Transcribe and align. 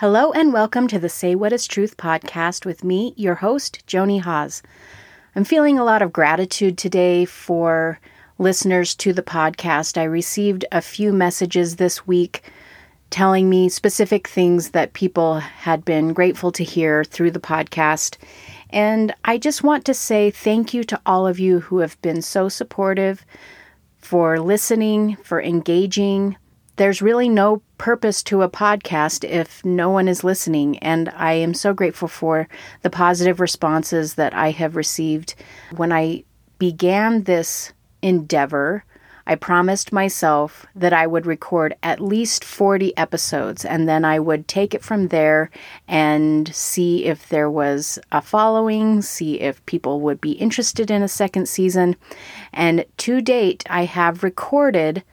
Hello 0.00 0.32
and 0.32 0.50
welcome 0.50 0.88
to 0.88 0.98
the 0.98 1.10
Say 1.10 1.34
What 1.34 1.52
Is 1.52 1.66
Truth 1.66 1.98
podcast 1.98 2.64
with 2.64 2.82
me, 2.82 3.12
your 3.18 3.34
host, 3.34 3.86
Joni 3.86 4.18
Haas. 4.18 4.62
I'm 5.36 5.44
feeling 5.44 5.78
a 5.78 5.84
lot 5.84 6.00
of 6.00 6.10
gratitude 6.10 6.78
today 6.78 7.26
for 7.26 8.00
listeners 8.38 8.94
to 8.94 9.12
the 9.12 9.22
podcast. 9.22 9.98
I 9.98 10.04
received 10.04 10.64
a 10.72 10.80
few 10.80 11.12
messages 11.12 11.76
this 11.76 12.06
week 12.06 12.50
telling 13.10 13.50
me 13.50 13.68
specific 13.68 14.26
things 14.26 14.70
that 14.70 14.94
people 14.94 15.40
had 15.40 15.84
been 15.84 16.14
grateful 16.14 16.50
to 16.52 16.64
hear 16.64 17.04
through 17.04 17.32
the 17.32 17.38
podcast. 17.38 18.16
And 18.70 19.14
I 19.26 19.36
just 19.36 19.62
want 19.62 19.84
to 19.84 19.92
say 19.92 20.30
thank 20.30 20.72
you 20.72 20.82
to 20.84 21.00
all 21.04 21.26
of 21.26 21.38
you 21.38 21.60
who 21.60 21.80
have 21.80 22.00
been 22.00 22.22
so 22.22 22.48
supportive 22.48 23.22
for 23.98 24.40
listening, 24.40 25.16
for 25.16 25.42
engaging. 25.42 26.38
There's 26.80 27.02
really 27.02 27.28
no 27.28 27.60
purpose 27.76 28.22
to 28.22 28.40
a 28.40 28.48
podcast 28.48 29.22
if 29.28 29.62
no 29.66 29.90
one 29.90 30.08
is 30.08 30.24
listening. 30.24 30.78
And 30.78 31.10
I 31.10 31.34
am 31.34 31.52
so 31.52 31.74
grateful 31.74 32.08
for 32.08 32.48
the 32.80 32.88
positive 32.88 33.38
responses 33.38 34.14
that 34.14 34.32
I 34.32 34.52
have 34.52 34.76
received. 34.76 35.34
When 35.76 35.92
I 35.92 36.24
began 36.58 37.24
this 37.24 37.74
endeavor, 38.00 38.86
I 39.26 39.34
promised 39.34 39.92
myself 39.92 40.64
that 40.74 40.94
I 40.94 41.06
would 41.06 41.26
record 41.26 41.76
at 41.82 42.00
least 42.00 42.46
40 42.46 42.96
episodes 42.96 43.66
and 43.66 43.86
then 43.86 44.02
I 44.02 44.18
would 44.18 44.48
take 44.48 44.72
it 44.72 44.82
from 44.82 45.08
there 45.08 45.50
and 45.86 46.48
see 46.54 47.04
if 47.04 47.28
there 47.28 47.50
was 47.50 47.98
a 48.10 48.22
following, 48.22 49.02
see 49.02 49.38
if 49.38 49.66
people 49.66 50.00
would 50.00 50.18
be 50.18 50.32
interested 50.32 50.90
in 50.90 51.02
a 51.02 51.08
second 51.08 51.46
season. 51.46 51.96
And 52.54 52.86
to 52.96 53.20
date, 53.20 53.64
I 53.68 53.84
have 53.84 54.22
recorded 54.22 55.04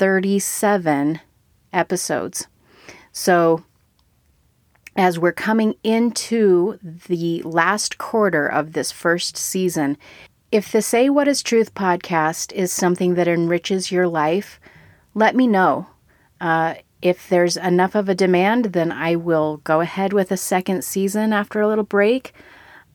37 0.00 1.20
episodes. 1.74 2.46
So, 3.12 3.64
as 4.96 5.18
we're 5.18 5.32
coming 5.32 5.74
into 5.84 6.78
the 7.06 7.42
last 7.42 7.98
quarter 7.98 8.46
of 8.46 8.72
this 8.72 8.90
first 8.90 9.36
season, 9.36 9.98
if 10.50 10.72
the 10.72 10.80
Say 10.80 11.10
What 11.10 11.28
Is 11.28 11.42
Truth 11.42 11.74
podcast 11.74 12.50
is 12.54 12.72
something 12.72 13.14
that 13.16 13.28
enriches 13.28 13.92
your 13.92 14.08
life, 14.08 14.58
let 15.12 15.36
me 15.36 15.46
know. 15.46 15.86
Uh, 16.40 16.76
if 17.02 17.28
there's 17.28 17.58
enough 17.58 17.94
of 17.94 18.08
a 18.08 18.14
demand, 18.14 18.72
then 18.72 18.90
I 18.90 19.16
will 19.16 19.58
go 19.58 19.82
ahead 19.82 20.14
with 20.14 20.32
a 20.32 20.38
second 20.38 20.82
season 20.82 21.34
after 21.34 21.60
a 21.60 21.68
little 21.68 21.84
break. 21.84 22.32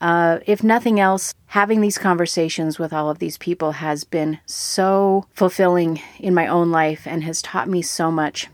Uh, 0.05 0.37
if 0.45 0.63
nothing 0.63 0.99
else, 0.99 1.33
having 1.47 1.81
these 1.81 1.97
conversations 1.97 2.77
with 2.77 2.93
all 2.93 3.09
of 3.09 3.17
these 3.17 3.39
people 3.39 3.71
has 3.71 4.03
been 4.03 4.37
so 4.45 5.25
fulfilling 5.33 5.99
in 6.19 6.31
my 6.31 6.45
own 6.45 6.69
life 6.69 7.07
and 7.07 7.23
has 7.23 7.41
taught 7.41 7.67
me 7.67 7.81
so 7.81 8.11
much. 8.11 8.47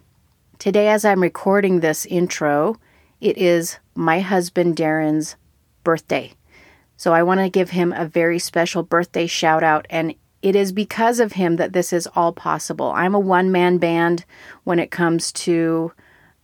Today, 0.59 0.87
as 0.87 1.03
I'm 1.03 1.21
recording 1.21 1.81
this 1.81 2.05
intro, 2.05 2.77
it 3.19 3.37
is 3.37 3.79
my 3.95 4.21
husband 4.21 4.77
Darren's 4.77 5.35
birthday. 5.83 6.31
So 6.95 7.11
I 7.11 7.21
want 7.23 7.41
to 7.41 7.49
give 7.49 7.71
him 7.71 7.91
a 7.91 8.05
very 8.05 8.39
special 8.39 8.81
birthday 8.81 9.27
shout 9.27 9.61
out. 9.61 9.85
And 9.89 10.15
it 10.41 10.55
is 10.55 10.71
because 10.71 11.19
of 11.19 11.33
him 11.33 11.57
that 11.57 11.73
this 11.73 11.91
is 11.91 12.07
all 12.15 12.31
possible. 12.31 12.93
I'm 12.95 13.13
a 13.13 13.19
one 13.19 13.51
man 13.51 13.77
band 13.77 14.23
when 14.63 14.79
it 14.79 14.89
comes 14.89 15.33
to 15.33 15.91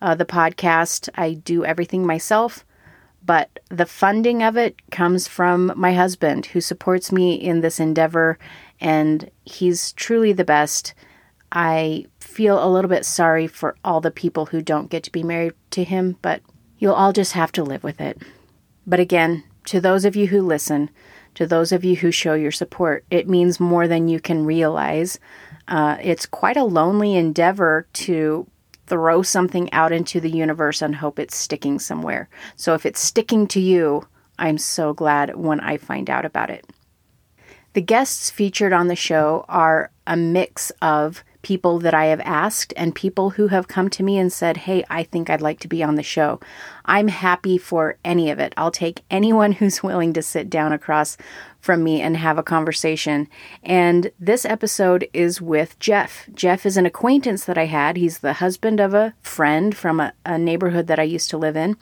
uh, 0.01 0.15
the 0.15 0.25
podcast, 0.25 1.07
I 1.15 1.35
do 1.35 1.63
everything 1.63 2.05
myself. 2.05 2.65
But 3.27 3.59
the 3.69 3.85
funding 3.85 4.41
of 4.41 4.55
it 4.55 4.89
comes 4.89 5.27
from 5.27 5.73
my 5.75 5.93
husband, 5.93 6.45
who 6.47 6.61
supports 6.61 7.11
me 7.11 7.35
in 7.35 7.59
this 7.59 7.77
endeavor, 7.77 8.39
and 8.79 9.29
he's 9.43 9.91
truly 9.91 10.31
the 10.31 10.45
best. 10.45 10.93
I 11.51 12.05
feel 12.21 12.63
a 12.63 12.71
little 12.71 12.87
bit 12.87 13.05
sorry 13.05 13.45
for 13.45 13.75
all 13.83 13.99
the 13.99 14.11
people 14.11 14.45
who 14.45 14.61
don't 14.61 14.89
get 14.89 15.03
to 15.03 15.11
be 15.11 15.23
married 15.23 15.53
to 15.71 15.83
him, 15.83 16.15
but 16.21 16.41
you'll 16.79 16.93
all 16.93 17.11
just 17.11 17.33
have 17.33 17.51
to 17.51 17.65
live 17.65 17.83
with 17.83 17.99
it. 17.99 18.21
But 18.85 19.01
again, 19.01 19.43
to 19.65 19.81
those 19.81 20.05
of 20.05 20.15
you 20.15 20.27
who 20.27 20.41
listen, 20.41 20.89
to 21.35 21.45
those 21.45 21.73
of 21.73 21.83
you 21.83 21.97
who 21.97 22.11
show 22.11 22.33
your 22.33 22.53
support, 22.53 23.03
it 23.11 23.27
means 23.27 23.59
more 23.59 23.89
than 23.89 24.07
you 24.07 24.21
can 24.21 24.45
realize. 24.45 25.19
Uh, 25.67 25.97
it's 26.01 26.25
quite 26.25 26.55
a 26.55 26.63
lonely 26.63 27.15
endeavor 27.15 27.87
to 27.91 28.47
throw 28.87 29.21
something 29.21 29.71
out 29.73 29.91
into 29.91 30.19
the 30.19 30.29
universe 30.29 30.81
and 30.81 30.95
hope 30.95 31.19
it's 31.19 31.35
sticking 31.35 31.77
somewhere. 31.77 32.29
So 32.55 32.73
if 32.73 32.85
it's 32.85 32.99
sticking 32.99 33.47
to 33.47 33.59
you, 33.59 34.07
I'm 34.39 34.57
so 34.57 34.93
glad 34.93 35.35
when 35.35 35.59
I 35.59 35.77
find 35.77 36.09
out 36.09 36.25
about 36.25 36.49
it. 36.49 36.65
The 37.73 37.81
guests 37.81 38.31
featured 38.31 38.73
on 38.73 38.87
the 38.87 38.95
show 38.95 39.45
are 39.47 39.91
a 40.07 40.17
mix 40.17 40.71
of 40.81 41.23
people 41.47 41.79
that 41.79 41.93
I 41.93 42.07
have 42.07 42.19
asked 42.25 42.73
and 42.75 42.93
people 42.93 43.29
who 43.29 43.47
have 43.47 43.69
come 43.69 43.89
to 43.91 44.03
me 44.03 44.17
and 44.17 44.33
said, 44.33 44.57
Hey, 44.57 44.83
I 44.89 45.03
think 45.03 45.29
I'd 45.29 45.39
like 45.39 45.61
to 45.61 45.69
be 45.69 45.81
on 45.81 45.95
the 45.95 46.03
show. 46.03 46.41
I'm 46.83 47.07
happy 47.07 47.57
for 47.57 47.95
any 48.03 48.29
of 48.29 48.37
it. 48.37 48.53
I'll 48.57 48.69
take 48.69 49.05
anyone 49.09 49.51
who's 49.59 49.81
willing 49.81 50.11
to 50.11 50.21
sit 50.21 50.49
down 50.49 50.73
across 50.73 51.15
from 51.61 51.85
me 51.85 52.01
and 52.01 52.17
have 52.17 52.37
a 52.37 52.43
conversation. 52.43 53.29
And 53.63 54.11
this 54.19 54.43
episode 54.43 55.07
is 55.13 55.41
with 55.41 55.79
Jeff. 55.79 56.27
Jeff 56.33 56.65
is 56.65 56.75
an 56.75 56.85
acquaintance 56.85 57.45
that 57.45 57.57
I 57.57 57.67
had. 57.67 57.95
He's 57.95 58.19
the 58.19 58.33
husband 58.33 58.81
of 58.81 58.93
a 58.93 59.13
friend 59.21 59.73
from 59.73 60.01
a, 60.01 60.11
a 60.25 60.37
neighborhood 60.37 60.87
that 60.87 60.99
I 60.99 61.03
used 61.03 61.29
to 61.29 61.37
live 61.37 61.55
in. 61.55 61.77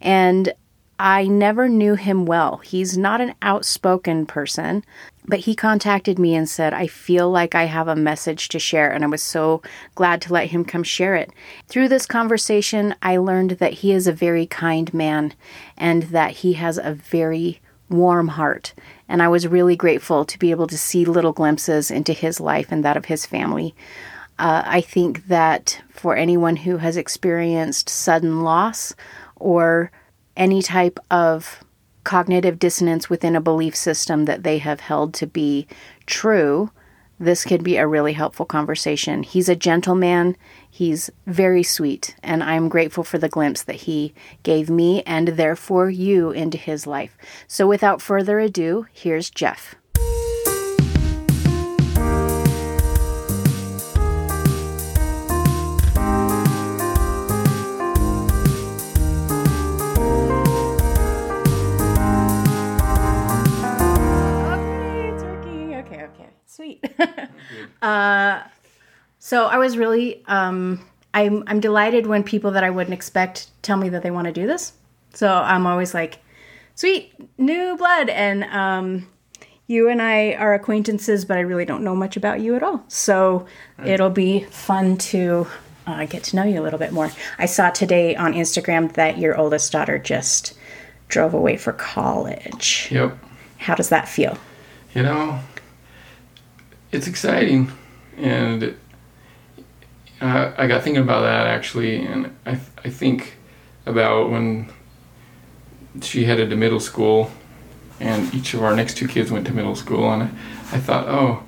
And 0.00 0.54
I 1.00 1.26
never 1.26 1.66
knew 1.66 1.94
him 1.94 2.26
well. 2.26 2.58
He's 2.58 2.98
not 2.98 3.22
an 3.22 3.34
outspoken 3.40 4.26
person, 4.26 4.84
but 5.30 5.40
he 5.40 5.54
contacted 5.54 6.18
me 6.18 6.34
and 6.34 6.48
said, 6.48 6.74
I 6.74 6.88
feel 6.88 7.30
like 7.30 7.54
I 7.54 7.64
have 7.64 7.88
a 7.88 7.96
message 7.96 8.48
to 8.48 8.58
share. 8.58 8.90
And 8.90 9.04
I 9.04 9.06
was 9.06 9.22
so 9.22 9.62
glad 9.94 10.20
to 10.22 10.32
let 10.32 10.48
him 10.48 10.64
come 10.64 10.82
share 10.82 11.14
it. 11.14 11.30
Through 11.68 11.88
this 11.88 12.04
conversation, 12.04 12.94
I 13.00 13.16
learned 13.16 13.52
that 13.52 13.74
he 13.74 13.92
is 13.92 14.06
a 14.06 14.12
very 14.12 14.46
kind 14.46 14.92
man 14.92 15.34
and 15.76 16.02
that 16.04 16.32
he 16.32 16.54
has 16.54 16.78
a 16.78 16.94
very 16.94 17.60
warm 17.88 18.28
heart. 18.28 18.74
And 19.08 19.22
I 19.22 19.28
was 19.28 19.46
really 19.46 19.76
grateful 19.76 20.24
to 20.24 20.38
be 20.38 20.50
able 20.50 20.66
to 20.66 20.78
see 20.78 21.04
little 21.04 21.32
glimpses 21.32 21.90
into 21.90 22.12
his 22.12 22.40
life 22.40 22.68
and 22.70 22.84
that 22.84 22.96
of 22.96 23.06
his 23.06 23.24
family. 23.24 23.74
Uh, 24.38 24.62
I 24.64 24.80
think 24.80 25.28
that 25.28 25.80
for 25.90 26.16
anyone 26.16 26.56
who 26.56 26.78
has 26.78 26.96
experienced 26.96 27.88
sudden 27.88 28.42
loss 28.42 28.94
or 29.36 29.92
any 30.36 30.62
type 30.62 30.98
of 31.10 31.62
cognitive 32.04 32.58
dissonance 32.58 33.10
within 33.10 33.36
a 33.36 33.40
belief 33.40 33.76
system 33.76 34.24
that 34.24 34.42
they 34.42 34.58
have 34.58 34.80
held 34.80 35.14
to 35.14 35.26
be 35.26 35.66
true, 36.06 36.70
this 37.18 37.44
could 37.44 37.62
be 37.62 37.76
a 37.76 37.86
really 37.86 38.14
helpful 38.14 38.46
conversation. 38.46 39.22
He's 39.22 39.48
a 39.50 39.54
gentleman, 39.54 40.36
he's 40.70 41.10
very 41.26 41.62
sweet, 41.62 42.16
and 42.22 42.42
I'm 42.42 42.70
grateful 42.70 43.04
for 43.04 43.18
the 43.18 43.28
glimpse 43.28 43.62
that 43.64 43.76
he 43.76 44.14
gave 44.42 44.70
me 44.70 45.02
and 45.02 45.28
therefore 45.28 45.90
you 45.90 46.30
into 46.30 46.56
his 46.56 46.86
life. 46.86 47.18
So 47.46 47.66
without 47.66 48.00
further 48.00 48.40
ado, 48.40 48.86
here's 48.92 49.28
Jeff. 49.28 49.74
Sweet. 66.70 66.84
uh, 67.82 68.42
so 69.18 69.46
I 69.46 69.58
was 69.58 69.76
really, 69.76 70.22
um, 70.26 70.84
I'm, 71.14 71.44
I'm 71.46 71.60
delighted 71.60 72.06
when 72.06 72.22
people 72.22 72.52
that 72.52 72.64
I 72.64 72.70
wouldn't 72.70 72.94
expect 72.94 73.48
tell 73.62 73.76
me 73.76 73.88
that 73.90 74.02
they 74.02 74.10
want 74.10 74.26
to 74.26 74.32
do 74.32 74.46
this. 74.46 74.72
So 75.12 75.28
I'm 75.28 75.66
always 75.66 75.94
like, 75.94 76.18
sweet, 76.74 77.12
new 77.38 77.76
blood. 77.76 78.08
And 78.08 78.44
um, 78.44 79.08
you 79.66 79.88
and 79.88 80.00
I 80.00 80.34
are 80.34 80.54
acquaintances, 80.54 81.24
but 81.24 81.36
I 81.36 81.40
really 81.40 81.64
don't 81.64 81.84
know 81.84 81.96
much 81.96 82.16
about 82.16 82.40
you 82.40 82.54
at 82.54 82.62
all. 82.62 82.84
So 82.88 83.46
right. 83.78 83.88
it'll 83.88 84.10
be 84.10 84.44
fun 84.44 84.96
to 84.98 85.46
uh, 85.86 86.06
get 86.06 86.22
to 86.24 86.36
know 86.36 86.44
you 86.44 86.60
a 86.60 86.62
little 86.62 86.78
bit 86.78 86.92
more. 86.92 87.10
I 87.38 87.46
saw 87.46 87.70
today 87.70 88.14
on 88.14 88.34
Instagram 88.34 88.92
that 88.94 89.18
your 89.18 89.36
oldest 89.36 89.72
daughter 89.72 89.98
just 89.98 90.56
drove 91.08 91.34
away 91.34 91.56
for 91.56 91.72
college. 91.72 92.88
Yep. 92.92 93.18
How 93.58 93.74
does 93.74 93.88
that 93.88 94.08
feel? 94.08 94.38
You 94.94 95.02
know, 95.02 95.38
it's 96.92 97.06
exciting, 97.06 97.70
and 98.16 98.76
uh, 100.20 100.52
I 100.56 100.66
got 100.66 100.82
thinking 100.82 101.02
about 101.02 101.22
that 101.22 101.46
actually, 101.46 102.04
and 102.04 102.34
I 102.46 102.58
I 102.84 102.90
think 102.90 103.34
about 103.86 104.30
when 104.30 104.70
she 106.02 106.24
headed 106.24 106.50
to 106.50 106.56
middle 106.56 106.80
school, 106.80 107.30
and 107.98 108.32
each 108.34 108.54
of 108.54 108.62
our 108.62 108.74
next 108.74 108.96
two 108.96 109.08
kids 109.08 109.30
went 109.30 109.46
to 109.46 109.52
middle 109.52 109.76
school, 109.76 110.12
and 110.12 110.24
I, 110.24 110.26
I 110.72 110.80
thought, 110.80 111.08
oh, 111.08 111.42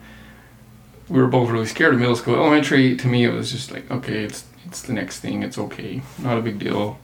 we 1.09 1.21
were 1.21 1.29
both 1.29 1.51
really 1.51 1.67
scared 1.67 1.95
of 1.95 2.01
middle 2.01 2.17
school. 2.17 2.37
Elementary 2.37 2.97
to 2.97 3.07
me, 3.07 3.25
it 3.25 3.33
was 3.33 3.51
just 3.53 3.71
like, 3.71 3.91
okay, 3.91 4.25
it's 4.25 4.45
it's 4.67 4.83
the 4.83 4.93
next 4.93 5.21
thing, 5.21 5.43
it's 5.43 5.59
okay, 5.59 6.03
not 6.19 6.39
a 6.39 6.41
big 6.41 6.59
deal. 6.59 6.99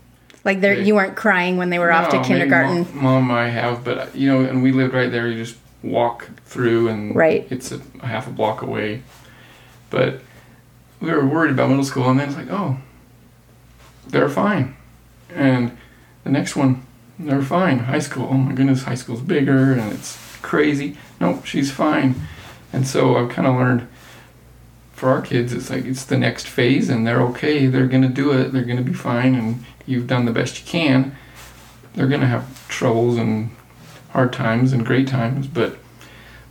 Like 0.44 0.60
there, 0.60 0.72
you 0.72 0.94
weren't 0.94 1.16
crying 1.16 1.56
when 1.58 1.68
they 1.68 1.78
were 1.78 1.90
no, 1.90 1.96
off 1.96 2.10
to 2.10 2.22
kindergarten. 2.22 2.86
Mom, 2.94 3.26
mom, 3.26 3.30
I 3.30 3.48
have, 3.48 3.84
but 3.84 4.14
you 4.14 4.28
know, 4.30 4.48
and 4.48 4.62
we 4.62 4.72
lived 4.72 4.94
right 4.94 5.10
there. 5.10 5.28
You 5.28 5.44
just 5.44 5.58
walk 5.82 6.28
through 6.44 6.88
and 6.88 7.14
right. 7.14 7.46
it's 7.50 7.72
a, 7.72 7.80
a 8.00 8.06
half 8.06 8.26
a 8.26 8.30
block 8.30 8.62
away. 8.62 9.02
But 9.90 10.20
we 11.00 11.10
were 11.10 11.26
worried 11.26 11.52
about 11.52 11.70
middle 11.70 11.84
school, 11.84 12.10
and 12.10 12.18
then 12.18 12.28
it's 12.28 12.36
like, 12.36 12.50
oh, 12.50 12.78
they're 14.06 14.28
fine. 14.28 14.76
And 15.30 15.76
the 16.24 16.30
next 16.30 16.56
one, 16.56 16.84
they're 17.18 17.42
fine. 17.42 17.80
High 17.80 17.98
school, 17.98 18.28
oh 18.30 18.36
my 18.36 18.52
goodness, 18.52 18.82
high 18.82 18.94
school's 18.94 19.20
bigger 19.20 19.72
and 19.72 19.92
it's 19.92 20.18
crazy. 20.42 20.96
Nope, 21.20 21.44
she's 21.44 21.70
fine. 21.70 22.14
And 22.72 22.86
so 22.86 23.16
I've 23.16 23.30
kind 23.30 23.46
of 23.46 23.56
learned 23.56 23.88
for 24.92 25.10
our 25.10 25.22
kids, 25.22 25.52
it's 25.52 25.70
like 25.70 25.84
it's 25.84 26.04
the 26.04 26.18
next 26.18 26.48
phase 26.48 26.88
and 26.88 27.06
they're 27.06 27.22
okay. 27.22 27.66
They're 27.66 27.86
going 27.86 28.02
to 28.02 28.08
do 28.08 28.32
it. 28.32 28.52
They're 28.52 28.64
going 28.64 28.78
to 28.78 28.82
be 28.82 28.92
fine 28.92 29.34
and 29.34 29.64
you've 29.86 30.06
done 30.06 30.24
the 30.24 30.32
best 30.32 30.60
you 30.60 30.66
can. 30.66 31.16
They're 31.94 32.08
going 32.08 32.20
to 32.20 32.26
have 32.26 32.68
troubles 32.68 33.16
and 33.16 33.50
hard 34.18 34.32
times 34.32 34.72
and 34.72 34.84
great 34.84 35.06
times, 35.06 35.46
but 35.46 35.78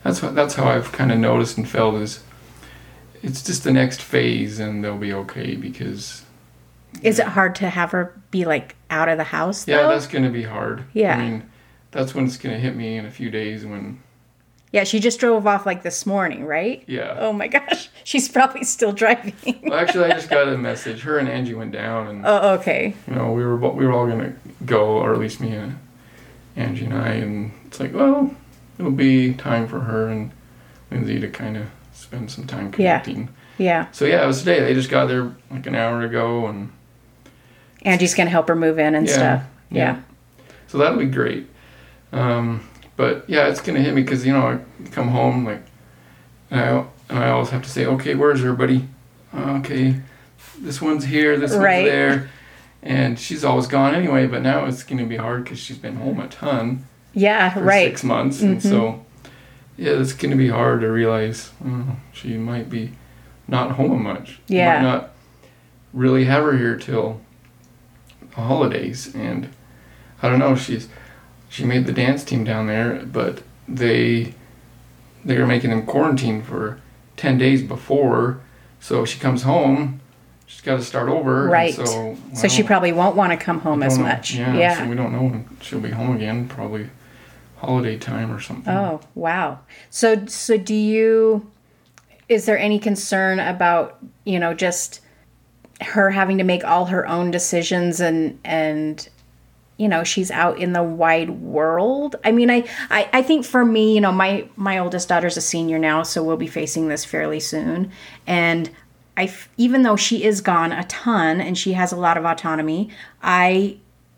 that's 0.01 0.21
what 0.21 0.33
that's 0.33 0.55
how 0.55 0.63
I've 0.69 0.93
kind 0.93 1.11
of 1.11 1.19
noticed 1.19 1.57
and 1.57 1.67
felt 1.67 1.95
is 1.95 2.23
it's 3.21 3.43
just 3.43 3.65
the 3.65 3.73
next 3.73 4.01
phase 4.01 4.57
and 4.57 4.81
they'll 4.81 4.97
be 4.97 5.11
okay 5.11 5.55
because 5.57 6.23
Is 7.03 7.19
it 7.19 7.27
hard 7.27 7.55
to 7.55 7.69
have 7.69 7.91
her 7.91 8.17
be 8.31 8.45
like 8.45 8.77
out 8.89 9.09
of 9.09 9.17
the 9.17 9.25
house? 9.25 9.67
yeah, 9.67 9.85
that's 9.85 10.07
going 10.07 10.23
to 10.23 10.29
be 10.29 10.43
hard. 10.43 10.85
Yeah. 10.93 11.17
I 11.17 11.21
mean, 11.21 11.49
that's 11.91 12.15
when 12.15 12.23
it's 12.23 12.37
going 12.37 12.55
to 12.55 12.61
hit 12.61 12.73
me 12.73 12.95
in 12.95 13.05
a 13.05 13.11
few 13.11 13.29
days 13.29 13.65
when 13.65 14.01
yeah. 14.71 14.85
She 14.85 15.01
just 15.01 15.19
drove 15.19 15.45
off 15.45 15.65
like 15.65 15.83
this 15.83 16.05
morning, 16.05 16.45
right? 16.45 16.85
yeah. 16.87 17.17
Oh 17.19 17.33
my 17.33 17.47
gosh, 17.57 17.89
she's 18.05 18.29
probably 18.29 18.63
still 18.63 18.93
driving. 18.93 19.59
Well, 19.63 19.77
actually, 19.77 20.05
I 20.05 20.11
just 20.11 20.29
got 20.29 20.47
a 20.47 20.57
message. 20.69 21.01
Her 21.01 21.19
and 21.19 21.27
Angie 21.27 21.53
went 21.53 21.73
down, 21.73 22.07
and 22.07 22.25
oh, 22.25 22.53
okay. 22.59 22.95
you 23.07 23.15
know 23.15 23.33
we 23.33 23.43
were 23.43 23.57
we 23.57 23.85
were 23.85 23.91
all 23.91 24.07
gonna 24.07 24.33
go, 24.65 24.99
or 24.99 25.11
at 25.11 25.19
least 25.19 25.41
me 25.41 25.51
and 25.51 25.77
Angie 26.55 26.85
and 26.85 26.93
I. 26.93 27.09
And 27.09 27.51
it's 27.67 27.79
like, 27.79 27.93
well, 27.93 28.33
it'll 28.79 28.91
be 28.91 29.33
time 29.33 29.67
for 29.67 29.81
her 29.81 30.07
and 30.09 30.31
Lindsay 30.89 31.19
to 31.19 31.27
kind 31.29 31.57
of 31.57 31.67
spend 31.93 32.31
some 32.31 32.45
time 32.47 32.73
Yeah. 32.77 32.99
connecting. 32.99 33.29
Yeah, 33.57 33.87
So 33.91 34.05
yeah, 34.05 34.23
it 34.23 34.27
was 34.27 34.39
today. 34.39 34.59
They 34.61 34.73
just 34.75 34.89
got 34.89 35.07
there 35.07 35.31
like 35.49 35.65
an 35.65 35.73
hour 35.75 36.03
ago, 36.03 36.45
and 36.45 36.71
Angie's 37.83 38.13
gonna 38.13 38.29
help 38.29 38.47
her 38.49 38.55
move 38.55 38.77
in 38.77 38.93
and 38.93 39.07
Yeah, 39.07 39.13
stuff. 39.13 39.43
yeah. 39.71 39.77
Yeah. 39.95 39.97
so 40.67 40.77
that'll 40.77 40.99
be 40.99 41.05
great. 41.07 41.47
Um, 42.13 42.61
but 42.97 43.25
yeah, 43.27 43.47
it's 43.47 43.59
gonna 43.61 43.79
hit 43.79 43.93
me 43.95 44.03
because 44.03 44.25
you 44.27 44.31
know 44.33 44.47
I 44.47 44.89
come 44.91 45.07
home 45.07 45.43
like, 45.45 45.63
and 46.51 46.59
I 46.61 46.85
and 47.09 47.19
I 47.19 47.29
always 47.31 47.49
have 47.49 47.63
to 47.63 47.69
say, 47.69 47.85
okay, 47.85 48.13
where's 48.15 48.41
everybody? 48.41 48.87
Okay, 49.35 50.01
this 50.59 50.79
one's 50.81 51.05
here, 51.05 51.37
this 51.37 51.53
Right. 51.53 51.77
one's 51.81 51.89
there, 51.89 52.29
and 52.83 53.17
she's 53.19 53.43
always 53.43 53.65
gone 53.65 53.95
anyway. 53.95 54.27
But 54.27 54.43
now 54.43 54.65
it's 54.65 54.83
gonna 54.83 55.05
be 55.05 55.17
hard 55.17 55.45
because 55.45 55.57
she's 55.59 55.77
been 55.79 55.95
home 55.95 56.19
a 56.19 56.27
ton 56.27 56.85
Yeah, 57.13 57.57
right. 57.59 57.89
six 57.89 58.03
months, 58.03 58.41
and 58.41 58.61
so 58.61 58.69
mm-hmm. 58.69 59.27
yeah, 59.77 59.93
it's 59.93 60.13
gonna 60.13 60.35
be 60.35 60.49
hard 60.49 60.81
to 60.81 60.87
realize 60.91 61.51
oh, 61.65 61.95
she 62.13 62.37
might 62.37 62.69
be 62.69 62.91
not 63.47 63.71
home 63.71 64.03
much. 64.03 64.39
Yeah. 64.47 64.75
might 64.75 64.87
not 64.87 65.11
really 65.93 66.25
have 66.25 66.43
her 66.43 66.57
here 66.57 66.77
till 66.77 67.21
the 68.35 68.41
holidays, 68.41 69.13
and 69.15 69.49
I 70.21 70.29
don't 70.29 70.39
know. 70.39 70.55
She's 70.55 70.89
she 71.49 71.63
made 71.65 71.85
the 71.85 71.93
dance 71.93 72.23
team 72.23 72.43
down 72.43 72.67
there, 72.67 73.03
but 73.05 73.41
they 73.67 74.33
they 75.23 75.37
were 75.37 75.47
making 75.47 75.69
them 75.69 75.85
quarantine 75.85 76.41
for 76.41 76.79
ten 77.15 77.37
days 77.37 77.61
before, 77.63 78.39
so 78.79 79.05
she 79.05 79.19
comes 79.19 79.43
home. 79.43 80.01
She's 80.45 80.61
got 80.61 80.77
to 80.77 80.83
start 80.83 81.09
over. 81.09 81.43
and 81.43 81.51
Right. 81.51 81.73
So, 81.73 82.17
So 82.33 82.47
she 82.47 82.63
probably 82.63 82.93
won't 82.93 83.17
want 83.17 83.33
to 83.33 83.37
come 83.37 83.59
home 83.59 83.83
as 83.83 83.99
much. 83.99 84.33
Yeah, 84.33 84.55
Yeah. 84.55 84.77
So 84.77 84.87
we 84.87 84.95
don't 84.95 85.11
know 85.11 85.23
when 85.23 85.57
she'll 85.61 85.81
be 85.81 85.89
home 85.89 86.15
again. 86.15 86.47
Probably 86.47 86.89
holiday 87.57 87.97
time 87.97 88.31
or 88.31 88.39
something. 88.39 88.73
Oh, 88.73 89.01
wow. 89.15 89.59
So 89.89 90.25
so 90.27 90.57
do 90.57 90.75
you 90.75 91.49
is 92.29 92.45
there 92.45 92.57
any 92.57 92.79
concern 92.79 93.39
about, 93.39 93.99
you 94.25 94.39
know, 94.39 94.53
just 94.53 95.01
her 95.81 96.09
having 96.09 96.37
to 96.39 96.43
make 96.43 96.63
all 96.63 96.85
her 96.85 97.07
own 97.07 97.31
decisions 97.31 97.99
and 97.99 98.39
and 98.43 99.09
you 99.77 99.87
know, 99.87 100.03
she's 100.03 100.31
out 100.31 100.57
in 100.57 100.73
the 100.73 100.81
wide 100.81 101.29
world. 101.29 102.15
I 102.23 102.31
mean, 102.31 102.49
I, 102.49 102.67
I, 102.89 103.09
I 103.13 103.21
think 103.21 103.45
for 103.45 103.63
me, 103.63 103.93
you 103.93 104.01
know, 104.01 104.11
my 104.11 104.47
my 104.55 104.79
oldest 104.79 105.07
daughter's 105.07 105.37
a 105.37 105.41
senior 105.41 105.77
now, 105.77 106.03
so 106.03 106.23
we'll 106.23 106.37
be 106.37 106.47
facing 106.47 106.87
this 106.87 107.05
fairly 107.05 107.39
soon. 107.39 107.91
And 108.25 108.69
i 109.15 109.31
even 109.57 109.83
though 109.83 109.95
she 109.95 110.23
is 110.23 110.41
gone 110.41 110.71
a 110.71 110.83
ton 110.85 111.41
and 111.41 111.57
she 111.57 111.73
has 111.73 111.91
a 111.91 111.95
lot 111.95 112.17
of 112.17 112.25
autonomy, 112.25 112.89
I 113.21 113.77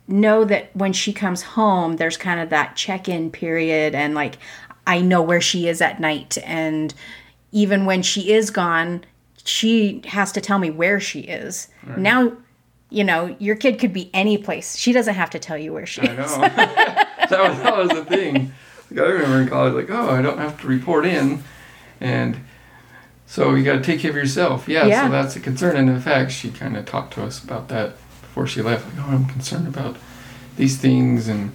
know 0.09 0.43
that 0.45 0.75
when 0.75 0.91
she 0.93 1.13
comes 1.13 1.41
home, 1.41 1.97
there's 1.97 2.17
kind 2.17 2.39
of 2.39 2.49
that 2.49 2.75
check 2.75 3.07
in 3.07 3.31
period, 3.31 3.95
and 3.95 4.15
like 4.15 4.37
I 4.87 5.01
know 5.01 5.21
where 5.21 5.41
she 5.41 5.67
is 5.67 5.81
at 5.81 5.99
night. 5.99 6.37
And 6.43 6.93
even 7.51 7.85
when 7.85 8.01
she 8.01 8.33
is 8.33 8.49
gone, 8.49 9.05
she 9.43 10.01
has 10.05 10.31
to 10.33 10.41
tell 10.41 10.59
me 10.59 10.69
where 10.69 10.99
she 10.99 11.21
is. 11.21 11.67
Now, 11.95 12.33
you 12.89 13.03
know, 13.03 13.35
your 13.39 13.55
kid 13.55 13.79
could 13.79 13.93
be 13.93 14.09
any 14.13 14.37
place. 14.37 14.75
She 14.75 14.91
doesn't 14.91 15.13
have 15.13 15.29
to 15.31 15.39
tell 15.39 15.57
you 15.57 15.73
where 15.73 15.85
she 15.85 16.01
I 16.01 16.13
is. 16.13 16.37
know. 16.37 16.41
that 16.47 17.29
was 17.29 17.59
that 17.59 17.77
was 17.77 17.89
the 17.89 18.05
thing. 18.05 18.51
Like, 18.89 18.99
I 18.99 19.09
remember 19.09 19.41
in 19.41 19.47
college, 19.47 19.73
like, 19.73 19.89
oh, 19.91 20.09
I 20.09 20.21
don't 20.21 20.39
have 20.39 20.59
to 20.61 20.67
report 20.67 21.05
in, 21.05 21.43
and 22.01 22.39
so 23.27 23.53
you 23.53 23.63
got 23.63 23.73
to 23.73 23.81
take 23.83 23.99
care 23.99 24.09
of 24.09 24.17
yourself. 24.17 24.67
Yeah, 24.67 24.87
Yeah. 24.87 25.05
So 25.05 25.11
that's 25.11 25.35
a 25.35 25.39
concern, 25.39 25.77
and 25.77 25.89
in 25.89 26.01
fact, 26.01 26.31
she 26.31 26.49
kind 26.49 26.75
of 26.75 26.85
talked 26.85 27.13
to 27.13 27.23
us 27.23 27.43
about 27.43 27.67
that 27.67 27.95
before 28.39 28.47
she 28.47 28.61
left. 28.61 28.85
Like, 28.95 29.05
oh, 29.05 29.11
I'm 29.11 29.25
concerned 29.25 29.67
about 29.67 29.97
these 30.55 30.77
things, 30.77 31.27
and 31.27 31.51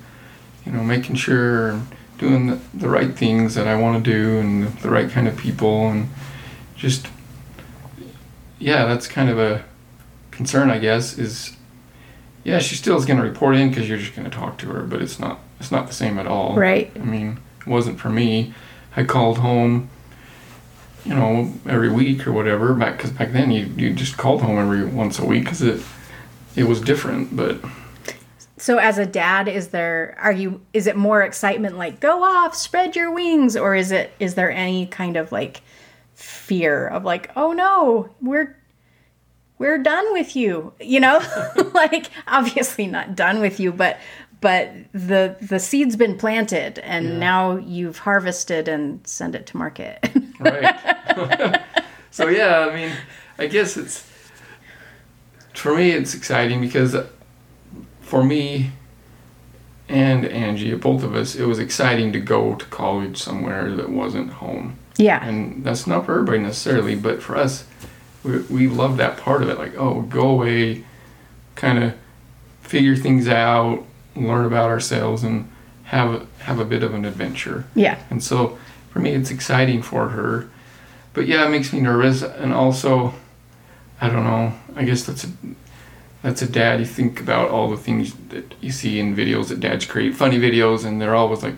you 0.66 0.72
know, 0.72 0.82
making 0.82 1.16
sure 1.16 1.70
and 1.70 1.86
doing 2.19 2.46
the, 2.46 2.60
the 2.75 2.88
right 2.88 3.14
things 3.14 3.54
that 3.54 3.66
I 3.66 3.76
want 3.76 4.04
to 4.04 4.10
do, 4.10 4.38
and 4.38 4.66
the 4.78 4.90
right 4.90 5.10
kind 5.10 5.26
of 5.26 5.36
people, 5.36 5.88
and 5.88 6.08
just 6.76 7.06
yeah, 8.58 8.84
that's 8.84 9.06
kind 9.06 9.31
of 9.31 9.38
a 9.38 9.64
concern, 10.31 10.70
I 10.70 10.78
guess, 10.78 11.16
is 11.19 11.56
yeah, 12.44 12.58
she 12.58 12.75
still 12.75 12.98
is 12.98 13.06
going 13.06 13.19
to 13.19 13.26
report 13.26 13.56
in 13.56 13.70
because 13.70 13.88
you're 13.88 13.98
just 13.98 14.14
going 14.14 14.31
to 14.31 14.36
talk 14.36 14.58
to 14.58 14.66
her, 14.66 14.82
but 14.82 15.00
it's 15.00 15.19
not 15.19 15.40
it's 15.58 15.72
not 15.72 15.86
the 15.86 15.94
same 15.94 16.19
at 16.19 16.26
all. 16.26 16.54
Right. 16.54 16.92
I 16.96 17.04
mean, 17.04 17.38
it 17.60 17.66
wasn't 17.66 17.98
for 17.98 18.10
me. 18.10 18.52
I 18.94 19.04
called 19.04 19.38
home, 19.38 19.88
you 21.04 21.14
know, 21.14 21.52
every 21.66 21.90
week 21.90 22.26
or 22.26 22.32
whatever. 22.32 22.75
Back 22.75 22.98
because 22.98 23.10
back 23.10 23.32
then 23.32 23.50
you 23.50 23.72
you 23.76 23.94
just 23.94 24.19
called 24.19 24.42
home 24.42 24.58
every 24.58 24.84
once 24.84 25.19
a 25.19 25.25
week 25.25 25.44
because 25.44 25.62
it 25.62 25.81
it 26.56 26.65
was 26.65 26.81
different. 26.81 27.35
But 27.37 27.59
So 28.56 28.79
as 28.79 28.99
a 28.99 29.06
dad, 29.06 29.49
is 29.49 29.69
there 29.69 30.17
are 30.21 30.33
you 30.33 30.61
is 30.73 30.87
it 30.87 30.97
more 30.97 31.23
excitement 31.23 31.77
like 31.77 32.01
go 32.01 32.23
off, 32.25 32.55
spread 32.55 32.97
your 32.97 33.12
wings, 33.12 33.56
or 33.56 33.75
is 33.75 33.91
it 33.93 34.12
is 34.19 34.35
there 34.35 34.51
any 34.51 34.87
kind 34.87 35.17
of 35.17 35.33
like 35.33 35.62
fear 36.15 36.87
of 36.89 37.05
like, 37.05 37.31
oh 37.37 37.53
no, 37.53 38.11
we're 38.21 38.56
we're 39.59 39.79
done 39.79 40.12
with 40.12 40.35
you. 40.37 40.73
You 40.81 41.01
know? 41.01 41.21
like 41.75 42.11
obviously 42.27 42.87
not 42.87 43.15
done 43.17 43.41
with 43.41 43.59
you, 43.61 43.73
but 43.73 43.99
but 44.41 44.70
the 44.93 45.37
the 45.41 45.58
seed's 45.58 45.96
been 45.96 46.19
planted 46.19 46.79
and 46.81 47.05
Yeah. 47.06 47.19
now 47.19 47.56
you've 47.56 47.99
harvested 47.99 48.69
and 48.69 49.05
send 49.06 49.34
it 49.34 49.46
to 49.46 49.56
market. 49.56 49.99
right. 50.39 51.63
so 52.11 52.29
yeah, 52.29 52.69
I 52.70 52.75
mean, 52.75 52.93
I 53.39 53.46
guess 53.46 53.77
it's 53.77 54.06
for 55.55 55.75
me 55.77 55.91
it's 55.91 56.15
exciting 56.15 56.61
because 56.61 56.96
for 58.03 58.23
me 58.23 58.70
and 59.89 60.25
Angie, 60.25 60.75
both 60.75 61.03
of 61.03 61.15
us, 61.15 61.34
it 61.34 61.44
was 61.46 61.58
exciting 61.58 62.13
to 62.13 62.20
go 62.20 62.55
to 62.55 62.65
college 62.67 63.19
somewhere 63.19 63.75
that 63.77 63.91
wasn't 63.91 64.32
home. 64.32 64.79
yeah. 64.96 65.25
And 65.25 65.65
that's 65.65 65.87
not 65.87 66.06
for 66.06 66.15
everybody 66.15 66.39
necessarily, 66.39 66.94
but 66.94 67.23
for 67.23 67.37
us, 67.37 67.67
we, 68.23 68.39
we 68.43 68.69
love 68.69 68.96
that 68.96 69.19
part 69.19 69.43
of 69.43 69.49
it. 69.51 69.58
Like, 69.58 69.77
oh, 69.77 70.03
go 70.03 70.29
away, 70.31 70.84
kind 71.55 71.82
of 71.84 71.94
figure 72.63 72.96
things 72.96 73.29
out, 73.29 73.84
learn 74.17 74.46
about 74.46 74.70
ourselves, 74.70 75.23
and 75.23 75.51
have 75.84 76.27
have 76.39 76.58
a 76.58 76.65
bit 76.65 76.82
of 76.82 76.94
an 76.94 77.05
adventure. 77.05 77.67
Yeah. 77.75 77.99
And 78.08 78.25
so, 78.25 78.58
for 78.91 79.01
me, 79.01 79.11
it's 79.11 79.31
exciting 79.31 79.82
for 79.82 80.08
her. 80.11 80.49
But 81.13 81.27
yeah, 81.27 81.44
it 81.46 81.51
makes 81.51 81.73
me 81.73 81.81
nervous, 81.81 82.23
and 82.23 82.55
also, 82.55 83.13
I 84.05 84.11
don't 84.11 84.25
know. 84.25 84.53
I 84.77 84.84
guess 84.84 85.05
that's 85.05 85.25
a 85.25 85.29
that's 86.23 86.43
a 86.43 86.46
dad. 86.46 86.79
You 86.79 86.87
think 86.87 87.20
about 87.20 87.49
all 87.49 87.70
the 87.70 87.77
things 87.79 88.15
that 88.29 88.55
you 88.61 88.70
see 88.70 89.01
in 89.01 89.17
videos 89.17 89.49
that 89.49 89.61
dads 89.61 89.87
create, 89.87 90.15
funny 90.15 90.39
videos, 90.39 90.84
and 90.84 91.01
they're 91.01 91.15
always 91.15 91.43
like, 91.43 91.55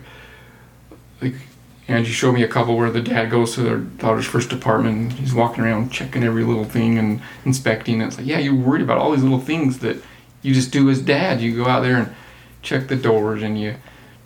like 1.21 1.33
and 1.89 2.07
you 2.07 2.13
showed 2.13 2.33
me 2.33 2.43
a 2.43 2.47
couple 2.47 2.77
where 2.77 2.89
the 2.89 3.01
dad 3.01 3.29
goes 3.31 3.53
to 3.55 3.61
their 3.61 3.79
daughter's 3.79 4.25
first 4.25 4.53
apartment. 4.53 5.13
He's 5.13 5.33
walking 5.33 5.65
around 5.65 5.91
checking 5.91 6.23
every 6.23 6.45
little 6.45 6.63
thing 6.63 6.97
and 6.97 7.21
inspecting. 7.43 8.01
And 8.01 8.09
it's 8.09 8.17
like, 8.17 8.27
yeah, 8.27 8.39
you're 8.39 8.55
worried 8.55 8.81
about 8.81 8.97
all 8.97 9.11
these 9.11 9.23
little 9.23 9.39
things 9.39 9.79
that 9.79 9.97
you 10.41 10.53
just 10.53 10.71
do 10.71 10.89
as 10.89 11.01
dad. 11.01 11.41
You 11.41 11.53
go 11.53 11.69
out 11.69 11.81
there 11.81 11.97
and 11.97 12.15
check 12.61 12.87
the 12.87 12.95
doors 12.95 13.43
and 13.43 13.59
you 13.59 13.75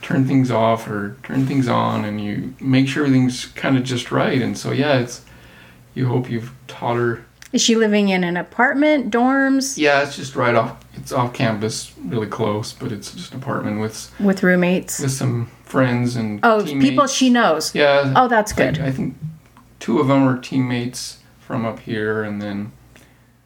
turn 0.04 0.28
things 0.28 0.52
off 0.52 0.88
or 0.88 1.18
turn 1.24 1.48
things 1.48 1.68
on 1.68 2.06
and 2.06 2.24
you 2.24 2.54
make 2.60 2.88
sure 2.88 3.04
everything's 3.04 3.46
kind 3.46 3.78
of 3.78 3.84
just 3.84 4.12
right. 4.12 4.42
And 4.42 4.56
so, 4.56 4.72
yeah, 4.72 5.00
it's 5.00 5.26
you 5.96 6.08
hope 6.08 6.30
you've 6.30 6.52
taught 6.68 6.98
her. 6.98 7.26
Is 7.54 7.62
she 7.62 7.76
living 7.76 8.10
in 8.10 8.24
an 8.24 8.38
apartment, 8.38 9.12
dorms, 9.12 9.78
Yeah, 9.78 10.04
it's 10.04 10.16
just 10.16 10.36
right 10.36 10.56
off. 10.56 10.78
It's 10.94 11.12
off 11.12 11.34
campus, 11.34 11.92
really 12.06 12.28
close, 12.28 12.72
but 12.74 12.92
it's 12.92 13.14
just 13.14 13.34
an 13.34 13.40
apartment 13.42 13.80
with 13.82 14.12
with 14.20 14.42
roommates? 14.44 15.00
with 15.00 15.12
some 15.12 15.48
friends 15.64 16.16
and 16.16 16.40
Oh, 16.44 16.66
teammates. 16.66 16.90
people 16.90 17.08
she 17.08 17.30
knows. 17.30 17.74
Yeah. 17.76 18.14
Oh, 18.16 18.28
that's 18.28 18.54
good. 18.54 18.80
I, 18.80 18.92
think 18.92 19.16
two 19.80 20.00
of 20.00 20.08
them 20.08 20.28
are 20.28 20.38
teammates 20.38 21.20
from 21.40 21.66
up 21.66 21.80
here, 21.80 22.24
and 22.24 22.42
then 22.42 22.72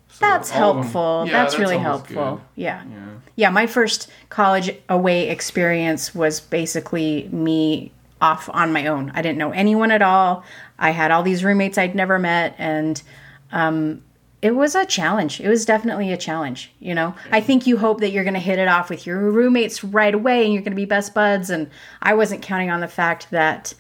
So 0.10 0.18
That's 0.26 0.50
helpful. 0.52 1.24
Yeah, 1.26 1.32
that's, 1.44 1.58
really 1.60 1.78
helpful. 1.78 2.42
Yeah. 2.56 2.84
Yeah. 2.90 3.06
Yeah, 3.38 3.50
my 3.50 3.68
first 3.68 4.10
college 4.30 4.72
away 4.88 5.30
experience 5.30 6.14
was 6.16 6.40
basically 6.40 7.28
me 7.32 7.92
off 8.22 8.50
on 8.54 8.72
my 8.72 8.88
own. 8.88 9.12
I 9.14 9.22
didn't 9.22 9.38
know 9.38 9.52
anyone 9.52 9.92
at 9.92 10.02
all. 10.02 10.44
I 10.80 10.92
had 10.92 11.12
all 11.12 11.22
these 11.24 11.44
roommates 11.44 11.78
I'd 11.78 11.96
never 11.96 12.18
met, 12.18 12.56
and 12.58 13.02
um, 13.52 14.04
it 14.42 14.56
was 14.56 14.76
a 14.76 14.86
challenge. 14.86 15.42
It 15.42 15.50
was 15.50 15.66
definitely 15.66 16.12
a 16.12 16.18
challenge. 16.18 16.72
You 16.80 16.94
know, 16.94 17.16
I 17.32 17.42
think 17.42 17.66
you 17.66 17.78
hope 17.78 18.00
that 18.02 18.12
you're 18.12 18.24
going 18.24 18.36
to 18.36 18.40
hit 18.40 18.60
it 18.60 18.68
off 18.68 18.90
with 18.90 19.08
your 19.08 19.32
roommates 19.32 19.84
right 19.84 20.14
away 20.14 20.44
and 20.44 20.54
you're 20.54 20.62
going 20.62 20.74
to 20.74 20.76
be 20.76 20.86
best 20.86 21.14
buds. 21.14 21.50
And 21.50 21.70
I 22.02 22.14
wasn't 22.14 22.44
counting 22.44 22.70
on 22.70 22.80
the 22.80 22.88
fact 22.88 23.32
that 23.32 23.74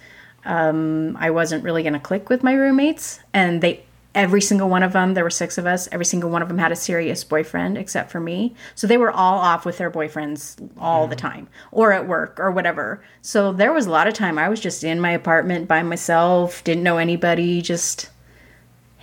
um, 0.45 1.17
I 1.17 1.31
wasn't 1.31 1.63
really 1.63 1.84
going 1.84 1.93
to 1.93 2.00
click 2.00 2.29
with 2.29 2.43
my 2.43 2.53
roommates, 2.53 3.19
and 3.34 3.62
they 3.62 3.84
every 4.15 4.41
single 4.41 4.69
one 4.69 4.81
of 4.81 4.93
them 4.93 5.13
there 5.13 5.25
were 5.25 5.29
six 5.29 5.57
of 5.57 5.65
us 5.65 5.89
every 5.91 6.05
single 6.05 6.29
one 6.29 6.41
of 6.41 6.48
them 6.48 6.57
had 6.57 6.72
a 6.72 6.75
serious 6.75 7.25
boyfriend 7.25 7.77
except 7.77 8.10
for 8.10 8.22
me 8.22 8.55
so 8.74 8.88
they 8.88 8.98
were 8.98 9.12
all 9.12 9.39
off 9.39 9.65
with 9.65 9.77
their 9.77 9.91
boyfriends 9.91 10.55
all 10.79 11.05
the 11.05 11.17
time 11.17 11.50
or 11.72 11.91
at 11.91 12.07
work 12.07 12.39
or 12.39 12.50
whatever 12.50 13.03
so 13.22 13.51
there 13.51 13.74
was 13.74 13.86
a 13.86 13.91
lot 13.91 14.07
of 14.07 14.13
time 14.13 14.38
i 14.38 14.48
was 14.48 14.62
just 14.62 14.86
in 14.86 15.01
my 15.01 15.12
apartment 15.12 15.67
by 15.67 15.84
myself 15.84 16.63
didn't 16.63 16.81
know 16.81 16.98
anybody 16.98 17.62
just 17.62 18.10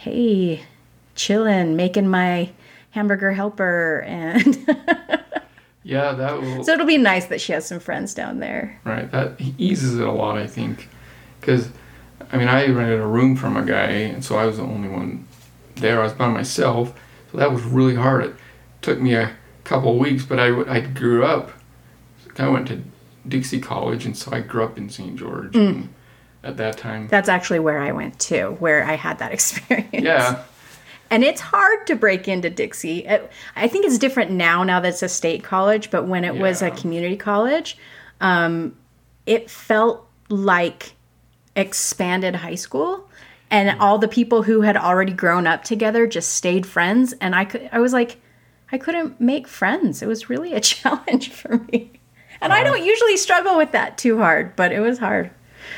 hey 0.02 0.60
chilling 1.14 1.76
making 1.76 2.08
my 2.08 2.50
hamburger 2.90 3.32
helper 3.32 4.02
and 4.06 4.44
Yeah, 5.84 6.12
that 6.12 6.40
will. 6.40 6.62
so 6.64 6.72
it'll 6.72 6.86
be 6.86 6.96
nice 6.98 7.26
that 7.26 7.40
she 7.40 7.52
has 7.52 7.66
some 7.66 7.80
friends 7.80 8.14
down 8.14 8.38
there 8.38 8.78
Right, 8.84 9.10
that 9.10 9.40
eases 9.58 9.98
it 9.98 10.06
a 10.06 10.12
lot, 10.12 10.38
I 10.38 10.46
think, 10.46 10.88
because 11.40 11.70
I 12.32 12.36
mean, 12.36 12.48
I 12.48 12.66
rented 12.68 13.00
a 13.00 13.06
room 13.06 13.34
from 13.36 13.56
a 13.56 13.64
guy, 13.64 13.88
and 13.90 14.24
so 14.24 14.36
I 14.36 14.46
was 14.46 14.56
the 14.56 14.62
only 14.62 14.88
one 14.88 15.26
there. 15.74 16.00
I 16.00 16.04
was 16.04 16.12
by 16.14 16.28
myself, 16.28 16.94
so 17.30 17.36
that 17.38 17.52
was 17.52 17.62
really 17.62 17.96
hard. 17.96 18.24
It 18.24 18.34
took 18.80 19.00
me 19.00 19.14
a 19.14 19.32
couple 19.64 19.92
of 19.92 19.98
weeks, 19.98 20.24
but 20.24 20.38
I 20.38 20.48
I 20.70 20.80
grew 20.80 21.24
up. 21.24 21.50
I 22.38 22.48
went 22.48 22.68
to 22.68 22.80
Dixie 23.28 23.60
College, 23.60 24.06
and 24.06 24.16
so 24.16 24.32
I 24.32 24.40
grew 24.40 24.62
up 24.64 24.78
in 24.78 24.88
St. 24.88 25.16
George. 25.16 25.52
Mm. 25.52 25.68
And 25.68 25.88
at 26.44 26.56
that 26.56 26.76
time, 26.78 27.08
that's 27.08 27.28
actually 27.28 27.58
where 27.60 27.78
i 27.80 27.92
went 27.92 28.18
to 28.18 28.50
where 28.60 28.84
i 28.84 28.94
had 28.94 29.18
that 29.18 29.32
experience 29.38 29.88
yeah, 29.92 30.42
and 31.10 31.22
it's 31.24 31.40
hard 31.40 31.86
to 31.88 31.94
break 31.94 32.26
into 32.26 32.48
Dixie. 32.48 33.00
It- 33.04 33.30
I 33.54 33.68
think 33.68 33.84
it's 33.84 33.98
different 33.98 34.30
now. 34.30 34.64
Now 34.64 34.80
that 34.80 34.88
it's 34.88 35.02
a 35.02 35.08
state 35.10 35.44
college, 35.44 35.90
but 35.90 36.06
when 36.06 36.24
it 36.24 36.36
was 36.36 36.62
a 36.62 36.70
community 36.70 37.16
college, 37.18 37.76
um, 38.22 38.74
it 39.26 39.50
felt 39.50 40.08
like 40.30 40.94
expanded 41.54 42.36
high 42.36 42.54
school, 42.54 43.10
and 43.50 43.78
all 43.78 43.98
the 43.98 44.08
people 44.08 44.42
who 44.42 44.62
had 44.62 44.76
already 44.76 45.12
grown 45.12 45.46
up 45.46 45.62
together 45.64 46.06
just 46.06 46.30
stayed 46.34 46.66
friends. 46.66 47.12
And 47.20 47.34
I 47.34 47.44
could, 47.44 47.68
I 47.70 47.78
was 47.80 47.92
like, 47.92 48.18
I 48.72 48.78
couldn't 48.78 49.20
make 49.20 49.46
friends. 49.46 50.00
It 50.00 50.08
was 50.08 50.30
really 50.30 50.54
a 50.54 50.60
challenge 50.72 51.28
for 51.30 51.58
me. 51.70 51.92
And 52.40 52.52
I 52.54 52.64
don't 52.64 52.82
usually 52.82 53.18
struggle 53.18 53.56
with 53.58 53.72
that 53.72 53.98
too 53.98 54.16
hard, 54.18 54.56
but 54.56 54.72
it 54.72 54.80
was 54.80 54.98
hard. 54.98 55.30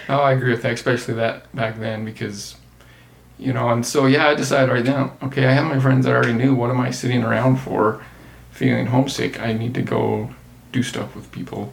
Oh, 0.08 0.20
I 0.20 0.32
agree 0.32 0.50
with 0.50 0.62
that, 0.62 0.72
especially 0.72 1.14
that 1.14 1.54
back 1.54 1.78
then 1.78 2.04
because, 2.04 2.56
you 3.38 3.52
know, 3.52 3.70
and 3.70 3.84
so 3.84 4.06
yeah, 4.06 4.28
I 4.28 4.34
decided 4.34 4.72
right 4.72 4.84
now, 4.84 5.16
okay, 5.22 5.46
I 5.46 5.52
have 5.52 5.66
my 5.66 5.80
friends 5.80 6.06
I 6.06 6.12
already 6.12 6.34
knew. 6.34 6.54
What 6.54 6.70
am 6.70 6.80
I 6.80 6.90
sitting 6.90 7.24
around 7.24 7.56
for, 7.56 8.04
feeling 8.50 8.86
homesick? 8.86 9.40
I 9.40 9.52
need 9.52 9.74
to 9.74 9.82
go 9.82 10.30
do 10.72 10.82
stuff 10.82 11.14
with 11.14 11.30
people, 11.32 11.72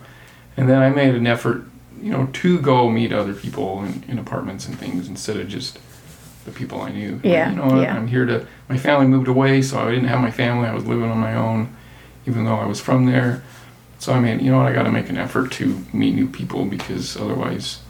and 0.58 0.70
then 0.70 0.82
I 0.82 0.90
made 0.90 1.16
an 1.16 1.28
effort, 1.28 1.64
you 2.02 2.12
know, 2.12 2.28
to 2.34 2.60
go 2.60 2.90
meet 2.90 3.12
other 3.12 3.34
people 3.34 3.84
in, 3.84 4.04
in 4.08 4.20
apartments 4.20 4.68
and 4.68 4.78
things 4.78 5.08
instead 5.08 5.38
of 5.38 5.48
just 5.48 5.80
the 6.46 6.52
people 6.52 6.82
I 6.82 6.92
knew. 6.92 7.20
Yeah, 7.24 7.50
you 7.50 7.56
know, 7.56 7.82
yeah. 7.82 7.96
I'm 7.96 8.08
here 8.08 8.26
to. 8.26 8.48
My 8.70 8.78
family 8.78 9.08
moved 9.08 9.28
away, 9.28 9.62
so 9.62 9.80
I 9.80 9.92
didn't 9.92 10.08
have 10.08 10.22
my 10.22 10.32
family. 10.32 10.68
I 10.68 10.74
was 10.74 10.86
living 10.86 11.10
on 11.10 11.18
my 11.18 11.36
own, 11.36 11.76
even 12.26 12.46
though 12.46 12.56
I 12.56 12.66
was 12.66 12.80
from 12.80 13.06
there. 13.06 13.44
So 14.00 14.14
I 14.14 14.20
mean, 14.20 14.40
you 14.40 14.52
know 14.52 14.58
what? 14.58 14.66
I 14.66 14.74
got 14.74 14.84
to 14.84 14.92
make 14.92 15.10
an 15.10 15.18
effort 15.18 15.52
to 15.54 15.86
meet 15.94 16.16
new 16.16 16.28
people 16.28 16.66
because 16.66 17.16
otherwise, 17.16 17.82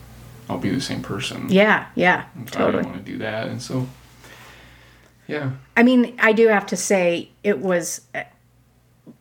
I'll 0.52 0.58
be 0.58 0.70
the 0.70 0.82
same 0.82 1.02
person. 1.02 1.48
Yeah, 1.50 1.88
yeah, 1.96 2.26
I 2.36 2.44
totally. 2.44 2.72
didn't 2.84 2.86
want 2.92 3.06
to 3.06 3.12
do 3.12 3.18
that, 3.20 3.48
and 3.48 3.62
so 3.62 3.88
yeah, 5.28 5.52
I 5.78 5.84
mean, 5.84 6.14
I 6.20 6.34
do 6.34 6.50
have 6.50 6.66
to 6.68 6.78
say 6.78 7.30
it 7.42 7.60
was 7.60 8.02
uh, 8.14 8.24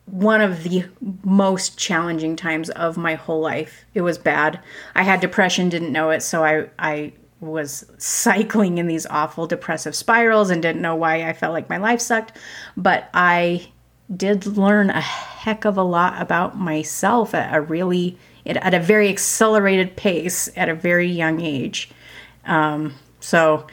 one 0.06 0.40
of 0.40 0.64
the 0.64 0.86
most 1.22 1.78
challenging 1.78 2.34
times 2.34 2.68
of 2.70 2.96
my 2.96 3.14
whole 3.14 3.40
life. 3.40 3.84
It 3.94 4.00
was 4.00 4.18
bad. 4.18 4.58
I 4.96 5.04
had 5.04 5.20
depression, 5.20 5.68
didn't 5.68 5.92
know 5.92 6.10
it, 6.10 6.22
so 6.22 6.44
I 6.44 6.68
I 6.80 7.12
was 7.40 7.86
cycling 7.96 8.78
in 8.78 8.88
these 8.88 9.06
awful 9.06 9.46
depressive 9.46 9.94
spirals 9.94 10.50
and 10.50 10.60
didn't 10.60 10.82
know 10.82 10.96
why 10.96 11.28
I 11.28 11.32
felt 11.32 11.52
like 11.52 11.70
my 11.70 11.78
life 11.78 12.00
sucked, 12.00 12.36
but 12.76 13.08
I 13.14 13.68
did 14.14 14.46
learn 14.46 14.90
a 14.90 15.00
heck 15.00 15.64
of 15.64 15.76
a 15.76 15.82
lot 15.82 16.20
about 16.20 16.58
myself 16.58 17.34
at 17.34 17.54
a 17.54 17.60
really 17.60 18.18
at 18.46 18.74
a 18.74 18.80
very 18.80 19.08
accelerated 19.08 19.96
pace 19.96 20.48
at 20.56 20.68
a 20.68 20.74
very 20.74 21.08
young 21.08 21.40
age. 21.40 21.90
Um, 22.44 22.94
so 23.20 23.66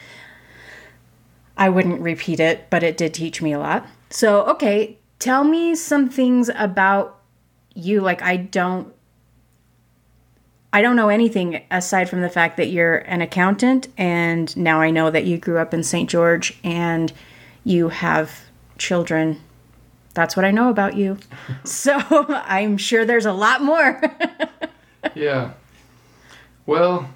I 1.56 1.68
wouldn't 1.68 2.00
repeat 2.00 2.40
it, 2.40 2.70
but 2.70 2.82
it 2.82 2.96
did 2.96 3.14
teach 3.14 3.42
me 3.42 3.52
a 3.52 3.58
lot. 3.58 3.86
So, 4.10 4.44
okay, 4.44 4.98
tell 5.18 5.44
me 5.44 5.74
some 5.74 6.08
things 6.08 6.50
about 6.54 7.20
you. 7.74 8.00
Like, 8.00 8.22
I 8.22 8.36
don't. 8.36 8.94
I 10.70 10.82
don't 10.82 10.96
know 10.96 11.08
anything 11.08 11.64
aside 11.70 12.10
from 12.10 12.20
the 12.20 12.28
fact 12.28 12.58
that 12.58 12.66
you're 12.66 12.98
an 12.98 13.22
accountant, 13.22 13.88
and 13.96 14.54
now 14.54 14.82
I 14.82 14.90
know 14.90 15.10
that 15.10 15.24
you 15.24 15.38
grew 15.38 15.58
up 15.58 15.72
in 15.72 15.82
St. 15.82 16.10
George 16.10 16.58
and 16.62 17.10
you 17.64 17.88
have 17.88 18.42
children. 18.76 19.40
That's 20.14 20.36
what 20.36 20.44
I 20.44 20.50
know 20.50 20.68
about 20.68 20.96
you. 20.96 21.18
So 21.64 21.96
I'm 22.10 22.76
sure 22.76 23.04
there's 23.04 23.26
a 23.26 23.32
lot 23.32 23.62
more. 23.62 24.02
yeah. 25.14 25.52
Well, 26.66 27.08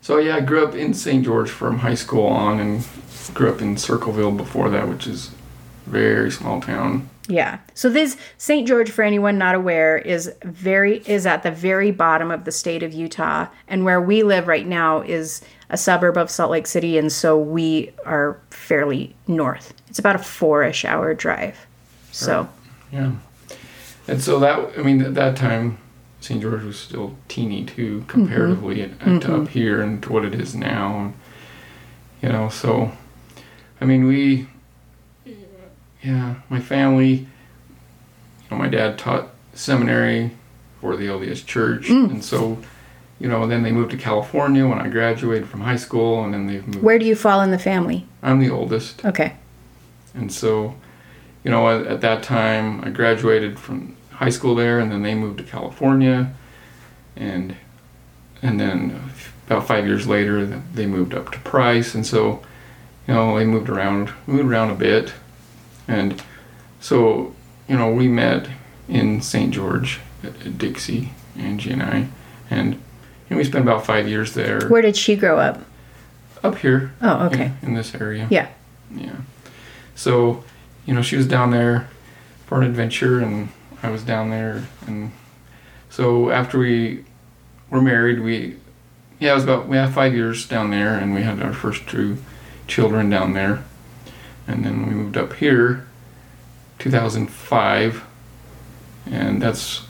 so 0.00 0.18
yeah, 0.18 0.36
I 0.36 0.40
grew 0.40 0.64
up 0.64 0.74
in 0.74 0.94
St. 0.94 1.24
George 1.24 1.50
from 1.50 1.78
high 1.78 1.94
school 1.94 2.26
on, 2.26 2.60
and 2.60 2.86
grew 3.34 3.50
up 3.50 3.60
in 3.60 3.76
Circleville 3.76 4.32
before 4.32 4.70
that, 4.70 4.88
which 4.88 5.06
is 5.06 5.30
a 5.86 5.90
very 5.90 6.30
small 6.30 6.60
town. 6.60 7.08
Yeah. 7.28 7.58
So 7.74 7.90
this 7.90 8.16
St. 8.38 8.66
George, 8.66 8.90
for 8.90 9.02
anyone 9.02 9.36
not 9.36 9.54
aware, 9.54 9.98
is 9.98 10.32
very 10.42 11.02
is 11.06 11.26
at 11.26 11.42
the 11.42 11.50
very 11.50 11.90
bottom 11.90 12.30
of 12.30 12.44
the 12.44 12.52
state 12.52 12.82
of 12.82 12.94
Utah, 12.94 13.48
and 13.68 13.84
where 13.84 14.00
we 14.00 14.22
live 14.22 14.48
right 14.48 14.66
now 14.66 15.02
is 15.02 15.42
a 15.68 15.76
suburb 15.76 16.16
of 16.16 16.30
Salt 16.30 16.50
Lake 16.50 16.66
City, 16.66 16.96
and 16.96 17.12
so 17.12 17.38
we 17.38 17.92
are 18.06 18.40
fairly 18.48 19.14
north. 19.26 19.74
It's 19.88 19.98
about 19.98 20.16
a 20.16 20.20
four-ish 20.20 20.86
hour 20.86 21.12
drive. 21.12 21.66
So 22.18 22.48
Yeah. 22.92 23.12
And 24.06 24.22
so 24.22 24.38
that, 24.40 24.78
I 24.78 24.82
mean, 24.82 25.02
at 25.02 25.14
that 25.14 25.36
time, 25.36 25.78
St. 26.20 26.40
George 26.40 26.62
was 26.64 26.78
still 26.78 27.14
teeny 27.28 27.64
too, 27.64 28.04
comparatively 28.08 28.76
Mm-hmm. 28.78 29.18
to 29.20 29.42
up 29.42 29.48
here 29.48 29.82
and 29.82 30.02
to 30.02 30.12
what 30.12 30.24
it 30.24 30.34
is 30.34 30.54
now. 30.54 30.98
And, 30.98 31.14
you 32.22 32.30
know, 32.30 32.48
so, 32.48 32.90
I 33.80 33.84
mean, 33.84 34.06
we, 34.06 34.48
yeah, 36.02 36.36
my 36.48 36.60
family, 36.60 37.12
you 37.12 37.26
know, 38.50 38.56
my 38.56 38.68
dad 38.68 38.98
taught 38.98 39.28
seminary 39.54 40.32
for 40.80 40.96
the 40.96 41.06
LDS 41.06 41.44
Church. 41.44 41.88
Mm. 41.88 42.10
And 42.10 42.24
so, 42.24 42.58
you 43.20 43.28
know, 43.28 43.46
then 43.46 43.62
they 43.62 43.72
moved 43.72 43.90
to 43.90 43.96
California 43.96 44.66
when 44.66 44.78
I 44.78 44.88
graduated 44.88 45.48
from 45.48 45.60
high 45.60 45.76
school, 45.76 46.24
and 46.24 46.32
then 46.32 46.46
they've 46.46 46.66
moved. 46.66 46.82
where 46.82 46.98
do 46.98 47.04
you 47.04 47.14
fall 47.16 47.40
in 47.42 47.50
the 47.50 47.58
family? 47.58 48.06
I'm 48.22 48.38
the 48.38 48.50
oldest. 48.50 49.04
Okay. 49.04 49.34
And 50.14 50.32
so, 50.32 50.74
you 51.44 51.50
know, 51.50 51.68
at, 51.68 51.86
at 51.86 52.00
that 52.02 52.22
time, 52.22 52.82
I 52.84 52.90
graduated 52.90 53.58
from 53.58 53.96
high 54.12 54.30
school 54.30 54.54
there, 54.54 54.78
and 54.80 54.90
then 54.90 55.02
they 55.02 55.14
moved 55.14 55.38
to 55.38 55.44
California, 55.44 56.32
and 57.16 57.56
and 58.42 58.60
then 58.60 59.00
about 59.46 59.66
five 59.66 59.86
years 59.86 60.06
later, 60.06 60.44
they 60.46 60.86
moved 60.86 61.14
up 61.14 61.32
to 61.32 61.38
Price, 61.40 61.94
and 61.94 62.06
so, 62.06 62.42
you 63.06 63.14
know, 63.14 63.36
they 63.38 63.44
moved 63.46 63.68
around, 63.68 64.10
moved 64.26 64.48
around 64.50 64.70
a 64.70 64.74
bit, 64.74 65.12
and 65.88 66.22
so, 66.80 67.34
you 67.68 67.76
know, 67.76 67.90
we 67.90 68.06
met 68.08 68.48
in 68.88 69.20
St. 69.22 69.52
George 69.52 70.00
at, 70.22 70.58
Dixie, 70.58 71.12
Angie 71.36 71.70
and 71.72 71.82
I, 71.82 72.08
and 72.50 72.80
and 73.30 73.36
we 73.38 73.44
spent 73.44 73.62
about 73.64 73.84
five 73.84 74.08
years 74.08 74.32
there 74.34 74.68
Where 74.68 74.80
did 74.82 74.96
she 74.96 75.14
grow 75.16 75.38
up? 75.38 75.60
up 76.42 76.56
here 76.58 76.92
Oh, 77.02 77.26
okay. 77.26 77.52
in, 77.62 77.68
in 77.70 77.74
this 77.74 77.94
area. 77.94 78.26
Yeah. 78.30 78.48
Yeah. 78.94 79.16
So, 79.94 80.44
you 80.88 80.94
know, 80.94 81.02
she 81.02 81.16
was 81.16 81.28
down 81.28 81.50
there 81.50 81.86
for 82.46 82.62
an 82.62 82.66
adventure, 82.66 83.20
and 83.20 83.50
I 83.82 83.90
was 83.90 84.02
down 84.02 84.30
there, 84.30 84.66
and 84.86 85.12
so 85.90 86.30
after 86.30 86.58
we 86.58 87.04
were 87.68 87.82
married, 87.82 88.20
we 88.20 88.56
yeah, 89.20 89.32
it 89.32 89.34
was 89.34 89.44
about 89.44 89.68
we 89.68 89.76
had 89.76 89.92
five 89.92 90.14
years 90.14 90.48
down 90.48 90.70
there, 90.70 90.94
and 90.94 91.12
we 91.12 91.20
had 91.20 91.42
our 91.42 91.52
first 91.52 91.86
two 91.86 92.16
children 92.66 93.10
down 93.10 93.34
there, 93.34 93.62
and 94.46 94.64
then 94.64 94.86
we 94.86 94.94
moved 94.94 95.18
up 95.18 95.34
here, 95.34 95.86
2005, 96.78 98.04
and 99.04 99.42
that's 99.42 99.82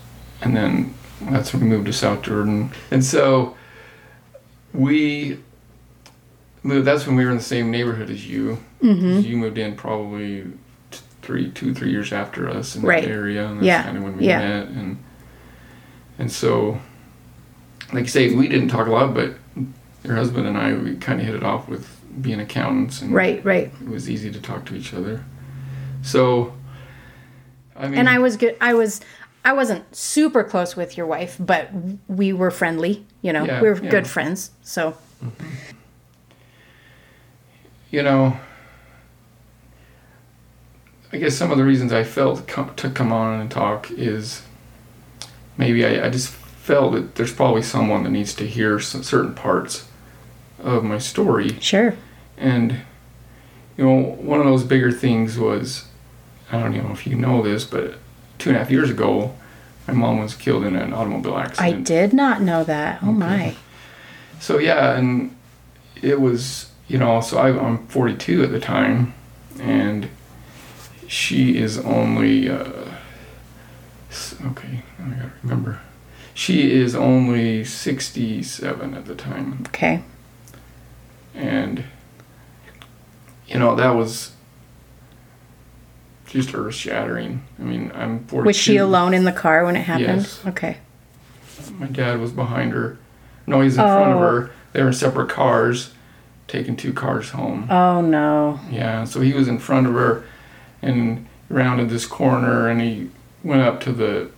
and 0.43 0.57
then 0.57 0.95
that's 1.21 1.53
when 1.53 1.63
we 1.63 1.69
moved 1.69 1.87
to 1.87 1.93
South 1.93 2.23
Jordan, 2.23 2.73
and 2.91 3.05
so 3.05 3.57
we 4.75 5.39
moved. 6.65 6.89
That's 6.89 7.07
when 7.07 7.15
we 7.15 7.25
were 7.25 7.31
in 7.31 7.37
the 7.37 7.43
same 7.43 7.71
neighborhood 7.71 8.11
as 8.11 8.29
you. 8.29 8.59
Mm-hmm. 8.83 9.21
You 9.21 9.37
moved 9.37 9.59
in 9.59 9.77
probably 9.77 10.45
three, 11.29 11.51
two, 11.51 11.75
three 11.75 11.91
years 11.91 12.11
after 12.11 12.49
us 12.49 12.75
in 12.75 12.81
Right. 12.81 13.05
that 13.05 13.11
area, 13.11 13.47
and 13.47 13.59
that's 13.59 13.67
Yeah. 13.67 13.83
kind 13.83 13.99
of 13.99 14.03
when 14.03 14.17
we 14.17 14.25
Yeah. 14.27 14.39
met, 14.39 14.69
and 14.69 14.97
and 16.19 16.33
so, 16.33 16.81
like 17.93 18.05
you 18.05 18.09
say, 18.09 18.35
we 18.35 18.49
didn't 18.49 18.69
talk 18.69 18.87
a 18.87 18.91
lot, 18.91 19.13
but 19.13 19.35
your 20.03 20.17
husband 20.17 20.47
and 20.49 20.57
I, 20.57 20.73
we 20.73 20.97
kind 20.97 21.21
of 21.21 21.27
hit 21.27 21.35
it 21.37 21.43
off 21.45 21.69
with 21.69 22.01
being 22.23 22.41
accountants, 22.41 23.03
and 23.03 23.13
Right, 23.13 23.45
right. 23.45 23.71
it 23.83 23.89
was 23.91 24.09
easy 24.09 24.31
to 24.33 24.41
talk 24.41 24.65
to 24.65 24.75
each 24.75 24.95
other. 24.95 25.23
So, 26.01 26.55
I 27.77 27.89
mean, 27.89 27.99
And 27.99 28.09
I 28.09 28.19
was 28.19 28.39
good. 28.39 28.57
I 28.61 28.73
was. 28.73 29.03
I 29.45 29.53
wasn't 29.53 29.85
super 29.95 30.43
close 30.45 30.77
with 30.77 30.97
your 30.97 31.07
wife, 31.07 31.37
but 31.39 31.71
we 32.09 32.33
were 32.33 32.51
friendly. 32.51 33.05
You 33.23 33.33
know, 33.35 33.45
Yeah, 33.45 33.61
we 33.63 33.69
were 33.69 33.77
good 33.77 34.07
friends. 34.07 34.51
So 34.63 34.95
you 37.91 38.03
know, 38.03 38.37
I 41.13 41.17
guess 41.17 41.37
some 41.37 41.51
of 41.51 41.59
the 41.59 41.65
reasons 41.65 41.93
I 41.93 42.05
felt 42.05 42.47
com- 42.47 42.75
to 42.77 42.91
come 42.91 43.13
on 43.13 43.41
and 43.41 43.51
talk 43.51 43.91
is 43.91 44.43
maybe 45.57 45.85
I, 45.85 46.07
I 46.07 46.11
just 46.11 46.31
felt 46.31 46.93
that 46.93 47.15
there's 47.15 47.33
probably 47.33 47.63
someone 47.63 48.03
that 48.05 48.11
needs 48.11 48.35
to 48.35 48.47
hear 48.47 48.79
certain 48.79 49.35
parts 49.35 49.89
of 50.63 50.85
my 50.85 50.99
story. 50.99 51.59
sure. 51.61 51.97
And, 52.37 52.81
you 53.77 53.85
know, 53.85 53.97
one 53.97 54.39
of 54.39 54.47
those 54.47 54.65
bigger 54.65 54.93
things 54.93 55.39
was 55.39 55.87
I 56.51 56.61
don't 56.61 56.75
even 56.75 56.87
know 56.87 56.93
if 56.93 57.07
you 57.07 57.15
know 57.17 57.43
this, 57.43 57.65
but 57.65 57.95
two 58.39 58.51
and 58.51 58.57
a 58.57 58.61
half 58.61 58.71
years 58.71 58.91
ago, 58.91 59.35
my 59.87 59.95
mom 59.95 60.21
was 60.21 60.35
killed 60.35 60.65
in 60.65 60.77
an 60.77 60.93
automobile 60.93 61.39
accident. 61.39 61.77
I 61.77 61.81
did 61.81 62.13
not 62.13 62.43
know 62.43 62.65
that. 62.65 63.03
Oh 63.03 63.13
my. 63.13 63.57
So 64.41 64.59
yeah, 64.59 64.97
and 64.97 65.35
it 66.01 66.21
was 66.21 66.71
you 66.87 66.99
know 66.99 67.21
so 67.21 67.39
I, 67.39 67.49
I'm 67.49 67.87
42 67.89 68.45
at 68.45 68.51
the 68.51 68.61
time, 68.61 69.15
and 69.59 70.09
she 71.09 71.57
is 71.57 71.79
only 71.79 72.49
uh, 72.49 72.69
okay. 74.47 74.83
I 75.03 75.09
gotta 75.11 75.33
remember. 75.43 75.81
She 76.35 76.71
is 76.71 76.95
only 76.95 77.65
67 77.65 78.95
at 78.95 79.07
the 79.07 79.15
time, 79.17 79.65
Okay. 79.69 80.05
and 81.35 81.83
you 83.49 83.59
know 83.59 83.75
that 83.75 83.91
was 83.97 84.33
just 86.27 86.55
earth 86.55 86.75
shattering. 86.75 87.43
I 87.59 87.63
mean, 87.63 87.91
I'm 87.95 88.21
42. 88.27 88.47
Was 88.47 88.57
she 88.57 88.77
alone 88.77 89.15
in 89.15 89.25
the 89.25 89.33
car 89.33 89.65
when 89.65 89.75
it 89.77 89.81
happened? 89.83 90.19
Yes. 90.23 90.41
Okay. 90.47 90.77
My 91.79 91.87
dad 91.87 92.21
was 92.21 92.31
behind 92.33 92.73
her. 92.73 92.99
No, 93.47 93.63
he's 93.63 93.75
in 93.77 93.81
front 93.83 94.11
of 94.13 94.17
Oh. 94.19 94.21
her. 94.21 94.51
They 94.75 94.83
were 94.83 94.89
in 94.89 94.93
separate 94.95 95.31
cars, 95.31 95.93
taking 96.47 96.77
two 96.77 96.93
cars 96.93 97.31
home. 97.31 97.67
Oh 97.71 98.01
no. 98.03 98.61
Yeah, 98.71 99.05
so 99.05 99.23
he 99.23 99.33
was 99.33 99.49
in 99.49 99.59
front 99.59 99.87
of 99.89 99.95
her 99.95 100.23
and 100.83 101.27
rounded 101.49 101.91
this 101.91 102.07
corner 102.07 102.69
and 102.69 102.81
he 102.81 103.11
went 103.43 103.63
up 103.63 103.81
to 103.81 103.93
the 103.93 104.31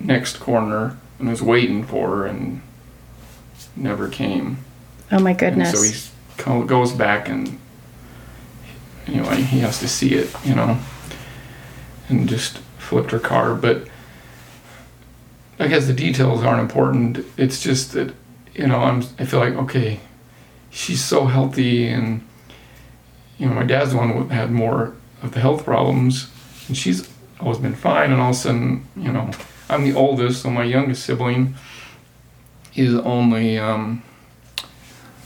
next 0.00 0.38
corner 0.38 0.96
and 1.18 1.28
was 1.28 1.42
waiting 1.42 1.84
for 1.84 2.08
her 2.16 2.26
and 2.26 2.62
never 3.76 4.08
came. 4.08 4.58
Oh 5.12 5.18
my 5.18 5.30
And 5.30 5.38
goodness. 5.38 6.10
so 6.36 6.60
he 6.60 6.66
goes 6.66 6.92
back 6.92 7.28
and 7.28 7.58
anyway, 9.06 9.42
he 9.42 9.60
has 9.60 9.78
to 9.80 9.88
see 9.88 10.14
it, 10.14 10.34
you 10.44 10.54
know, 10.54 10.78
and 12.08 12.28
just 12.28 12.58
flipped 12.78 13.10
her 13.10 13.18
car. 13.20 13.54
But 13.54 13.86
I 15.58 15.68
guess 15.68 15.86
the 15.86 15.92
details 15.92 16.42
aren't 16.42 16.60
important. 16.60 17.24
It's 17.36 17.62
just 17.62 17.92
that, 17.92 18.14
you 18.54 18.66
know, 18.66 18.80
I'm, 18.80 19.02
I 19.18 19.24
feel 19.24 19.40
like, 19.40 19.54
okay, 19.54 20.00
she's 20.70 21.02
so 21.04 21.26
healthy 21.26 21.86
and, 21.88 22.26
you 23.38 23.46
know, 23.48 23.54
my 23.54 23.64
dad's 23.64 23.92
the 23.92 23.96
one 23.98 24.10
who 24.10 24.28
had 24.28 24.50
more 24.50 24.94
of 25.24 25.32
the 25.32 25.40
health 25.40 25.64
problems 25.64 26.28
and 26.68 26.76
she's 26.76 27.08
always 27.40 27.58
been 27.58 27.74
fine. 27.74 28.12
And 28.12 28.20
all 28.20 28.30
of 28.30 28.36
a 28.36 28.38
sudden, 28.38 28.86
you 28.96 29.10
know, 29.12 29.30
I'm 29.68 29.84
the 29.84 29.94
oldest, 29.94 30.42
so 30.42 30.50
my 30.50 30.64
youngest 30.64 31.04
sibling 31.04 31.54
is 32.74 32.94
only, 32.94 33.58
um, 33.58 34.02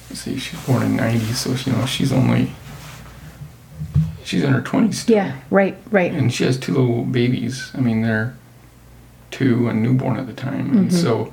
let's 0.08 0.20
see, 0.22 0.38
she's 0.38 0.60
born 0.66 0.82
in 0.82 0.96
90, 0.96 1.18
so 1.32 1.50
you 1.70 1.76
know 1.76 1.86
she's 1.86 2.12
only 2.12 2.52
she's 4.24 4.42
in 4.42 4.52
her 4.52 4.60
20s 4.60 4.94
still. 4.94 5.16
yeah. 5.16 5.36
Right. 5.50 5.76
Right. 5.90 6.12
and 6.12 6.32
she 6.32 6.44
has 6.44 6.58
two 6.58 6.72
little 6.74 7.04
babies. 7.04 7.70
I 7.74 7.80
mean, 7.80 8.02
they're 8.02 8.36
two 9.30 9.68
and 9.68 9.82
newborn 9.82 10.18
at 10.18 10.26
the 10.26 10.32
time, 10.34 10.76
and 10.76 10.90
Mhm. 10.90 10.92
so 10.92 11.32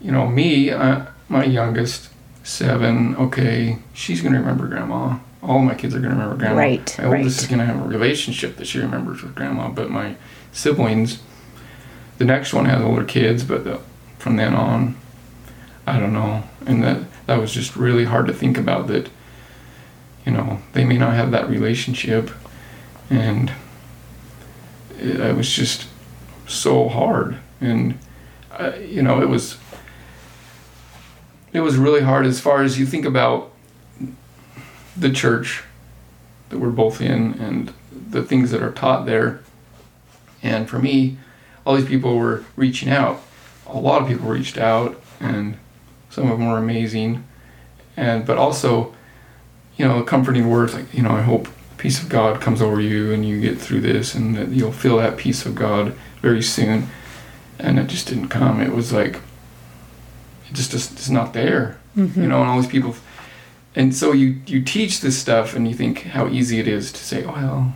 you 0.00 0.10
know 0.12 0.26
me, 0.28 0.70
uh, 0.70 1.02
my 1.28 1.44
youngest, 1.44 2.08
seven. 2.44 3.14
Okay, 3.16 3.78
she's 3.92 4.20
gonna 4.20 4.38
remember 4.40 4.66
grandma. 4.66 5.16
All 5.42 5.60
my 5.60 5.74
kids 5.74 5.94
are 5.94 6.00
gonna 6.00 6.14
remember 6.14 6.36
grandma. 6.36 6.56
Right, 6.56 6.98
My 6.98 7.04
oldest 7.04 7.22
right. 7.22 7.26
is 7.26 7.46
gonna 7.46 7.64
have 7.66 7.80
a 7.80 7.88
relationship 7.88 8.56
that 8.56 8.66
she 8.66 8.78
remembers 8.78 9.22
with 9.22 9.34
grandma, 9.34 9.68
but 9.68 9.90
my 9.90 10.16
siblings, 10.52 11.20
the 12.18 12.24
next 12.24 12.52
one 12.52 12.64
has 12.64 12.82
older 12.82 13.04
kids, 13.04 13.44
but 13.44 13.64
the, 13.64 13.80
from 14.18 14.36
then 14.36 14.54
on, 14.54 14.96
I 15.86 15.98
don't 15.98 16.12
know. 16.12 16.42
And 16.66 16.82
that 16.82 17.02
that 17.26 17.40
was 17.40 17.52
just 17.52 17.76
really 17.76 18.04
hard 18.04 18.26
to 18.26 18.32
think 18.32 18.58
about. 18.58 18.88
That 18.88 19.08
you 20.26 20.32
know 20.32 20.60
they 20.72 20.84
may 20.84 20.98
not 20.98 21.14
have 21.14 21.30
that 21.30 21.48
relationship, 21.48 22.30
and 23.08 23.52
it, 24.98 25.20
it 25.20 25.36
was 25.36 25.50
just 25.50 25.86
so 26.46 26.88
hard. 26.88 27.38
And 27.60 27.98
uh, 28.52 28.72
you 28.80 29.02
know 29.02 29.22
it 29.22 29.28
was 29.28 29.56
it 31.52 31.60
was 31.60 31.76
really 31.76 32.02
hard 32.02 32.26
as 32.26 32.40
far 32.40 32.62
as 32.62 32.78
you 32.78 32.84
think 32.86 33.04
about 33.04 33.52
the 34.98 35.10
church 35.10 35.62
that 36.48 36.58
we're 36.58 36.70
both 36.70 37.00
in 37.00 37.34
and 37.34 37.72
the 38.10 38.22
things 38.22 38.50
that 38.50 38.62
are 38.62 38.72
taught 38.72 39.06
there. 39.06 39.40
And 40.42 40.68
for 40.68 40.78
me, 40.78 41.18
all 41.64 41.76
these 41.76 41.86
people 41.86 42.16
were 42.16 42.44
reaching 42.56 42.88
out. 42.88 43.20
A 43.66 43.76
lot 43.76 44.02
of 44.02 44.08
people 44.08 44.28
reached 44.28 44.56
out, 44.56 45.00
and 45.20 45.58
some 46.08 46.30
of 46.30 46.38
them 46.38 46.48
were 46.48 46.58
amazing. 46.58 47.24
And 47.96 48.24
but 48.24 48.38
also, 48.38 48.94
you 49.76 49.86
know, 49.86 50.02
comforting 50.02 50.48
words 50.48 50.74
like, 50.74 50.92
you 50.94 51.02
know, 51.02 51.10
I 51.10 51.22
hope 51.22 51.48
peace 51.76 52.02
of 52.02 52.08
God 52.08 52.40
comes 52.40 52.62
over 52.62 52.80
you 52.80 53.12
and 53.12 53.26
you 53.26 53.40
get 53.40 53.58
through 53.58 53.80
this, 53.80 54.14
and 54.14 54.36
that 54.36 54.48
you'll 54.48 54.72
feel 54.72 54.96
that 54.96 55.16
peace 55.16 55.44
of 55.44 55.54
God 55.54 55.94
very 56.22 56.42
soon. 56.42 56.88
And 57.58 57.78
it 57.78 57.88
just 57.88 58.06
didn't 58.06 58.28
come. 58.28 58.60
It 58.60 58.72
was 58.72 58.92
like, 58.92 59.16
it 60.48 60.54
just 60.54 60.70
just 60.70 60.92
it's 60.92 61.10
not 61.10 61.34
there. 61.34 61.78
Mm-hmm. 61.96 62.22
You 62.22 62.28
know, 62.28 62.40
and 62.40 62.48
all 62.48 62.60
these 62.60 62.70
people. 62.70 62.94
And 63.78 63.94
so 63.94 64.10
you 64.10 64.40
you 64.44 64.60
teach 64.60 65.02
this 65.02 65.16
stuff, 65.16 65.54
and 65.54 65.68
you 65.68 65.72
think 65.72 66.02
how 66.02 66.26
easy 66.26 66.58
it 66.58 66.66
is 66.66 66.90
to 66.90 66.98
say, 66.98 67.24
well, 67.24 67.74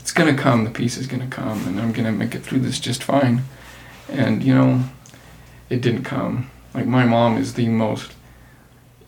it's 0.00 0.10
gonna 0.10 0.34
come. 0.34 0.64
The 0.64 0.70
peace 0.70 0.96
is 0.96 1.06
gonna 1.06 1.28
come, 1.28 1.68
and 1.68 1.80
I'm 1.80 1.92
gonna 1.92 2.10
make 2.10 2.34
it 2.34 2.42
through 2.42 2.58
this 2.58 2.80
just 2.80 3.04
fine. 3.04 3.42
And 4.08 4.42
you 4.42 4.52
know, 4.52 4.82
it 5.70 5.82
didn't 5.82 6.02
come. 6.02 6.50
Like 6.74 6.86
my 6.86 7.04
mom 7.04 7.38
is 7.38 7.54
the 7.54 7.68
most. 7.68 8.10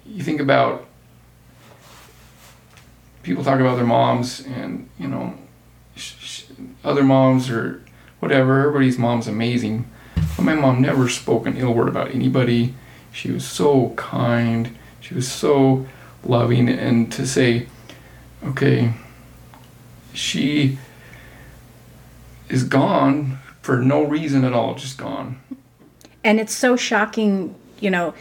You 0.07 0.23
think 0.23 0.41
about 0.41 0.87
people 3.25 3.43
talk 3.43 3.59
about 3.59 3.75
their 3.75 3.85
moms, 3.85 4.47
and 4.47 4.89
you 4.97 5.09
know, 5.09 5.35
sh- 5.97 6.15
sh- 6.21 6.45
other 6.85 7.03
moms 7.03 7.51
or 7.51 7.83
whatever. 8.21 8.61
Everybody's 8.61 8.97
mom's 8.97 9.27
amazing, 9.27 9.91
but 10.37 10.45
my 10.45 10.55
mom 10.55 10.81
never 10.81 11.09
spoke 11.09 11.49
an 11.49 11.57
ill 11.57 11.75
word 11.75 11.89
about 11.89 12.15
anybody. 12.15 12.75
She 13.11 13.33
was 13.33 13.45
so 13.45 13.89
kind. 13.97 14.77
She 15.01 15.15
was 15.15 15.31
so 15.31 15.87
loving, 16.25 16.69
and 16.69 17.11
to 17.13 17.27
say, 17.27 17.67
okay, 18.45 18.93
she 20.13 20.79
is 22.49 22.65
gone 22.65 23.39
for 23.63 23.79
no 23.79 24.03
reason 24.03 24.45
at 24.45 24.53
all, 24.53 24.75
just 24.75 24.99
gone. 24.99 25.41
And 26.25 26.39
it's 26.41 26.55
so 26.55 26.77
shocking, 26.77 27.55
you 27.81 27.91
know, 27.91 28.15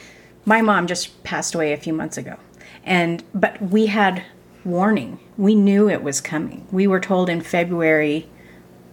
my 0.45 0.61
mom 0.61 0.87
just 0.87 1.23
passed 1.23 1.53
away 1.55 1.73
a 1.73 1.77
few 1.77 1.93
months 1.93 2.17
ago. 2.17 2.37
And 2.85 3.23
but 3.33 3.61
we 3.61 3.87
had 3.87 4.23
warning. 4.63 5.19
We 5.37 5.55
knew 5.55 5.89
it 5.89 6.03
was 6.03 6.21
coming. 6.21 6.65
We 6.71 6.87
were 6.87 6.99
told 6.99 7.29
in 7.29 7.41
February 7.41 8.27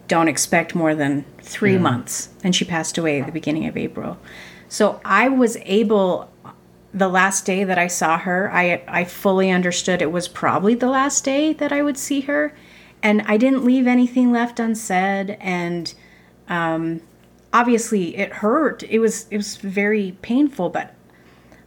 don't 0.08 0.28
expect 0.28 0.74
more 0.74 0.94
than 0.94 1.24
3 1.42 1.72
Yeah. 1.72 1.78
months 1.78 2.28
and 2.44 2.54
she 2.54 2.64
passed 2.64 2.96
away 2.96 3.20
at 3.20 3.26
the 3.26 3.32
beginning 3.32 3.66
of 3.66 3.76
April. 3.76 4.18
So 4.68 5.00
I 5.04 5.28
was 5.28 5.56
able 5.64 6.30
the 6.96 7.08
last 7.08 7.44
day 7.44 7.62
that 7.62 7.78
I 7.78 7.86
saw 7.86 8.18
her, 8.18 8.50
I 8.52 8.82
I 8.88 9.04
fully 9.04 9.50
understood 9.50 10.02
it 10.02 10.10
was 10.10 10.28
probably 10.28 10.74
the 10.74 10.88
last 10.88 11.24
day 11.24 11.52
that 11.52 11.72
I 11.72 11.82
would 11.82 11.98
see 11.98 12.22
her. 12.22 12.54
And 13.02 13.22
I 13.26 13.36
didn't 13.36 13.64
leave 13.64 13.86
anything 13.86 14.32
left 14.32 14.58
unsaid. 14.58 15.36
And 15.40 15.94
um, 16.48 17.02
obviously 17.52 18.16
it 18.16 18.32
hurt. 18.34 18.82
It 18.82 18.98
was 18.98 19.26
it 19.30 19.36
was 19.36 19.56
very 19.56 20.16
painful 20.22 20.70
but 20.70 20.92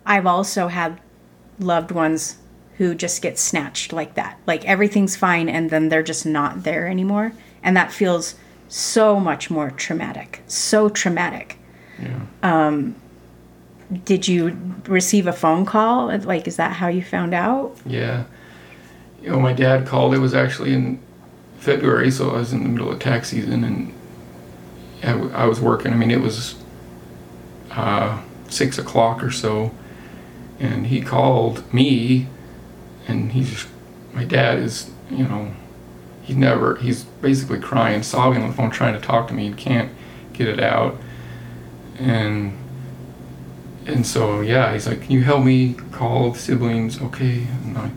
i've 0.05 0.25
also 0.25 0.69
had 0.69 0.99
loved 1.59 1.91
ones 1.91 2.37
who 2.79 2.95
just 2.95 3.21
get 3.21 3.37
snatched 3.37 3.91
like 3.91 4.15
that. 4.15 4.39
Like 4.47 4.63
everything's 4.63 5.17
fine 5.17 5.49
and 5.49 5.69
then 5.69 5.89
they're 5.89 6.01
just 6.01 6.25
not 6.25 6.63
there 6.63 6.87
anymore. 6.87 7.33
And 7.61 7.75
that 7.75 7.91
feels 7.91 8.35
so 8.69 9.19
much 9.19 9.51
more 9.51 9.69
traumatic. 9.71 10.41
So 10.47 10.87
traumatic. 10.87 11.59
Yeah. 12.01 12.21
Um, 12.41 12.95
did 14.05 14.27
you 14.27 14.55
receive 14.87 15.25
a 15.27 15.33
phone 15.33 15.65
call 15.65 16.15
like 16.19 16.47
is 16.47 16.57
that 16.57 16.73
how 16.73 16.87
you 16.87 17.01
found 17.03 17.33
out 17.33 17.75
Yeah. 17.85 18.25
You 19.21 19.31
know, 19.31 19.39
my 19.39 19.51
dad 19.51 19.85
called. 19.85 20.13
It 20.13 20.19
was 20.19 20.33
actually 20.33 20.73
in 20.73 20.97
February, 21.57 22.09
so 22.09 22.29
I 22.29 22.37
was 22.37 22.53
in 22.53 22.63
the 22.63 22.69
middle 22.69 22.89
of 22.89 22.99
tax 22.99 23.29
season, 23.29 23.65
and 23.65 23.93
I, 25.03 25.11
w- 25.11 25.31
I 25.33 25.45
was 25.45 25.59
working. 25.59 25.91
I 25.91 25.97
mean, 25.97 26.09
it 26.09 26.21
was 26.21 26.55
uh, 27.71 28.21
six 28.47 28.77
o'clock 28.77 29.21
or 29.21 29.29
so, 29.29 29.71
and 30.57 30.87
he 30.87 31.01
called 31.01 31.71
me, 31.73 32.27
and 33.09 33.33
he's 33.33 33.49
just, 33.49 33.67
my 34.13 34.23
dad 34.23 34.57
is 34.59 34.89
you 35.11 35.25
know 35.25 35.51
he 36.23 36.33
never 36.33 36.75
he's 36.77 37.03
basically 37.03 37.59
crying, 37.59 38.03
sobbing 38.03 38.41
on 38.41 38.49
the 38.49 38.55
phone, 38.55 38.71
trying 38.71 38.93
to 38.93 39.01
talk 39.01 39.27
to 39.27 39.33
me. 39.33 39.49
He 39.49 39.53
can't 39.53 39.91
get 40.31 40.47
it 40.47 40.61
out, 40.61 40.95
and 41.97 42.57
and 43.91 44.05
so 44.05 44.41
yeah, 44.41 44.73
he's 44.73 44.87
like, 44.87 45.01
"Can 45.01 45.11
you 45.11 45.23
help 45.23 45.43
me 45.43 45.75
call 45.91 46.33
siblings?" 46.33 47.01
Okay, 47.01 47.45
and 47.65 47.77
I, 47.77 47.91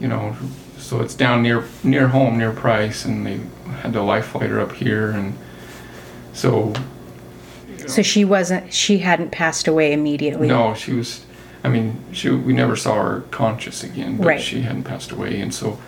you 0.00 0.08
know, 0.08 0.36
so 0.78 1.00
it's 1.00 1.14
down 1.14 1.42
near 1.42 1.64
near 1.82 2.08
home, 2.08 2.38
near 2.38 2.52
Price, 2.52 3.04
and 3.04 3.26
they 3.26 3.40
had 3.82 3.92
the 3.92 4.02
life 4.02 4.26
flighter 4.26 4.60
up 4.60 4.72
here, 4.72 5.10
and 5.10 5.34
so 6.32 6.72
So 7.86 8.02
she 8.02 8.24
wasn't. 8.24 8.72
She 8.72 8.98
hadn't 8.98 9.30
passed 9.32 9.66
away 9.68 9.92
immediately. 9.92 10.48
no, 10.48 10.74
she 10.74 10.92
was. 10.92 11.24
I 11.64 11.68
mean, 11.68 11.98
she 12.12 12.30
we 12.30 12.52
never 12.52 12.76
saw 12.76 12.94
her 13.02 13.20
conscious 13.30 13.82
again, 13.84 14.16
but 14.16 14.26
Right. 14.26 14.40
she 14.40 14.62
hadn't 14.62 14.84
passed 14.84 15.12
away, 15.12 15.40
and 15.40 15.52
so 15.54 15.78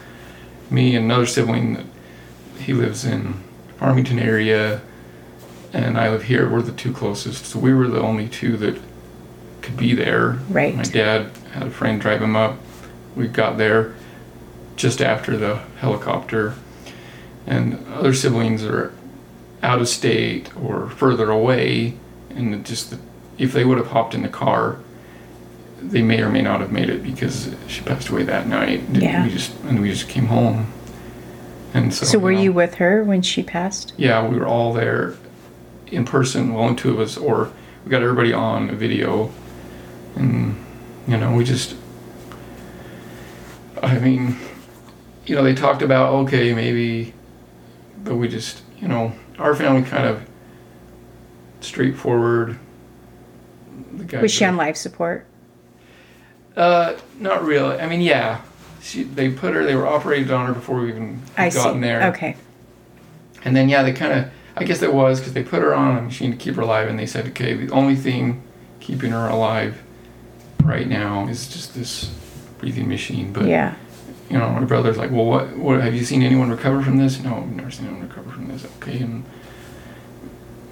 me 0.71 0.95
and 0.97 1.05
another 1.05 1.27
sibling, 1.27 1.75
that 1.75 1.85
he 2.61 2.73
lives 2.73 3.05
in 3.05 3.35
Farmington 3.79 4.19
area, 4.19 4.81
and 5.73 5.99
I 5.99 6.09
live 6.11 6.23
here. 6.25 6.49
We're 6.49 6.63
the 6.63 6.73
two 6.73 6.93
closest, 6.93 7.47
so 7.47 7.59
we 7.59 7.75
were 7.75 7.89
the 7.89 8.01
only 8.01 8.29
two 8.29 8.57
that 8.59 8.77
could 9.65 9.77
be 9.77 9.95
there. 9.95 10.39
Right. 10.49 10.77
My 10.77 10.83
dad 10.83 11.31
had 11.53 11.67
a 11.67 11.71
friend 11.71 12.01
drive 12.01 12.23
him 12.23 12.37
up. 12.37 12.59
We 13.17 13.27
got 13.27 13.59
there 13.59 13.95
just 14.77 15.01
after 15.01 15.37
the 15.37 15.57
helicopter, 15.79 16.55
and 17.47 17.85
other 17.93 18.13
siblings 18.13 18.65
are 18.65 18.93
out 19.63 19.81
of 19.81 19.89
state 19.89 20.55
or 20.57 20.91
further 20.91 21.31
away, 21.31 21.95
and 22.31 22.65
just 22.67 22.97
if 23.39 23.53
they 23.53 23.65
would 23.65 23.79
have 23.79 23.89
hopped 23.89 24.15
in 24.15 24.23
the 24.23 24.29
car, 24.29 24.79
they 25.81 26.03
may 26.03 26.21
or 26.21 26.29
may 26.29 26.43
not 26.43 26.61
have 26.61 26.73
made 26.73 26.91
it 26.91 27.03
because 27.03 27.55
she 27.67 27.83
passed 27.83 28.09
away 28.09 28.25
that 28.25 28.47
night. 28.47 28.83
Yeah. 28.93 29.25
We 29.25 29.31
just 29.31 29.55
and 29.65 29.81
we 29.81 29.91
just 29.91 30.09
came 30.09 30.27
home, 30.27 30.73
and 31.73 31.95
so. 31.95 32.05
So 32.05 32.19
were 32.19 32.33
know, 32.33 32.43
you 32.43 32.53
with 32.53 32.75
her 32.75 33.03
when 33.05 33.23
she 33.23 33.43
passed? 33.43 33.95
Yeah, 33.97 34.27
we 34.27 34.37
were 34.37 34.47
all 34.47 34.73
there 34.73 35.15
in 35.87 36.05
person. 36.05 36.53
Well, 36.53 36.65
only 36.65 36.77
two 36.77 36.91
of 36.91 37.01
us, 37.01 37.17
or 37.17 37.53
we 37.85 37.91
got 37.91 38.03
everybody 38.03 38.33
on 38.33 38.71
a 38.71 38.75
video, 38.75 39.31
and 40.17 40.57
you 41.07 41.17
know 41.17 41.35
we 41.35 41.45
just. 41.45 41.77
I 43.83 43.99
mean, 43.99 44.39
you 45.27 45.35
know, 45.35 45.43
they 45.43 45.55
talked 45.55 45.83
about 45.83 46.15
okay, 46.25 46.55
maybe, 46.55 47.13
but 48.03 48.17
we 48.17 48.29
just, 48.29 48.63
you 48.81 48.89
know, 48.89 49.13
our 49.39 49.55
family 49.55 49.83
kind 49.83 50.07
of 50.07 50.27
straightforward. 51.61 52.59
The 53.93 54.05
guy 54.05 54.23
Was 54.23 54.33
she 54.33 54.45
on 54.45 54.57
life 54.57 54.77
support? 54.77 55.27
Uh, 56.57 56.97
not 57.19 57.45
really. 57.45 57.79
I 57.79 57.87
mean, 57.89 58.01
yeah, 58.01 58.43
she 58.81 59.03
they 59.03 59.31
put 59.31 59.55
her. 59.55 59.65
They 59.65 59.77
were 59.77 59.87
operated 59.87 60.31
on 60.31 60.47
her 60.47 60.53
before 60.53 60.81
we 60.81 60.91
even 60.91 61.21
I 61.37 61.51
gotten 61.51 61.75
see. 61.75 61.81
there. 61.81 62.09
Okay. 62.09 62.37
And 63.45 63.55
then 63.57 63.69
yeah, 63.69 63.83
they 63.83 63.93
kind 63.93 64.13
of. 64.13 64.31
I 64.57 64.63
guess 64.63 64.83
it 64.83 64.95
was 64.95 65.19
because 65.19 65.33
they 65.33 65.43
put 65.43 65.63
her 65.63 65.75
on 65.75 65.99
a 65.99 66.03
machine 66.03 66.31
to 66.31 66.37
keep 66.37 66.55
her 66.55 66.63
alive, 66.63 66.89
and 66.89 66.97
they 66.97 67.07
said, 67.07 67.27
okay, 67.29 67.55
the 67.55 67.73
only 67.73 67.97
thing 67.97 68.41
keeping 68.79 69.11
her 69.11 69.27
alive 69.27 69.83
right 70.65 70.89
now 70.89 71.29
is 71.29 71.47
just 71.49 71.75
this 71.75 72.11
breathing 72.59 72.89
machine. 72.89 73.33
But 73.33 73.47
yeah. 73.47 73.75
you 74.31 74.39
know, 74.39 74.49
my 74.51 74.65
brother's 74.65 74.97
like, 74.97 75.11
well, 75.11 75.27
what? 75.27 75.57
What 75.57 75.81
have 75.81 75.95
you 75.95 76.05
seen 76.05 76.23
anyone 76.23 76.51
recover 76.51 76.83
from 76.83 76.97
this? 76.97 77.23
No, 77.23 77.37
I've 77.37 77.53
never 77.55 77.71
seen 77.71 77.87
anyone 77.87 78.09
recover 78.09 78.31
from 78.31 78.49
this. 78.49 78.65
Okay, 78.77 78.99
and 78.99 79.25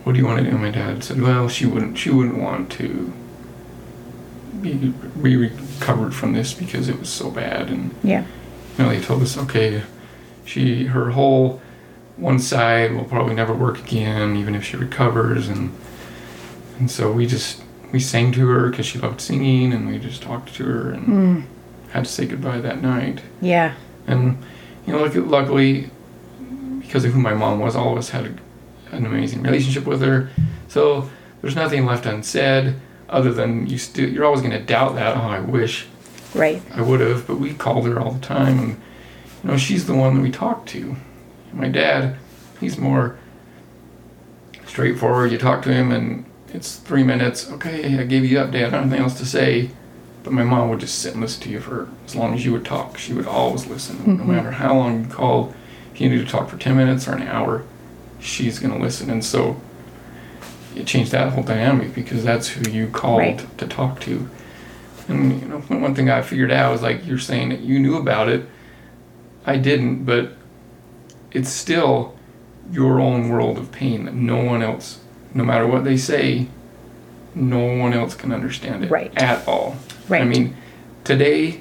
what 0.05 0.12
do 0.12 0.18
you 0.18 0.26
want 0.26 0.44
to 0.44 0.50
do? 0.50 0.57
My 0.59 0.70
dad 0.70 1.05
said, 1.05 1.20
well, 1.20 1.48
she 1.48 1.66
wouldn't. 1.66 1.98
She 1.98 2.11
wouldn't 2.11 2.38
want 2.38 2.72
to 2.72 3.12
be, 4.61 4.92
be 5.22 5.37
recovered 5.37 6.14
from 6.14 6.33
this 6.33 6.55
because 6.55 6.88
it 6.88 6.98
was 6.98 7.09
so 7.09 7.31
bad, 7.31 7.68
and 7.68 7.94
Yeah. 8.02 8.24
you 8.78 8.85
know, 8.85 8.90
they 8.90 9.00
told 9.00 9.22
us, 9.22 9.37
okay, 9.37 9.83
she 10.44 10.87
her 10.87 11.11
whole 11.11 11.61
one 12.16 12.38
side 12.38 12.94
will 12.94 13.05
probably 13.05 13.35
never 13.35 13.55
work 13.55 13.78
again, 13.78 14.37
even 14.37 14.55
if 14.55 14.64
she 14.64 14.76
recovers, 14.76 15.48
and 15.48 15.72
and 16.78 16.90
so 16.90 17.12
we 17.12 17.26
just 17.26 17.62
we 17.92 18.00
sang 18.00 18.33
to 18.33 18.46
her 18.48 18.70
because 18.70 18.87
she 18.87 18.98
loved 18.98 19.20
singing, 19.20 19.72
and 19.72 19.87
we 19.88 19.98
just 19.98 20.22
talked 20.22 20.55
to 20.55 20.64
her 20.64 20.90
and 20.92 21.07
Mm. 21.07 21.42
had 21.92 22.05
to 22.05 22.11
say 22.11 22.26
goodbye 22.26 22.61
that 22.61 22.83
night. 22.83 23.20
Yeah. 23.40 23.72
And 24.07 24.38
you 24.87 24.92
know, 24.94 25.05
luckily, 25.05 25.90
because 26.81 27.05
of 27.05 27.12
who 27.12 27.20
my 27.20 27.35
mom 27.35 27.61
was, 27.61 27.76
all 27.76 27.92
of 27.92 27.98
us 27.98 28.11
had 28.11 28.24
a, 28.26 28.94
an 28.96 29.07
amazing 29.07 29.42
relationship 29.42 29.87
with 29.87 30.00
her. 30.02 30.31
So 30.68 31.09
there's 31.40 31.55
nothing 31.55 31.87
left 31.87 32.07
unsaid 32.07 32.74
other 33.09 33.33
than 33.33 33.66
you 33.66 33.76
still 33.78 34.09
you're 34.09 34.24
always 34.24 34.40
going 34.40 34.52
to 34.52 34.61
doubt 34.62 34.94
that. 34.96 35.16
Oh, 35.16 35.20
I 35.20 35.40
wish 35.40 35.87
Right. 36.35 36.62
I 36.74 36.81
would 36.81 37.00
have, 37.00 37.26
but 37.26 37.38
we 37.38 37.52
called 37.52 37.85
her 37.87 38.00
all 38.00 38.12
the 38.12 38.20
time, 38.26 38.59
and 38.59 38.68
you 39.44 39.50
know 39.50 39.57
she's 39.59 39.87
the 39.87 39.94
one 39.94 40.14
that 40.16 40.22
we 40.22 40.31
talk 40.31 40.64
to. 40.68 40.96
My 41.52 41.68
dad, 41.68 42.16
he's 42.59 42.78
more 42.78 43.16
straightforward. 44.66 45.31
You 45.33 45.37
talk 45.38 45.62
to 45.64 45.72
him, 45.72 45.92
and 45.92 46.24
it's 46.53 46.77
three 46.77 47.03
minutes. 47.03 47.51
Okay, 47.51 47.99
I 47.99 48.05
gave 48.05 48.25
you 48.25 48.38
the 48.38 48.45
update. 48.47 48.67
I 48.67 48.71
don't 48.71 48.73
have 48.73 48.83
anything 48.85 49.01
else 49.03 49.19
to 49.19 49.27
say. 49.27 49.71
But 50.25 50.33
my 50.33 50.45
mom 50.45 50.69
would 50.71 50.79
just 50.79 51.01
sit 51.01 51.15
and 51.15 51.21
listen 51.21 51.43
to 51.43 51.49
you 51.49 51.59
for 51.59 51.88
as 52.07 52.15
long 52.15 52.33
as 52.35 52.45
you 52.45 52.53
would 52.53 52.65
talk. 52.65 52.97
She 52.97 53.12
would 53.12 53.27
always 53.27 53.67
listen, 53.67 53.99
no 54.19 54.23
Mhm. 54.23 54.27
matter 54.29 54.51
how 54.53 54.77
long 54.77 55.01
you 55.03 55.07
called. 55.09 55.53
If 55.93 56.01
you 56.01 56.09
needed 56.09 56.27
to 56.27 56.31
talk 56.33 56.49
for 56.49 56.57
ten 56.57 56.77
minutes 56.77 57.09
or 57.09 57.15
an 57.17 57.27
hour, 57.27 57.65
she's 58.21 58.61
gonna 58.61 58.79
listen. 58.79 59.11
And 59.11 59.25
so 59.25 59.57
it 60.77 60.87
changed 60.87 61.11
that 61.11 61.33
whole 61.33 61.43
dynamic 61.43 61.93
because 61.93 62.23
that's 62.23 62.49
who 62.49 62.71
you 62.71 62.87
called 62.87 63.19
Right. 63.19 63.59
to 63.59 63.67
talk 63.67 63.99
to. 64.03 64.29
And 65.09 65.41
you 65.43 65.49
know, 65.49 65.59
one 65.67 65.81
one 65.83 65.95
thing 65.97 66.09
I 66.09 66.23
figured 66.23 66.53
out 66.53 66.71
was 66.71 66.83
like 66.83 67.05
you're 67.05 67.19
saying 67.19 67.49
that 67.49 67.61
you 67.61 67.81
knew 67.81 67.97
about 67.97 68.29
it. 68.29 68.47
I 69.45 69.57
didn't, 69.57 70.05
but 70.05 70.37
it's 71.33 71.51
still 71.51 72.15
your 72.71 73.01
own 73.01 73.29
world 73.29 73.59
of 73.59 73.73
pain 73.73 74.05
that 74.05 74.15
no 74.15 74.37
one 74.45 74.62
else, 74.62 74.99
no 75.35 75.45
matter 75.45 75.66
what 75.66 75.85
they 75.85 75.97
say, 75.97 76.49
no 77.35 77.77
one 77.77 77.92
else 77.92 78.14
can 78.14 78.33
understand 78.33 78.85
it 78.85 78.90
Right. 78.90 79.12
at 79.16 79.47
all. 79.49 79.77
Right. 80.09 80.23
I 80.23 80.25
mean, 80.25 80.55
today, 81.05 81.61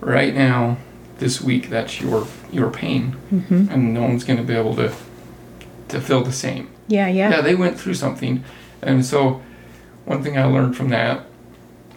right 0.00 0.34
now, 0.34 0.78
this 1.18 1.40
week, 1.40 1.70
that's 1.70 2.00
your 2.00 2.26
your 2.52 2.70
pain, 2.70 3.12
hmm 3.30 3.66
and 3.70 3.94
no 3.94 4.02
one's 4.02 4.24
going 4.24 4.36
to 4.38 4.42
be 4.44 4.54
able 4.54 4.74
to 4.76 4.92
to 5.88 6.00
feel 6.00 6.22
the 6.24 6.32
same 6.32 6.68
Yeah. 6.88 7.08
Yeah. 7.08 7.30
yeah, 7.30 7.40
they 7.40 7.54
went 7.54 7.78
through 7.78 7.94
something. 7.94 8.42
And 8.82 9.04
so, 9.04 9.40
one 10.04 10.22
thing 10.22 10.36
I 10.36 10.44
learned 10.44 10.76
from 10.76 10.88
that 10.90 11.24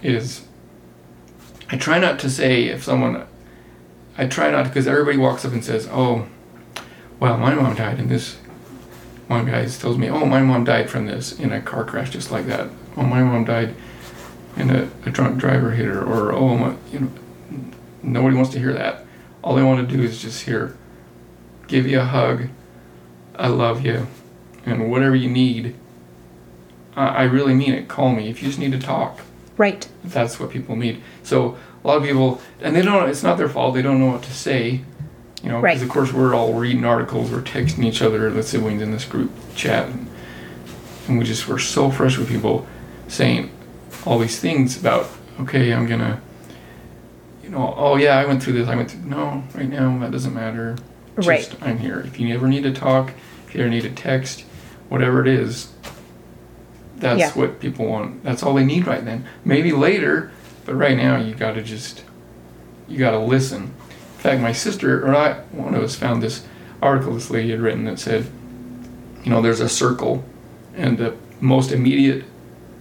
is 0.03 0.43
I 1.69 1.77
try 1.77 1.99
not 1.99 2.19
to 2.19 2.29
say 2.29 2.65
if 2.65 2.83
someone, 2.83 3.25
I 4.17 4.25
try 4.27 4.51
not 4.51 4.65
because 4.65 4.87
everybody 4.87 5.17
walks 5.17 5.43
up 5.45 5.51
and 5.51 5.63
says, 5.65 5.87
oh, 5.91 6.27
well, 7.19 7.37
my 7.37 7.53
mom 7.55 7.75
died 7.75 7.99
in 7.99 8.07
this. 8.07 8.37
One 9.27 9.45
guy 9.45 9.65
tells 9.65 9.97
me, 9.97 10.09
oh, 10.09 10.25
my 10.25 10.41
mom 10.41 10.63
died 10.63 10.89
from 10.89 11.05
this 11.05 11.37
in 11.37 11.51
a 11.51 11.61
car 11.61 11.83
crash 11.83 12.11
just 12.11 12.31
like 12.31 12.45
that. 12.47 12.69
Oh, 12.95 13.03
my 13.03 13.21
mom 13.21 13.45
died 13.45 13.75
in 14.55 14.69
a, 14.69 14.89
a 15.05 15.11
drunk 15.11 15.37
driver 15.37 15.71
hit 15.71 15.85
her. 15.85 16.01
Or, 16.01 16.31
oh, 16.31 16.57
my, 16.57 16.75
you 16.91 16.99
know, 17.01 17.11
nobody 18.03 18.35
wants 18.35 18.51
to 18.51 18.59
hear 18.59 18.73
that. 18.73 19.05
All 19.43 19.55
they 19.55 19.63
want 19.63 19.87
to 19.87 19.95
do 19.95 20.01
is 20.01 20.21
just 20.21 20.43
hear, 20.43 20.77
give 21.67 21.85
you 21.85 21.99
a 21.99 22.05
hug, 22.05 22.47
I 23.35 23.47
love 23.49 23.85
you, 23.85 24.07
and 24.65 24.89
whatever 24.89 25.15
you 25.15 25.29
need, 25.29 25.75
I, 26.95 27.07
I 27.07 27.23
really 27.23 27.53
mean 27.53 27.73
it. 27.73 27.87
Call 27.87 28.11
me 28.11 28.29
if 28.29 28.41
you 28.41 28.47
just 28.47 28.59
need 28.59 28.71
to 28.71 28.79
talk. 28.79 29.21
Right. 29.57 29.87
That's 30.03 30.39
what 30.39 30.49
people 30.49 30.75
need. 30.75 31.01
So 31.23 31.57
a 31.83 31.87
lot 31.87 31.97
of 31.97 32.03
people, 32.03 32.41
and 32.61 32.75
they 32.75 32.81
don't. 32.81 33.09
It's 33.09 33.23
not 33.23 33.37
their 33.37 33.49
fault. 33.49 33.75
They 33.75 33.81
don't 33.81 33.99
know 33.99 34.07
what 34.07 34.23
to 34.23 34.33
say. 34.33 34.81
You 35.43 35.49
know, 35.49 35.59
Right. 35.59 35.73
because 35.75 35.83
of 35.83 35.89
course 35.89 36.11
we're 36.13 36.33
all 36.33 36.53
reading 36.53 36.83
articles, 36.83 37.31
we're 37.31 37.41
texting 37.41 37.85
each 37.85 38.01
other, 38.01 38.29
the 38.31 38.41
siblings 38.43 38.81
in 38.81 38.91
this 38.91 39.05
group 39.05 39.31
chat, 39.55 39.87
and, 39.87 40.07
and 41.07 41.19
we 41.19 41.25
just 41.25 41.47
we're 41.47 41.59
so 41.59 41.91
fresh 41.91 42.17
with 42.17 42.27
people 42.27 42.67
saying 43.07 43.51
all 44.05 44.17
these 44.19 44.39
things 44.39 44.77
about. 44.79 45.07
Okay, 45.41 45.71
I'm 45.73 45.85
gonna. 45.87 46.19
You 47.43 47.49
know, 47.49 47.73
oh 47.77 47.95
yeah, 47.95 48.17
I 48.17 48.25
went 48.25 48.41
through 48.43 48.53
this. 48.53 48.67
I 48.67 48.75
went 48.75 48.91
through. 48.91 49.01
No, 49.09 49.43
right 49.53 49.69
now 49.69 49.97
that 49.99 50.11
doesn't 50.11 50.33
matter. 50.33 50.75
Just, 51.15 51.27
Right. 51.27 51.55
I'm 51.61 51.77
here. 51.77 51.99
If 52.01 52.19
you 52.19 52.33
ever 52.33 52.47
need 52.47 52.63
to 52.63 52.73
talk, 52.73 53.11
if 53.47 53.55
you 53.55 53.61
ever 53.61 53.69
need 53.69 53.83
to 53.83 53.89
text, 53.91 54.43
whatever 54.89 55.21
it 55.21 55.27
is, 55.27 55.71
that's 56.97 57.19
Yeah. 57.19 57.31
what 57.33 57.59
people 57.59 57.85
want. 57.85 58.23
That's 58.23 58.43
all 58.43 58.53
they 58.55 58.65
need 58.65 58.85
right 58.87 59.03
then. 59.05 59.25
Maybe 59.45 59.71
later, 59.71 60.31
but 60.65 60.75
right 60.75 60.97
now 60.97 61.17
you 61.17 61.33
got 61.35 61.53
to 61.53 61.61
just 61.61 62.03
you 62.87 62.97
got 62.97 63.11
to 63.11 63.19
listen. 63.19 63.71
In 64.27 64.33
fact, 64.33 64.43
my 64.43 64.51
sister 64.51 65.07
or 65.07 65.15
I, 65.15 65.35
one 65.53 65.73
of 65.73 65.81
us 65.81 65.95
found 65.95 66.21
this 66.21 66.45
article 66.81 67.13
this 67.13 67.29
lady 67.29 67.51
had 67.51 67.61
written 67.61 67.85
that 67.85 67.97
said, 67.97 68.29
you 69.23 69.29
know, 69.29 69.41
there's 69.41 69.61
a 69.61 69.69
circle, 69.69 70.25
and 70.75 70.97
the 70.97 71.15
most 71.39 71.71
immediate 71.71 72.25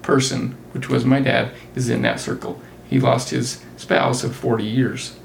person, 0.02 0.56
which 0.72 0.88
was 0.88 1.04
my 1.04 1.20
dad, 1.20 1.52
is 1.76 1.88
in 1.88 2.02
that 2.02 2.18
circle. 2.18 2.60
He 2.90 2.98
lost 2.98 3.30
his 3.30 3.64
spouse 3.76 4.24
of 4.24 4.34
40 4.34 4.64
years. 4.64 5.20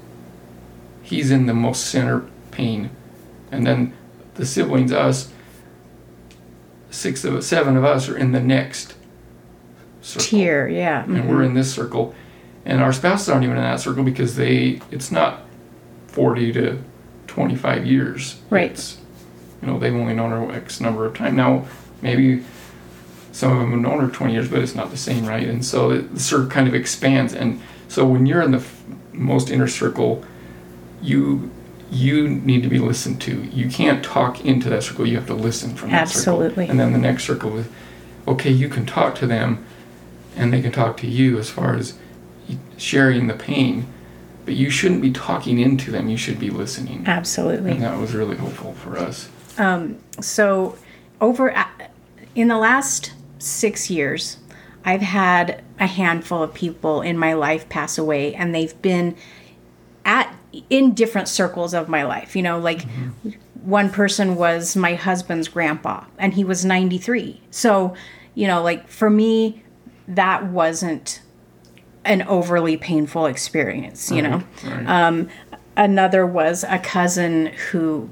He's 1.02 1.32
in 1.32 1.46
the 1.46 1.54
most 1.54 1.86
center 1.86 2.24
pain 2.52 2.90
and 3.50 3.66
then 3.66 3.92
the 4.34 4.46
siblings, 4.46 4.92
us, 4.92 5.32
six 6.92 7.24
of 7.24 7.34
us, 7.34 7.48
seven 7.48 7.76
of 7.76 7.84
us 7.84 8.08
are 8.08 8.16
in 8.16 8.30
the 8.30 8.40
next 8.40 8.94
circle. 10.02 10.24
Tier, 10.24 10.68
yeah. 10.68 11.02
and 11.02 11.28
we're 11.28 11.38
mm-hmm. 11.38 11.46
in 11.46 11.54
this 11.54 11.74
circle, 11.74 12.14
and 12.64 12.80
our 12.80 12.92
spouses 12.92 13.28
aren't 13.28 13.42
even 13.42 13.56
in 13.56 13.62
that 13.64 13.80
circle 13.80 14.04
because 14.04 14.36
they 14.36 14.80
it's 14.92 15.10
not 15.10 15.42
forty 16.12 16.52
to 16.52 16.78
twenty 17.26 17.56
five 17.56 17.86
years. 17.86 18.40
Right. 18.50 18.70
It's, 18.70 18.98
you 19.60 19.68
know 19.68 19.78
they've 19.78 19.94
only 19.94 20.14
known 20.14 20.30
her 20.30 20.52
X 20.52 20.80
number 20.80 21.06
of 21.06 21.14
time 21.14 21.36
now. 21.36 21.66
Maybe 22.00 22.42
some 23.32 23.52
of 23.52 23.58
them 23.58 23.70
have 23.72 23.80
known 23.80 24.00
her 24.00 24.10
twenty 24.10 24.34
years, 24.34 24.48
but 24.48 24.60
it's 24.60 24.74
not 24.74 24.90
the 24.90 24.96
same, 24.96 25.24
right? 25.26 25.48
And 25.48 25.64
so 25.64 25.90
it, 25.90 26.14
the 26.14 26.20
circle 26.20 26.48
kind 26.48 26.68
of 26.68 26.74
expands, 26.74 27.32
and 27.32 27.60
so 27.88 28.06
when 28.06 28.26
you're 28.26 28.42
in 28.42 28.50
the 28.52 28.58
f- 28.58 28.82
most 29.12 29.50
inner 29.50 29.68
circle, 29.68 30.24
you 31.00 31.50
you 31.90 32.28
need 32.28 32.62
to 32.62 32.68
be 32.68 32.78
listened 32.78 33.20
to. 33.22 33.42
You 33.44 33.68
can't 33.68 34.02
talk 34.02 34.44
into 34.44 34.70
that 34.70 34.82
circle. 34.82 35.06
You 35.06 35.16
have 35.16 35.26
to 35.26 35.34
listen 35.34 35.74
from 35.74 35.90
that 35.90 36.02
Absolutely. 36.02 36.64
circle. 36.64 36.70
And 36.70 36.80
then 36.80 36.92
the 36.92 36.98
next 36.98 37.24
circle 37.24 37.58
is, 37.58 37.66
okay, 38.26 38.50
you 38.50 38.68
can 38.70 38.86
talk 38.86 39.14
to 39.16 39.26
them, 39.26 39.64
and 40.34 40.52
they 40.52 40.62
can 40.62 40.72
talk 40.72 40.96
to 40.98 41.06
you 41.06 41.38
as 41.38 41.50
far 41.50 41.76
as 41.76 41.98
sharing 42.78 43.26
the 43.26 43.34
pain, 43.34 43.86
but 44.44 44.54
you 44.54 44.70
shouldn't 44.70 45.02
be 45.02 45.12
talking 45.12 45.58
into 45.58 45.90
them. 45.90 46.08
You 46.08 46.16
should 46.16 46.38
be 46.38 46.50
listening. 46.50 47.04
Absolutely. 47.06 47.72
And 47.72 47.82
that 47.82 47.98
was 47.98 48.14
really 48.14 48.36
hopeful 48.36 48.74
for 48.74 48.98
us. 48.98 49.28
Um, 49.58 49.98
so 50.20 50.76
over 51.22 51.50
at- 51.50 51.92
in 52.34 52.48
the 52.48 52.58
last 52.58 53.12
six 53.38 53.90
years 53.90 54.38
i've 54.84 55.00
had 55.00 55.62
a 55.78 55.86
handful 55.86 56.42
of 56.42 56.52
people 56.52 57.00
in 57.00 57.16
my 57.16 57.32
life 57.32 57.68
pass 57.68 57.96
away 57.96 58.34
and 58.34 58.54
they've 58.54 58.80
been 58.82 59.16
at 60.04 60.34
in 60.68 60.92
different 60.92 61.28
circles 61.28 61.72
of 61.72 61.88
my 61.88 62.02
life 62.02 62.36
you 62.36 62.42
know 62.42 62.58
like 62.58 62.82
mm-hmm. 62.82 63.30
one 63.62 63.90
person 63.90 64.36
was 64.36 64.76
my 64.76 64.94
husband's 64.94 65.48
grandpa 65.48 66.04
and 66.18 66.34
he 66.34 66.44
was 66.44 66.64
93 66.64 67.40
so 67.50 67.94
you 68.34 68.46
know 68.46 68.62
like 68.62 68.86
for 68.88 69.08
me 69.08 69.62
that 70.06 70.46
wasn't 70.46 71.21
an 72.04 72.22
overly 72.22 72.76
painful 72.76 73.26
experience 73.26 74.10
you 74.10 74.22
know 74.22 74.42
Right. 74.64 75.28
another 75.76 76.26
was 76.26 76.64
a 76.68 76.78
cousin 76.78 77.46
who 77.70 78.10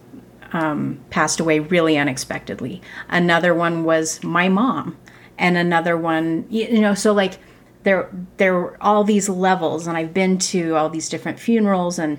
um, 0.53 1.00
passed 1.11 1.40
away 1.40 1.61
really 1.61 1.96
unexpectedly. 1.96 2.83
Another 3.09 3.55
one 3.55 3.85
was 3.85 4.22
my 4.24 4.48
mom, 4.48 4.96
and 5.38 5.57
another 5.57 5.96
one, 5.96 6.46
you 6.50 6.81
know, 6.81 6.94
so 6.94 7.12
like 7.12 7.38
there 7.85 8.11
there 8.37 8.55
were 8.55 8.76
all 8.81 9.05
these 9.05 9.29
levels, 9.29 9.87
and 9.87 9.96
I've 9.96 10.12
been 10.12 10.38
to 10.38 10.74
all 10.76 10.88
these 10.88 11.09
different 11.09 11.38
funerals, 11.38 11.98
and 11.98 12.18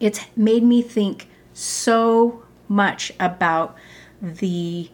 it's 0.00 0.20
made 0.36 0.62
me 0.62 0.82
think 0.82 1.28
so 1.52 2.44
much 2.68 3.12
about 3.18 3.76
the 4.22 4.90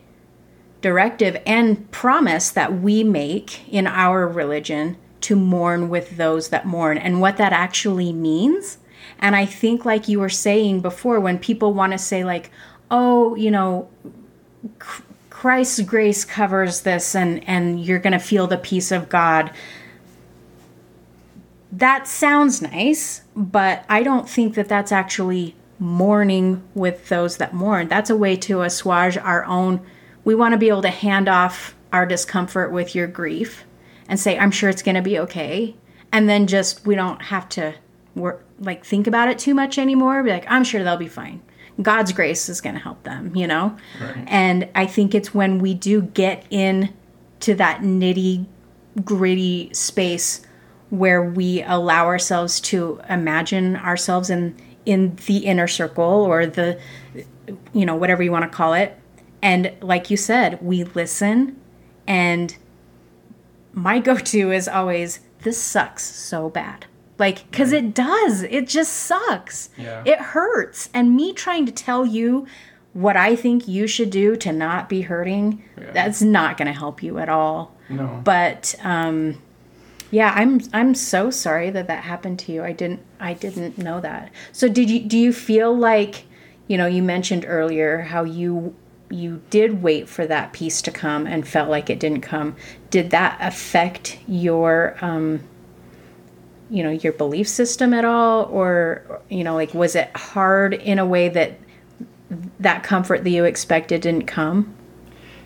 directive 0.81 1.41
and 1.47 1.91
promise 1.91 2.51
that 2.51 2.81
we 2.81 3.05
make 3.05 3.69
in 3.69 3.87
our 3.87 4.27
religion 4.27 4.97
to 5.23 5.37
mourn 5.37 5.89
with 5.89 6.17
those 6.17 6.49
that 6.49 6.67
mourn 6.67 6.99
and 6.99 7.21
what 7.21 7.37
that 7.37 7.53
actually 7.53 8.13
means. 8.13 8.79
And 9.19 9.37
I 9.37 9.47
think, 9.47 9.85
like 9.85 10.09
you 10.09 10.21
were 10.21 10.29
saying 10.29 10.81
before, 10.81 11.21
when 11.21 11.39
people 11.39 11.75
want 11.75 11.93
to 11.93 11.99
say, 11.99 12.25
like, 12.25 12.51
oh, 12.91 13.35
you 13.37 13.51
know, 13.51 13.89
Ch- 14.81 15.03
Christ's 15.31 15.81
grace 15.81 16.25
covers 16.25 16.83
this 16.83 17.15
and, 17.15 17.47
and 17.49 17.85
you're 17.85 17.99
going 17.99 18.13
to 18.13 18.19
feel 18.19 18.47
the 18.47 18.59
peace 18.59 18.93
of 18.93 19.09
God. 19.09 19.51
That 21.73 22.07
sounds 22.07 22.61
nice, 22.61 23.23
but 23.35 23.85
I 23.89 24.03
don't 24.03 24.29
think 24.29 24.55
that 24.55 24.69
that's 24.69 24.93
actually 24.93 25.57
mourning 25.79 26.63
with 26.75 27.09
those 27.09 27.39
that 27.39 27.55
mourn. 27.55 27.89
That's 27.89 28.11
a 28.11 28.17
way 28.17 28.37
to 28.37 28.63
assuage 28.63 29.17
our 29.17 29.45
own. 29.45 29.81
We 30.23 30.35
want 30.35 30.53
to 30.53 30.59
be 30.59 30.69
able 30.69 30.83
to 30.83 30.91
hand 30.91 31.29
off 31.29 31.75
our 31.93 32.07
discomfort 32.07 32.71
with 32.71 32.95
your 32.95 33.07
grief 33.07 33.65
and 34.13 34.21
say, 34.21 34.39
I'm 34.39 34.51
sure 34.51 34.69
it's 34.69 34.83
going 34.83 34.97
to 34.97 35.01
be 35.01 35.19
okay. 35.21 35.75
And 36.13 36.29
then 36.29 36.47
just, 36.47 36.87
we 36.87 36.95
don't 36.95 37.23
have 37.23 37.49
to 37.49 37.75
work, 38.15 38.45
like 38.59 38.85
think 38.85 39.07
about 39.07 39.31
it 39.31 39.39
too 39.39 39.55
much 39.55 39.79
anymore. 39.79 40.23
Be 40.23 40.29
like, 40.29 40.45
I'm 40.51 40.65
sure 40.65 40.85
they'll 40.85 40.99
be 40.99 41.09
fine. 41.09 41.41
God's 41.81 42.13
grace 42.13 42.51
is 42.51 42.61
going 42.61 42.75
to 42.75 42.81
help 42.81 43.05
them, 43.05 43.35
you 43.35 43.47
know? 43.47 43.75
Right. 43.99 44.25
And 44.27 44.69
I 44.75 44.85
think 44.85 45.15
it's 45.15 45.33
when 45.33 45.61
we 45.61 45.73
do 45.73 46.03
get 46.03 46.45
in 46.51 46.93
to 47.41 47.55
that 47.55 47.81
nitty 47.81 48.45
gritty 49.03 49.73
space 49.73 50.43
where 50.91 51.23
we 51.23 51.63
allow 51.63 52.05
ourselves 52.05 52.61
to 52.61 53.01
imagine 53.09 53.77
ourselves 53.77 54.29
in 54.29 54.55
in 54.85 55.17
the 55.27 55.39
inner 55.39 55.67
circle 55.69 56.05
or 56.05 56.45
the 56.45 56.79
you 57.73 57.87
know 57.87 57.95
whatever 57.95 58.23
you 58.23 58.31
want 58.31 58.43
to 58.45 58.55
call 58.55 58.75
it 58.75 58.99
and 59.41 59.73
like 59.81 60.11
you 60.11 60.19
said 60.19 60.61
we 60.61 60.85
listen 60.85 61.59
and 62.07 62.59
my 63.73 63.99
go-to 63.99 64.51
is 64.53 64.69
always 64.69 65.21
this 65.43 65.61
sucks 65.61 66.05
so 66.05 66.49
bad. 66.51 66.87
Like 67.19 67.51
because 67.51 67.73
it 67.73 67.95
does. 67.95 68.43
It 68.43 68.67
just 68.69 68.93
sucks. 68.93 69.71
Yeah. 69.77 70.03
it 70.05 70.19
hurts. 70.19 70.89
And 70.95 71.15
me 71.17 71.33
trying 71.33 71.67
to 71.67 71.73
tell 71.73 72.05
you 72.07 72.47
what 72.95 73.17
i 73.17 73.35
think 73.35 73.67
you 73.67 73.87
should 73.87 74.11
do 74.11 74.37
to 74.37 74.53
not 74.53 74.87
be 74.87 75.01
hurting 75.01 75.63
Yeah. 75.81 75.93
that's 75.93 76.21
not 76.21 76.59
going 76.59 76.67
to 76.67 76.79
help 76.79 77.03
you 77.03 77.19
at 77.19 77.29
all. 77.31 77.75
No. 77.89 78.21
but 78.23 78.75
um 78.83 79.41
yeah 80.11 80.33
i'm 80.37 80.61
i'm 80.75 80.95
so 80.95 81.31
sorry 81.31 81.71
that 81.71 81.87
that 81.87 82.05
happened 82.05 82.39
to 82.41 82.53
you. 82.53 82.63
I 82.63 82.73
didn't 82.73 83.01
i 83.19 83.33
didn't 83.33 83.79
know 83.79 84.01
that. 84.03 84.31
So 84.53 84.69
did 84.69 84.91
you 84.91 85.01
do 85.01 85.17
you 85.19 85.33
feel 85.33 85.75
like 85.77 86.25
you 86.69 86.77
know 86.77 86.87
you 86.87 87.03
mentioned 87.03 87.45
earlier 87.49 88.03
how 88.03 88.25
you 88.25 88.75
you 89.13 89.43
did 89.51 89.83
wait 89.83 90.09
for 90.09 90.27
that 90.27 90.53
peace 90.53 90.81
to 90.83 90.91
come 90.91 91.27
and 91.27 91.47
felt 91.47 91.69
like 91.69 91.91
it 91.91 92.01
didn't 92.01 92.23
come 92.23 92.57
did 92.91 93.11
that 93.11 93.37
affect 93.41 94.19
your 94.27 94.97
um 95.03 95.41
you 96.71 96.83
know 96.83 96.91
your 96.91 97.13
belief 97.13 97.47
system 97.47 97.93
at 97.93 98.05
all 98.05 98.45
or 98.45 99.21
you 99.29 99.45
know 99.45 99.55
like 99.55 99.75
was 99.75 99.95
it 99.95 100.11
hard 100.17 100.73
in 100.73 100.99
a 100.99 101.05
way 101.07 101.29
that 101.29 101.59
that 102.59 102.83
comfort 102.83 103.23
that 103.25 103.31
you 103.31 103.45
expected 103.45 104.01
didn't 104.01 104.27
come 104.27 104.75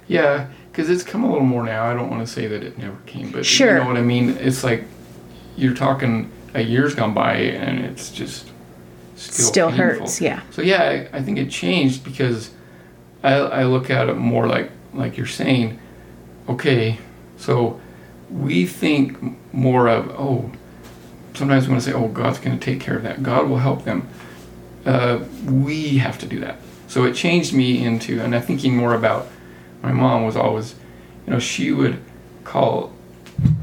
Yeah, 0.06 0.46
because 0.70 0.88
it's 0.88 1.02
come 1.02 1.24
a 1.24 1.26
little 1.28 1.44
more 1.46 1.64
now. 1.64 1.84
I 1.90 1.94
don't 1.94 2.08
want 2.10 2.24
to 2.24 2.32
say 2.32 2.46
that 2.46 2.62
it 2.62 2.78
never 2.78 2.96
came, 3.06 3.32
but 3.32 3.44
Sure. 3.44 3.72
you 3.72 3.82
know 3.82 3.88
what 3.88 3.96
I 3.96 4.02
mean. 4.02 4.30
It's 4.38 4.62
like 4.62 4.84
you're 5.56 5.74
talking 5.74 6.30
a 6.54 6.60
year's 6.62 6.94
gone 6.94 7.12
by, 7.12 7.34
and 7.34 7.80
it's 7.84 8.10
just 8.12 8.52
still 9.16 9.46
Still 9.46 9.68
painful. 9.70 9.84
hurts, 10.06 10.20
yeah. 10.20 10.42
So 10.52 10.62
yeah, 10.62 11.08
I, 11.12 11.18
I 11.18 11.22
think 11.22 11.38
it 11.38 11.50
changed 11.50 12.04
because 12.04 12.50
I 13.26 13.34
I 13.34 13.64
look 13.64 13.90
at 13.90 14.08
it 14.08 14.14
more 14.14 14.46
like 14.46 14.70
like 14.94 15.16
you're 15.16 15.26
saying. 15.26 15.78
Okay, 16.48 16.98
so 17.36 17.80
we 18.30 18.66
think 18.66 19.18
more 19.52 19.88
of 19.88 20.10
oh. 20.10 20.50
Sometimes 21.34 21.66
we 21.66 21.72
want 21.72 21.84
to 21.84 21.90
say, 21.90 21.96
"Oh, 21.96 22.08
God's 22.08 22.38
going 22.38 22.58
to 22.58 22.64
take 22.64 22.80
care 22.80 22.96
of 22.96 23.02
that. 23.02 23.22
God 23.22 23.48
will 23.48 23.58
help 23.58 23.84
them." 23.84 24.08
Uh, 24.86 25.18
we 25.44 25.98
have 25.98 26.18
to 26.18 26.26
do 26.26 26.40
that. 26.40 26.56
So 26.88 27.04
it 27.04 27.14
changed 27.14 27.52
me 27.52 27.84
into, 27.84 28.20
and 28.20 28.34
I'm 28.34 28.42
thinking 28.42 28.76
more 28.76 28.94
about 28.94 29.26
my 29.82 29.92
mom 29.92 30.24
was 30.24 30.36
always, 30.36 30.76
you 31.26 31.32
know, 31.32 31.40
she 31.40 31.72
would 31.72 31.98
call 32.44 32.92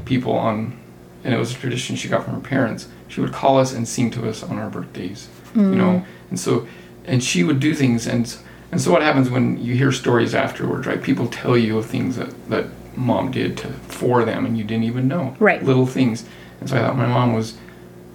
people 0.04 0.32
on, 0.32 0.78
and 1.24 1.34
it 1.34 1.38
was 1.38 1.50
a 1.52 1.54
tradition 1.54 1.96
she 1.96 2.08
got 2.08 2.24
from 2.24 2.34
her 2.34 2.40
parents. 2.40 2.88
She 3.08 3.20
would 3.22 3.32
call 3.32 3.58
us 3.58 3.72
and 3.72 3.88
sing 3.88 4.10
to 4.12 4.28
us 4.28 4.42
on 4.42 4.58
our 4.58 4.68
birthdays, 4.68 5.28
you 5.56 5.62
know, 5.76 6.04
and 6.30 6.38
so, 6.38 6.66
and 7.06 7.24
she 7.24 7.42
would 7.42 7.58
do 7.58 7.74
things, 7.74 8.06
and 8.06 8.36
and 8.74 8.80
so 8.82 8.90
what 8.90 9.02
happens 9.02 9.30
when 9.30 9.62
you 9.62 9.76
hear 9.76 9.92
stories 9.92 10.34
afterwards, 10.34 10.84
right? 10.84 11.00
People 11.00 11.28
tell 11.28 11.56
you 11.56 11.78
of 11.78 11.86
things 11.86 12.16
that 12.16 12.50
that 12.50 12.66
mom 12.96 13.30
did 13.30 13.56
to 13.58 13.68
for 13.68 14.24
them, 14.24 14.44
and 14.44 14.58
you 14.58 14.64
didn't 14.64 14.82
even 14.82 15.06
know, 15.06 15.36
Right. 15.38 15.62
Little 15.62 15.86
things, 15.86 16.24
and 16.58 16.68
so 16.68 16.76
I 16.76 16.80
thought 16.80 16.96
my 16.96 17.06
mom 17.06 17.34
was, 17.34 17.56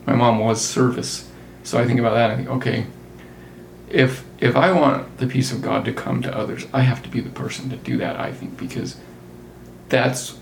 my 0.06 0.16
mom 0.16 0.38
was 0.40 0.62
service. 0.62 1.32
So 1.64 1.80
I 1.80 1.86
think 1.86 1.98
about 1.98 2.14
that. 2.16 2.32
and 2.32 2.34
I 2.34 2.36
think, 2.36 2.50
okay, 2.58 2.88
if 3.90 4.26
if 4.42 4.58
I 4.58 4.74
want 4.74 5.20
the 5.20 5.28
peace 5.28 5.54
of 5.54 5.62
God 5.62 5.86
to 5.86 5.94
come 5.94 6.22
to 6.24 6.38
others, 6.38 6.68
I 6.74 6.82
have 6.82 7.02
to 7.04 7.10
be 7.10 7.22
the 7.22 7.30
person 7.30 7.70
to 7.70 7.78
do 7.78 7.96
that. 7.96 8.20
I 8.20 8.34
think 8.34 8.58
because 8.58 8.98
that's 9.88 10.40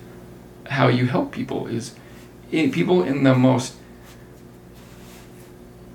how 0.66 0.88
you 0.88 1.06
help 1.06 1.32
people 1.32 1.68
is 1.68 1.94
in, 2.52 2.72
people 2.72 3.04
in 3.04 3.22
the 3.22 3.36
most 3.36 3.76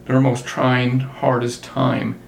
their 0.04 0.20
most 0.20 0.46
trying 0.46 1.00
hardest 1.00 1.64
time 1.64 2.21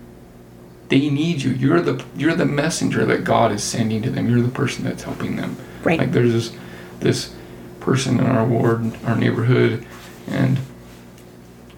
they 0.88 1.08
need 1.10 1.42
you 1.42 1.50
you're 1.50 1.80
the 1.80 2.04
you're 2.16 2.34
the 2.34 2.44
messenger 2.44 3.04
that 3.06 3.24
god 3.24 3.50
is 3.52 3.62
sending 3.62 4.02
to 4.02 4.10
them 4.10 4.28
you're 4.28 4.42
the 4.42 4.48
person 4.48 4.84
that's 4.84 5.02
helping 5.04 5.36
them 5.36 5.56
Right. 5.82 5.98
like 5.98 6.12
there's 6.12 6.32
this 6.32 6.52
this 7.00 7.34
person 7.80 8.18
in 8.20 8.26
our 8.26 8.44
ward 8.46 8.92
our 9.04 9.16
neighborhood 9.16 9.84
and 10.28 10.58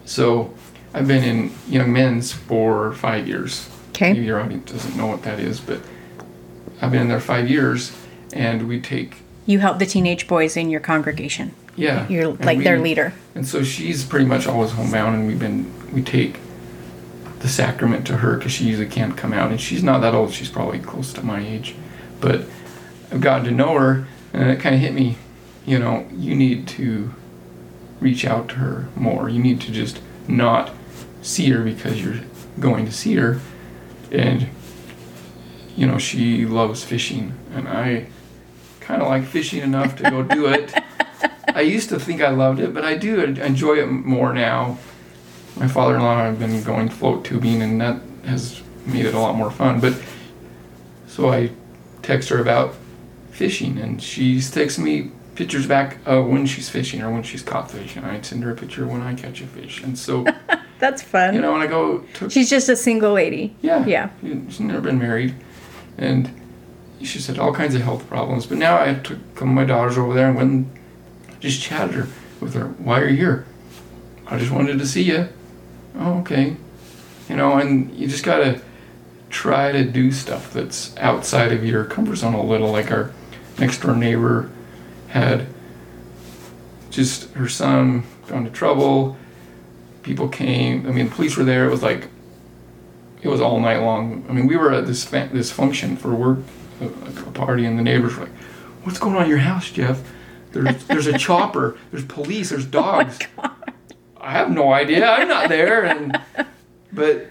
so 0.05 0.53
i've 0.93 1.07
been 1.07 1.23
in 1.23 1.51
young 1.67 1.91
men's 1.91 2.31
for 2.31 2.93
five 2.93 3.27
years 3.27 3.69
Okay. 3.89 4.13
maybe 4.13 4.25
your 4.25 4.39
audience 4.39 4.71
doesn't 4.71 4.95
know 4.95 5.07
what 5.07 5.23
that 5.23 5.39
is 5.39 5.59
but 5.59 5.79
i've 6.81 6.91
been 6.91 7.01
in 7.03 7.07
there 7.07 7.19
five 7.19 7.49
years 7.49 7.91
and 8.33 8.67
we 8.67 8.79
take 8.79 9.17
You 9.45 9.59
help 9.59 9.79
the 9.79 9.85
teenage 9.85 10.27
boys 10.27 10.57
in 10.57 10.69
your 10.69 10.81
congregation. 10.81 11.53
yeah 11.75 12.07
You're 12.09 12.33
like 12.33 12.59
their 12.59 12.79
leader. 12.79 13.13
and 13.35 13.47
so 13.47 13.63
she's 13.63 14.03
pretty 14.03 14.25
much 14.25 14.47
always 14.47 14.71
homebound, 14.71 15.15
and 15.15 15.27
we've 15.27 15.39
been 15.39 15.65
we 15.93 16.01
take 16.01 16.39
the 17.39 17.47
sacrament 17.47 18.07
to 18.07 18.17
her 18.17 18.37
because 18.37 18.51
she 18.51 18.65
usually 18.65 18.87
can't 18.87 19.17
come 19.17 19.33
out, 19.33 19.51
and 19.51 19.61
she's 19.61 19.83
not 19.83 19.99
that 19.99 20.13
old. 20.13 20.33
She's 20.33 20.49
probably 20.49 20.79
close 20.79 21.13
to 21.13 21.23
my 21.23 21.45
age, 21.45 21.75
but 22.19 22.45
I've 23.11 23.21
gotten 23.21 23.45
to 23.45 23.51
know 23.51 23.77
her, 23.77 24.07
and 24.33 24.49
it 24.49 24.59
kind 24.59 24.75
of 24.75 24.81
hit 24.81 24.93
me. 24.93 25.17
You 25.65 25.79
know, 25.79 26.07
you 26.13 26.35
need 26.35 26.67
to 26.69 27.13
reach 27.99 28.25
out 28.25 28.49
to 28.49 28.55
her 28.55 28.87
more. 28.95 29.29
You 29.29 29.41
need 29.41 29.61
to 29.61 29.71
just 29.71 30.01
not 30.27 30.71
see 31.21 31.49
her 31.49 31.63
because 31.63 32.03
you're 32.03 32.21
going 32.59 32.85
to 32.85 32.91
see 32.91 33.15
her, 33.15 33.39
and 34.11 34.47
you 35.75 35.85
know 35.85 35.97
she 35.97 36.45
loves 36.45 36.83
fishing, 36.83 37.33
and 37.53 37.67
I 37.67 38.07
kind 38.79 39.01
of 39.01 39.07
like 39.07 39.25
fishing 39.25 39.61
enough 39.61 39.95
to 39.97 40.09
go 40.09 40.23
do 40.23 40.47
it. 40.47 40.73
I 41.53 41.61
used 41.61 41.89
to 41.89 41.99
think 41.99 42.21
I 42.21 42.29
loved 42.29 42.59
it, 42.59 42.73
but 42.73 42.85
I 42.85 42.95
do 42.95 43.19
enjoy 43.21 43.75
it 43.75 43.87
more 43.87 44.33
now. 44.33 44.77
My 45.59 45.67
father-in-law 45.67 46.11
and 46.13 46.21
I 46.21 46.25
have 46.25 46.39
been 46.39 46.61
going 46.63 46.89
float 46.89 47.25
tubing, 47.25 47.61
and 47.61 47.81
that 47.81 48.01
has 48.25 48.61
made 48.85 49.05
it 49.05 49.13
a 49.13 49.19
lot 49.19 49.35
more 49.35 49.49
fun. 49.51 49.79
But 49.79 49.99
so 51.07 51.29
I 51.31 51.49
text 52.03 52.29
her 52.29 52.39
about 52.39 52.75
fishing, 53.31 53.77
and 53.77 54.01
she 54.01 54.37
texting 54.37 54.79
me 54.83 55.11
pictures 55.35 55.67
back 55.67 55.97
uh, 56.07 56.21
when 56.21 56.45
she's 56.45 56.69
fishing 56.69 57.01
or 57.01 57.11
when 57.11 57.23
she's 57.23 57.41
caught 57.43 57.69
fish, 57.71 57.95
and 57.95 58.05
I 58.05 58.21
send 58.21 58.43
her 58.43 58.51
a 58.51 58.55
picture 58.55 58.85
when 58.87 59.01
I 59.01 59.13
catch 59.15 59.41
a 59.41 59.47
fish. 59.47 59.83
And 59.83 59.97
so, 59.97 60.25
That's 60.79 61.01
fun. 61.01 61.33
you 61.33 61.41
know, 61.41 61.51
when 61.53 61.61
I 61.61 61.67
go 61.67 61.99
to 62.15 62.29
She's 62.29 62.49
just 62.49 62.69
a 62.69 62.75
single 62.75 63.13
lady. 63.13 63.55
yeah. 63.61 63.85
Yeah. 63.85 64.09
She's 64.21 64.59
never 64.59 64.81
been 64.81 64.99
married. 64.99 65.33
And 65.97 66.31
she's 67.01 67.25
had 67.25 67.39
all 67.39 67.51
kinds 67.53 67.73
of 67.73 67.81
health 67.81 68.07
problems. 68.07 68.45
But 68.45 68.59
now 68.59 68.79
I 68.79 68.93
took 68.95 69.17
some 69.39 69.49
of 69.49 69.55
my 69.55 69.63
daughters 69.65 69.97
over 69.97 70.13
there 70.13 70.27
and 70.27 70.35
went 70.37 70.51
and 70.51 70.79
just 71.39 71.61
chatted 71.61 71.95
her 71.95 72.07
with 72.39 72.53
her. 72.53 72.67
Why 72.67 72.99
are 73.01 73.07
you 73.07 73.17
here? 73.17 73.45
I 74.27 74.37
just 74.37 74.51
wanted 74.51 74.77
to 74.77 74.85
see 74.85 75.01
you. 75.03 75.29
Oh, 75.97 76.19
okay. 76.19 76.55
You 77.29 77.35
know, 77.35 77.57
and 77.57 77.93
you 77.95 78.07
just 78.07 78.23
gotta 78.23 78.61
try 79.29 79.71
to 79.71 79.83
do 79.83 80.11
stuff 80.11 80.53
that's 80.53 80.95
outside 80.97 81.51
of 81.51 81.65
your 81.65 81.83
comfort 81.83 82.17
zone 82.17 82.33
a 82.33 82.43
little. 82.43 82.71
Like 82.71 82.91
our 82.91 83.11
next 83.59 83.81
door 83.81 83.95
neighbor 83.95 84.49
had 85.09 85.47
just 86.89 87.31
her 87.33 87.49
son 87.49 88.03
got 88.27 88.37
into 88.37 88.51
trouble. 88.51 89.17
People 90.03 90.29
came. 90.29 90.87
I 90.87 90.91
mean, 90.91 91.09
the 91.09 91.15
police 91.15 91.35
were 91.35 91.43
there. 91.43 91.65
It 91.65 91.71
was 91.71 91.83
like 91.83 92.07
it 93.21 93.27
was 93.27 93.41
all 93.41 93.59
night 93.59 93.79
long. 93.79 94.25
I 94.29 94.33
mean, 94.33 94.47
we 94.47 94.55
were 94.55 94.71
at 94.71 94.85
this 94.85 95.03
fa- 95.03 95.29
this 95.33 95.51
function 95.51 95.97
for 95.97 96.13
work, 96.13 96.39
a, 96.79 96.85
a 96.87 97.31
party, 97.31 97.65
and 97.65 97.77
the 97.77 97.83
neighbors 97.83 98.15
were 98.15 98.23
like, 98.23 98.35
"What's 98.83 98.99
going 98.99 99.15
on 99.15 99.23
in 99.23 99.29
your 99.29 99.39
house, 99.39 99.69
Jeff? 99.69 100.01
There's 100.53 100.85
there's 100.85 101.07
a 101.07 101.17
chopper. 101.17 101.77
There's 101.91 102.05
police. 102.05 102.49
There's 102.49 102.65
oh 102.67 102.69
dogs." 102.69 103.19
I 104.19 104.31
have 104.31 104.51
no 104.51 104.73
idea. 104.73 105.09
I'm 105.09 105.27
not 105.27 105.49
there, 105.57 105.85
and 105.85 106.19
but 106.91 107.27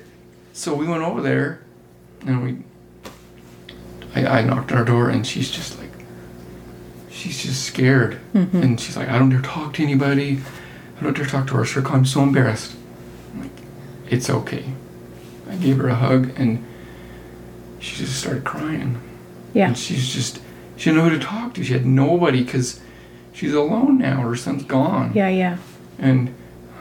so 0.53 0.75
we 0.75 0.87
went 0.87 1.03
over 1.03 1.20
there, 1.20 1.62
and 2.27 2.42
we. 2.42 2.59
I, 4.14 4.38
I 4.38 4.42
knocked 4.42 4.72
on 4.72 4.79
her 4.79 4.85
door, 4.85 5.11
and 5.11 5.27
she's 5.27 5.51
just 5.51 5.79
like, 5.79 5.90
she's 7.11 7.42
just 7.42 7.64
scared, 7.64 8.18
mm-hmm. 8.33 8.62
and 8.62 8.81
she's 8.81 8.96
like, 8.96 9.09
I 9.09 9.18
don't 9.18 9.29
dare 9.29 9.42
talk 9.42 9.75
to 9.75 9.83
anybody. 9.83 10.38
I 10.99 11.05
don't 11.05 11.14
dare 11.14 11.27
talk 11.27 11.46
to 11.49 11.55
her. 11.55 11.64
Sure, 11.64 11.87
I'm 11.87 12.07
so 12.07 12.22
embarrassed. 12.22 12.75
I'm 13.35 13.42
like, 13.42 13.51
it's 14.09 14.31
okay. 14.31 14.64
I 15.51 15.57
gave 15.57 15.77
her 15.79 15.88
a 15.88 15.94
hug, 15.94 16.33
and 16.37 16.64
she 17.79 17.96
just 17.96 18.18
started 18.18 18.44
crying. 18.44 19.01
Yeah. 19.53 19.68
And 19.68 19.79
she's 19.79 20.09
just, 20.09 20.40
she 20.77 20.90
didn't 20.90 21.05
know 21.05 21.11
who 21.11 21.18
to 21.18 21.25
talk 21.25 21.55
to. 21.55 21.64
She 21.64 21.72
had 21.72 21.87
nobody 21.87 22.42
because 22.42 22.81
she's 23.33 23.55
alone 23.55 23.99
now. 23.99 24.20
Her 24.20 24.37
son's 24.37 24.64
gone. 24.64 25.12
Yeah, 25.14 25.29
yeah. 25.29 25.59
And 25.99 26.35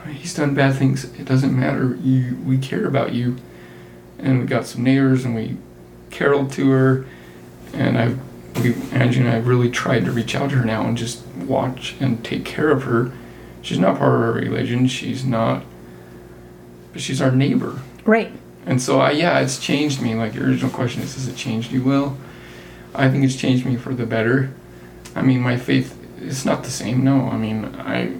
he's 0.06 0.34
done 0.34 0.54
bad 0.54 0.74
things. 0.74 1.04
It 1.04 1.24
doesn't 1.24 1.58
matter. 1.58 1.96
You, 1.96 2.36
we 2.44 2.58
care 2.58 2.86
about 2.86 3.12
you. 3.12 3.36
And 4.18 4.40
we 4.40 4.46
got 4.46 4.66
some 4.66 4.82
neighbors, 4.82 5.24
and 5.24 5.34
we 5.34 5.56
caroled 6.10 6.52
to 6.52 6.70
her. 6.70 7.06
And 7.72 7.98
I, 7.98 8.14
we, 8.60 8.74
Angie 8.92 9.20
and 9.20 9.28
I 9.28 9.38
really 9.38 9.70
tried 9.70 10.04
to 10.06 10.10
reach 10.10 10.34
out 10.34 10.50
to 10.50 10.56
her 10.56 10.64
now 10.64 10.86
and 10.86 10.96
just 10.96 11.26
watch 11.26 11.94
and 12.00 12.24
take 12.24 12.44
care 12.44 12.70
of 12.70 12.84
her. 12.84 13.12
She's 13.62 13.78
not 13.78 13.98
part 13.98 14.14
of 14.14 14.20
our 14.20 14.32
religion. 14.32 14.86
She's 14.86 15.24
not, 15.24 15.64
but 16.92 17.02
she's 17.02 17.20
our 17.20 17.32
neighbor. 17.32 17.80
Right. 18.04 18.32
And 18.64 18.80
so, 18.80 19.00
I, 19.00 19.10
yeah, 19.10 19.40
it's 19.40 19.58
changed 19.58 20.00
me. 20.00 20.14
Like, 20.14 20.34
your 20.34 20.46
original 20.46 20.70
question 20.70 21.02
is, 21.02 21.14
has 21.14 21.28
it 21.28 21.36
changed 21.36 21.72
you? 21.72 21.82
Well, 21.82 22.16
I 22.94 23.10
think 23.10 23.24
it's 23.24 23.36
changed 23.36 23.66
me 23.66 23.76
for 23.76 23.94
the 23.94 24.06
better. 24.06 24.52
I 25.14 25.22
mean, 25.22 25.40
my 25.40 25.56
faith 25.56 25.98
is 26.20 26.44
not 26.44 26.64
the 26.64 26.70
same. 26.70 27.04
No, 27.04 27.28
I 27.28 27.36
mean, 27.36 27.64
I, 27.76 28.16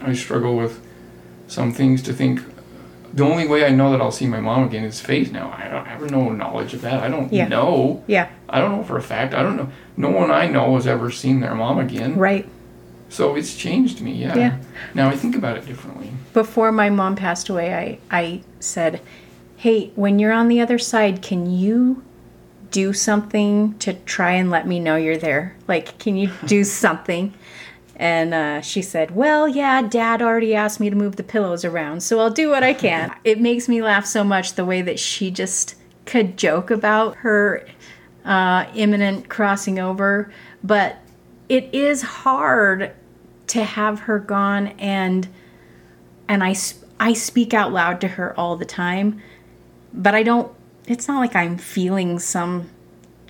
I 0.00 0.12
struggle 0.12 0.56
with 0.56 0.80
some 1.52 1.72
things 1.72 2.02
to 2.02 2.12
think. 2.12 2.40
The 3.14 3.24
only 3.24 3.46
way 3.46 3.66
I 3.66 3.70
know 3.70 3.90
that 3.92 4.00
I'll 4.00 4.10
see 4.10 4.26
my 4.26 4.40
mom 4.40 4.64
again 4.64 4.84
is 4.84 5.00
faith. 5.00 5.32
Now, 5.32 5.54
I 5.56 5.68
don't 5.68 5.84
have 5.86 6.10
no 6.10 6.30
knowledge 6.30 6.72
of 6.72 6.80
that. 6.80 7.02
I 7.02 7.08
don't 7.08 7.30
Yeah. 7.30 7.46
know. 7.46 8.02
Yeah. 8.06 8.28
I 8.48 8.58
don't 8.60 8.74
know 8.76 8.82
for 8.84 8.96
a 8.96 9.02
fact. 9.02 9.34
I 9.34 9.42
don't 9.42 9.56
know. 9.56 9.68
No 9.98 10.08
one 10.08 10.30
I 10.30 10.46
know 10.46 10.74
has 10.76 10.86
ever 10.86 11.10
seen 11.10 11.40
their 11.40 11.54
mom 11.54 11.78
again. 11.78 12.16
Right. 12.16 12.48
So 13.10 13.34
it's 13.34 13.54
changed 13.54 14.00
me. 14.00 14.12
Yeah. 14.12 14.34
Yeah. 14.36 14.56
Now 14.94 15.10
I 15.10 15.16
think 15.16 15.36
about 15.36 15.58
it 15.58 15.66
differently. 15.66 16.10
Before 16.32 16.72
my 16.72 16.88
mom 16.88 17.14
passed 17.14 17.50
away, 17.50 17.98
I, 18.10 18.16
I 18.18 18.40
said, 18.60 19.02
Hey, 19.58 19.92
when 19.94 20.18
you're 20.18 20.32
on 20.32 20.48
the 20.48 20.60
other 20.62 20.78
side, 20.78 21.20
can 21.20 21.50
you 21.50 22.02
do 22.70 22.94
something 22.94 23.74
to 23.80 23.92
try 23.92 24.32
and 24.32 24.50
let 24.50 24.66
me 24.66 24.80
know 24.80 24.96
you're 24.96 25.18
there? 25.18 25.54
Like, 25.68 25.98
can 25.98 26.16
you 26.16 26.30
do 26.46 26.64
something? 26.82 27.34
And 28.02 28.34
uh, 28.34 28.60
she 28.62 28.82
said, 28.82 29.12
Well, 29.12 29.46
yeah, 29.46 29.80
dad 29.80 30.22
already 30.22 30.56
asked 30.56 30.80
me 30.80 30.90
to 30.90 30.96
move 30.96 31.14
the 31.14 31.22
pillows 31.22 31.64
around, 31.64 32.02
so 32.02 32.18
I'll 32.18 32.30
do 32.30 32.50
what 32.50 32.64
I 32.64 32.74
can. 32.74 33.14
it 33.24 33.40
makes 33.40 33.68
me 33.68 33.80
laugh 33.80 34.06
so 34.06 34.24
much 34.24 34.54
the 34.54 34.64
way 34.64 34.82
that 34.82 34.98
she 34.98 35.30
just 35.30 35.76
could 36.04 36.36
joke 36.36 36.72
about 36.72 37.14
her 37.18 37.64
uh, 38.24 38.66
imminent 38.74 39.28
crossing 39.28 39.78
over, 39.78 40.32
but 40.64 40.96
it 41.48 41.72
is 41.72 42.02
hard 42.02 42.92
to 43.46 43.62
have 43.62 44.00
her 44.00 44.18
gone 44.18 44.68
and 44.78 45.28
and 46.26 46.42
I, 46.42 46.56
I 46.98 47.12
speak 47.12 47.54
out 47.54 47.72
loud 47.72 48.00
to 48.00 48.08
her 48.08 48.34
all 48.38 48.56
the 48.56 48.64
time 48.64 49.20
but 49.92 50.14
i 50.14 50.22
don't 50.22 50.50
it's 50.86 51.06
not 51.08 51.18
like 51.18 51.36
i'm 51.36 51.58
feeling 51.58 52.18
some 52.18 52.70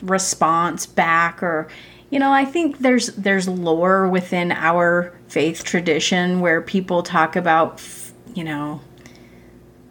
response 0.03 0.87
back 0.87 1.43
or 1.43 1.67
you 2.12 2.18
know 2.20 2.33
i 2.33 2.44
think 2.44 2.79
there's 2.79 3.09
there's 3.16 3.48
lore 3.48 4.07
within 4.09 4.53
our 4.53 5.12
faith 5.27 5.64
tradition 5.64 6.40
where 6.40 6.61
people 6.61 7.03
talk 7.03 7.35
about 7.35 7.83
you 8.35 8.44
know 8.44 8.81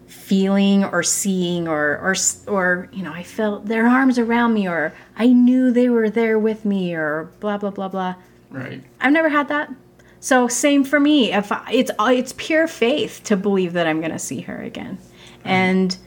feeling 0.08 0.86
or 0.86 1.04
seeing 1.04 1.68
or 1.68 1.98
or 1.98 2.16
or 2.48 2.90
you 2.94 3.04
know 3.04 3.12
i 3.12 3.24
felt 3.24 3.66
their 3.66 3.86
arms 3.86 4.18
around 4.18 4.54
me 4.54 4.68
or 4.68 4.94
i 5.18 5.28
knew 5.28 5.72
they 5.72 5.90
were 5.90 6.10
there 6.10 6.40
with 6.40 6.64
me 6.64 6.94
or 6.94 7.30
blah 7.42 7.58
blah 7.58 7.72
blah 7.72 7.90
blah 7.90 8.16
Right. 8.52 8.84
I've 9.00 9.14
never 9.14 9.30
had 9.30 9.48
that. 9.48 9.74
So 10.20 10.48
same 10.48 10.84
for 10.84 11.00
me. 11.00 11.32
If 11.32 11.52
I, 11.52 11.66
it's 11.72 11.92
it's 12.00 12.34
pure 12.38 12.68
faith 12.68 13.22
to 13.24 13.38
believe 13.38 13.74
that 13.74 13.88
I'm 13.88 14.02
going 14.02 14.12
to 14.12 14.20
see 14.20 14.42
her 14.42 14.62
again, 14.62 15.00
and 15.44 15.98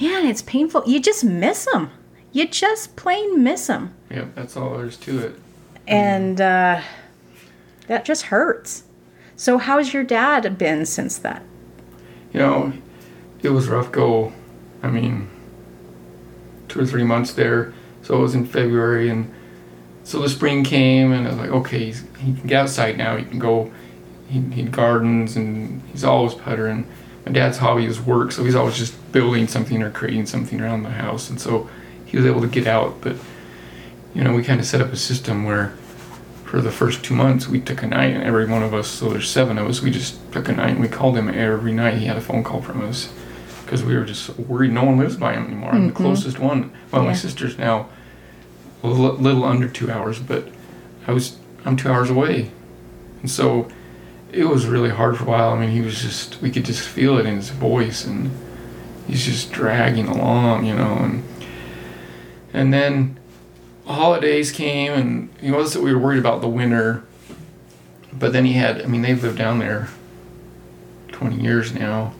man, 0.00 0.26
it's 0.26 0.42
painful. 0.42 0.82
You 0.86 1.00
just 1.00 1.22
miss 1.22 1.66
them. 1.66 1.90
You 2.32 2.48
just 2.48 2.96
plain 2.96 3.44
miss 3.44 3.68
them, 3.68 3.94
Yep. 4.10 4.34
That's 4.34 4.56
all 4.56 4.76
there 4.76 4.86
is 4.86 4.96
to 4.98 5.18
it. 5.18 5.34
and 5.86 6.40
uh, 6.40 6.80
that 7.86 8.04
just 8.04 8.22
hurts. 8.24 8.84
So 9.36 9.58
how's 9.58 9.92
your 9.92 10.04
dad 10.04 10.56
been 10.58 10.86
since 10.86 11.18
that? 11.18 11.42
you 12.32 12.40
know, 12.40 12.72
it 13.42 13.48
was 13.48 13.68
rough 13.68 13.90
go. 13.90 14.32
I 14.82 14.90
mean, 14.90 15.28
two 16.68 16.80
or 16.80 16.86
three 16.86 17.02
months 17.04 17.32
there. 17.32 17.72
So 18.02 18.18
it 18.18 18.20
was 18.20 18.34
in 18.34 18.44
February, 18.46 19.08
and 19.08 19.32
so 20.04 20.20
the 20.20 20.28
spring 20.28 20.62
came, 20.62 21.12
and 21.12 21.26
I 21.26 21.30
was 21.30 21.38
like, 21.38 21.50
okay, 21.50 21.86
he's, 21.86 22.04
he 22.18 22.34
can 22.34 22.46
get 22.46 22.62
outside 22.62 22.98
now. 22.98 23.16
He 23.16 23.24
can 23.24 23.38
go. 23.38 23.72
He, 24.28 24.40
he 24.40 24.62
gardens, 24.64 25.36
and 25.36 25.80
he's 25.92 26.04
always 26.04 26.34
puttering. 26.34 26.86
My 27.24 27.32
dad's 27.32 27.58
hobby 27.58 27.86
is 27.86 28.00
work, 28.00 28.32
so 28.32 28.44
he's 28.44 28.54
always 28.54 28.76
just 28.76 28.94
building 29.12 29.48
something 29.48 29.82
or 29.82 29.90
creating 29.90 30.26
something 30.26 30.60
around 30.60 30.82
the 30.82 30.90
house, 30.90 31.30
and 31.30 31.40
so 31.40 31.70
he 32.04 32.16
was 32.16 32.26
able 32.26 32.40
to 32.42 32.48
get 32.48 32.66
out. 32.66 33.00
But 33.00 33.16
you 34.16 34.24
know, 34.24 34.34
we 34.34 34.42
kind 34.42 34.58
of 34.58 34.66
set 34.66 34.80
up 34.80 34.90
a 34.92 34.96
system 34.96 35.44
where 35.44 35.74
for 36.44 36.62
the 36.62 36.72
first 36.72 37.04
two 37.04 37.14
months 37.14 37.46
we 37.46 37.60
took 37.60 37.82
a 37.82 37.86
night 37.86 38.14
and 38.14 38.22
every 38.22 38.46
one 38.46 38.62
of 38.62 38.72
us 38.72 38.88
so 38.88 39.10
there's 39.10 39.28
seven 39.28 39.58
of 39.58 39.66
us 39.66 39.82
we 39.82 39.90
just 39.90 40.16
took 40.32 40.48
a 40.48 40.52
night 40.52 40.70
and 40.70 40.80
we 40.80 40.88
called 40.88 41.16
him 41.16 41.28
every 41.28 41.72
night. 41.72 41.98
He 41.98 42.06
had 42.06 42.16
a 42.16 42.20
phone 42.20 42.42
call 42.42 42.62
from 42.62 42.80
us 42.82 43.12
because 43.64 43.84
we 43.84 43.94
were 43.94 44.06
just 44.06 44.38
worried 44.38 44.72
no 44.72 44.84
one 44.84 44.96
lives 44.96 45.16
by 45.16 45.34
him 45.34 45.44
anymore. 45.44 45.70
I'm 45.70 45.88
the 45.88 45.92
mm-hmm. 45.92 46.02
closest 46.02 46.38
one. 46.38 46.72
Well 46.90 47.02
my 47.02 47.12
sister's 47.12 47.58
now 47.58 47.90
a 48.82 48.86
little 48.88 49.44
under 49.44 49.68
two 49.68 49.90
hours 49.90 50.18
but 50.18 50.48
i 51.06 51.12
was 51.12 51.38
i'm 51.66 51.76
two 51.76 51.90
hours 51.90 52.08
away. 52.08 52.50
And 53.20 53.30
so 53.30 53.68
it 54.32 54.44
was 54.44 54.66
really 54.66 54.90
hard 54.90 55.18
for 55.18 55.24
a 55.24 55.26
while. 55.26 55.50
I 55.50 55.58
mean 55.58 55.72
he 55.72 55.82
was 55.82 56.00
just 56.00 56.40
we 56.40 56.50
could 56.50 56.64
just 56.64 56.88
feel 56.88 57.18
it 57.18 57.26
in 57.26 57.36
his 57.36 57.50
voice 57.50 58.06
and 58.06 58.30
he's 59.06 59.26
just 59.26 59.52
dragging 59.52 60.08
along 60.08 60.64
you 60.64 60.74
know 60.74 60.94
and 60.94 61.24
and 62.54 62.72
then 62.72 63.18
holidays 63.86 64.50
came 64.52 64.92
and 64.92 65.28
it 65.40 65.52
was 65.52 65.72
that 65.72 65.80
we 65.80 65.92
were 65.92 65.98
worried 65.98 66.18
about 66.18 66.40
the 66.40 66.48
winter 66.48 67.04
but 68.12 68.32
then 68.32 68.44
he 68.44 68.54
had 68.54 68.82
i 68.82 68.86
mean 68.86 69.02
they've 69.02 69.22
lived 69.22 69.38
down 69.38 69.58
there 69.58 69.88
20 71.12 71.36
years 71.40 71.72
now 71.72 72.12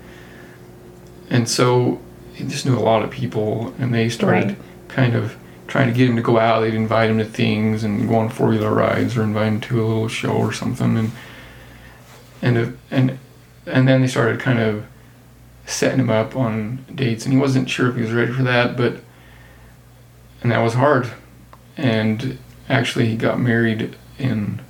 and 1.29 1.49
so 1.49 2.01
he 2.35 2.45
just 2.45 2.67
knew 2.67 2.77
a 2.77 2.81
lot 2.81 3.03
of 3.03 3.11
people, 3.11 3.73
and 3.79 3.95
they 3.95 4.11
started 4.11 4.49
Right. 4.49 4.57
kind 4.89 5.15
of 5.15 5.37
trying 5.67 5.89
to 5.89 5.95
get 5.95 6.09
him 6.09 6.17
to 6.17 6.23
go 6.23 6.39
out. 6.39 6.61
They'd 6.61 6.75
invite 6.75 7.09
him 7.09 7.17
to 7.19 7.25
things 7.25 7.83
and 7.83 8.07
go 8.07 8.17
on 8.17 8.29
four 8.29 8.49
wheeler 8.49 8.73
rides 8.75 9.17
or 9.17 9.23
invite 9.23 9.49
him 9.49 9.61
to 9.63 9.83
a 9.83 9.87
little 9.87 10.07
show 10.09 10.33
or 10.33 10.53
something, 10.53 10.99
and 10.99 11.11
and 12.43 12.59
uh, 12.59 12.71
and 12.91 13.19
and 13.65 13.89
then 13.89 14.03
they 14.03 14.07
started 14.07 14.39
kind 14.39 14.59
of 14.59 14.85
setting 15.65 15.99
him 15.99 16.11
up 16.11 16.37
on 16.37 16.85
dates, 16.95 17.25
and 17.25 17.33
he 17.33 17.41
wasn't 17.41 17.71
sure 17.71 17.89
if 17.89 17.97
he 17.97 18.03
was 18.03 18.13
ready 18.13 18.33
for 18.33 18.43
that, 18.43 18.77
but 18.77 19.01
and 20.43 20.53
that 20.53 20.59
was 20.59 20.75
hard. 20.75 21.11
And 21.77 22.39
actually, 22.69 23.07
he 23.07 23.17
got 23.17 23.39
married 23.39 23.97
in 24.19 24.61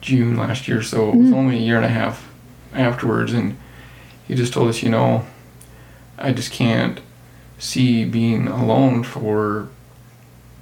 June 0.00 0.36
last 0.36 0.68
year, 0.68 0.82
so 0.82 1.10
it 1.10 1.16
was 1.16 1.30
Mm. 1.30 1.34
only 1.34 1.56
a 1.56 1.60
year 1.60 1.76
and 1.76 1.84
a 1.86 1.88
half 1.88 2.28
afterwards, 2.74 3.32
and 3.32 3.56
he 4.28 4.34
just 4.34 4.52
told 4.52 4.68
us, 4.68 4.82
you 4.82 4.90
know, 4.90 5.24
I 6.18 6.32
just 6.32 6.50
can't 6.52 7.00
see 7.58 8.04
being 8.04 8.46
alone 8.46 9.02
for 9.02 9.68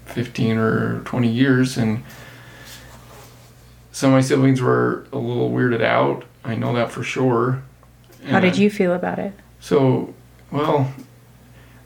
15 0.06 0.56
or 0.58 1.00
20 1.04 1.28
years, 1.28 1.76
and 1.76 2.02
some 3.90 4.10
of 4.10 4.14
my 4.16 4.20
siblings 4.20 4.60
were 4.62 5.04
a 5.12 5.18
little 5.18 5.50
weirded 5.50 5.82
out. 5.82 6.24
I 6.44 6.54
know 6.54 6.72
that 6.74 6.90
for 6.90 7.02
sure. 7.02 7.62
How 8.28 8.40
did 8.40 8.56
you 8.56 8.70
feel 8.70 8.92
about 8.92 9.18
it? 9.18 9.32
so, 9.60 10.12
well, 10.50 10.92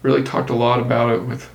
really 0.02 0.22
talked 0.22 0.50
a 0.50 0.54
lot 0.54 0.80
about 0.80 1.10
it 1.10 1.22
with 1.22 1.48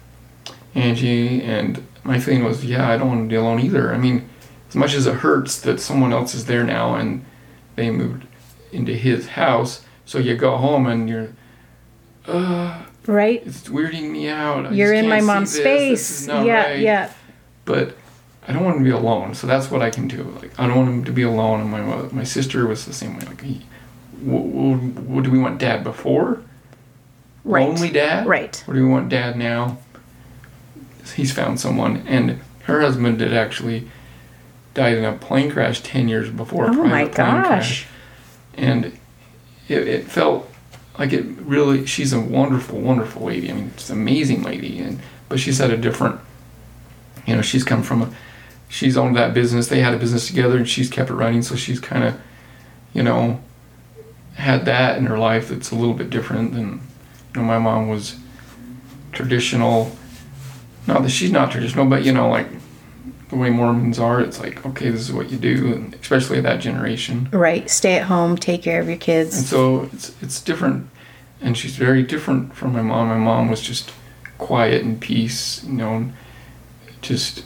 Angie, 0.75 1.41
and 1.43 1.83
my 2.03 2.19
feeling 2.19 2.43
was, 2.43 2.63
yeah, 2.65 2.89
I 2.89 2.97
don't 2.97 3.07
want 3.09 3.23
to 3.23 3.27
be 3.29 3.35
alone 3.35 3.59
either. 3.59 3.93
I 3.93 3.97
mean, 3.97 4.27
as 4.69 4.75
much 4.75 4.93
as 4.93 5.05
it 5.07 5.15
hurts 5.15 5.59
that 5.61 5.79
someone 5.79 6.13
else 6.13 6.33
is 6.33 6.45
there 6.45 6.63
now 6.63 6.95
and 6.95 7.23
they 7.75 7.89
moved 7.89 8.25
into 8.71 8.93
his 8.93 9.27
house, 9.29 9.83
so 10.05 10.17
you 10.17 10.35
go 10.35 10.57
home 10.57 10.87
and 10.87 11.07
you're, 11.09 11.29
uh, 12.27 12.81
Right? 13.07 13.41
it's 13.45 13.67
weirding 13.67 14.11
me 14.11 14.29
out. 14.29 14.67
I 14.67 14.71
You're 14.71 14.93
in 14.93 15.09
my 15.09 15.21
mom's 15.21 15.51
space. 15.53 16.27
Yeah, 16.27 16.63
right. 16.63 16.79
yeah. 16.79 17.11
But 17.65 17.95
I 18.47 18.53
don't 18.53 18.63
want 18.63 18.77
to 18.77 18.83
be 18.83 18.89
alone, 18.91 19.33
so 19.33 19.47
that's 19.47 19.69
what 19.71 19.81
I 19.81 19.89
can 19.89 20.07
do. 20.07 20.23
Like, 20.41 20.57
I 20.59 20.67
don't 20.67 20.77
want 20.77 20.89
him 20.89 21.03
to 21.05 21.11
be 21.11 21.23
alone. 21.23 21.61
And 21.61 21.69
my 21.69 21.81
mother, 21.81 22.09
my 22.13 22.23
sister 22.23 22.65
was 22.67 22.85
the 22.85 22.93
same 22.93 23.17
way. 23.17 23.25
Like, 23.25 23.41
he, 23.41 23.65
w- 24.25 24.51
w- 24.51 24.91
w- 24.93 25.21
do 25.21 25.31
we 25.31 25.39
want 25.39 25.59
dad 25.59 25.83
before? 25.83 26.41
Right. 27.43 27.67
Lonely 27.67 27.89
dad? 27.89 28.27
Right. 28.27 28.61
What 28.65 28.75
do 28.75 28.83
we 28.83 28.89
want 28.89 29.09
dad 29.09 29.35
now? 29.37 29.77
He's 31.15 31.31
found 31.31 31.59
someone, 31.59 32.05
and 32.07 32.39
her 32.63 32.81
husband 32.81 33.19
did 33.19 33.33
actually 33.33 33.89
died 34.73 34.97
in 34.97 35.03
a 35.03 35.13
plane 35.13 35.51
crash 35.51 35.81
ten 35.81 36.07
years 36.07 36.29
before. 36.29 36.65
Oh 36.65 36.73
my 36.73 37.05
plane 37.05 37.13
crash. 37.13 37.83
gosh. 37.83 37.87
And 38.55 38.85
it, 39.67 39.87
it 39.87 40.05
felt 40.05 40.49
like 40.97 41.13
it 41.13 41.25
really. 41.39 41.85
She's 41.85 42.13
a 42.13 42.19
wonderful, 42.19 42.79
wonderful 42.79 43.23
lady. 43.23 43.49
I 43.49 43.53
mean, 43.53 43.71
she's 43.77 43.89
an 43.89 43.99
amazing 43.99 44.43
lady, 44.43 44.79
and 44.79 44.99
but 45.29 45.39
she's 45.39 45.57
had 45.57 45.71
a 45.71 45.77
different. 45.77 46.19
You 47.25 47.35
know, 47.35 47.41
she's 47.41 47.63
come 47.63 47.83
from 47.83 48.01
a. 48.03 48.13
She's 48.69 48.95
owned 48.95 49.15
that 49.17 49.33
business. 49.33 49.67
They 49.67 49.81
had 49.81 49.93
a 49.93 49.97
business 49.97 50.27
together, 50.27 50.57
and 50.57 50.69
she's 50.69 50.89
kept 50.89 51.09
it 51.09 51.13
running. 51.13 51.41
So 51.41 51.55
she's 51.55 51.79
kind 51.79 52.03
of, 52.03 52.19
you 52.93 53.03
know, 53.03 53.41
had 54.35 54.65
that 54.65 54.97
in 54.97 55.07
her 55.07 55.17
life 55.17 55.49
that's 55.49 55.71
a 55.71 55.75
little 55.75 55.93
bit 55.93 56.09
different 56.09 56.53
than. 56.53 56.81
You 57.33 57.41
know, 57.41 57.47
my 57.47 57.59
mom 57.59 57.87
was 57.87 58.17
traditional. 59.13 59.95
Not 60.87 61.03
that 61.03 61.09
she's 61.09 61.31
not 61.31 61.51
traditional, 61.51 61.85
but 61.85 62.03
you 62.03 62.11
know, 62.11 62.29
like 62.29 62.47
the 63.29 63.35
way 63.35 63.49
Mormons 63.49 63.99
are, 63.99 64.19
it's 64.19 64.39
like 64.39 64.65
okay, 64.65 64.89
this 64.89 65.01
is 65.01 65.13
what 65.13 65.29
you 65.31 65.37
do, 65.37 65.73
and 65.73 65.93
especially 65.95 66.41
that 66.41 66.59
generation. 66.59 67.29
Right. 67.31 67.69
Stay 67.69 67.95
at 67.95 68.03
home, 68.03 68.35
take 68.37 68.63
care 68.63 68.81
of 68.81 68.87
your 68.87 68.97
kids. 68.97 69.37
And 69.37 69.45
so 69.45 69.89
it's 69.93 70.15
it's 70.21 70.41
different, 70.41 70.89
and 71.41 71.57
she's 71.57 71.75
very 71.75 72.03
different 72.03 72.55
from 72.55 72.73
my 72.73 72.81
mom. 72.81 73.07
My 73.07 73.17
mom 73.17 73.49
was 73.49 73.61
just 73.61 73.91
quiet 74.37 74.83
and 74.83 74.99
peace, 74.99 75.63
you 75.63 75.73
know, 75.73 76.11
just 77.01 77.45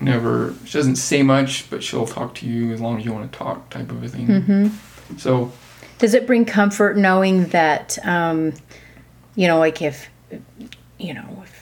never. 0.00 0.54
She 0.64 0.76
doesn't 0.76 0.96
say 0.96 1.22
much, 1.22 1.70
but 1.70 1.82
she'll 1.82 2.06
talk 2.06 2.34
to 2.36 2.46
you 2.46 2.72
as 2.72 2.80
long 2.80 2.98
as 2.98 3.04
you 3.04 3.12
want 3.12 3.30
to 3.30 3.38
talk, 3.38 3.70
type 3.70 3.90
of 3.90 4.02
a 4.02 4.08
thing. 4.08 4.26
hmm 4.26 4.68
So 5.16 5.52
Does 5.98 6.12
it 6.12 6.26
bring 6.26 6.44
comfort 6.44 6.96
knowing 6.96 7.46
that, 7.46 7.98
um, 8.04 8.52
you 9.36 9.46
know, 9.46 9.58
like 9.58 9.80
if, 9.80 10.08
you 10.98 11.14
know, 11.14 11.42
if 11.44 11.53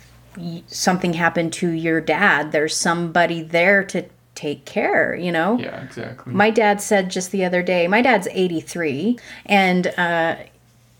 something 0.67 1.15
happened 1.15 1.53
to 1.55 1.71
your 1.71 2.01
dad, 2.01 2.53
there's 2.53 2.77
somebody 2.77 3.43
there 3.43 3.85
to 3.85 4.05
take 4.35 4.65
care, 4.65 5.15
you 5.15 5.31
know? 5.31 5.59
yeah, 5.59 5.83
exactly. 5.83 6.33
My 6.33 6.51
dad 6.51 6.81
said 6.81 7.11
just 7.11 7.31
the 7.33 7.45
other 7.45 7.63
day, 7.63 7.87
my 7.89 8.03
dad's 8.03 8.29
83 8.31 9.19
and 9.47 9.87
uh, 9.99 10.37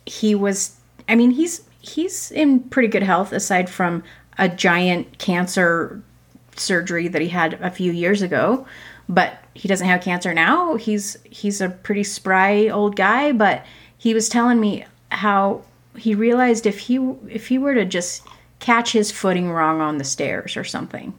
he 0.07 0.35
was 0.35 0.77
I 1.09 1.15
mean 1.15 1.31
he's 1.31 1.63
he's 1.81 2.31
in 2.31 2.61
pretty 2.61 2.89
good 2.89 3.03
health 3.03 3.33
aside 3.33 3.69
from 3.69 4.03
a 4.39 4.49
giant 4.49 5.19
cancer 5.19 6.03
surgery 6.57 7.09
that 7.09 7.23
he 7.23 7.29
had 7.29 7.55
a 7.55 7.71
few 7.71 7.93
years 7.93 8.23
ago, 8.23 8.67
but 9.09 9.39
he 9.55 9.69
doesn't 9.69 9.87
have 9.87 10.01
cancer 10.01 10.33
now. 10.33 10.77
He's 10.77 11.17
he's 11.25 11.61
a 11.61 11.69
pretty 11.69 12.05
spry 12.05 12.69
old 12.69 12.97
guy, 12.97 13.33
but 13.33 13.65
he 13.99 14.15
was 14.15 14.29
telling 14.29 14.61
me 14.61 14.85
how 15.11 15.63
he 15.97 16.15
realized 16.15 16.67
if 16.67 16.79
he 16.79 16.97
if 17.29 17.49
he 17.49 17.59
were 17.59 17.75
to 17.75 17.85
just 17.85 18.23
catch 18.63 18.93
his 18.93 19.11
footing 19.11 19.51
wrong 19.51 19.81
on 19.81 19.99
the 19.99 20.05
stairs 20.05 20.57
or 20.57 20.63
something, 20.63 21.13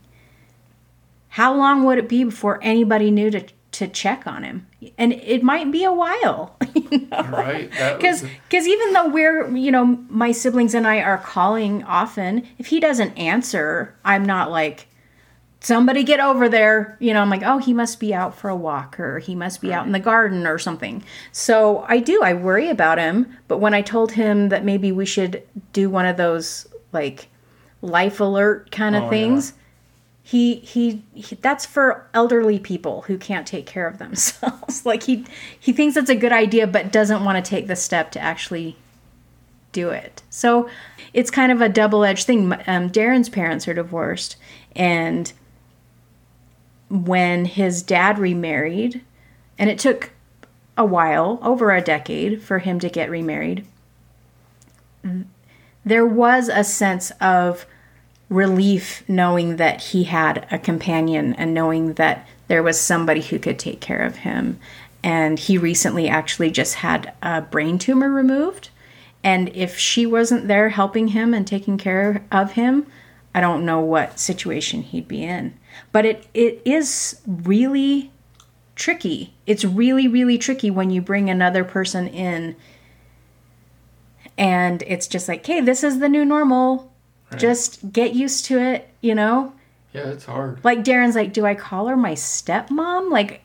how 1.27 1.53
long 1.53 1.83
would 1.83 1.97
it 1.97 2.07
be 2.07 2.23
before 2.23 2.57
anybody 2.63 3.11
knew 3.11 3.29
to 3.29 3.45
to 3.73 3.87
check 3.87 4.25
on 4.27 4.43
him? 4.43 4.67
And 4.97 5.13
it 5.13 5.43
might 5.43 5.71
be 5.71 5.83
a 5.83 5.91
while. 5.91 6.55
you 6.73 7.07
know? 7.11 7.21
right? 7.31 7.69
Because 7.69 8.23
because 8.49 8.65
even 8.65 8.93
though 8.93 9.09
we're 9.09 9.55
you 9.55 9.71
know 9.71 9.85
my 10.09 10.31
siblings 10.31 10.73
and 10.73 10.87
I 10.87 11.01
are 11.01 11.17
calling 11.17 11.83
often, 11.83 12.47
if 12.57 12.67
he 12.67 12.79
doesn't 12.79 13.17
answer, 13.17 13.93
I'm 14.05 14.25
not 14.25 14.49
like 14.49 14.87
somebody 15.59 16.03
get 16.03 16.21
over 16.21 16.47
there. 16.47 16.97
You 17.01 17.13
know, 17.13 17.21
I'm 17.21 17.29
like 17.29 17.43
oh 17.43 17.57
he 17.57 17.73
must 17.73 17.99
be 17.99 18.13
out 18.13 18.37
for 18.37 18.49
a 18.49 18.55
walk 18.55 18.97
or 19.01 19.19
he 19.19 19.35
must 19.35 19.59
be 19.59 19.73
out 19.73 19.85
in 19.85 19.91
the 19.91 19.99
garden 19.99 20.47
or 20.47 20.57
something. 20.57 21.03
So 21.33 21.83
I 21.89 21.99
do 21.99 22.21
I 22.23 22.35
worry 22.35 22.69
about 22.69 22.99
him. 22.99 23.37
But 23.49 23.57
when 23.57 23.73
I 23.73 23.81
told 23.81 24.13
him 24.13 24.47
that 24.47 24.63
maybe 24.63 24.93
we 24.93 25.05
should 25.05 25.43
do 25.73 25.89
one 25.89 26.05
of 26.05 26.15
those 26.15 26.67
like 26.93 27.27
life 27.83 28.19
alert 28.19 28.71
kind 28.71 28.95
of 28.95 29.03
Oh, 29.03 29.05
yeah. 29.05 29.09
things. 29.11 29.53
He, 30.25 30.55
he 30.55 31.03
he 31.13 31.35
that's 31.35 31.65
for 31.65 32.07
elderly 32.13 32.57
people 32.57 33.01
who 33.03 33.17
can't 33.17 33.45
take 33.45 33.65
care 33.65 33.85
of 33.85 33.97
themselves 33.97 34.85
like 34.85 35.03
he 35.03 35.25
he 35.59 35.73
thinks 35.73 35.97
it's 35.97 36.09
a 36.09 36.15
good 36.15 36.31
idea 36.31 36.65
but 36.65 36.93
doesn't 36.93 37.25
want 37.25 37.43
to 37.43 37.49
take 37.49 37.67
the 37.67 37.75
step 37.75 38.09
to 38.11 38.21
actually 38.21 38.77
do 39.73 39.89
it 39.89 40.23
so 40.29 40.69
it's 41.13 41.29
kind 41.29 41.51
of 41.51 41.59
a 41.59 41.67
double-edged 41.67 42.25
thing 42.25 42.53
um, 42.67 42.89
darren's 42.89 43.27
parents 43.27 43.67
are 43.67 43.73
divorced 43.73 44.37
and 44.77 45.33
when 46.89 47.43
his 47.43 47.83
dad 47.83 48.17
remarried 48.17 49.01
and 49.59 49.69
it 49.69 49.77
took 49.77 50.11
a 50.77 50.85
while 50.85 51.37
over 51.41 51.71
a 51.71 51.81
decade 51.81 52.41
for 52.41 52.59
him 52.59 52.79
to 52.79 52.87
get 52.89 53.09
remarried 53.09 53.65
there 55.83 56.05
was 56.05 56.47
a 56.47 56.63
sense 56.63 57.11
of 57.19 57.65
relief 58.33 59.03
knowing 59.07 59.57
that 59.57 59.81
he 59.81 60.05
had 60.05 60.47
a 60.51 60.57
companion 60.57 61.33
and 61.33 61.53
knowing 61.53 61.93
that 61.93 62.27
there 62.47 62.63
was 62.63 62.79
somebody 62.79 63.21
who 63.21 63.39
could 63.39 63.59
take 63.59 63.79
care 63.79 64.01
of 64.01 64.17
him. 64.17 64.59
And 65.03 65.37
he 65.37 65.57
recently 65.57 66.07
actually 66.07 66.51
just 66.51 66.75
had 66.75 67.13
a 67.21 67.41
brain 67.41 67.77
tumor 67.77 68.09
removed. 68.09 68.69
And 69.23 69.49
if 69.49 69.77
she 69.77 70.05
wasn't 70.05 70.47
there 70.47 70.69
helping 70.69 71.09
him 71.09 71.33
and 71.33 71.45
taking 71.45 71.77
care 71.77 72.25
of 72.31 72.53
him, 72.53 72.87
I 73.35 73.41
don't 73.41 73.65
know 73.65 73.79
what 73.79 74.19
situation 74.19 74.81
he'd 74.81 75.07
be 75.07 75.23
in. 75.23 75.57
But 75.91 76.05
it, 76.05 76.27
it 76.33 76.61
is 76.65 77.21
really 77.25 78.11
tricky. 78.75 79.33
It's 79.45 79.65
really, 79.65 80.07
really 80.07 80.37
tricky 80.37 80.71
when 80.71 80.89
you 80.89 81.01
bring 81.01 81.29
another 81.29 81.63
person 81.63 82.07
in 82.07 82.55
and 84.37 84.83
it's 84.87 85.07
just 85.07 85.27
like, 85.27 85.45
hey, 85.45 85.61
this 85.61 85.83
is 85.83 85.99
the 85.99 86.09
new 86.09 86.25
normal. 86.25 86.91
Just 87.39 87.91
get 87.91 88.13
used 88.13 88.45
to 88.45 88.59
it, 88.59 88.89
you 89.01 89.15
know? 89.15 89.53
yeah, 89.93 90.07
it's 90.09 90.25
hard. 90.25 90.59
Like 90.63 90.79
Darren's 90.83 91.15
like, 91.15 91.33
do 91.33 91.45
I 91.45 91.53
call 91.55 91.87
her 91.87 91.95
my 91.97 92.13
stepmom? 92.13 93.11
Like, 93.11 93.41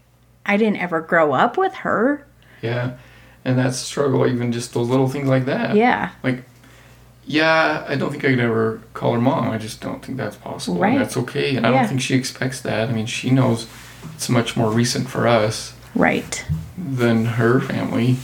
I 0.46 0.56
didn't 0.56 0.78
ever 0.78 1.00
grow 1.02 1.32
up 1.34 1.58
with 1.58 1.74
her. 1.74 2.26
Yeah, 2.62 2.96
and 3.44 3.58
that's 3.58 3.80
a 3.82 3.84
struggle. 3.84 4.26
Even 4.26 4.50
just 4.52 4.72
those 4.74 4.88
little 4.88 5.08
things 5.08 5.28
like 5.28 5.44
that. 5.44 5.76
Yeah. 5.76 6.10
Like, 6.22 6.44
yeah, 7.26 7.84
I 7.86 7.96
don't 7.96 8.10
think 8.10 8.24
I 8.24 8.28
could 8.30 8.40
ever 8.40 8.80
call 8.94 9.12
her 9.12 9.20
mom. 9.20 9.50
I 9.50 9.58
just 9.58 9.80
don't 9.82 10.02
think 10.02 10.16
that's 10.16 10.36
possible. 10.36 10.78
Right. 10.80 10.92
And 10.92 11.00
that's 11.00 11.16
okay. 11.18 11.54
And 11.56 11.66
I 11.66 11.70
don't 11.70 11.86
think 11.86 12.00
she 12.00 12.14
expects 12.14 12.60
that. 12.62 12.88
I 12.88 12.92
mean, 12.92 13.04
she 13.06 13.30
knows 13.30 13.66
it's 14.14 14.28
much 14.30 14.56
more 14.56 14.70
recent 14.70 15.08
for 15.10 15.28
us 15.28 15.74
Right. 15.94 16.44
than 16.78 17.26
her 17.26 17.60
family. 17.60 18.16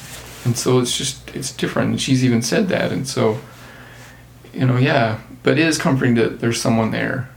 And 0.46 0.56
so 0.56 0.78
it's 0.78 0.96
just, 0.96 1.34
it's 1.34 1.52
different. 1.52 1.90
And 1.90 2.00
she's 2.00 2.24
even 2.24 2.40
said 2.40 2.68
that. 2.68 2.92
And 2.92 3.06
so, 3.06 3.38
you 4.54 4.66
know, 4.66 4.74
mm-hmm. 4.74 4.84
yeah. 4.84 5.20
But 5.42 5.58
it 5.58 5.66
is 5.66 5.78
comforting 5.78 6.14
that 6.14 6.40
there's 6.40 6.60
someone 6.60 6.90
there, 6.90 7.28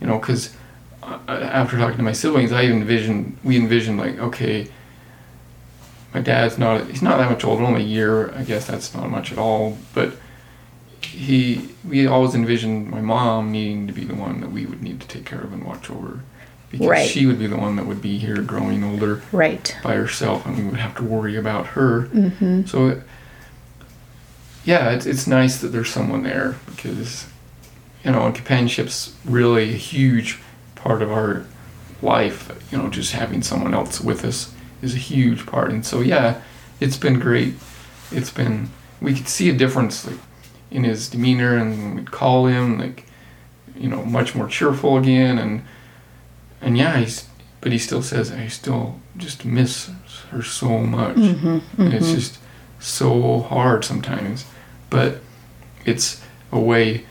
you 0.00 0.06
know, 0.06 0.18
because 0.18 0.54
uh, 1.02 1.18
uh, 1.28 1.32
after 1.32 1.76
talking 1.78 1.96
to 1.96 2.02
my 2.02 2.12
siblings, 2.12 2.52
I 2.52 2.64
envisioned, 2.64 3.38
we 3.44 3.56
envisioned, 3.56 3.98
like, 3.98 4.18
okay, 4.18 4.68
my 6.12 6.20
dad's 6.20 6.58
not, 6.58 6.88
he's 6.88 7.02
not 7.02 7.18
that 7.18 7.30
much 7.30 7.44
older, 7.44 7.62
only 7.62 7.82
a 7.82 7.86
year. 7.86 8.32
I 8.34 8.42
guess 8.42 8.66
that's 8.66 8.94
not 8.94 9.10
much 9.10 9.32
at 9.32 9.38
all. 9.38 9.78
But 9.94 10.14
he 11.04 11.68
we 11.86 12.06
always 12.06 12.34
envisioned 12.34 12.90
my 12.90 13.00
mom 13.00 13.52
needing 13.52 13.86
to 13.86 13.92
be 13.92 14.04
the 14.04 14.14
one 14.14 14.40
that 14.40 14.50
we 14.50 14.66
would 14.66 14.82
need 14.82 15.00
to 15.00 15.08
take 15.08 15.24
care 15.24 15.40
of 15.40 15.52
and 15.52 15.64
watch 15.64 15.90
over 15.90 16.20
because 16.70 16.86
Right. 16.86 17.08
she 17.08 17.26
would 17.26 17.38
be 17.38 17.46
the 17.46 17.56
one 17.56 17.76
that 17.76 17.86
would 17.86 18.00
be 18.00 18.18
here 18.18 18.36
growing 18.36 18.82
older 18.82 19.22
Right. 19.30 19.76
by 19.82 19.94
herself 19.94 20.46
and 20.46 20.56
we 20.56 20.64
would 20.64 20.80
have 20.80 20.96
to 20.96 21.04
worry 21.04 21.36
about 21.36 21.66
her 21.68 22.06
mm-hmm. 22.06 22.64
so 22.64 23.02
yeah 24.64 24.90
it's, 24.90 25.06
it's 25.06 25.26
nice 25.26 25.60
that 25.60 25.68
there's 25.68 25.90
someone 25.90 26.22
there 26.22 26.56
because 26.66 27.26
you 28.04 28.10
know 28.10 28.26
and 28.26 28.34
companionship's 28.34 29.14
really 29.24 29.70
a 29.70 29.76
huge 29.76 30.38
part 30.74 31.02
of 31.02 31.10
our 31.10 31.44
life 32.00 32.50
you 32.72 32.78
know 32.78 32.88
just 32.88 33.12
having 33.12 33.42
someone 33.42 33.74
else 33.74 34.00
with 34.00 34.24
us 34.24 34.52
is 34.82 34.94
a 34.94 34.98
huge 34.98 35.46
part. 35.46 35.70
And 35.70 35.86
so 35.86 36.00
yeah 36.00 36.40
it's 36.80 36.96
been 36.96 37.20
great. 37.20 37.54
It's 38.10 38.30
been 38.30 38.70
we 39.00 39.14
could 39.14 39.28
see 39.28 39.48
a 39.48 39.52
difference 39.52 40.06
like 40.06 40.18
in 40.70 40.84
his 40.84 41.08
demeanor 41.08 41.56
and 41.56 41.96
we'd 41.96 42.10
call 42.10 42.46
him 42.46 42.78
like 42.78 43.06
you 43.76 43.88
know 43.88 44.04
much 44.04 44.34
more 44.34 44.48
cheerful 44.48 44.98
again. 44.98 45.38
And 45.38 45.62
and 46.60 46.76
yeah 46.76 46.98
he's 46.98 47.28
but 47.60 47.70
he 47.70 47.78
still 47.78 48.02
says 48.02 48.32
i 48.32 48.48
still 48.48 48.98
just 49.16 49.44
miss 49.44 49.90
her 50.30 50.42
so 50.42 50.78
much. 50.80 51.16
Mm-hmm, 51.16 51.80
and 51.80 51.94
it's 51.94 52.06
mm-hmm. 52.06 52.14
just 52.16 52.38
so 52.80 53.40
hard 53.40 53.84
sometimes 53.84 54.44
but 54.92 55.10
it's 55.84 56.20
a 56.52 56.60
way 56.60 57.04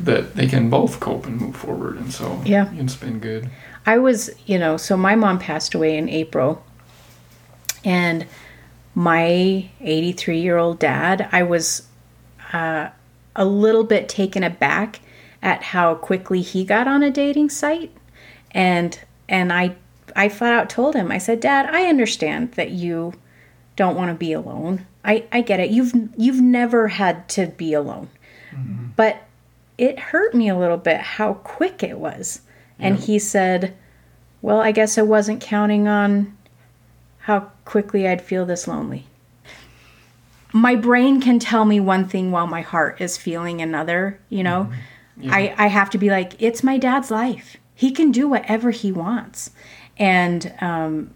that 0.00 0.34
they 0.34 0.46
can 0.46 0.68
both 0.68 0.98
cope 1.00 1.26
and 1.26 1.40
move 1.40 1.56
forward 1.56 1.96
and 1.96 2.12
so 2.12 2.40
Yeah. 2.44 2.72
it's 2.74 2.96
been 2.96 3.18
good 3.20 3.48
I 3.86 3.98
was, 3.98 4.30
you 4.46 4.58
know, 4.58 4.76
so 4.76 4.96
my 4.96 5.14
mom 5.14 5.38
passed 5.38 5.72
away 5.72 5.96
in 5.96 6.08
April. 6.08 6.64
And 7.84 8.26
my 8.96 9.70
83 9.80 10.40
year 10.40 10.56
old 10.58 10.80
dad, 10.80 11.28
I 11.30 11.44
was 11.44 11.86
uh, 12.52 12.88
a 13.36 13.44
little 13.44 13.84
bit 13.84 14.08
taken 14.08 14.42
aback 14.42 15.00
at 15.40 15.62
how 15.62 15.94
quickly 15.94 16.42
he 16.42 16.64
got 16.64 16.88
on 16.88 17.04
a 17.04 17.10
dating 17.12 17.50
site. 17.50 17.92
And, 18.50 18.98
and 19.28 19.52
I, 19.52 19.76
I 20.16 20.30
flat 20.30 20.52
out 20.52 20.68
told 20.68 20.96
him, 20.96 21.12
I 21.12 21.18
said, 21.18 21.38
Dad, 21.38 21.66
I 21.72 21.84
understand 21.84 22.52
that 22.52 22.70
you 22.70 23.12
don't 23.76 23.94
want 23.94 24.10
to 24.10 24.14
be 24.14 24.32
alone. 24.32 24.84
I, 25.06 25.24
I 25.32 25.40
get 25.40 25.60
it. 25.60 25.70
You've, 25.70 25.92
you've 26.16 26.40
never 26.40 26.88
had 26.88 27.28
to 27.30 27.46
be 27.46 27.72
alone. 27.72 28.08
But 28.96 29.22
it 29.78 29.98
hurt 29.98 30.34
me 30.34 30.48
a 30.48 30.58
little 30.58 30.76
bit 30.76 31.00
how 31.00 31.34
quick 31.34 31.82
it 31.82 31.98
was. 31.98 32.40
And 32.78 32.98
he 32.98 33.18
said, 33.18 33.74
Well, 34.42 34.60
I 34.60 34.72
guess 34.72 34.98
I 34.98 35.02
wasn't 35.02 35.40
counting 35.40 35.88
on 35.88 36.36
how 37.20 37.50
quickly 37.64 38.06
I'd 38.06 38.22
feel 38.22 38.44
this 38.44 38.68
lonely. 38.68 39.06
My 40.52 40.76
brain 40.76 41.20
can 41.20 41.38
tell 41.38 41.64
me 41.64 41.80
one 41.80 42.06
thing 42.06 42.30
while 42.30 42.46
my 42.46 42.60
heart 42.62 43.00
is 43.00 43.16
feeling 43.16 43.60
another, 43.60 44.18
you 44.28 44.42
know? 44.42 44.70
I, 45.32 45.54
I 45.56 45.66
have 45.68 45.90
to 45.90 45.98
be 45.98 46.10
like, 46.10 46.34
it's 46.40 46.62
my 46.62 46.78
dad's 46.78 47.10
life. 47.10 47.56
He 47.74 47.90
can 47.90 48.10
do 48.10 48.28
whatever 48.28 48.70
he 48.70 48.92
wants. 48.92 49.50
And, 49.98 50.52
um, 50.60 51.14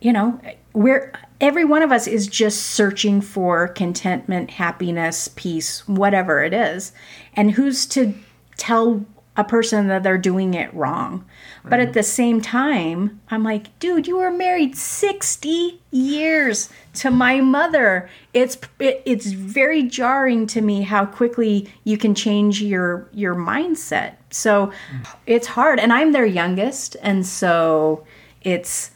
you 0.00 0.12
know, 0.12 0.40
we're, 0.72 1.12
every 1.40 1.64
one 1.64 1.82
of 1.82 1.92
us 1.92 2.06
is 2.06 2.26
just 2.26 2.62
searching 2.62 3.20
for 3.20 3.68
contentment, 3.68 4.50
happiness, 4.50 5.28
peace, 5.28 5.86
whatever 5.86 6.42
it 6.42 6.52
is. 6.52 6.92
And 7.34 7.52
who's 7.52 7.86
to 7.86 8.14
tell 8.56 9.04
a 9.36 9.44
person 9.44 9.86
that 9.86 10.02
they're 10.02 10.18
doing 10.18 10.54
it 10.54 10.72
wrong? 10.74 11.24
But 11.64 11.80
at 11.80 11.92
the 11.92 12.02
same 12.02 12.40
time, 12.40 13.20
I'm 13.30 13.44
like, 13.44 13.78
dude, 13.78 14.06
you 14.06 14.16
were 14.16 14.30
married 14.30 14.76
60 14.76 15.80
years 15.90 16.70
to 16.94 17.10
my 17.10 17.40
mother. 17.40 18.08
It's 18.32 18.56
it, 18.78 19.02
it's 19.04 19.26
very 19.26 19.82
jarring 19.82 20.46
to 20.48 20.62
me 20.62 20.82
how 20.82 21.04
quickly 21.04 21.70
you 21.84 21.98
can 21.98 22.14
change 22.14 22.62
your 22.62 23.06
your 23.12 23.34
mindset. 23.34 24.14
So 24.30 24.66
hmm. 24.66 25.02
it's 25.26 25.46
hard 25.46 25.78
and 25.78 25.92
I'm 25.92 26.12
their 26.12 26.26
youngest 26.26 26.96
and 27.02 27.26
so 27.26 28.04
it's 28.42 28.92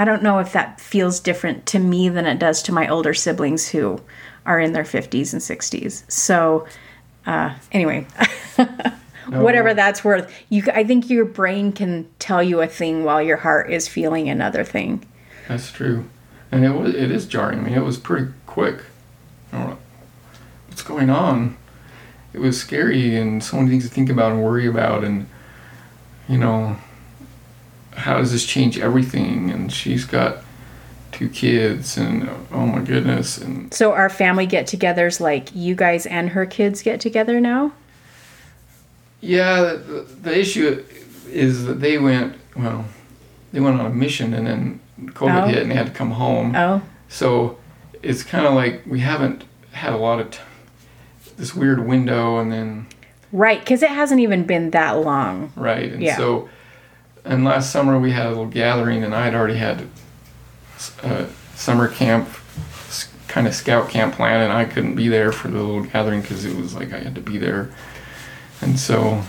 I 0.00 0.06
don't 0.06 0.22
know 0.22 0.38
if 0.38 0.54
that 0.54 0.80
feels 0.80 1.20
different 1.20 1.66
to 1.66 1.78
me 1.78 2.08
than 2.08 2.24
it 2.24 2.38
does 2.38 2.62
to 2.62 2.72
my 2.72 2.88
older 2.88 3.12
siblings 3.12 3.68
who 3.68 4.00
are 4.46 4.58
in 4.58 4.72
their 4.72 4.82
50s 4.82 5.34
and 5.34 5.42
60s. 5.42 6.10
So, 6.10 6.66
uh, 7.26 7.54
anyway, 7.70 8.06
whatever 9.28 9.74
that's 9.74 10.02
worth, 10.02 10.32
you 10.48 10.62
I 10.72 10.84
think 10.84 11.10
your 11.10 11.26
brain 11.26 11.72
can 11.72 12.08
tell 12.18 12.42
you 12.42 12.62
a 12.62 12.66
thing 12.66 13.04
while 13.04 13.20
your 13.20 13.36
heart 13.36 13.70
is 13.70 13.88
feeling 13.88 14.30
another 14.30 14.64
thing. 14.64 15.04
That's 15.48 15.70
true, 15.70 16.08
and 16.50 16.64
it 16.64 16.70
was 16.70 16.94
it 16.94 17.10
is 17.10 17.26
jarring. 17.26 17.58
I 17.58 17.62
mean, 17.64 17.74
it 17.74 17.84
was 17.84 17.98
pretty 17.98 18.32
quick. 18.46 18.80
I 19.52 19.76
What's 20.68 20.80
going 20.80 21.10
on? 21.10 21.58
It 22.32 22.38
was 22.38 22.58
scary, 22.58 23.16
and 23.16 23.44
so 23.44 23.58
many 23.58 23.68
things 23.68 23.86
to 23.86 23.94
think 23.94 24.08
about 24.08 24.32
and 24.32 24.42
worry 24.42 24.66
about, 24.66 25.04
and 25.04 25.28
you 26.26 26.38
know, 26.38 26.78
how 28.00 28.18
does 28.18 28.32
this 28.32 28.44
change 28.46 28.78
everything? 28.78 29.50
And 29.50 29.72
she's 29.72 30.04
got 30.04 30.38
two 31.12 31.28
kids, 31.28 31.96
and 31.96 32.28
oh 32.52 32.66
my 32.66 32.80
goodness, 32.80 33.36
and 33.38 33.72
So 33.74 33.92
our 33.92 34.08
family 34.08 34.46
get-togethers 34.46 35.20
like 35.20 35.54
you 35.54 35.74
guys 35.74 36.06
and 36.06 36.30
her 36.30 36.46
kids 36.46 36.82
get 36.82 37.00
together 37.00 37.40
now? 37.40 37.72
yeah, 39.20 39.60
the, 39.62 40.06
the 40.22 40.38
issue 40.38 40.82
is 41.28 41.66
that 41.66 41.80
they 41.80 41.98
went 41.98 42.36
well, 42.56 42.84
they 43.52 43.60
went 43.60 43.78
on 43.78 43.86
a 43.86 43.90
mission, 43.90 44.34
and 44.34 44.46
then 44.46 44.80
COVID 44.98 45.44
Oh. 45.44 45.46
hit, 45.46 45.58
and 45.62 45.70
they 45.70 45.74
had 45.76 45.86
to 45.86 45.92
come 45.92 46.10
home. 46.12 46.54
Oh, 46.56 46.82
So 47.08 47.58
it's 48.02 48.22
kind 48.22 48.46
of 48.46 48.54
like 48.54 48.82
we 48.86 49.00
haven't 49.00 49.44
had 49.72 49.92
a 49.92 49.96
lot 49.96 50.20
of 50.20 50.30
t- 50.30 50.38
this 51.36 51.54
weird 51.54 51.86
window, 51.86 52.38
and 52.38 52.50
then 52.52 52.86
right, 53.32 53.64
cuz 53.64 53.82
it 53.82 53.90
hasn't 53.90 54.20
even 54.20 54.44
been 54.44 54.70
that 54.70 54.92
long. 54.98 55.52
right, 55.56 55.92
and 55.92 56.02
Yeah. 56.02 56.16
so 56.16 56.48
and 57.24 57.44
last 57.44 57.72
summer 57.72 57.98
we 57.98 58.12
had 58.12 58.26
a 58.26 58.30
little 58.30 58.46
gathering, 58.46 59.04
and 59.04 59.14
I 59.14 59.24
had 59.24 59.34
already 59.34 59.56
had 59.56 59.88
a 61.02 61.26
summer 61.54 61.88
camp, 61.88 62.28
kind 63.28 63.46
of 63.46 63.54
scout 63.54 63.88
camp 63.88 64.14
plan, 64.14 64.42
and 64.42 64.52
I 64.52 64.64
couldn't 64.64 64.94
be 64.94 65.08
there 65.08 65.32
for 65.32 65.48
the 65.48 65.58
little 65.58 65.84
gathering 65.84 66.22
because 66.22 66.44
it 66.44 66.56
was 66.56 66.74
like 66.74 66.92
I 66.92 66.98
had 66.98 67.14
to 67.14 67.20
be 67.20 67.38
there, 67.38 67.70
and 68.60 68.78
so. 68.78 69.22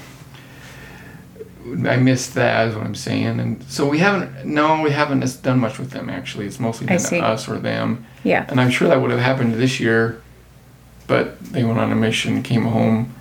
I 1.63 1.95
missed 1.95 2.33
that, 2.33 2.69
is 2.69 2.75
what 2.75 2.83
I'm 2.83 2.95
saying, 2.95 3.39
and 3.39 3.63
so 3.65 3.87
we 3.87 3.99
haven't. 3.99 4.45
No, 4.45 4.81
we 4.81 4.89
haven't 4.89 5.23
done 5.43 5.59
much 5.59 5.77
with 5.77 5.91
them. 5.91 6.09
Actually, 6.09 6.47
it's 6.47 6.59
mostly 6.59 6.87
been 6.87 7.23
us 7.23 7.47
or 7.47 7.59
them. 7.59 8.03
Yeah. 8.23 8.45
And 8.49 8.59
I'm 8.59 8.71
sure 8.71 8.87
that 8.87 8.99
would 8.99 9.11
have 9.11 9.19
happened 9.19 9.53
this 9.53 9.79
year, 9.79 10.21
but 11.05 11.39
they 11.39 11.63
went 11.63 11.77
on 11.77 11.91
a 11.91 11.95
mission, 11.95 12.41
came 12.41 12.63
home 12.63 13.13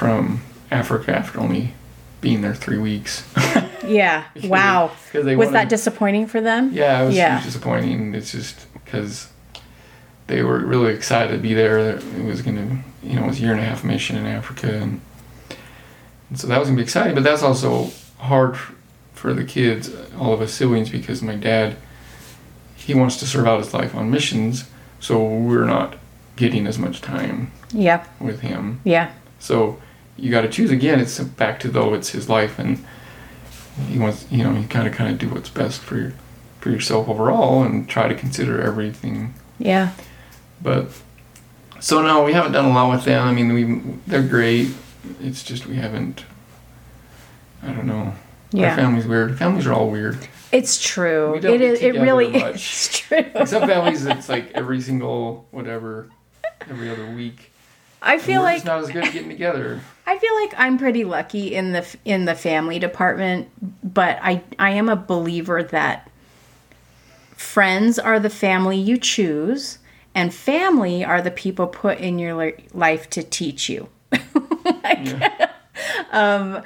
from 0.00 0.40
Africa 0.70 1.14
after 1.14 1.40
only 1.40 1.74
being 2.20 2.40
there 2.40 2.54
three 2.54 2.78
weeks. 2.78 3.24
Yeah. 3.90 4.24
Wow. 4.44 4.90
'Cause 5.12 5.24
they 5.24 5.36
Was 5.36 5.46
wanted- 5.46 5.58
that 5.60 5.68
disappointing 5.68 6.26
for 6.26 6.40
them? 6.40 6.70
yeah, 6.72 7.02
it 7.02 7.06
was, 7.06 7.16
Yeah. 7.16 7.42
disappointing. 7.42 8.14
It's 8.14 8.32
just 8.32 8.72
because 8.72 9.28
they 10.26 10.42
were 10.42 10.58
really 10.60 10.92
excited 10.94 11.32
to 11.32 11.38
be 11.38 11.54
there. 11.54 11.78
It 11.96 12.24
was 12.24 12.42
going 12.42 12.56
to, 12.56 13.08
you 13.08 13.16
know, 13.16 13.24
it 13.24 13.28
was 13.28 13.38
a 13.38 13.42
year 13.42 13.52
and 13.52 13.60
a 13.60 13.64
half 13.64 13.82
mission 13.84 14.16
in 14.16 14.26
Africa, 14.26 14.68
and, 14.72 15.00
and 16.28 16.38
so 16.38 16.46
that 16.46 16.58
was 16.58 16.68
going 16.68 16.76
to 16.76 16.80
be 16.80 16.84
exciting. 16.84 17.14
But 17.14 17.24
that's 17.24 17.42
also 17.42 17.90
hard 18.18 18.56
for 19.14 19.34
the 19.34 19.44
kids, 19.44 19.90
all 20.18 20.32
of 20.32 20.40
us 20.40 20.52
siblings, 20.52 20.88
because 20.90 21.20
my 21.22 21.34
dad, 21.34 21.76
he 22.76 22.94
wants 22.94 23.16
to 23.18 23.26
serve 23.26 23.46
out 23.46 23.58
his 23.58 23.74
life 23.74 23.94
on 23.94 24.10
missions, 24.10 24.64
so 25.00 25.22
we're 25.22 25.64
not 25.66 25.96
getting 26.36 26.66
as 26.66 26.78
much 26.78 27.00
time 27.02 27.50
Yeah. 27.72 28.04
with 28.20 28.40
him. 28.40 28.80
Yeah. 28.84 29.08
So 29.40 29.78
you 30.16 30.30
got 30.30 30.42
to 30.42 30.48
choose 30.48 30.70
again. 30.70 31.00
It's 31.00 31.18
back 31.18 31.60
to 31.60 31.68
though 31.68 31.92
it's 31.94 32.10
his 32.10 32.28
life, 32.28 32.58
and 32.58 32.82
he 33.88 33.98
wants 33.98 34.26
you 34.30 34.44
know 34.44 34.52
you 34.58 34.66
kind 34.68 34.86
of 34.88 34.94
kind 34.94 35.12
of 35.12 35.18
do 35.18 35.28
what's 35.28 35.48
best 35.50 35.80
for 35.80 35.96
your, 35.96 36.12
for 36.60 36.70
yourself 36.70 37.08
overall, 37.08 37.62
and 37.62 37.88
try 37.88 38.08
to 38.08 38.14
consider 38.14 38.60
everything. 38.60 39.34
Yeah. 39.58 39.92
But 40.62 40.88
so 41.80 42.02
no, 42.02 42.24
we 42.24 42.32
haven't 42.32 42.52
done 42.52 42.66
a 42.66 42.72
lot 42.72 42.90
with 42.90 43.04
them. 43.04 43.26
I 43.26 43.32
mean, 43.32 43.52
we 43.52 43.98
they're 44.06 44.26
great. 44.26 44.68
It's 45.20 45.42
just 45.42 45.66
we 45.66 45.76
haven't. 45.76 46.24
I 47.62 47.68
don't 47.72 47.86
know. 47.86 47.94
Our 47.94 48.14
Yeah. 48.52 48.76
family's 48.76 49.06
weird. 49.06 49.38
Families 49.38 49.66
are 49.66 49.72
all 49.72 49.90
weird. 49.90 50.18
It's 50.52 50.80
true. 50.82 51.36
It 51.36 51.44
is. 51.60 51.80
It 51.80 51.92
really 51.92 52.28
much. 52.28 52.56
is 52.56 52.88
true. 52.98 53.24
Some 53.46 53.68
families, 53.68 54.04
it's 54.04 54.28
like 54.28 54.50
every 54.52 54.80
single 54.80 55.46
whatever, 55.52 56.08
every 56.68 56.90
other 56.90 57.06
week. 57.14 57.49
I 58.02 58.18
feel 58.18 58.42
like 58.42 58.64
not 58.64 58.82
as 58.82 58.90
good 58.90 59.04
at 59.04 59.12
getting 59.12 59.28
together. 59.28 59.80
I 60.06 60.18
feel 60.18 60.34
like 60.34 60.54
I'm 60.56 60.78
pretty 60.78 61.04
lucky 61.04 61.54
in 61.54 61.72
the 61.72 61.86
in 62.04 62.24
the 62.24 62.34
family 62.34 62.78
department, 62.78 63.48
but 63.82 64.18
I 64.22 64.42
I 64.58 64.70
am 64.70 64.88
a 64.88 64.96
believer 64.96 65.62
that 65.62 66.10
friends 67.36 67.98
are 67.98 68.18
the 68.18 68.30
family 68.30 68.78
you 68.78 68.96
choose, 68.96 69.78
and 70.14 70.32
family 70.32 71.04
are 71.04 71.22
the 71.22 71.30
people 71.30 71.66
put 71.66 71.98
in 71.98 72.18
your 72.18 72.52
life 72.72 73.10
to 73.10 73.22
teach 73.22 73.68
you. 73.68 73.88
Um, 76.12 76.62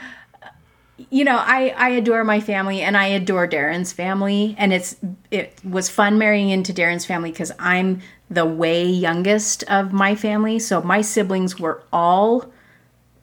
you 1.10 1.24
know, 1.24 1.36
I 1.36 1.74
I 1.76 1.88
adore 1.90 2.24
my 2.24 2.40
family 2.40 2.80
and 2.80 2.96
I 2.96 3.06
adore 3.06 3.48
Darren's 3.48 3.92
family, 3.92 4.54
and 4.58 4.72
it's 4.72 4.96
it 5.30 5.58
was 5.64 5.88
fun 5.88 6.18
marrying 6.18 6.50
into 6.50 6.72
Darren's 6.72 7.04
family 7.04 7.30
because 7.30 7.52
I'm 7.58 8.00
the 8.30 8.46
way 8.46 8.84
youngest 8.84 9.62
of 9.64 9.92
my 9.92 10.14
family. 10.14 10.58
So 10.58 10.82
my 10.82 11.00
siblings 11.02 11.58
were 11.58 11.82
all 11.92 12.50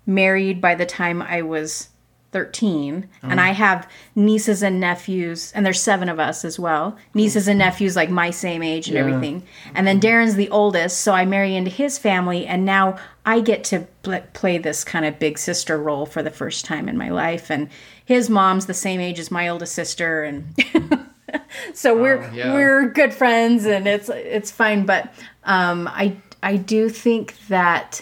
married 0.06 0.62
by 0.62 0.76
the 0.76 0.86
time 0.86 1.22
I 1.22 1.42
was 1.42 1.90
13 2.32 3.10
and 3.24 3.40
oh. 3.42 3.44
i 3.44 3.50
have 3.50 3.90
nieces 4.16 4.64
and 4.64 4.80
nephews 4.80 5.52
and 5.54 5.66
there's 5.66 5.82
seven 5.82 6.08
of 6.08 6.18
us 6.18 6.46
as 6.46 6.58
well. 6.58 6.98
Nieces 7.14 7.48
and 7.50 7.60
nephews 7.60 7.98
like 7.98 8.10
my 8.10 8.30
same 8.30 8.64
age 8.64 8.88
and 8.88 8.96
Yeah. 8.96 9.02
everything. 9.02 9.44
And 9.76 9.86
then 9.86 10.00
darren's 10.00 10.36
the 10.36 10.50
oldest 10.50 11.02
so 11.02 11.12
i 11.12 11.26
marry 11.26 11.56
into 11.56 11.70
his 11.70 11.98
family 11.98 12.48
and 12.48 12.64
now 12.66 12.98
i 13.26 13.42
get 13.42 13.66
to 13.66 13.82
pl- 14.04 14.24
play 14.34 14.58
this 14.58 14.86
kind 14.86 15.04
of 15.06 15.20
big 15.20 15.38
sister 15.38 15.78
role 15.78 16.06
for 16.06 16.24
the 16.24 16.32
first 16.32 16.64
time 16.64 16.88
in 16.88 16.98
my 16.98 17.10
life. 17.10 17.52
And 17.52 17.68
his 18.06 18.30
mom's 18.30 18.66
the 18.66 18.74
same 18.74 19.02
age 19.02 19.20
as 19.20 19.30
my 19.30 19.50
oldest 19.50 19.76
sister 19.76 20.24
and 20.24 20.56
so 21.74 22.00
we're 22.00 22.30
yeah. 22.34 22.54
we're 22.54 22.88
good 22.88 23.14
friends 23.14 23.66
and 23.66 23.88
it's 23.88 24.10
it's 24.10 24.52
fine 24.52 24.86
but 24.86 25.14
um 25.44 25.88
i 25.90 26.16
i 26.44 26.56
do 26.56 26.90
think 26.90 27.36
that 27.48 28.02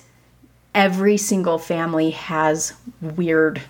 every 0.76 1.18
single 1.18 1.58
family 1.58 2.12
has 2.12 2.74
weird 3.02 3.62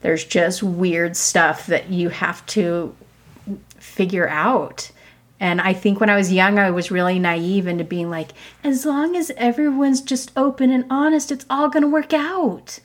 there's 0.00 0.24
just 0.24 0.62
weird 0.62 1.16
stuff 1.16 1.66
that 1.66 1.90
you 1.90 2.08
have 2.08 2.44
to 2.46 2.94
figure 3.76 4.28
out 4.28 4.90
and 5.40 5.60
i 5.60 5.72
think 5.72 6.00
when 6.00 6.10
i 6.10 6.16
was 6.16 6.32
young 6.32 6.58
i 6.58 6.70
was 6.70 6.90
really 6.90 7.18
naive 7.18 7.66
into 7.66 7.84
being 7.84 8.10
like 8.10 8.30
as 8.64 8.86
long 8.86 9.16
as 9.16 9.30
everyone's 9.36 10.00
just 10.00 10.32
open 10.36 10.70
and 10.70 10.84
honest 10.90 11.30
it's 11.30 11.46
all 11.50 11.68
going 11.68 11.82
to 11.82 11.88
work 11.88 12.12
out 12.12 12.78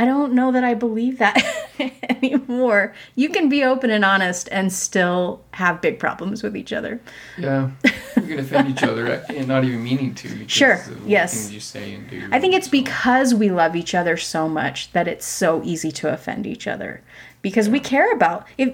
i 0.00 0.04
don't 0.04 0.32
know 0.32 0.50
that 0.50 0.64
i 0.64 0.74
believe 0.74 1.18
that 1.18 1.36
anymore 2.22 2.94
you 3.14 3.28
can 3.28 3.48
be 3.48 3.62
open 3.64 3.90
and 3.90 4.04
honest 4.04 4.48
and 4.50 4.72
still 4.72 5.40
have 5.52 5.80
big 5.80 5.98
problems 5.98 6.42
with 6.42 6.56
each 6.56 6.72
other 6.72 7.00
Yeah, 7.38 7.70
you 8.16 8.22
can 8.22 8.38
offend 8.40 8.68
each 8.68 8.82
other 8.82 9.04
uh, 9.12 9.24
and 9.38 9.46
not 9.48 9.64
even 9.64 9.82
meaning 9.82 10.14
to. 10.16 10.48
Sure, 10.48 10.78
yes. 11.06 11.32
Things 11.34 11.52
you 11.52 11.60
say 11.60 11.94
and 11.94 12.08
do. 12.10 12.28
I 12.32 12.38
think 12.40 12.54
it's 12.54 12.66
So, 12.66 12.72
because 12.72 13.34
we 13.34 13.50
love 13.50 13.74
each 13.76 13.94
other 13.94 14.16
so 14.16 14.48
much 14.48 14.92
that 14.92 15.06
it's 15.08 15.26
so 15.26 15.62
easy 15.64 15.90
to 16.00 16.12
offend 16.12 16.46
each 16.46 16.66
other 16.66 17.02
because 17.42 17.68
we 17.68 17.80
care 17.80 18.12
about 18.12 18.46
if 18.58 18.68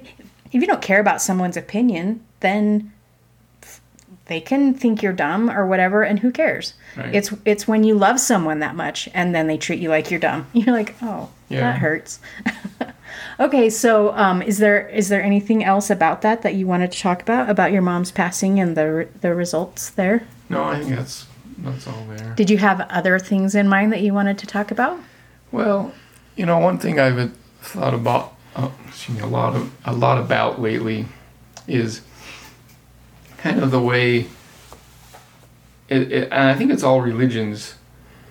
if 0.52 0.60
you 0.62 0.66
don't 0.66 0.82
care 0.82 1.00
about 1.00 1.22
someone's 1.22 1.56
opinion, 1.56 2.24
then 2.40 2.92
they 4.26 4.40
can 4.40 4.74
think 4.74 5.02
you're 5.02 5.12
dumb 5.12 5.50
or 5.50 5.66
whatever 5.66 6.02
and 6.02 6.18
who 6.18 6.30
cares. 6.30 6.74
Right. 6.96 7.14
It's 7.14 7.32
it's 7.44 7.66
when 7.68 7.84
you 7.84 7.94
love 7.96 8.18
someone 8.20 8.58
that 8.60 8.74
much 8.74 9.08
and 9.14 9.34
then 9.34 9.46
they 9.46 9.56
treat 9.56 9.80
you 9.80 9.88
like 9.88 10.10
you're 10.10 10.20
dumb. 10.20 10.46
You're 10.52 10.74
like, 10.74 10.94
"Oh, 11.02 11.30
Yeah. 11.48 11.60
that 11.60 11.78
hurts." 11.78 12.18
okay, 13.40 13.70
so 13.70 14.12
um, 14.14 14.42
is 14.42 14.58
there 14.58 14.88
is 14.88 15.08
there 15.08 15.22
anything 15.22 15.64
else 15.64 15.90
about 15.90 16.22
that 16.22 16.42
that 16.42 16.54
you 16.54 16.66
wanted 16.66 16.92
to 16.92 16.98
talk 16.98 17.22
about 17.22 17.48
about 17.48 17.72
your 17.72 17.82
mom's 17.82 18.10
passing 18.10 18.58
and 18.60 18.76
the 18.76 19.08
the 19.20 19.34
results 19.34 19.90
there? 19.90 20.26
No, 20.48 20.64
I 20.64 20.80
think 20.80 20.96
that's 20.96 21.26
that's 21.58 21.86
all 21.86 22.04
there. 22.08 22.34
Did 22.34 22.50
you 22.50 22.58
have 22.58 22.80
other 22.90 23.18
things 23.18 23.54
in 23.54 23.68
mind 23.68 23.92
that 23.92 24.00
you 24.00 24.12
wanted 24.12 24.38
to 24.38 24.46
talk 24.46 24.70
about? 24.70 24.98
Well, 25.52 25.92
you 26.36 26.46
know, 26.46 26.58
one 26.58 26.78
thing 26.78 26.98
I've 27.00 27.32
thought 27.60 27.94
about, 27.94 28.34
uh, 28.54 28.68
excuse 28.88 29.16
me, 29.18 29.22
a 29.22 29.26
lot 29.26 29.54
of 29.56 29.72
a 29.84 29.92
lot 29.92 30.18
about 30.18 30.60
lately, 30.60 31.06
is 31.68 32.02
kind 33.46 33.62
of 33.62 33.70
the 33.70 33.80
way. 33.80 34.26
It, 35.88 36.12
it, 36.12 36.22
and 36.32 36.50
I 36.50 36.54
think 36.54 36.72
it's 36.72 36.82
all 36.82 37.00
religions, 37.00 37.76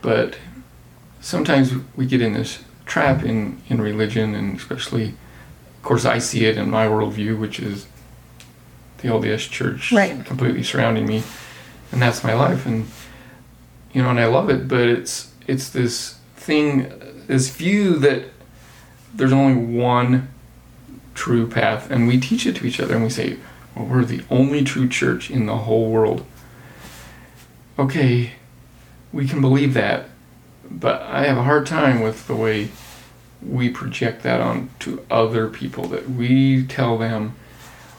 but 0.01 0.37
sometimes 1.21 1.71
we 1.95 2.05
get 2.05 2.21
in 2.21 2.33
this 2.33 2.63
trap 2.85 3.23
in 3.23 3.61
in 3.69 3.81
religion, 3.81 4.35
and 4.35 4.57
especially, 4.57 5.09
of 5.09 5.83
course, 5.83 6.05
I 6.05 6.19
see 6.19 6.45
it 6.45 6.57
in 6.57 6.69
my 6.69 6.85
worldview, 6.87 7.39
which 7.39 7.59
is 7.59 7.87
the 8.97 9.07
LDS 9.07 9.49
Church 9.49 9.91
Right. 9.91 10.25
completely 10.25 10.63
surrounding 10.63 11.07
me, 11.07 11.23
and 11.91 12.01
that's 12.01 12.23
my 12.23 12.33
life, 12.33 12.65
and 12.65 12.87
you 13.93 14.03
know, 14.03 14.09
and 14.09 14.19
I 14.19 14.25
love 14.25 14.49
it, 14.49 14.67
but 14.67 14.81
it's 14.81 15.31
it's 15.47 15.69
this 15.69 16.17
thing, 16.35 16.91
this 17.27 17.49
view 17.49 17.97
that 17.99 18.23
there's 19.13 19.31
only 19.31 19.55
one 19.55 20.27
true 21.13 21.47
path, 21.47 21.89
and 21.89 22.05
we 22.05 22.19
teach 22.19 22.45
it 22.45 22.57
to 22.57 22.65
each 22.67 22.81
other, 22.81 22.95
and 22.95 23.03
we 23.03 23.09
say, 23.09 23.37
we're 23.75 24.05
the 24.05 24.23
only 24.29 24.63
true 24.63 24.87
church 24.87 25.29
in 25.29 25.45
the 25.45 25.57
whole 25.57 25.91
world. 25.91 26.25
Okay, 27.77 28.31
we 29.11 29.27
can 29.27 29.41
believe 29.41 29.73
that, 29.73 30.05
but 30.69 31.01
I 31.01 31.25
have 31.25 31.37
a 31.37 31.43
hard 31.43 31.65
time 31.65 32.01
with 32.01 32.27
the 32.27 32.35
way 32.35 32.69
we 33.41 33.69
project 33.69 34.23
that 34.23 34.41
on 34.41 34.69
to 34.79 35.05
other 35.11 35.47
people 35.47 35.87
that 35.89 36.09
we 36.09 36.65
tell 36.65 36.97
them 36.97 37.35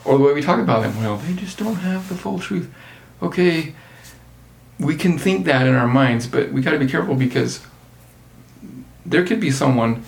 or 0.03 0.17
the 0.17 0.23
way 0.23 0.33
we 0.33 0.41
talk 0.41 0.59
about 0.59 0.81
them 0.81 0.97
well 0.97 1.17
they 1.17 1.33
just 1.33 1.57
don't 1.57 1.75
have 1.75 2.09
the 2.09 2.15
full 2.15 2.39
truth 2.39 2.73
okay 3.21 3.73
we 4.79 4.95
can 4.95 5.17
think 5.17 5.45
that 5.45 5.67
in 5.67 5.75
our 5.75 5.87
minds 5.87 6.27
but 6.27 6.51
we 6.51 6.61
got 6.61 6.71
to 6.71 6.79
be 6.79 6.87
careful 6.87 7.15
because 7.15 7.61
there 9.05 9.25
could 9.25 9.39
be 9.39 9.51
someone 9.51 10.03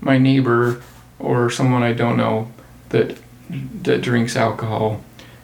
my 0.00 0.18
neighbor 0.18 0.82
or 1.18 1.50
someone 1.50 1.82
i 1.82 1.92
don't 1.92 2.16
know 2.16 2.50
that 2.88 3.16
that 3.50 4.00
drinks 4.00 4.36
alcohol 4.36 5.02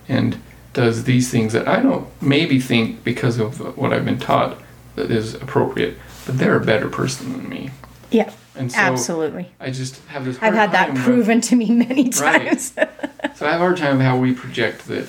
and 0.08 0.40
does 0.72 1.04
these 1.04 1.30
things 1.30 1.52
that 1.52 1.66
i 1.68 1.80
don't 1.82 2.06
maybe 2.22 2.58
think 2.60 3.02
because 3.04 3.38
of 3.38 3.76
what 3.76 3.92
i've 3.92 4.04
been 4.04 4.18
taught 4.18 4.58
that 4.96 5.10
is 5.10 5.34
appropriate 5.34 5.96
but 6.26 6.38
they're 6.38 6.56
a 6.56 6.64
better 6.64 6.88
person 6.88 7.32
than 7.32 7.48
me 7.48 7.70
Yeah, 8.10 8.32
and 8.56 8.70
so 8.72 8.78
absolutely. 8.78 9.50
i 9.60 9.70
just 9.70 10.02
have 10.06 10.24
this 10.24 10.38
I've 10.40 10.54
had 10.54 10.72
that 10.72 10.86
time 10.86 10.94
with- 10.94 11.04
proven 11.04 11.40
to 11.42 11.56
me 11.56 11.70
many 11.70 12.08
times. 12.08 12.72
Right. 12.76 12.88
so 13.36 13.46
I 13.46 13.52
have 13.52 13.60
a 13.60 13.64
hard 13.64 13.76
time 13.76 13.98
with 13.98 14.06
how 14.06 14.16
we 14.18 14.32
project 14.34 14.86
that 14.88 15.06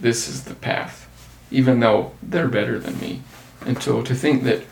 this 0.00 0.28
is 0.28 0.44
the 0.44 0.54
path, 0.54 1.08
even 1.50 1.80
though 1.80 2.12
they're 2.22 2.48
better 2.48 2.78
than 2.78 2.98
me. 2.98 3.22
And 3.64 3.80
so 3.82 4.02
to 4.02 4.14
think 4.14 4.42
that 4.44 4.64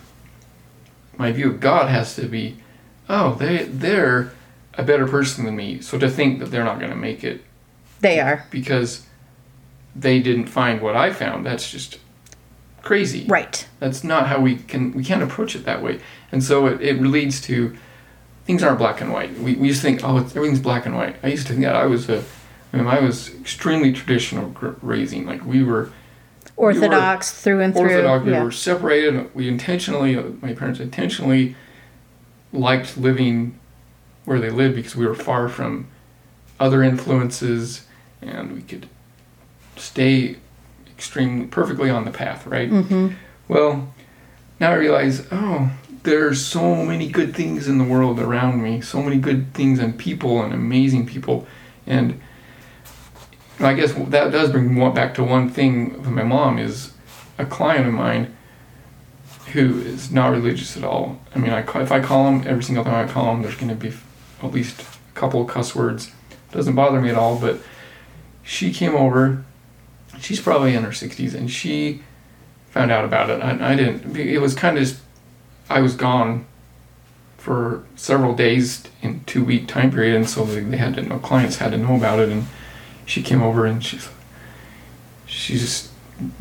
my 1.16 1.30
view 1.32 1.50
of 1.50 1.60
God 1.60 1.88
has 1.88 2.16
to 2.16 2.26
be, 2.26 2.56
oh, 3.08 3.34
they 3.34 3.64
they're 3.64 4.32
a 4.80 4.82
better 4.82 5.06
person 5.06 5.44
than 5.44 5.54
me. 5.54 5.80
So 5.80 5.98
to 5.98 6.08
think 6.08 6.40
that 6.40 6.46
they're 6.46 6.64
not 6.64 6.78
going 6.78 6.90
to 6.90 6.96
make 6.96 7.22
it 7.22 7.44
they 8.00 8.18
are. 8.18 8.46
because 8.50 9.06
they 9.94 10.20
didn't 10.20 10.46
find 10.46 10.80
what 10.80 10.96
I 10.96 11.12
found, 11.12 11.44
that's 11.44 11.70
just 11.70 11.98
crazy. 12.82 13.26
Right. 13.26 13.68
That's 13.78 14.02
not 14.02 14.26
how 14.26 14.40
we 14.40 14.56
can 14.56 14.92
we 14.94 15.04
can't 15.04 15.22
approach 15.22 15.54
it 15.54 15.64
that 15.64 15.82
way. 15.82 16.00
And 16.32 16.42
so 16.42 16.66
it, 16.66 16.80
it 16.80 17.00
leads 17.02 17.40
to 17.42 17.76
things 18.46 18.62
aren't 18.62 18.78
black 18.78 19.02
and 19.02 19.12
white. 19.12 19.38
We, 19.38 19.54
we 19.54 19.68
just 19.68 19.82
think 19.82 20.00
oh 20.02 20.16
it's, 20.16 20.34
everything's 20.34 20.60
black 20.60 20.86
and 20.86 20.96
white. 20.96 21.16
I 21.22 21.28
used 21.28 21.46
to 21.48 21.52
think 21.52 21.64
that 21.64 21.76
I 21.76 21.84
was 21.84 22.08
a 22.08 22.24
I 22.72 22.76
mean, 22.78 22.86
I 22.86 23.00
was 23.00 23.34
extremely 23.34 23.92
traditional 23.92 24.54
raising. 24.80 25.26
Like 25.26 25.44
we 25.44 25.62
were 25.62 25.92
Orthodox 26.56 27.32
through 27.32 27.60
and 27.60 27.74
through. 27.74 27.82
orthodox. 27.82 28.24
We 28.24 28.32
yeah. 28.32 28.44
were 28.44 28.50
separated. 28.50 29.34
We 29.34 29.48
intentionally, 29.48 30.16
my 30.40 30.54
parents 30.54 30.80
intentionally 30.80 31.56
liked 32.52 32.96
living 32.96 33.59
where 34.30 34.38
they 34.38 34.48
lived 34.48 34.76
because 34.76 34.94
we 34.94 35.04
were 35.04 35.14
far 35.16 35.48
from 35.48 35.88
other 36.60 36.84
influences, 36.84 37.84
and 38.22 38.52
we 38.52 38.62
could 38.62 38.88
stay 39.74 40.36
extremely 40.86 41.46
perfectly 41.46 41.90
on 41.90 42.04
the 42.04 42.12
path. 42.12 42.46
Right. 42.46 42.68
hmm 42.68 43.08
Well, 43.48 43.92
now 44.60 44.70
I 44.70 44.74
realize, 44.74 45.26
oh, 45.32 45.72
there's 46.04 46.40
so 46.46 46.76
many 46.76 47.08
good 47.08 47.34
things 47.34 47.66
in 47.66 47.78
the 47.78 47.82
world 47.84 48.20
around 48.20 48.62
me, 48.62 48.80
so 48.80 49.02
many 49.02 49.16
good 49.18 49.52
things 49.52 49.80
and 49.80 49.98
people 49.98 50.40
and 50.44 50.54
amazing 50.54 51.06
people, 51.06 51.48
and 51.84 52.20
I 53.58 53.74
guess 53.74 53.92
that 53.94 54.30
does 54.30 54.52
bring 54.52 54.72
me 54.72 54.90
back 54.92 55.12
to 55.14 55.24
one 55.24 55.50
thing. 55.50 55.94
With 55.94 56.06
my 56.06 56.22
mom 56.22 56.56
is 56.56 56.92
a 57.36 57.44
client 57.44 57.88
of 57.88 57.94
mine 57.94 58.36
who 59.54 59.80
is 59.80 60.12
not 60.12 60.28
religious 60.30 60.76
at 60.76 60.84
all. 60.84 61.20
I 61.34 61.40
mean, 61.40 61.50
I 61.50 61.62
if 61.82 61.90
I 61.90 61.98
call 61.98 62.28
him 62.28 62.46
every 62.46 62.62
single 62.62 62.84
time 62.84 63.08
I 63.08 63.12
call 63.12 63.34
him, 63.34 63.42
there's 63.42 63.56
going 63.56 63.70
to 63.70 63.74
be 63.74 63.92
at 64.42 64.52
least 64.52 64.82
a 64.82 64.84
couple 65.14 65.42
of 65.42 65.48
cuss 65.48 65.74
words. 65.74 66.12
Doesn't 66.52 66.74
bother 66.74 67.00
me 67.00 67.10
at 67.10 67.16
all. 67.16 67.38
But 67.38 67.60
she 68.42 68.72
came 68.72 68.94
over. 68.94 69.44
She's 70.20 70.40
probably 70.40 70.74
in 70.74 70.82
her 70.82 70.90
60s, 70.90 71.34
and 71.34 71.50
she 71.50 72.02
found 72.70 72.90
out 72.90 73.04
about 73.04 73.30
it. 73.30 73.42
I, 73.42 73.72
I 73.72 73.76
didn't. 73.76 74.16
It 74.16 74.38
was 74.38 74.54
kind 74.54 74.76
of 74.76 74.84
just, 74.84 75.00
I 75.68 75.80
was 75.80 75.94
gone 75.94 76.46
for 77.38 77.84
several 77.96 78.34
days 78.34 78.84
in 79.00 79.24
two 79.24 79.44
week 79.44 79.66
time 79.66 79.90
period, 79.90 80.14
and 80.14 80.28
so 80.28 80.44
they, 80.44 80.76
had 80.76 80.94
to 80.94 81.02
know 81.02 81.18
clients 81.18 81.56
had 81.56 81.72
to 81.72 81.78
know 81.78 81.96
about 81.96 82.18
it. 82.18 82.28
And 82.28 82.46
she 83.06 83.22
came 83.22 83.42
over 83.42 83.64
and 83.64 83.82
she 83.84 83.98
she 85.26 85.54
just 85.56 85.90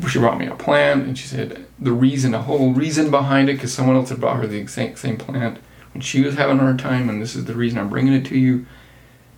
she 0.10 0.20
brought 0.20 0.38
me 0.38 0.48
a 0.48 0.56
plant, 0.56 1.06
and 1.06 1.18
she 1.18 1.28
said 1.28 1.66
the 1.80 1.94
reason, 1.94 2.34
a 2.34 2.42
whole 2.42 2.74
reason 2.74 3.10
behind 3.10 3.50
it, 3.50 3.54
because 3.54 3.74
someone 3.74 3.96
else 3.96 4.10
had 4.10 4.20
brought 4.20 4.38
her 4.38 4.48
the 4.48 4.58
exact 4.58 5.00
same 5.00 5.18
plant 5.18 5.60
when 5.94 6.02
she 6.02 6.22
was 6.22 6.36
having 6.36 6.58
a 6.60 6.62
hard 6.62 6.80
time, 6.80 7.10
and 7.10 7.22
this 7.22 7.36
is 7.36 7.46
the 7.46 7.54
reason 7.56 7.80
I'm 7.80 7.90
bringing 7.90 8.14
it 8.14 8.26
to 8.28 8.38
you. 8.38 8.66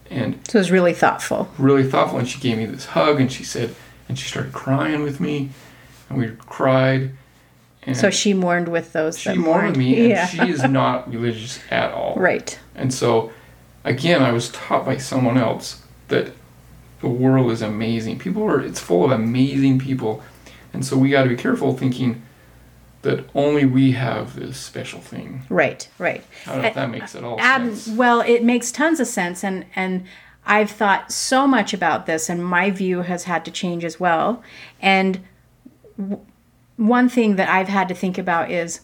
And 0.09 0.35
So 0.49 0.57
it 0.57 0.61
was 0.61 0.71
really 0.71 0.93
thoughtful. 0.93 1.49
really 1.57 1.83
thoughtful 1.89 2.19
and 2.19 2.27
she 2.27 2.39
gave 2.39 2.57
me 2.57 2.65
this 2.65 2.85
hug 2.87 3.21
and 3.21 3.31
she 3.31 3.45
said 3.45 3.73
and 4.09 4.19
she 4.19 4.27
started 4.27 4.51
crying 4.51 5.03
with 5.03 5.21
me 5.21 5.51
and 6.09 6.17
we 6.19 6.31
cried 6.47 7.11
and 7.83 7.95
So 7.95 8.09
she 8.09 8.33
mourned 8.33 8.67
with 8.67 8.91
those 8.91 9.17
she 9.17 9.29
that 9.29 9.37
mourned 9.37 9.77
me 9.77 9.97
and 10.01 10.09
Yeah. 10.09 10.25
she 10.27 10.49
is 10.49 10.63
not 10.65 11.09
religious 11.13 11.61
at 11.71 11.93
all 11.93 12.15
right. 12.17 12.59
and 12.75 12.93
so 12.93 13.31
again 13.85 14.21
i 14.21 14.33
was 14.33 14.49
taught 14.49 14.85
by 14.85 14.97
someone 14.97 15.37
else 15.37 15.81
that 16.09 16.33
the 16.99 17.07
world 17.07 17.49
is 17.49 17.61
amazing 17.61 18.19
people 18.19 18.43
are 18.43 18.59
it's 18.59 18.81
full 18.81 19.05
of 19.05 19.11
amazing 19.11 19.79
people 19.79 20.21
And 20.73 20.85
so 20.85 20.97
we 20.97 21.09
got 21.09 21.23
to 21.23 21.29
be 21.29 21.37
careful 21.37 21.71
thinking 21.77 22.21
that 23.01 23.25
only 23.33 23.65
we 23.65 23.93
have 23.93 24.35
this 24.35 24.57
special 24.57 24.99
thing. 24.99 25.43
Right, 25.49 25.87
right. 25.97 26.23
How 26.45 26.61
that, 26.61 26.73
that 26.75 26.89
makes 26.89 27.15
it 27.15 27.23
all 27.23 27.39
Ab- 27.39 27.63
sense. 27.63 27.87
Well, 27.87 28.21
it 28.21 28.43
makes 28.43 28.71
tons 28.71 28.99
of 28.99 29.07
sense, 29.07 29.43
and 29.43 29.65
and 29.75 30.05
I've 30.45 30.71
thought 30.71 31.11
so 31.11 31.47
much 31.47 31.73
about 31.73 32.05
this, 32.05 32.29
and 32.29 32.45
my 32.45 32.71
view 32.71 33.01
has 33.01 33.25
had 33.25 33.45
to 33.45 33.51
change 33.51 33.85
as 33.85 33.99
well. 33.99 34.43
And 34.81 35.19
w- 35.97 36.21
one 36.77 37.09
thing 37.09 37.35
that 37.35 37.49
I've 37.49 37.67
had 37.67 37.87
to 37.89 37.95
think 37.95 38.17
about 38.17 38.49
is, 38.49 38.81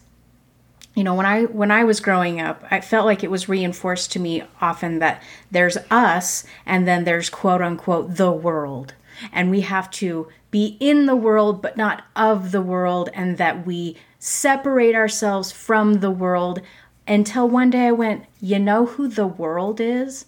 you 0.93 1.03
know, 1.03 1.15
when 1.15 1.25
I 1.25 1.43
when 1.45 1.71
I 1.71 1.83
was 1.83 1.99
growing 1.99 2.39
up, 2.41 2.63
I 2.69 2.81
felt 2.81 3.05
like 3.05 3.23
it 3.23 3.31
was 3.31 3.49
reinforced 3.49 4.11
to 4.13 4.19
me 4.19 4.43
often 4.61 4.99
that 4.99 5.21
there's 5.51 5.77
us, 5.89 6.43
and 6.65 6.87
then 6.87 7.03
there's 7.03 7.29
quote 7.29 7.61
unquote 7.61 8.15
the 8.17 8.31
world, 8.31 8.93
and 9.31 9.49
we 9.49 9.61
have 9.61 9.89
to 9.91 10.27
be 10.51 10.77
in 10.79 11.05
the 11.05 11.15
world 11.15 11.61
but 11.61 11.77
not 11.77 12.03
of 12.15 12.51
the 12.51 12.61
world, 12.61 13.09
and 13.13 13.37
that 13.37 13.65
we 13.65 13.97
separate 14.19 14.95
ourselves 14.95 15.51
from 15.51 15.95
the 15.95 16.11
world 16.11 16.61
until 17.07 17.47
one 17.47 17.69
day 17.69 17.87
I 17.87 17.91
went, 17.91 18.25
you 18.41 18.59
know 18.59 18.85
who 18.85 19.07
the 19.07 19.27
world 19.27 19.79
is? 19.79 20.25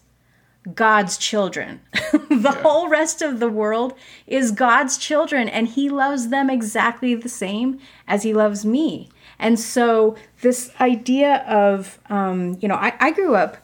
God's 0.74 1.18
children. 1.18 1.82
the 2.30 2.58
whole 2.62 2.90
rest 2.90 3.22
of 3.22 3.40
the 3.40 3.50
world 3.50 3.94
is 4.28 4.52
God's 4.52 4.98
children, 4.98 5.50
and 5.50 5.68
He 5.68 5.90
loves 5.90 6.30
them 6.30 6.50
exactly 6.50 7.16
the 7.16 7.30
same 7.30 7.80
as 8.08 8.24
He 8.24 8.34
loves 8.34 8.66
me. 8.66 9.10
And 9.38 9.60
so, 9.60 10.16
this 10.42 10.72
idea 10.80 11.38
of, 11.48 12.00
um, 12.10 12.58
you 12.62 12.68
know, 12.68 12.76
I, 12.76 12.94
I 13.00 13.12
grew 13.12 13.36
up 13.36 13.58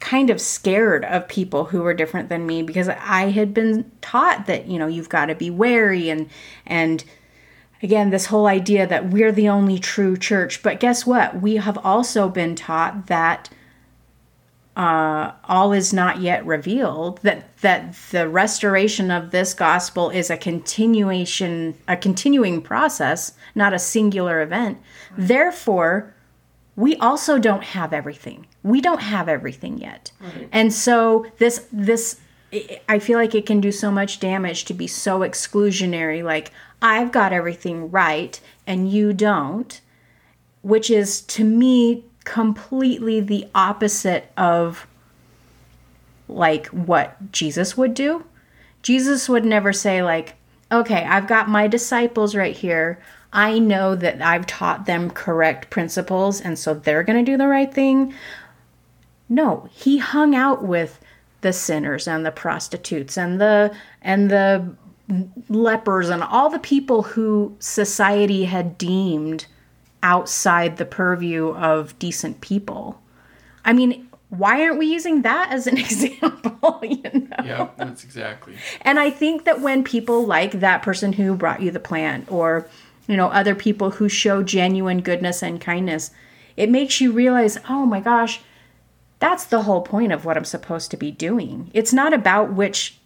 kind 0.00 0.30
of 0.30 0.40
scared 0.40 1.04
of 1.04 1.28
people 1.28 1.64
who 1.64 1.82
were 1.82 1.94
different 1.94 2.28
than 2.28 2.46
me 2.46 2.62
because 2.62 2.88
I 2.88 3.30
had 3.30 3.54
been 3.54 3.90
taught 4.00 4.46
that, 4.46 4.66
you 4.66 4.78
know, 4.78 4.86
you've 4.86 5.08
got 5.08 5.26
to 5.26 5.34
be 5.34 5.50
wary 5.50 6.10
and, 6.10 6.28
and, 6.66 7.04
again 7.82 8.10
this 8.10 8.26
whole 8.26 8.46
idea 8.46 8.86
that 8.86 9.10
we're 9.10 9.32
the 9.32 9.48
only 9.48 9.78
true 9.78 10.16
church. 10.16 10.62
But 10.62 10.80
guess 10.80 11.06
what? 11.06 11.40
We 11.40 11.56
have 11.56 11.78
also 11.84 12.28
been 12.28 12.54
taught 12.54 13.06
that 13.06 13.50
uh, 14.76 15.32
all 15.44 15.72
is 15.72 15.92
not 15.92 16.20
yet 16.20 16.44
revealed 16.44 17.18
that 17.22 17.56
that 17.58 17.94
the 18.10 18.28
restoration 18.28 19.10
of 19.10 19.30
this 19.30 19.54
gospel 19.54 20.10
is 20.10 20.28
a 20.28 20.36
continuation 20.36 21.74
a 21.88 21.96
continuing 21.96 22.60
process 22.60 23.32
not 23.54 23.72
a 23.72 23.78
singular 23.78 24.42
event. 24.42 24.78
Therefore 25.16 26.14
we 26.76 26.94
also 26.96 27.38
don't 27.38 27.64
have 27.64 27.94
everything 27.94 28.46
we 28.66 28.80
don't 28.80 29.00
have 29.00 29.28
everything 29.28 29.78
yet 29.78 30.10
and 30.52 30.72
so 30.72 31.24
this 31.38 31.66
this 31.72 32.20
I 32.88 32.98
feel 33.00 33.18
like 33.18 33.34
it 33.34 33.44
can 33.44 33.60
do 33.60 33.72
so 33.72 33.90
much 33.90 34.20
damage 34.20 34.64
to 34.66 34.74
be 34.74 34.86
so 34.86 35.20
exclusionary 35.20 36.22
like 36.22 36.52
I've 36.80 37.12
got 37.12 37.32
everything 37.32 37.90
right 37.90 38.38
and 38.66 38.90
you 38.90 39.12
don't, 39.12 39.80
which 40.62 40.90
is 40.90 41.20
to 41.22 41.44
me 41.44 42.04
completely 42.24 43.20
the 43.20 43.46
opposite 43.54 44.30
of 44.36 44.86
like 46.28 46.66
what 46.66 47.32
Jesus 47.32 47.76
would 47.76 47.94
do. 47.94 48.24
Jesus 48.82 49.28
would 49.28 49.44
never 49.44 49.72
say 49.72 50.02
like, 50.02 50.34
"Okay, 50.70 51.04
I've 51.04 51.26
got 51.28 51.48
my 51.48 51.66
disciples 51.66 52.34
right 52.34 52.56
here. 52.56 53.00
I 53.32 53.58
know 53.58 53.94
that 53.96 54.22
I've 54.22 54.46
taught 54.46 54.86
them 54.86 55.10
correct 55.10 55.70
principles 55.70 56.40
and 56.40 56.58
so 56.58 56.74
they're 56.74 57.02
going 57.02 57.24
to 57.24 57.30
do 57.30 57.38
the 57.38 57.48
right 57.48 57.72
thing." 57.72 58.12
No, 59.28 59.68
he 59.72 59.98
hung 59.98 60.34
out 60.34 60.62
with 60.62 61.00
the 61.40 61.52
sinners 61.52 62.08
and 62.08 62.24
the 62.24 62.30
prostitutes 62.30 63.16
and 63.18 63.40
the 63.40 63.74
and 64.02 64.30
the 64.30 64.74
lepers 65.48 66.08
and 66.08 66.22
all 66.22 66.50
the 66.50 66.58
people 66.58 67.02
who 67.02 67.54
society 67.60 68.44
had 68.44 68.76
deemed 68.76 69.46
outside 70.02 70.76
the 70.76 70.84
purview 70.84 71.48
of 71.50 71.96
decent 71.98 72.40
people. 72.40 73.00
I 73.64 73.72
mean, 73.72 74.08
why 74.30 74.62
aren't 74.62 74.78
we 74.78 74.86
using 74.86 75.22
that 75.22 75.50
as 75.52 75.66
an 75.66 75.78
example? 75.86 76.80
you 76.82 77.02
know? 77.02 77.44
Yeah, 77.44 77.68
that's 77.76 78.04
exactly. 78.04 78.54
And 78.82 78.98
I 78.98 79.10
think 79.10 79.44
that 79.44 79.60
when 79.60 79.84
people 79.84 80.26
like 80.26 80.52
that 80.52 80.82
person 80.82 81.12
who 81.12 81.34
brought 81.36 81.62
you 81.62 81.70
the 81.70 81.80
plant 81.80 82.30
or 82.30 82.68
you 83.06 83.16
know 83.16 83.28
other 83.28 83.54
people 83.54 83.90
who 83.90 84.08
show 84.08 84.42
genuine 84.42 85.00
goodness 85.00 85.42
and 85.42 85.60
kindness, 85.60 86.10
it 86.56 86.70
makes 86.70 87.00
you 87.00 87.12
realize, 87.12 87.58
"Oh 87.68 87.86
my 87.86 88.00
gosh, 88.00 88.40
that's 89.18 89.44
the 89.44 89.62
whole 89.62 89.82
point 89.82 90.12
of 90.12 90.24
what 90.24 90.36
I'm 90.36 90.44
supposed 90.44 90.90
to 90.90 90.96
be 90.96 91.10
doing. 91.10 91.70
It's 91.72 91.92
not 91.92 92.12
about 92.12 92.52
which 92.52 92.98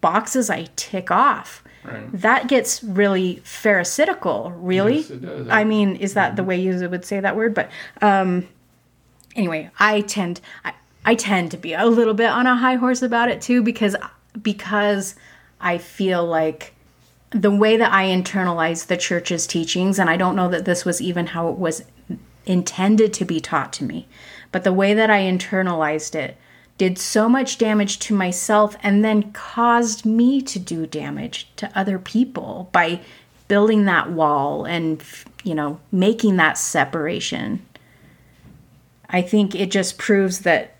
boxes 0.00 0.50
I 0.50 0.68
tick 0.76 1.10
off. 1.10 1.62
Right. 1.84 2.10
That 2.12 2.48
gets 2.48 2.82
really 2.82 3.36
pharisaical, 3.44 4.52
really. 4.56 4.98
Yes, 4.98 5.10
it 5.10 5.22
does. 5.22 5.48
I 5.48 5.64
mean, 5.64 5.96
is 5.96 6.14
that 6.14 6.36
the 6.36 6.44
way 6.44 6.60
you 6.60 6.88
would 6.88 7.04
say 7.04 7.20
that 7.20 7.36
word? 7.36 7.54
But 7.54 7.70
um, 8.02 8.48
anyway, 9.36 9.70
I 9.78 10.02
tend 10.02 10.40
I, 10.64 10.74
I 11.04 11.14
tend 11.14 11.50
to 11.52 11.56
be 11.56 11.72
a 11.72 11.86
little 11.86 12.14
bit 12.14 12.30
on 12.30 12.46
a 12.46 12.56
high 12.56 12.74
horse 12.74 13.00
about 13.00 13.30
it 13.30 13.40
too 13.40 13.62
because 13.62 13.96
because 14.42 15.14
I 15.60 15.78
feel 15.78 16.24
like 16.26 16.74
the 17.30 17.50
way 17.50 17.76
that 17.76 17.92
I 17.92 18.06
internalize 18.06 18.86
the 18.86 18.96
church's 18.96 19.46
teachings, 19.46 19.98
and 19.98 20.08
I 20.10 20.16
don't 20.16 20.36
know 20.36 20.48
that 20.48 20.64
this 20.64 20.84
was 20.84 21.00
even 21.00 21.28
how 21.28 21.48
it 21.48 21.58
was 21.58 21.82
intended 22.46 23.12
to 23.14 23.24
be 23.24 23.40
taught 23.40 23.72
to 23.74 23.84
me, 23.84 24.08
but 24.52 24.64
the 24.64 24.72
way 24.72 24.94
that 24.94 25.10
I 25.10 25.20
internalized 25.20 26.14
it 26.14 26.36
did 26.78 26.96
so 26.98 27.28
much 27.28 27.58
damage 27.58 27.98
to 27.98 28.14
myself 28.14 28.76
and 28.82 29.04
then 29.04 29.32
caused 29.32 30.06
me 30.06 30.40
to 30.42 30.58
do 30.58 30.86
damage 30.86 31.48
to 31.56 31.70
other 31.78 31.98
people 31.98 32.68
by 32.72 33.00
building 33.48 33.84
that 33.86 34.10
wall 34.12 34.64
and 34.64 35.02
you 35.42 35.54
know 35.54 35.80
making 35.90 36.36
that 36.36 36.58
separation 36.58 37.64
i 39.08 39.22
think 39.22 39.54
it 39.54 39.70
just 39.70 39.96
proves 39.98 40.40
that 40.40 40.76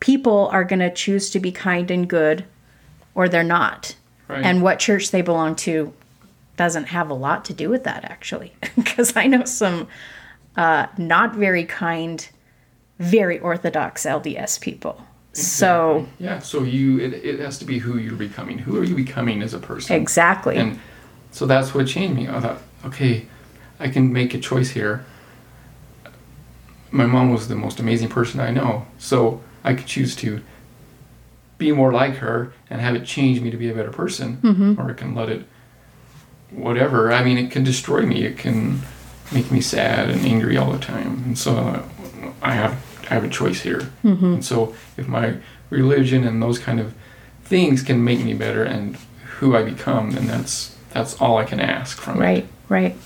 people 0.00 0.48
are 0.52 0.62
going 0.64 0.78
to 0.78 0.92
choose 0.92 1.30
to 1.30 1.40
be 1.40 1.50
kind 1.50 1.90
and 1.90 2.08
good 2.08 2.44
or 3.14 3.28
they're 3.28 3.42
not 3.42 3.96
Right. 4.28 4.44
and 4.44 4.60
what 4.60 4.80
church 4.80 5.12
they 5.12 5.22
belong 5.22 5.54
to 5.56 5.92
doesn't 6.56 6.86
have 6.86 7.08
a 7.10 7.14
lot 7.14 7.44
to 7.44 7.54
do 7.54 7.70
with 7.70 7.84
that 7.84 8.04
actually 8.04 8.52
because 8.76 9.16
i 9.16 9.26
know 9.26 9.44
some 9.44 9.86
uh, 10.56 10.86
not 10.98 11.34
very 11.34 11.64
kind 11.64 12.28
very 12.98 13.38
orthodox 13.40 14.04
lds 14.06 14.60
people 14.60 15.04
so 15.32 16.06
Yeah, 16.18 16.38
so 16.38 16.62
you 16.62 16.98
it, 16.98 17.12
it 17.12 17.38
has 17.40 17.58
to 17.58 17.66
be 17.66 17.78
who 17.78 17.98
you're 17.98 18.14
becoming. 18.16 18.56
Who 18.56 18.78
are 18.80 18.84
you 18.84 18.94
becoming 18.96 19.42
as 19.42 19.52
a 19.52 19.58
person? 19.58 19.94
exactly 19.94 20.56
And 20.56 20.80
so 21.30 21.44
that's 21.44 21.74
what 21.74 21.86
changed 21.86 22.16
me. 22.16 22.26
I 22.26 22.40
thought, 22.40 22.62
okay, 22.86 23.26
I 23.78 23.88
can 23.88 24.10
make 24.14 24.32
a 24.32 24.38
choice 24.38 24.70
here. 24.70 25.04
My 26.90 27.04
mom 27.04 27.30
was 27.32 27.48
the 27.48 27.54
most 27.54 27.80
amazing 27.80 28.08
person 28.08 28.40
I 28.40 28.50
know, 28.50 28.86
so 28.96 29.42
I 29.62 29.74
could 29.74 29.84
choose 29.86 30.16
to 30.16 30.40
be 31.58 31.70
more 31.72 31.92
like 31.92 32.14
her 32.16 32.54
and 32.70 32.80
have 32.80 32.94
it 32.94 33.04
change 33.04 33.40
me 33.42 33.50
to 33.50 33.58
be 33.58 33.68
a 33.68 33.74
better 33.74 33.90
person, 33.92 34.38
Mm-hmm. 34.42 34.80
or 34.80 34.90
I 34.90 34.94
can 34.94 35.14
let 35.14 35.28
it, 35.28 35.44
whatever. 36.50 37.12
I 37.12 37.22
mean, 37.22 37.36
it 37.36 37.50
can 37.50 37.62
destroy 37.64 38.06
me. 38.06 38.24
It 38.24 38.38
can 38.38 38.80
make 39.32 39.50
me 39.50 39.60
sad 39.60 40.10
and 40.10 40.20
angry 40.22 40.56
all 40.56 40.72
the 40.72 40.78
time, 40.78 41.22
and 41.24 41.38
so 41.38 41.84
I 42.42 42.52
have 42.52 42.72
I 43.10 43.14
have 43.14 43.24
a 43.24 43.28
choice 43.28 43.60
here. 43.60 43.90
Mm-hmm. 44.04 44.24
And 44.24 44.44
so 44.44 44.74
if 44.96 45.06
my 45.06 45.36
religion 45.70 46.26
and 46.26 46.42
those 46.42 46.58
kind 46.58 46.80
of 46.80 46.94
things 47.44 47.82
can 47.82 48.02
make 48.02 48.20
me 48.24 48.34
better 48.34 48.64
and 48.64 48.96
who 49.38 49.56
I 49.56 49.62
become, 49.62 50.12
then 50.12 50.26
that's 50.26 50.76
that's 50.90 51.20
all 51.20 51.36
I 51.36 51.44
can 51.44 51.60
ask 51.60 51.98
from 51.98 52.16
it. 52.16 52.20
right 52.20 52.46
right 52.68 52.96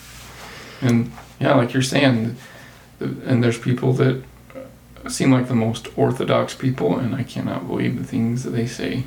And 0.80 1.12
yeah, 1.40 1.54
like 1.54 1.72
you're 1.72 1.82
saying, 1.82 2.36
and 3.00 3.42
there's 3.42 3.58
people 3.58 3.92
that 3.94 4.22
seem 5.08 5.32
like 5.32 5.48
the 5.48 5.54
most 5.54 5.88
orthodox 5.96 6.54
people, 6.54 6.98
and 6.98 7.14
I 7.14 7.22
cannot 7.22 7.66
believe 7.66 7.98
the 7.98 8.04
things 8.04 8.44
that 8.44 8.50
they 8.50 8.66
say 8.66 9.04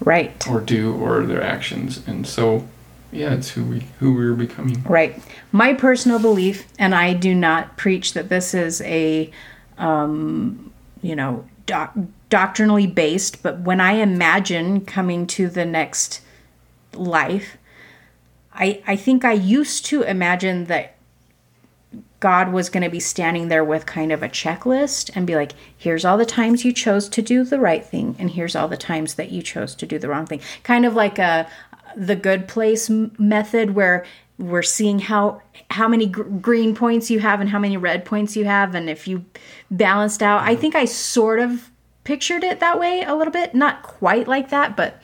right 0.00 0.46
or 0.48 0.60
do 0.60 0.94
or 0.94 1.24
their 1.24 1.42
actions. 1.42 2.06
And 2.06 2.26
so, 2.26 2.66
yeah, 3.14 3.32
it's 3.32 3.50
who 3.50 3.64
we 3.64 3.80
who 4.00 4.12
we're 4.14 4.34
becoming. 4.34 4.82
Right. 4.82 5.22
My 5.52 5.72
personal 5.72 6.18
belief, 6.18 6.66
and 6.78 6.94
I 6.94 7.14
do 7.14 7.34
not 7.34 7.76
preach 7.76 8.12
that 8.14 8.28
this 8.28 8.54
is 8.54 8.80
a, 8.82 9.30
um, 9.78 10.72
you 11.00 11.14
know, 11.14 11.46
doc- 11.66 11.96
doctrinally 12.28 12.86
based, 12.86 13.42
but 13.42 13.60
when 13.60 13.80
I 13.80 13.92
imagine 13.92 14.84
coming 14.84 15.26
to 15.28 15.48
the 15.48 15.64
next 15.64 16.20
life, 16.92 17.56
I, 18.52 18.82
I 18.86 18.96
think 18.96 19.24
I 19.24 19.32
used 19.32 19.84
to 19.86 20.02
imagine 20.02 20.64
that 20.64 20.96
God 22.18 22.52
was 22.52 22.70
going 22.70 22.82
to 22.82 22.90
be 22.90 23.00
standing 23.00 23.48
there 23.48 23.64
with 23.64 23.86
kind 23.86 24.10
of 24.10 24.22
a 24.22 24.28
checklist 24.28 25.10
and 25.14 25.26
be 25.26 25.36
like, 25.36 25.52
here's 25.76 26.04
all 26.04 26.16
the 26.16 26.24
times 26.24 26.64
you 26.64 26.72
chose 26.72 27.08
to 27.10 27.22
do 27.22 27.44
the 27.44 27.60
right 27.60 27.84
thing, 27.84 28.16
and 28.18 28.30
here's 28.30 28.56
all 28.56 28.66
the 28.66 28.76
times 28.76 29.14
that 29.14 29.30
you 29.30 29.42
chose 29.42 29.74
to 29.76 29.86
do 29.86 29.98
the 29.98 30.08
wrong 30.08 30.26
thing. 30.26 30.40
Kind 30.64 30.84
of 30.84 30.94
like 30.94 31.18
a 31.18 31.48
the 31.96 32.16
good 32.16 32.48
place 32.48 32.90
method 32.90 33.74
where 33.74 34.04
we're 34.38 34.62
seeing 34.62 34.98
how 34.98 35.40
how 35.70 35.86
many 35.86 36.06
gr- 36.06 36.22
green 36.22 36.74
points 36.74 37.10
you 37.10 37.20
have 37.20 37.40
and 37.40 37.50
how 37.50 37.58
many 37.58 37.76
red 37.76 38.04
points 38.04 38.36
you 38.36 38.44
have 38.44 38.74
and 38.74 38.90
if 38.90 39.06
you 39.06 39.24
balanced 39.70 40.22
out 40.22 40.42
i 40.42 40.56
think 40.56 40.74
i 40.74 40.84
sort 40.84 41.38
of 41.38 41.70
pictured 42.02 42.42
it 42.42 42.60
that 42.60 42.78
way 42.78 43.02
a 43.02 43.14
little 43.14 43.32
bit 43.32 43.54
not 43.54 43.82
quite 43.82 44.26
like 44.26 44.50
that 44.50 44.76
but 44.76 45.00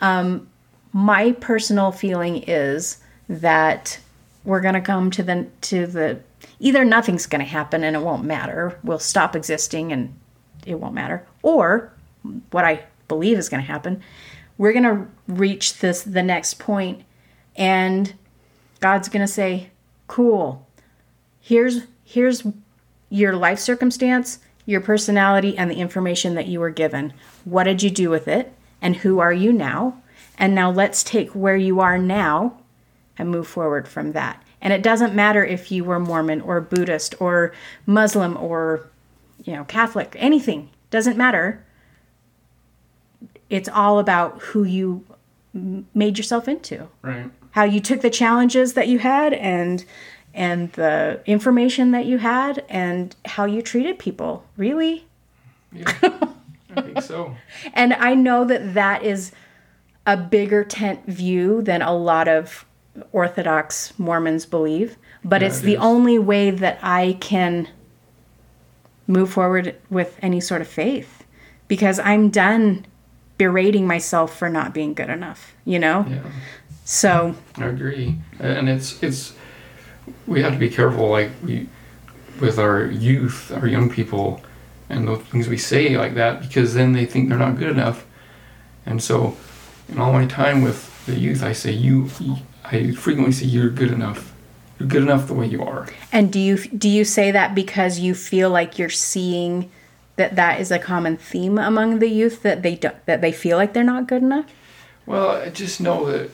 um 0.00 0.48
my 0.92 1.32
personal 1.32 1.92
feeling 1.92 2.42
is 2.46 2.98
that 3.28 3.98
we're 4.44 4.60
going 4.60 4.74
to 4.74 4.80
come 4.80 5.10
to 5.10 5.22
the 5.22 5.46
to 5.62 5.86
the 5.86 6.20
either 6.60 6.84
nothing's 6.84 7.26
going 7.26 7.40
to 7.40 7.46
happen 7.46 7.84
and 7.84 7.96
it 7.96 8.02
won't 8.02 8.24
matter. 8.24 8.78
We'll 8.82 8.98
stop 8.98 9.34
existing 9.34 9.92
and 9.92 10.14
it 10.66 10.76
won't 10.76 10.94
matter. 10.94 11.26
Or 11.42 11.92
what 12.50 12.64
I 12.64 12.84
believe 13.08 13.38
is 13.38 13.48
going 13.48 13.62
to 13.62 13.66
happen, 13.66 14.02
we're 14.58 14.72
going 14.72 14.84
to 14.84 15.06
reach 15.26 15.78
this 15.78 16.02
the 16.02 16.22
next 16.22 16.58
point 16.58 17.04
and 17.56 18.14
God's 18.80 19.08
going 19.08 19.24
to 19.24 19.32
say, 19.32 19.70
"Cool. 20.08 20.66
Here's 21.40 21.82
here's 22.04 22.44
your 23.08 23.36
life 23.36 23.58
circumstance, 23.58 24.38
your 24.66 24.80
personality 24.80 25.56
and 25.56 25.70
the 25.70 25.76
information 25.76 26.34
that 26.34 26.46
you 26.46 26.60
were 26.60 26.70
given. 26.70 27.12
What 27.44 27.64
did 27.64 27.82
you 27.82 27.90
do 27.90 28.10
with 28.10 28.26
it? 28.26 28.52
And 28.80 28.96
who 28.96 29.18
are 29.18 29.32
you 29.32 29.52
now? 29.52 30.02
And 30.38 30.54
now 30.54 30.70
let's 30.70 31.04
take 31.04 31.30
where 31.30 31.56
you 31.56 31.80
are 31.80 31.98
now 31.98 32.58
and 33.18 33.30
move 33.30 33.46
forward 33.46 33.86
from 33.86 34.12
that. 34.12 34.42
And 34.60 34.72
it 34.72 34.82
doesn't 34.82 35.14
matter 35.14 35.44
if 35.44 35.70
you 35.70 35.84
were 35.84 36.00
Mormon 36.00 36.40
or 36.40 36.60
Buddhist 36.60 37.14
or 37.20 37.52
Muslim 37.86 38.36
or 38.36 38.88
you 39.44 39.54
know 39.54 39.64
Catholic, 39.64 40.16
anything. 40.18 40.70
Doesn't 40.90 41.16
matter. 41.16 41.64
It's 43.52 43.68
all 43.68 43.98
about 43.98 44.40
who 44.40 44.64
you 44.64 45.04
made 45.94 46.16
yourself 46.18 46.48
into. 46.48 46.88
Right. 47.02 47.30
How 47.52 47.64
you 47.64 47.80
took 47.80 48.00
the 48.00 48.10
challenges 48.10 48.72
that 48.74 48.88
you 48.88 48.98
had 48.98 49.34
and 49.34 49.84
and 50.34 50.72
the 50.72 51.20
information 51.26 51.90
that 51.90 52.06
you 52.06 52.16
had 52.18 52.64
and 52.70 53.14
how 53.26 53.44
you 53.44 53.60
treated 53.60 53.98
people. 53.98 54.44
Really? 54.56 55.04
Yeah. 55.72 55.92
I 56.74 56.80
think 56.80 57.02
so. 57.02 57.36
And 57.74 57.92
I 57.92 58.14
know 58.14 58.44
that 58.46 58.72
that 58.72 59.02
is 59.02 59.32
a 60.06 60.16
bigger 60.16 60.64
tent 60.64 61.04
view 61.06 61.60
than 61.60 61.82
a 61.82 61.94
lot 61.94 62.28
of 62.28 62.64
Orthodox 63.12 63.92
Mormons 63.98 64.46
believe, 64.46 64.96
but 65.22 65.42
Yeah, 65.42 65.48
it's 65.48 65.60
it 65.60 65.64
the 65.66 65.74
is. 65.74 65.80
only 65.80 66.18
way 66.18 66.50
that 66.50 66.78
I 66.82 67.18
can 67.20 67.68
move 69.06 69.30
forward 69.30 69.76
with 69.90 70.18
any 70.22 70.40
sort 70.40 70.62
of 70.62 70.68
faith 70.68 71.24
because 71.68 71.98
I'm 71.98 72.30
done 72.30 72.86
berating 73.42 73.88
myself 73.88 74.38
for 74.38 74.48
not 74.48 74.72
being 74.72 74.94
good 74.94 75.10
enough, 75.10 75.52
you 75.64 75.76
know? 75.76 76.06
Yeah. 76.08 76.20
So, 76.84 77.34
I 77.56 77.64
agree, 77.66 78.16
and 78.38 78.68
it's 78.68 79.02
it's 79.02 79.34
we 80.28 80.42
have 80.42 80.52
to 80.52 80.58
be 80.58 80.68
careful, 80.68 81.08
like 81.10 81.30
we 81.44 81.68
with 82.40 82.58
our 82.58 82.86
youth, 82.86 83.50
our 83.50 83.66
young 83.66 83.90
people, 83.90 84.40
and 84.88 85.08
the 85.08 85.16
things 85.16 85.48
we 85.48 85.58
say 85.58 85.96
like 85.96 86.14
that, 86.14 86.40
because 86.40 86.74
then 86.74 86.92
they 86.92 87.04
think 87.04 87.28
they're 87.28 87.38
not 87.38 87.58
good 87.58 87.70
enough, 87.70 88.04
and 88.86 89.02
so 89.02 89.36
in 89.88 89.98
all 89.98 90.12
my 90.12 90.26
time 90.26 90.62
with 90.62 90.80
the 91.06 91.18
youth, 91.18 91.42
I 91.42 91.52
say 91.52 91.72
you, 91.72 92.08
I 92.64 92.92
frequently 92.92 93.32
say 93.32 93.46
you're 93.46 93.70
good 93.70 93.90
enough, 93.90 94.32
you're 94.78 94.88
good 94.88 95.02
enough 95.02 95.26
the 95.26 95.34
way 95.34 95.46
you 95.46 95.62
are. 95.62 95.88
and 96.12 96.32
do 96.32 96.38
you 96.38 96.58
do 96.58 96.88
you 96.88 97.04
say 97.04 97.32
that 97.32 97.56
because 97.56 97.98
you 97.98 98.14
feel 98.14 98.50
like 98.50 98.78
you're 98.78 98.96
seeing 99.12 99.70
that 100.16 100.36
that 100.36 100.60
is 100.60 100.70
a 100.70 100.78
common 100.78 101.16
theme 101.16 101.58
among 101.58 101.98
the 101.98 102.08
youth 102.08 102.42
that 102.42 102.62
they 102.62 102.74
don't, 102.76 103.04
that 103.06 103.20
they 103.20 103.32
feel 103.32 103.56
like 103.56 103.72
they're 103.72 103.84
not 103.84 104.06
good 104.08 104.22
enough? 104.22 104.46
Well, 105.06 105.30
I 105.30 105.50
just 105.50 105.80
know 105.80 106.04
that. 106.10 106.30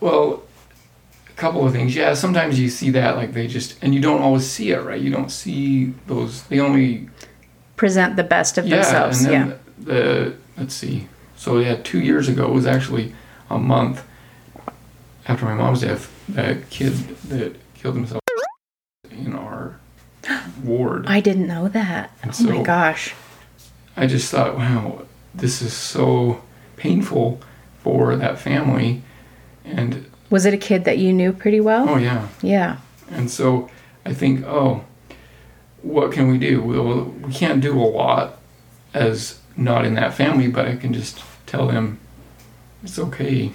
Well, 0.00 0.42
a 1.28 1.32
couple 1.32 1.66
of 1.66 1.72
things. 1.72 1.96
Yeah, 1.96 2.14
sometimes 2.14 2.60
you 2.60 2.68
see 2.68 2.90
that, 2.90 3.16
like 3.16 3.32
they 3.32 3.46
just, 3.48 3.82
and 3.82 3.94
you 3.94 4.00
don't 4.00 4.22
always 4.22 4.46
see 4.46 4.70
it, 4.70 4.82
right? 4.82 5.00
You 5.00 5.10
don't 5.10 5.30
see 5.30 5.94
those. 6.06 6.42
They 6.44 6.60
only 6.60 7.08
Present 7.76 8.16
the 8.16 8.24
best 8.24 8.58
of 8.58 8.66
yeah, 8.66 8.76
themselves. 8.76 9.24
and 9.24 9.32
yeah. 9.32 9.44
then 9.44 9.58
the 9.78 10.34
let's 10.56 10.74
see. 10.74 11.06
So 11.36 11.58
yeah, 11.58 11.76
two 11.76 12.00
years 12.00 12.28
ago 12.28 12.46
it 12.46 12.52
was 12.52 12.66
actually 12.66 13.14
a 13.48 13.56
month 13.58 14.04
after 15.26 15.44
my 15.44 15.54
mom's 15.54 15.82
death. 15.82 16.12
That 16.28 16.68
kid 16.70 16.92
that 17.28 17.54
killed 17.74 17.94
himself 17.94 18.20
ward. 20.64 21.06
I 21.06 21.20
didn't 21.20 21.46
know 21.46 21.68
that. 21.68 22.10
And 22.22 22.32
oh 22.38 22.42
my 22.44 22.62
gosh. 22.62 23.14
I 23.96 24.06
just 24.06 24.30
thought, 24.30 24.56
wow, 24.56 25.02
this 25.34 25.60
is 25.62 25.72
so 25.72 26.42
painful 26.76 27.40
for 27.82 28.16
that 28.16 28.38
family, 28.38 29.02
and 29.64 30.06
Was 30.30 30.46
it 30.46 30.54
a 30.54 30.58
kid 30.58 30.84
that 30.84 30.98
you 30.98 31.12
knew 31.12 31.32
pretty 31.32 31.60
well? 31.60 31.88
oh 31.88 31.96
yeah, 31.96 32.28
Yeah. 32.42 32.78
And 33.10 33.30
so 33.30 33.70
I 34.04 34.12
think, 34.14 34.44
oh, 34.44 34.84
what 35.82 36.12
can 36.12 36.28
we 36.28 36.38
do? 36.38 36.62
Well, 36.62 37.04
we 37.04 37.32
can't 37.32 37.60
do 37.60 37.80
a 37.80 37.84
lot 37.84 38.38
as 38.94 39.40
not 39.56 39.84
in 39.84 39.94
that 39.94 40.14
family, 40.14 40.48
but 40.48 40.66
I 40.66 40.76
can 40.76 40.92
just 40.92 41.22
tell 41.46 41.66
them 41.68 41.98
it's 42.82 42.98
okay. 42.98 43.50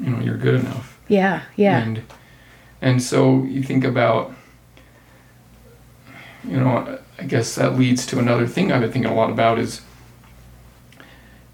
You 0.00 0.10
know, 0.10 0.20
you're 0.20 0.36
good 0.38 0.54
enough. 0.60 0.98
Yeah. 1.08 1.42
Yeah. 1.56 1.78
And 1.82 2.02
and 2.80 3.02
so 3.02 3.42
you 3.44 3.62
think 3.62 3.84
about, 3.84 4.32
you 6.46 6.58
know, 6.58 6.98
I 7.18 7.24
guess 7.24 7.54
that 7.56 7.78
leads 7.78 8.06
to 8.06 8.18
another 8.18 8.46
thing 8.46 8.70
I've 8.70 8.80
been 8.80 8.92
thinking 8.92 9.10
a 9.10 9.14
lot 9.14 9.30
about 9.30 9.58
is, 9.58 9.80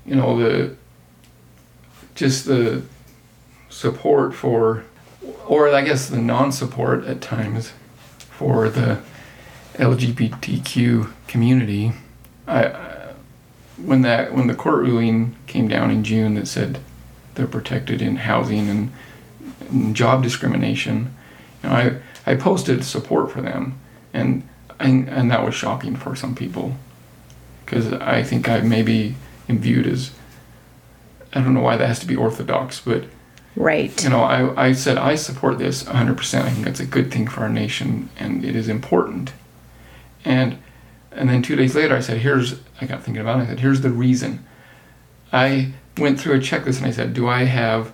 you 0.05 0.15
know, 0.15 0.39
the 0.39 0.77
just 2.15 2.45
the 2.45 2.83
support 3.69 4.35
for, 4.35 4.85
or 5.47 5.69
I 5.69 5.83
guess 5.83 6.09
the 6.09 6.19
non-support 6.19 7.05
at 7.07 7.21
times 7.21 7.73
for 8.19 8.69
the 8.69 9.01
LGBTQ 9.75 11.11
community. 11.27 11.93
I, 12.47 13.13
when 13.79 14.03
that 14.03 14.35
when 14.35 14.47
the 14.47 14.55
court 14.55 14.85
ruling 14.85 15.35
came 15.47 15.69
down 15.69 15.91
in 15.91 16.05
June 16.05 16.35
that 16.35 16.47
said 16.47 16.79
they're 17.35 17.47
protected 17.47 18.03
in 18.03 18.17
housing 18.17 18.69
and, 18.69 18.93
and 19.71 19.97
job 19.97 20.23
discrimination, 20.23 21.15
you 21.63 21.69
know, 21.69 21.75
I 21.75 22.33
I 22.33 22.37
posted 22.37 22.85
support 22.85 23.31
for 23.31 23.41
them, 23.41 23.79
and 24.13 24.47
and, 24.83 25.09
and 25.09 25.31
that 25.31 25.45
was 25.45 25.55
shocking 25.55 25.97
for 25.97 26.15
some 26.15 26.35
people, 26.35 26.77
because 27.65 27.93
I 27.93 28.23
think 28.23 28.49
I 28.49 28.61
maybe 28.61 29.17
am 29.49 29.59
viewed 29.59 29.87
as 29.87 30.13
I 31.33 31.41
don't 31.41 31.55
know 31.55 31.61
why 31.61 31.77
that 31.77 31.87
has 31.87 32.01
to 32.01 32.07
be 32.07 32.17
orthodox, 32.17 32.81
but 32.81 33.05
right. 33.57 34.03
you 34.03 34.11
know, 34.11 34.21
I, 34.21 34.69
I 34.69 34.73
said 34.73 34.99
I 34.99 35.15
support 35.15 35.59
this 35.59 35.85
100%. 35.85 36.43
I 36.43 36.51
think 36.51 36.65
that's 36.65 36.81
a 36.81 36.87
good 36.87 37.11
thing 37.11 37.27
for 37.27 37.41
our 37.41 37.49
nation 37.49 38.11
and 38.19 38.45
it 38.45 38.55
is 38.55 38.69
important. 38.69 39.33
And 40.25 40.59
and 41.15 41.29
then 41.29 41.43
two 41.43 41.57
days 41.57 41.75
later, 41.75 41.95
I 41.95 42.01
said, 42.01 42.19
here's, 42.19 42.61
I 42.81 42.87
got 42.87 43.03
thinking 43.03 43.21
about 43.21 43.41
it. 43.41 43.43
I 43.43 43.47
said, 43.49 43.61
here's 43.61 43.83
the 43.83 43.91
reason. 43.91 44.45
I 45.33 45.73
went 45.99 46.19
through 46.19 46.37
a 46.37 46.39
checklist 46.39 46.79
and 46.79 46.87
I 46.87 46.91
said, 46.91 47.13
do 47.13 47.29
I 47.29 47.45
have, 47.45 47.93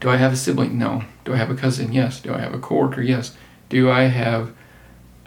do 0.00 0.08
I 0.08 0.16
have 0.16 0.32
a 0.32 0.36
sibling? 0.36 0.78
No. 0.78 1.04
Do 1.24 1.34
I 1.34 1.36
have 1.36 1.50
a 1.50 1.54
cousin? 1.54 1.92
Yes. 1.92 2.20
Do 2.20 2.32
I 2.32 2.38
have 2.38 2.54
a 2.54 2.58
coworker? 2.58 3.02
Yes. 3.02 3.36
Do 3.68 3.90
I 3.90 4.04
have 4.04 4.54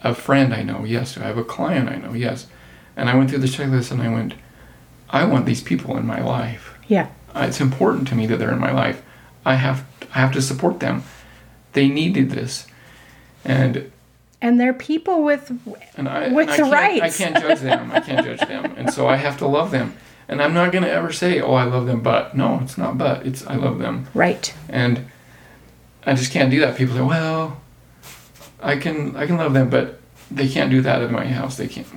a 0.04 0.14
friend 0.16 0.54
I 0.54 0.64
know? 0.64 0.84
Yes. 0.86 1.16
Do 1.16 1.22
I 1.22 1.26
have 1.26 1.38
a 1.38 1.44
client 1.44 1.90
I 1.90 1.96
know? 1.98 2.14
Yes. 2.14 2.48
And 2.96 3.10
I 3.10 3.16
went 3.16 3.30
through 3.30 3.40
the 3.40 3.48
checklist 3.48 3.92
and 3.92 4.02
I 4.02 4.10
went, 4.10 4.34
I 5.10 5.24
want 5.26 5.46
these 5.46 5.62
people 5.64 5.98
in 5.98 6.06
my 6.06 6.22
life 6.22 6.74
Yeah. 6.88 7.08
uh, 7.36 7.46
it's 7.48 7.60
important 7.62 8.08
to 8.10 8.16
me 8.16 8.26
that 8.28 8.38
they're 8.38 8.52
in 8.54 8.60
my 8.60 8.72
life. 8.72 9.02
I 9.46 9.56
have 9.56 9.86
I 10.14 10.20
have 10.20 10.32
to 10.34 10.42
support 10.42 10.80
them. 10.80 11.04
They 11.74 11.88
needed 11.88 12.32
this, 12.32 12.68
and 13.46 13.92
And 14.42 14.60
they're 14.60 14.74
people 14.74 15.24
with 15.24 15.52
and 15.98 16.08
I 16.10 16.30
With 16.30 16.50
and 16.50 16.62
I 16.62 16.70
the 16.70 16.76
can't, 16.76 17.04
I 17.04 17.10
can't 17.10 17.36
judge 17.38 17.60
them. 17.60 17.92
I 17.92 18.00
can't 18.00 18.26
judge 18.26 18.40
them, 18.48 18.74
and 18.78 18.92
so 18.94 19.08
I 19.08 19.16
have 19.18 19.38
to 19.38 19.48
love 19.48 19.72
them. 19.72 19.96
And 20.28 20.42
I'm 20.42 20.54
not 20.54 20.72
gonna 20.72 20.88
ever 20.88 21.12
say, 21.12 21.42
"Oh, 21.42 21.54
I 21.54 21.64
love 21.64 21.86
them," 21.88 22.02
but 22.02 22.36
no, 22.36 22.60
it's 22.64 22.78
not. 22.78 22.98
But 22.98 23.26
it's 23.26 23.46
I 23.48 23.56
love 23.56 23.80
them, 23.80 24.08
right. 24.14 24.54
and 24.68 25.06
I 26.06 26.14
just 26.16 26.32
can't 26.32 26.52
do 26.52 26.60
that. 26.62 26.76
People 26.78 26.96
say, 26.96 27.02
"Well, 27.02 27.62
I 28.62 28.78
can 28.78 29.16
I 29.16 29.26
can 29.26 29.38
love 29.38 29.54
them, 29.54 29.70
but 29.70 30.00
they 30.30 30.48
can't 30.48 30.70
do 30.70 30.82
that 30.82 31.02
at 31.02 31.12
my 31.12 31.26
house. 31.26 31.58
They 31.58 31.68
can't. 31.68 31.88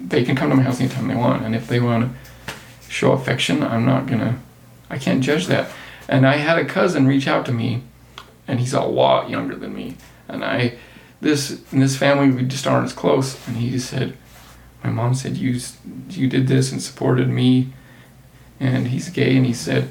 They 0.00 0.24
can 0.24 0.36
come 0.36 0.50
to 0.50 0.56
my 0.56 0.62
house 0.62 0.80
anytime 0.80 1.08
they 1.08 1.14
want, 1.14 1.44
and 1.44 1.54
if 1.54 1.66
they 1.66 1.80
want 1.80 2.12
to 2.12 2.54
show 2.88 3.12
affection, 3.12 3.62
I'm 3.62 3.84
not 3.84 4.06
gonna. 4.06 4.38
I 4.90 4.98
can't 4.98 5.22
judge 5.22 5.46
that. 5.46 5.70
And 6.08 6.26
I 6.26 6.36
had 6.36 6.58
a 6.58 6.64
cousin 6.64 7.06
reach 7.06 7.26
out 7.26 7.46
to 7.46 7.52
me, 7.52 7.82
and 8.46 8.60
he's 8.60 8.74
a 8.74 8.82
lot 8.82 9.30
younger 9.30 9.56
than 9.56 9.74
me. 9.74 9.96
And 10.28 10.44
I, 10.44 10.76
this 11.20 11.62
in 11.72 11.80
this 11.80 11.96
family 11.96 12.30
we 12.30 12.42
just 12.42 12.66
aren't 12.66 12.86
as 12.86 12.92
close. 12.92 13.46
And 13.48 13.56
he 13.56 13.78
said, 13.78 14.16
my 14.82 14.90
mom 14.90 15.14
said 15.14 15.36
you 15.36 15.58
you 16.10 16.28
did 16.28 16.46
this 16.46 16.70
and 16.70 16.82
supported 16.82 17.28
me, 17.28 17.72
and 18.60 18.88
he's 18.88 19.08
gay, 19.08 19.36
and 19.36 19.46
he 19.46 19.54
said, 19.54 19.90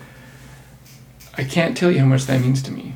I 1.35 1.43
can't 1.43 1.75
tell 1.75 1.91
you 1.91 1.99
how 1.99 2.05
much 2.05 2.25
that 2.25 2.41
means 2.41 2.61
to 2.63 2.71
me. 2.71 2.93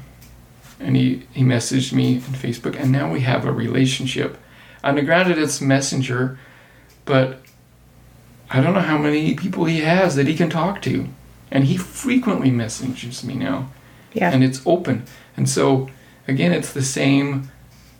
And 0.79 0.95
he 0.95 1.23
he 1.33 1.43
messaged 1.43 1.91
me 1.93 2.15
on 2.15 2.33
Facebook, 2.33 2.79
and 2.79 2.91
now 2.91 3.11
we 3.11 3.21
have 3.21 3.45
a 3.45 3.51
relationship. 3.51 4.37
And 4.83 5.03
granted, 5.05 5.37
it's 5.37 5.59
messenger, 5.59 6.39
but 7.05 7.41
I 8.49 8.61
don't 8.61 8.73
know 8.73 8.79
how 8.79 8.97
many 8.97 9.35
people 9.35 9.65
he 9.65 9.81
has 9.81 10.15
that 10.15 10.27
he 10.27 10.35
can 10.35 10.49
talk 10.49 10.81
to. 10.83 11.07
And 11.51 11.65
he 11.65 11.77
frequently 11.77 12.51
messages 12.51 13.23
me 13.23 13.33
now. 13.33 13.69
Yeah. 14.13 14.31
And 14.31 14.43
it's 14.43 14.61
open. 14.65 15.05
And 15.35 15.49
so 15.49 15.89
again 16.27 16.51
it's 16.51 16.73
the 16.73 16.83
same 16.83 17.51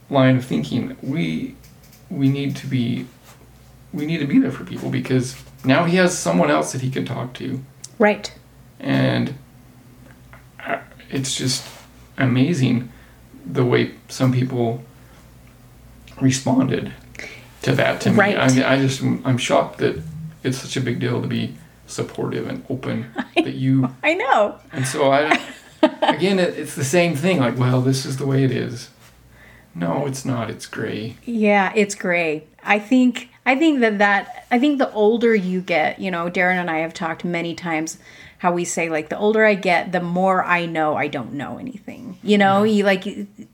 line 0.10 0.38
of 0.38 0.46
thinking. 0.46 0.98
We 1.02 1.56
we 2.10 2.30
need 2.30 2.56
to 2.58 2.68
be 2.68 3.08
we 3.94 4.06
need 4.06 4.20
to 4.20 4.28
be 4.28 4.40
there 4.40 4.52
for 4.52 4.64
people 4.64 4.90
because 4.90 5.42
now 5.64 5.86
he 5.86 5.98
has 5.98 6.18
someone 6.18 6.52
else 6.52 6.72
that 6.74 6.82
he 6.82 6.90
can 6.90 7.06
talk 7.06 7.34
to. 7.36 7.64
Right. 8.00 8.34
And 8.80 9.36
uh, 10.66 10.80
it's 11.10 11.36
just 11.36 11.66
amazing 12.18 12.92
the 13.46 13.64
way 13.64 13.94
some 14.08 14.32
people 14.32 14.84
responded 16.22 16.94
to 17.62 17.76
that 17.76 18.02
to 18.02 18.12
me. 18.12 18.18
Right. 18.18 18.38
I, 18.38 18.48
mean, 18.50 18.64
I 18.64 18.82
just 18.82 19.02
I'm 19.02 19.38
shocked 19.38 19.80
that 19.80 20.02
it's 20.44 20.58
such 20.58 20.78
a 20.78 20.82
big 20.82 21.00
deal 21.00 21.22
to 21.22 21.28
be 21.28 21.56
supportive 21.86 22.48
and 22.48 22.66
open 22.70 23.12
that 23.36 23.54
you 23.54 23.94
I 24.04 24.14
know. 24.14 24.60
and 24.72 24.86
so 24.86 25.12
I 25.12 25.40
again 26.02 26.40
it, 26.40 26.58
it's 26.58 26.76
the 26.76 26.84
same 26.84 27.16
thing 27.16 27.40
like 27.40 27.58
well 27.58 27.82
this 27.82 28.06
is 28.06 28.18
the 28.18 28.26
way 28.26 28.44
it 28.44 28.52
is. 28.52 28.90
No, 29.76 30.08
it's 30.08 30.26
not. 30.26 30.50
It's 30.50 30.66
gray. 30.66 31.18
Yeah, 31.24 31.72
it's 31.76 31.94
gray. 31.94 32.46
I 32.64 32.80
think 32.80 33.30
I 33.46 33.56
think 33.56 33.80
that 33.82 34.00
that 34.00 34.46
I 34.50 34.60
think 34.60 34.80
the 34.80 34.92
older 34.92 35.36
you 35.36 35.62
get, 35.62 36.00
you 36.00 36.10
know, 36.10 36.30
Darren 36.30 36.60
and 36.60 36.70
I 36.70 36.80
have 36.80 36.94
talked 36.94 37.24
many 37.24 37.54
times 37.54 38.00
how 38.38 38.52
we 38.52 38.66
say 38.66 38.90
like 38.90 39.10
the 39.10 39.18
older 39.18 39.46
I 39.46 39.56
get, 39.56 39.92
the 39.92 40.02
more 40.02 40.44
I 40.44 40.66
know 40.66 40.96
I 40.96 41.08
don't 41.08 41.34
know 41.34 41.58
anything. 41.58 42.18
You 42.24 42.38
know, 42.38 42.64
you 42.64 42.84
like 42.84 43.04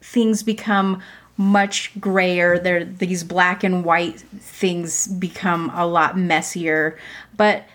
things 0.02 0.44
become 0.44 1.02
much 1.38 1.92
grayer. 2.00 2.60
There 2.60 2.84
these 2.84 3.24
black 3.24 3.64
and 3.64 3.86
white 3.86 4.20
things 4.20 5.08
become 5.08 5.72
a 5.74 5.88
lot 5.88 6.18
messier. 6.18 6.98
But 7.36 7.66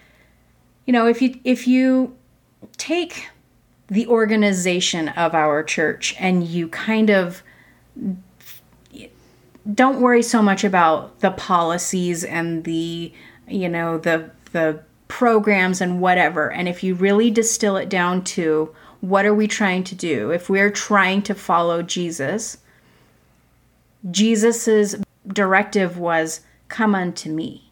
you 0.87 0.93
know, 0.93 1.07
if 1.07 1.23
you 1.23 1.41
if 1.45 1.67
you 1.67 2.17
take 2.77 3.29
the 3.89 4.07
organization 4.07 5.09
of 5.09 5.35
our 5.35 5.63
church 5.63 6.15
and 6.19 6.47
you 6.47 6.69
kind 6.69 7.11
of 7.11 7.43
don't 9.75 10.01
worry 10.01 10.23
so 10.23 10.43
much 10.43 10.65
about 10.65 11.21
the 11.21 11.31
policies 11.31 12.25
and 12.25 12.65
the 12.65 13.13
you 13.47 13.69
know 13.69 13.99
the 13.99 14.31
the 14.53 14.83
programs 15.09 15.81
and 15.81 16.01
whatever. 16.01 16.53
And 16.53 16.69
if 16.69 16.83
you 16.83 16.95
really 16.95 17.31
distill 17.31 17.77
it 17.77 17.89
down 17.89 18.23
to 18.25 18.75
what 19.01 19.25
are 19.25 19.35
we 19.35 19.49
trying 19.49 19.85
to 19.85 19.95
do? 19.95 20.31
If 20.31 20.51
we're 20.51 20.71
trying 20.71 21.23
to 21.23 21.35
follow 21.35 21.83
Jesus 21.83 22.59
Jesus's 24.11 24.97
directive 25.27 25.99
was 25.99 26.41
come 26.69 26.95
unto 26.95 27.31
me. 27.31 27.71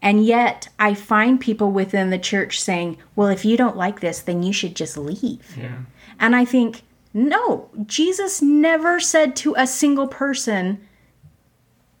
And 0.00 0.24
yet 0.24 0.68
I 0.78 0.94
find 0.94 1.40
people 1.40 1.72
within 1.72 2.10
the 2.10 2.18
church 2.18 2.60
saying 2.60 2.98
well 3.16 3.28
if 3.28 3.44
you 3.44 3.56
don't 3.56 3.76
like 3.76 4.00
this 4.00 4.20
then 4.20 4.42
you 4.42 4.52
should 4.52 4.76
just 4.76 4.96
leave. 4.96 5.56
Yeah. 5.56 5.78
and 6.20 6.36
I 6.36 6.44
think 6.44 6.82
no 7.12 7.70
Jesus 7.86 8.42
never 8.42 9.00
said 9.00 9.34
to 9.36 9.54
a 9.56 9.66
single 9.66 10.06
person 10.06 10.86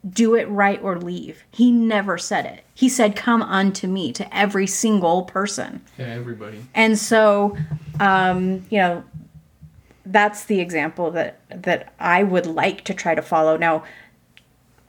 do 0.08 0.34
it 0.34 0.48
right 0.48 0.80
or 0.82 0.98
leave. 0.98 1.44
He 1.50 1.70
never 1.70 2.18
said 2.18 2.46
it. 2.46 2.64
He 2.74 2.88
said, 2.88 3.16
Come 3.16 3.42
unto 3.42 3.86
me 3.86 4.12
to 4.12 4.36
every 4.36 4.66
single 4.66 5.24
person. 5.24 5.82
Yeah, 5.98 6.06
everybody. 6.06 6.64
And 6.74 6.98
so, 6.98 7.56
um, 7.98 8.66
you 8.70 8.78
know, 8.78 9.04
that's 10.04 10.44
the 10.44 10.60
example 10.60 11.10
that 11.12 11.40
that 11.48 11.92
I 11.98 12.22
would 12.22 12.46
like 12.46 12.84
to 12.84 12.94
try 12.94 13.14
to 13.14 13.22
follow. 13.22 13.56
Now, 13.56 13.84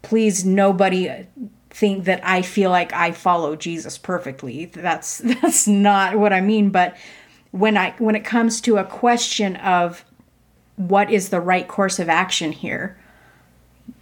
please, 0.01 0.45
nobody 0.45 1.25
think 1.69 2.05
that 2.05 2.19
I 2.23 2.41
feel 2.41 2.69
like 2.69 2.93
I 2.93 3.11
follow 3.11 3.55
Jesus 3.55 3.97
perfectly. 3.97 4.65
That's 4.65 5.17
that's 5.41 5.67
not 5.67 6.17
what 6.17 6.33
I 6.33 6.41
mean. 6.41 6.69
But 6.69 6.95
when 7.51 7.77
I 7.77 7.95
when 7.97 8.15
it 8.15 8.23
comes 8.23 8.61
to 8.61 8.77
a 8.77 8.83
question 8.83 9.55
of 9.57 10.05
what 10.75 11.09
is 11.09 11.29
the 11.29 11.41
right 11.41 11.67
course 11.67 11.97
of 11.97 12.07
action 12.07 12.51
here, 12.51 12.97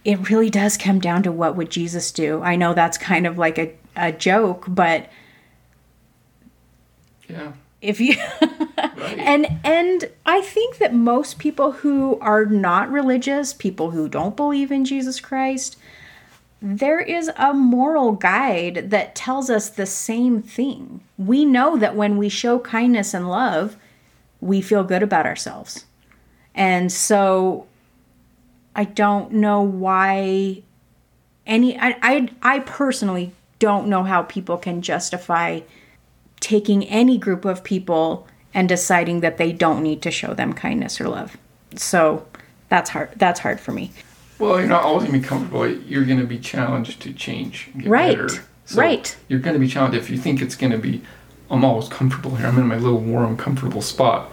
it 0.04 0.30
really 0.30 0.50
does 0.50 0.76
come 0.76 1.00
down 1.00 1.22
to 1.24 1.32
what 1.32 1.56
would 1.56 1.70
Jesus 1.70 2.12
do. 2.12 2.42
I 2.42 2.56
know 2.56 2.74
that's 2.74 2.98
kind 2.98 3.26
of 3.26 3.38
like 3.38 3.58
a, 3.58 3.74
a 3.96 4.12
joke, 4.12 4.64
but 4.68 5.10
Yeah. 7.28 7.52
if 7.80 8.00
you 8.00 8.14
Right. 8.40 9.18
and 9.18 9.46
and 9.64 10.10
I 10.24 10.40
think 10.40 10.78
that 10.78 10.94
most 10.94 11.38
people 11.38 11.72
who 11.72 12.18
are 12.20 12.44
not 12.46 12.90
religious, 12.90 13.52
people 13.52 13.90
who 13.90 14.08
don't 14.08 14.36
believe 14.36 14.70
in 14.70 14.84
Jesus 14.84 15.20
Christ, 15.20 15.76
there 16.62 17.00
is 17.00 17.30
a 17.36 17.52
moral 17.52 18.12
guide 18.12 18.90
that 18.90 19.14
tells 19.14 19.50
us 19.50 19.68
the 19.68 19.86
same 19.86 20.40
thing. 20.40 21.00
We 21.18 21.44
know 21.44 21.76
that 21.76 21.96
when 21.96 22.16
we 22.16 22.28
show 22.28 22.58
kindness 22.58 23.12
and 23.12 23.28
love, 23.28 23.76
we 24.40 24.60
feel 24.60 24.84
good 24.84 25.02
about 25.02 25.26
ourselves. 25.26 25.84
And 26.54 26.90
so 26.90 27.66
I 28.76 28.84
don't 28.84 29.32
know 29.32 29.62
why 29.62 30.62
any 31.46 31.78
I 31.78 31.96
I, 32.02 32.28
I 32.42 32.58
personally 32.60 33.32
don't 33.58 33.88
know 33.88 34.04
how 34.04 34.22
people 34.22 34.58
can 34.58 34.82
justify 34.82 35.60
taking 36.40 36.84
any 36.84 37.16
group 37.16 37.46
of 37.46 37.64
people 37.64 38.28
and 38.52 38.68
deciding 38.68 39.20
that 39.20 39.38
they 39.38 39.50
don't 39.50 39.82
need 39.82 40.02
to 40.02 40.10
show 40.10 40.34
them 40.34 40.52
kindness 40.52 41.00
or 41.00 41.08
love. 41.08 41.38
So 41.74 42.26
that's 42.68 42.90
hard 42.90 43.10
that's 43.16 43.40
hard 43.40 43.58
for 43.58 43.72
me. 43.72 43.92
Well, 44.38 44.58
you're 44.58 44.68
not 44.68 44.82
always 44.82 45.06
gonna 45.06 45.18
be 45.18 45.24
comfortable. 45.24 45.66
You're 45.66 46.04
gonna 46.04 46.26
be 46.26 46.38
challenged 46.38 47.00
to 47.00 47.12
change. 47.14 47.70
Right. 47.74 48.16
better. 48.16 48.28
So 48.66 48.80
Right. 48.80 49.16
You're 49.28 49.40
gonna 49.40 49.58
be 49.58 49.68
challenged 49.68 49.96
if 49.96 50.10
you 50.10 50.18
think 50.18 50.42
it's 50.42 50.54
gonna 50.54 50.78
be. 50.78 51.00
I'm 51.50 51.64
always 51.64 51.88
comfortable 51.88 52.36
here. 52.36 52.46
I'm 52.46 52.58
in 52.58 52.66
my 52.66 52.76
little 52.76 53.00
warm, 53.00 53.38
comfortable 53.38 53.80
spot. 53.80 54.30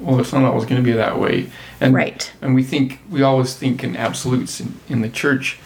Well, 0.00 0.20
it's 0.20 0.32
not 0.32 0.44
always 0.44 0.64
gonna 0.64 0.82
be 0.82 0.92
that 0.92 1.18
way. 1.18 1.50
And 1.80 1.94
Right. 1.94 2.30
and 2.40 2.54
we 2.54 2.62
think 2.62 3.00
we 3.10 3.22
always 3.22 3.54
think 3.54 3.82
in 3.82 3.96
absolutes 3.96 4.60
in, 4.60 4.74
in 4.88 5.00
the 5.02 5.08
church. 5.08 5.58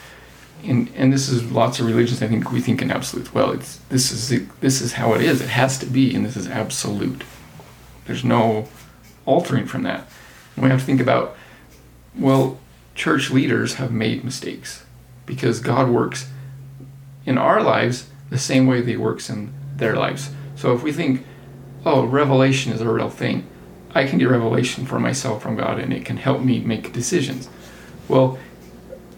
And, 0.65 0.89
and 0.95 1.13
this 1.13 1.29
is 1.29 1.51
lots 1.51 1.81
of 1.81 1.87
religions. 1.87 2.23
I 2.23 2.29
think 2.29 2.53
we 2.53 2.61
think 2.61 2.81
in 2.83 2.91
absolutes. 2.93 3.35
Well, 3.35 3.51
it's 3.51 3.81
this 3.89 4.13
is 4.13 4.47
this 4.61 4.81
is 4.81 4.93
how 4.93 5.13
it 5.15 5.21
is. 5.21 5.41
It 5.41 5.49
has 5.49 5.77
to 5.79 5.87
be, 5.87 6.15
and 6.15 6.25
this 6.25 6.37
is 6.37 6.47
absolute. 6.47 7.25
There's 8.07 8.23
no 8.25 8.69
altering 9.27 9.67
from 9.67 9.83
that. 9.83 10.09
And 10.55 10.65
we 10.65 10.71
have 10.71 10.81
to 10.81 10.87
think 10.87 11.01
about 11.01 11.37
well, 12.19 12.59
church 12.95 13.31
leaders 13.31 13.75
have 13.75 13.91
made 13.91 14.23
mistakes 14.23 14.85
because 15.27 15.61
God 15.61 15.89
works 15.89 16.29
in 17.25 17.39
our 17.39 17.63
lives 17.63 18.07
the 18.31 18.39
same 18.39 18.67
way 18.67 18.81
that 18.81 18.91
He 18.91 18.97
works 18.97 19.31
in 19.31 19.53
their 19.77 19.97
lives. 19.97 20.31
So 20.57 20.75
if 20.75 20.83
we 20.83 20.93
think, 20.93 21.25
oh, 21.85 22.05
revelation 22.05 22.73
is 22.73 22.81
a 22.81 22.89
real 22.89 23.11
thing, 23.11 23.47
I 23.95 24.07
can 24.07 24.19
get 24.19 24.29
revelation 24.29 24.87
for 24.87 24.99
myself 24.99 25.43
from 25.43 25.57
God 25.57 25.79
and 25.79 25.93
it 25.93 26.05
can 26.05 26.17
help 26.17 26.41
me 26.43 26.61
make 26.61 26.93
decisions. 26.93 27.49
Well, 28.09 28.39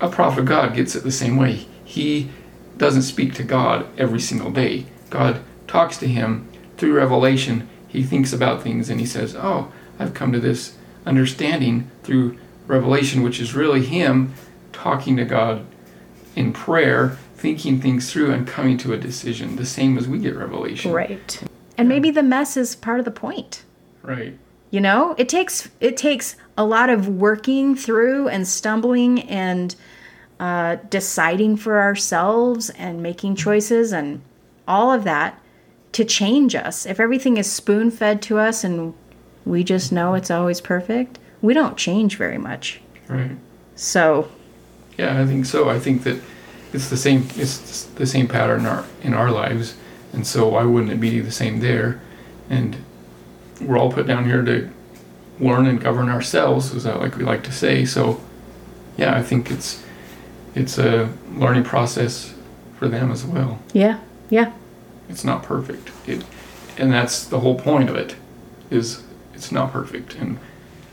a 0.01 0.09
prophet 0.09 0.41
of 0.41 0.47
God 0.47 0.75
gets 0.75 0.95
it 0.95 1.05
the 1.05 1.13
same 1.13 1.37
way. 1.37 1.67
He 1.85 2.31
doesn't 2.77 3.03
speak 3.03 3.35
to 3.35 3.43
God 3.43 3.87
every 3.99 4.21
single 4.21 4.51
day. 4.51 4.87
God 5.11 5.41
talks 5.67 5.97
to 5.99 6.09
him 6.09 6.49
through 6.77 6.97
revelation. 6.97 7.69
He 7.87 8.03
thinks 8.03 8.33
about 8.33 8.63
things 8.63 8.91
and 8.91 8.99
he 8.99 9.07
says, 9.07 9.37
Oh, 9.37 9.73
I've 9.99 10.15
come 10.15 10.33
to 10.33 10.41
this 10.41 10.77
understanding 11.07 11.91
through 12.03 12.39
revelation, 12.67 13.23
which 13.23 13.41
is 13.41 13.55
really 13.55 13.85
him 13.85 14.35
talking 14.73 15.17
to 15.17 15.25
God 15.25 15.65
in 16.35 16.53
prayer, 16.53 17.17
thinking 17.37 17.81
things 17.81 18.13
through, 18.13 18.33
and 18.33 18.47
coming 18.47 18.77
to 18.79 18.93
a 18.93 18.97
decision, 18.97 19.57
the 19.57 19.67
same 19.67 19.97
as 19.97 20.09
we 20.09 20.19
get 20.19 20.37
revelation. 20.37 20.91
Right. 20.93 21.43
And 21.79 21.89
maybe 21.89 22.11
the 22.11 22.23
mess 22.23 22.57
is 22.57 22.75
part 22.75 22.99
of 22.99 23.05
the 23.05 23.11
point. 23.11 23.63
Right. 24.03 24.37
You 24.75 24.81
know, 24.81 25.15
it 25.17 25.29
takes 25.29 25.69
it 25.79 25.97
takes 25.97 26.35
a 26.59 26.65
lot 26.65 26.91
of 26.91 27.07
working 27.07 27.77
through 27.77 28.27
and 28.27 28.45
stumbling 28.45 29.23
and 29.23 29.73
uh, 30.41 30.79
deciding 30.91 31.59
for 31.59 31.81
ourselves 31.81 32.71
and 32.71 33.01
making 33.01 33.37
choices 33.37 33.93
and 33.93 34.21
all 34.67 34.93
of 34.93 35.05
that 35.05 35.41
to 35.93 36.05
change 36.05 36.57
us. 36.57 36.87
If 36.87 36.99
everything 36.99 37.37
is 37.37 37.49
spoon 37.49 37.93
fed 37.93 38.21
to 38.23 38.41
us 38.41 38.65
and 38.65 38.95
we 39.47 39.63
just 39.63 39.93
know 39.93 40.15
it's 40.15 40.29
always 40.29 40.61
perfect, 40.61 41.21
we 41.41 41.55
don't 41.55 41.77
change 41.77 42.17
very 42.17 42.39
much. 42.39 42.81
Right. 43.07 43.37
So, 43.77 44.29
Yeah, 44.99 45.23
I 45.23 45.25
think 45.25 45.47
so. 45.47 45.69
I 45.69 45.79
think 45.79 46.03
that 46.03 46.21
it's 46.73 46.91
the 46.91 46.97
same. 46.97 47.29
It's 47.37 47.85
the 47.85 48.07
same 48.07 48.27
pattern 48.27 48.63
in 48.63 48.67
our 48.67 48.85
in 49.05 49.15
our 49.15 49.31
lives, 49.31 49.77
and 50.13 50.27
so 50.27 50.49
why 50.49 50.65
wouldn't 50.65 50.91
it 50.91 50.99
be 50.99 51.21
the 51.21 51.31
same 51.31 51.61
there? 51.61 52.01
And 52.51 52.77
we're 53.61 53.79
all 53.79 53.93
put 53.93 54.07
down 54.07 54.25
here 54.25 54.43
to 54.43 54.71
learn 55.41 55.67
and 55.67 55.81
govern 55.81 56.09
ourselves, 56.09 56.73
is 56.73 56.85
that 56.85 57.01
like 57.01 57.17
we 57.17 57.25
like 57.25 57.43
to 57.45 57.53
say. 57.53 57.85
So, 57.85 58.21
yeah, 58.97 59.17
I 59.17 59.23
think 59.23 59.51
it's 59.51 59.83
it's 60.55 60.79
a 60.79 61.13
learning 61.33 61.65
process 61.65 62.35
for 62.79 62.89
them 62.89 63.11
as 63.11 63.25
well. 63.25 63.59
yeah, 63.73 63.99
yeah, 64.31 64.53
It's 65.09 65.25
not 65.25 65.43
perfect. 65.43 65.91
It, 66.07 66.25
and 66.79 66.93
that's 66.93 67.25
the 67.25 67.41
whole 67.41 67.55
point 67.57 67.89
of 67.89 67.97
it, 67.97 68.17
is 68.71 69.03
it's 69.35 69.51
not 69.53 69.73
perfect. 69.73 70.15
And 70.17 70.39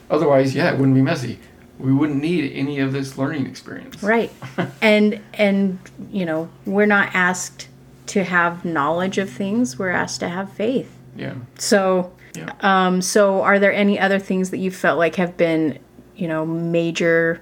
otherwise, 0.10 0.54
yeah, 0.56 0.72
it 0.72 0.78
wouldn't 0.78 0.96
be 0.96 1.02
messy. 1.02 1.40
We 1.80 1.92
wouldn't 1.92 2.22
need 2.22 2.52
any 2.54 2.80
of 2.80 2.94
this 2.94 3.18
learning 3.18 3.48
experience. 3.48 4.02
right. 4.04 4.32
and 4.82 5.20
and 5.34 5.80
you 6.12 6.26
know, 6.26 6.50
we're 6.66 6.86
not 6.88 7.10
asked 7.14 7.68
to 8.08 8.24
have 8.24 8.66
knowledge 8.66 9.18
of 9.18 9.30
things, 9.30 9.78
we're 9.80 9.90
asked 9.90 10.20
to 10.20 10.30
have 10.30 10.52
faith. 10.54 10.92
Yeah. 11.16 11.36
So, 11.58 12.12
Yeah. 12.34 12.54
um, 12.62 13.02
so 13.02 13.42
are 13.42 13.60
there 13.60 13.74
any 13.74 14.00
other 14.00 14.20
things 14.20 14.52
that 14.52 14.60
you 14.60 14.72
felt 14.72 14.98
like 14.98 15.16
have 15.16 15.36
been, 15.36 15.80
you 16.16 16.28
know, 16.28 16.46
major 16.46 17.42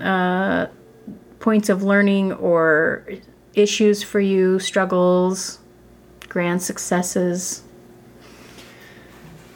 uh, 0.00 0.66
points 1.38 1.68
of 1.68 1.82
learning 1.82 2.32
or 2.32 3.06
issues 3.54 4.02
for 4.02 4.20
you, 4.20 4.58
struggles, 4.58 5.58
grand 6.28 6.62
successes? 6.62 7.62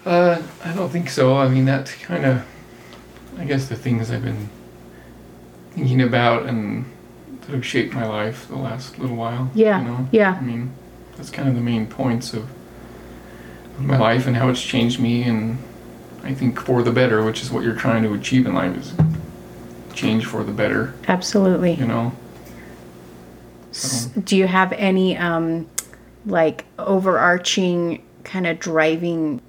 Uh, 0.04 0.42
I 0.64 0.72
don't 0.74 0.90
think 0.90 1.10
so. 1.10 1.36
I 1.36 1.48
mean, 1.48 1.64
that's 1.64 1.94
kind 1.94 2.24
of, 2.24 2.44
I 3.38 3.44
guess, 3.44 3.68
the 3.68 3.76
things 3.76 4.10
I've 4.10 4.22
been 4.22 4.48
thinking 5.72 6.02
about 6.02 6.46
and 6.46 6.84
that 7.42 7.50
have 7.50 7.66
shaped 7.66 7.94
my 7.94 8.06
life 8.06 8.48
the 8.48 8.56
last 8.56 8.98
little 8.98 9.16
while. 9.16 9.50
Yeah. 9.54 9.80
You 9.80 9.88
know? 9.88 10.08
Yeah. 10.12 10.38
I 10.40 10.40
mean, 10.40 10.72
that's 11.16 11.30
kind 11.30 11.48
of 11.48 11.54
the 11.54 11.60
main 11.60 11.86
points 11.86 12.32
of, 12.32 12.42
of 12.42 12.50
my 13.78 13.98
life 13.98 14.26
and 14.26 14.36
how 14.36 14.48
it's 14.48 14.62
changed 14.62 15.00
me, 15.00 15.22
and 15.24 15.58
I 16.22 16.34
think 16.34 16.60
for 16.60 16.82
the 16.82 16.92
better, 16.92 17.22
which 17.24 17.42
is 17.42 17.50
what 17.50 17.64
you're 17.64 17.74
trying 17.76 18.02
to 18.04 18.14
achieve 18.14 18.46
in 18.46 18.54
life, 18.54 18.76
is 18.76 18.92
change 19.94 20.24
for 20.26 20.42
the 20.44 20.52
better. 20.52 20.94
Absolutely. 21.08 21.74
You 21.74 21.86
know. 21.86 22.12
S- 23.70 24.06
Do 24.24 24.36
you 24.36 24.46
have 24.46 24.72
any 24.74 25.16
um, 25.16 25.66
like 26.26 26.64
overarching 26.78 28.02
kind 28.24 28.46
of 28.46 28.58
driving 28.58 29.40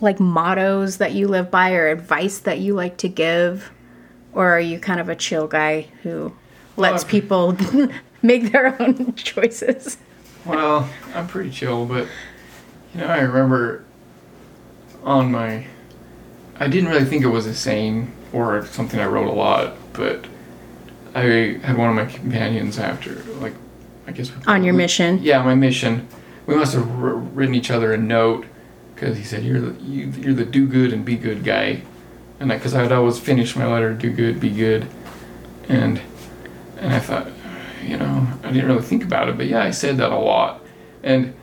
like 0.00 0.20
mottos 0.20 0.98
that 0.98 1.12
you 1.12 1.26
live 1.28 1.50
by 1.50 1.72
or 1.74 1.88
advice 1.88 2.38
that 2.40 2.58
you 2.60 2.74
like 2.74 2.96
to 2.98 3.08
give? 3.08 3.70
Or 4.32 4.48
are 4.50 4.60
you 4.60 4.78
kind 4.78 5.00
of 5.00 5.08
a 5.08 5.16
chill 5.16 5.46
guy 5.48 5.88
who 6.02 6.32
lets 6.76 7.02
Well, 7.02 7.10
people 7.10 7.56
make 8.22 8.52
their 8.52 8.80
own 8.80 9.14
choices? 9.16 9.96
Well, 10.44 10.88
I'm 11.14 11.26
pretty 11.26 11.50
chill, 11.50 11.84
but 11.84 12.06
know, 12.98 13.06
I 13.06 13.20
remember 13.20 13.84
on 15.04 15.30
my 15.32 15.66
I 16.60 16.68
didn't 16.68 16.90
really 16.90 17.04
think 17.04 17.24
it 17.24 17.28
was 17.28 17.46
a 17.46 17.54
saying 17.54 18.12
or 18.32 18.64
something 18.66 18.98
I 19.00 19.06
wrote 19.06 19.28
a 19.28 19.32
lot, 19.32 19.76
but 19.92 20.26
I 21.14 21.58
had 21.62 21.76
one 21.76 21.88
of 21.90 21.94
my 21.94 22.06
companions 22.06 22.78
after, 22.78 23.14
like, 23.40 23.54
I 24.06 24.12
guess 24.12 24.30
On 24.46 24.64
your 24.64 24.74
mission? 24.74 25.20
Yeah, 25.22 25.42
my 25.42 25.54
mission. 25.54 26.08
We 26.46 26.54
must 26.56 26.74
have 26.74 26.90
wr- 26.98 27.14
written 27.14 27.54
each 27.54 27.70
other 27.70 27.92
a 27.92 27.96
note 27.96 28.46
because 28.94 29.16
he 29.16 29.22
said 29.22 29.44
you're 29.44 29.60
the 29.60 29.80
you, 29.82 30.06
you're 30.06 30.34
the 30.34 30.44
do 30.44 30.66
good 30.66 30.92
and 30.92 31.04
be 31.04 31.16
good 31.16 31.44
guy, 31.44 31.82
and 32.40 32.48
because 32.48 32.74
I'd 32.74 32.90
always 32.90 33.18
finish 33.18 33.54
my 33.54 33.66
letter 33.66 33.92
do 33.94 34.10
good 34.10 34.40
be 34.40 34.50
good, 34.50 34.88
and 35.68 36.00
and 36.78 36.92
I 36.92 36.98
thought, 36.98 37.28
you 37.84 37.96
know, 37.96 38.26
I 38.42 38.50
didn't 38.50 38.66
really 38.66 38.82
think 38.82 39.04
about 39.04 39.28
it, 39.28 39.36
but 39.36 39.46
yeah, 39.46 39.62
I 39.62 39.70
said 39.70 39.98
that 39.98 40.10
a 40.10 40.18
lot, 40.18 40.64
and 41.02 41.34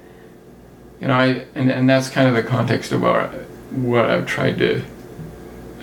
know, 1.08 1.14
I 1.14 1.46
and 1.56 1.72
and 1.72 1.90
that's 1.90 2.10
kind 2.10 2.28
of 2.28 2.36
the 2.36 2.44
context 2.44 2.92
of 2.92 3.02
what 3.02 3.32
what 3.72 4.06
I've 4.06 4.26
tried 4.26 4.58
to, 4.60 4.84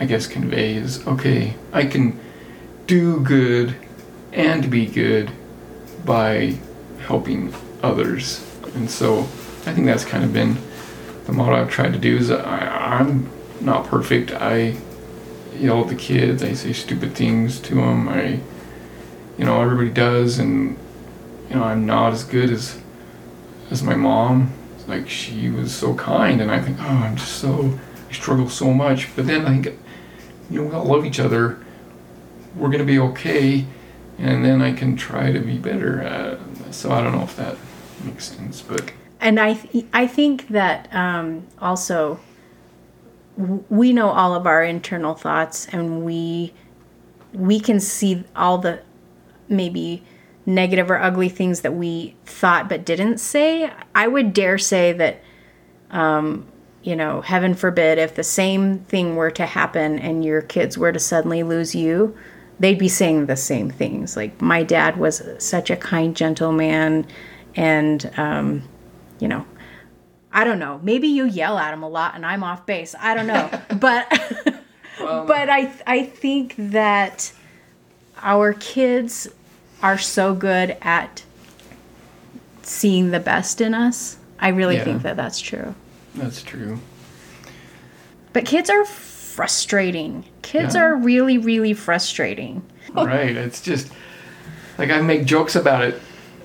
I 0.00 0.04
guess, 0.04 0.26
convey 0.26 0.74
is 0.74 1.06
okay. 1.06 1.54
I 1.72 1.86
can 1.86 2.18
do 2.86 3.20
good 3.20 3.76
and 4.32 4.70
be 4.70 4.86
good 4.86 5.30
by 6.04 6.58
helping 7.06 7.54
others, 7.82 8.44
and 8.74 8.90
so 8.90 9.20
I 9.20 9.72
think 9.72 9.86
that's 9.86 10.04
kind 10.04 10.24
of 10.24 10.32
been 10.32 10.56
the 11.26 11.32
motto 11.32 11.54
I've 11.54 11.70
tried 11.70 11.92
to 11.92 11.98
do. 11.98 12.16
Is 12.16 12.30
I, 12.30 12.98
I'm 12.98 13.30
not 13.60 13.86
perfect. 13.86 14.32
I 14.32 14.76
yell 15.56 15.82
at 15.82 15.88
the 15.88 15.94
kids. 15.94 16.42
I 16.42 16.54
say 16.54 16.72
stupid 16.72 17.14
things 17.14 17.60
to 17.60 17.76
them. 17.76 18.08
I, 18.08 18.40
you 19.38 19.44
know, 19.44 19.62
everybody 19.62 19.90
does, 19.90 20.38
and 20.38 20.76
you 21.48 21.56
know, 21.56 21.64
I'm 21.64 21.86
not 21.86 22.12
as 22.12 22.24
good 22.24 22.50
as 22.50 22.80
as 23.70 23.82
my 23.82 23.94
mom. 23.94 24.52
Like 24.92 25.08
she 25.08 25.48
was 25.48 25.74
so 25.74 25.94
kind, 25.94 26.42
and 26.42 26.50
I 26.50 26.60
think, 26.60 26.76
oh, 26.78 26.84
I'm 26.86 27.16
just 27.16 27.36
so 27.36 27.78
I 28.10 28.12
struggle 28.12 28.50
so 28.50 28.74
much. 28.74 29.08
But 29.16 29.26
then 29.26 29.46
I 29.46 29.58
think, 29.58 29.78
you 30.50 30.60
know, 30.60 30.68
we 30.68 30.74
all 30.74 30.84
love 30.84 31.06
each 31.06 31.18
other. 31.18 31.64
We're 32.54 32.68
gonna 32.68 32.84
be 32.84 32.98
okay, 32.98 33.64
and 34.18 34.44
then 34.44 34.60
I 34.60 34.74
can 34.74 34.94
try 34.94 35.32
to 35.32 35.40
be 35.40 35.56
better. 35.56 36.02
Uh, 36.02 36.70
so 36.70 36.92
I 36.92 37.02
don't 37.02 37.12
know 37.12 37.22
if 37.22 37.36
that 37.36 37.56
makes 38.04 38.24
sense, 38.36 38.60
but 38.60 38.92
And 39.18 39.40
I, 39.40 39.54
th- 39.54 39.86
I 39.94 40.06
think 40.06 40.48
that 40.48 40.94
um, 40.94 41.46
also 41.58 42.20
we 43.70 43.94
know 43.94 44.10
all 44.10 44.34
of 44.34 44.46
our 44.46 44.62
internal 44.62 45.14
thoughts, 45.14 45.66
and 45.72 46.04
we 46.04 46.52
we 47.32 47.58
can 47.60 47.80
see 47.80 48.24
all 48.36 48.58
the 48.58 48.82
maybe 49.48 50.02
negative 50.44 50.90
or 50.90 51.00
ugly 51.00 51.28
things 51.28 51.60
that 51.60 51.74
we 51.74 52.16
thought 52.24 52.68
but 52.68 52.84
didn't 52.84 53.18
say. 53.18 53.70
I 53.94 54.08
would 54.08 54.32
dare 54.32 54.58
say 54.58 54.92
that, 54.92 55.22
um, 55.90 56.46
you 56.82 56.96
know, 56.96 57.20
heaven 57.20 57.54
forbid, 57.54 57.98
if 57.98 58.14
the 58.14 58.24
same 58.24 58.80
thing 58.80 59.14
were 59.14 59.30
to 59.30 59.46
happen 59.46 59.98
and 59.98 60.24
your 60.24 60.42
kids 60.42 60.76
were 60.76 60.92
to 60.92 60.98
suddenly 60.98 61.42
lose 61.42 61.74
you, 61.74 62.16
they'd 62.58 62.78
be 62.78 62.88
saying 62.88 63.26
the 63.26 63.36
same 63.36 63.70
things. 63.70 64.16
Like, 64.16 64.40
my 64.42 64.62
dad 64.62 64.96
was 64.96 65.22
such 65.38 65.70
a 65.70 65.76
kind, 65.76 66.16
gentle 66.16 66.52
man, 66.52 67.06
and, 67.54 68.10
um, 68.16 68.62
you 69.20 69.28
know, 69.28 69.46
I 70.32 70.44
don't 70.44 70.58
know. 70.58 70.80
Maybe 70.82 71.08
you 71.08 71.26
yell 71.26 71.58
at 71.58 71.74
him 71.74 71.82
a 71.82 71.88
lot 71.88 72.14
and 72.14 72.24
I'm 72.24 72.42
off 72.42 72.64
base. 72.64 72.94
I 72.98 73.14
don't 73.14 73.26
know. 73.26 73.50
but 73.78 74.08
but 74.98 75.50
I 75.50 75.70
I 75.86 76.04
think 76.04 76.54
that 76.58 77.32
our 78.22 78.54
kids 78.54 79.28
are 79.82 79.98
so 79.98 80.34
good 80.34 80.76
at 80.82 81.22
seeing 82.62 83.10
the 83.10 83.20
best 83.20 83.60
in 83.60 83.74
us. 83.74 84.16
I 84.38 84.48
really 84.48 84.76
Yeah. 84.76 84.84
think 84.84 85.02
that 85.02 85.16
that's 85.16 85.40
true. 85.40 85.74
that's 86.14 86.42
true. 86.42 86.78
But 88.32 88.44
kids 88.44 88.68
are 88.70 88.84
frustrating. 88.84 90.24
Kids 90.42 90.74
Yeah. 90.74 90.82
are 90.82 90.94
really 90.96 91.38
really 91.38 91.74
frustrating. 91.74 92.62
right. 92.94 93.34
It's 93.36 93.60
just 93.60 93.90
like 94.78 94.90
I 94.90 95.00
make 95.00 95.24
jokes 95.24 95.56
about 95.56 95.82
it, 95.84 96.00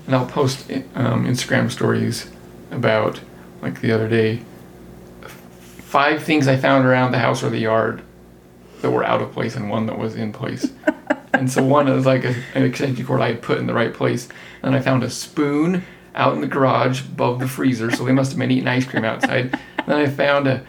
and 0.06 0.16
I'll 0.16 0.26
post 0.26 0.70
um, 0.96 1.26
Instagram 1.26 1.70
stories 1.72 2.30
about 2.72 3.20
like 3.62 3.82
the 3.82 3.92
other 3.92 4.08
day. 4.08 4.42
Five 5.22 6.24
things 6.24 6.48
I 6.48 6.58
found 6.58 6.86
around 6.86 7.12
the 7.14 7.20
house 7.20 7.42
or 7.44 7.50
the 7.50 7.60
yard 7.60 8.02
that 8.82 8.92
were 8.92 9.04
out 9.04 9.22
of 9.22 9.32
place, 9.32 9.56
and 9.56 9.70
one 9.70 9.86
that 9.88 9.98
was 9.98 10.16
in 10.16 10.34
place. 10.34 10.72
and 11.34 11.52
so 11.52 11.64
one 11.64 11.88
is 11.88 12.06
like 12.06 12.24
a, 12.24 12.36
an 12.54 12.64
extension 12.64 13.06
cord 13.06 13.22
I 13.22 13.30
had 13.30 13.42
put 13.42 13.58
in 13.58 13.68
the 13.68 13.74
right 13.74 13.94
place, 13.94 14.28
and 14.64 14.76
I 14.76 14.82
found 14.82 15.04
a 15.04 15.10
spoon 15.10 15.84
out 16.16 16.34
in 16.34 16.42
the 16.42 16.48
garage 16.48 17.02
above 17.02 17.40
the 17.40 17.48
freezer. 17.48 17.92
So 17.92 18.04
they 18.04 18.12
must 18.12 18.32
have 18.32 18.40
been 18.40 18.52
eating 18.52 18.68
ice 18.68 18.86
cream 18.86 19.06
outside. 19.06 19.58
then 19.86 19.98
I 19.98 20.08
found 20.08 20.48
a 20.48 20.66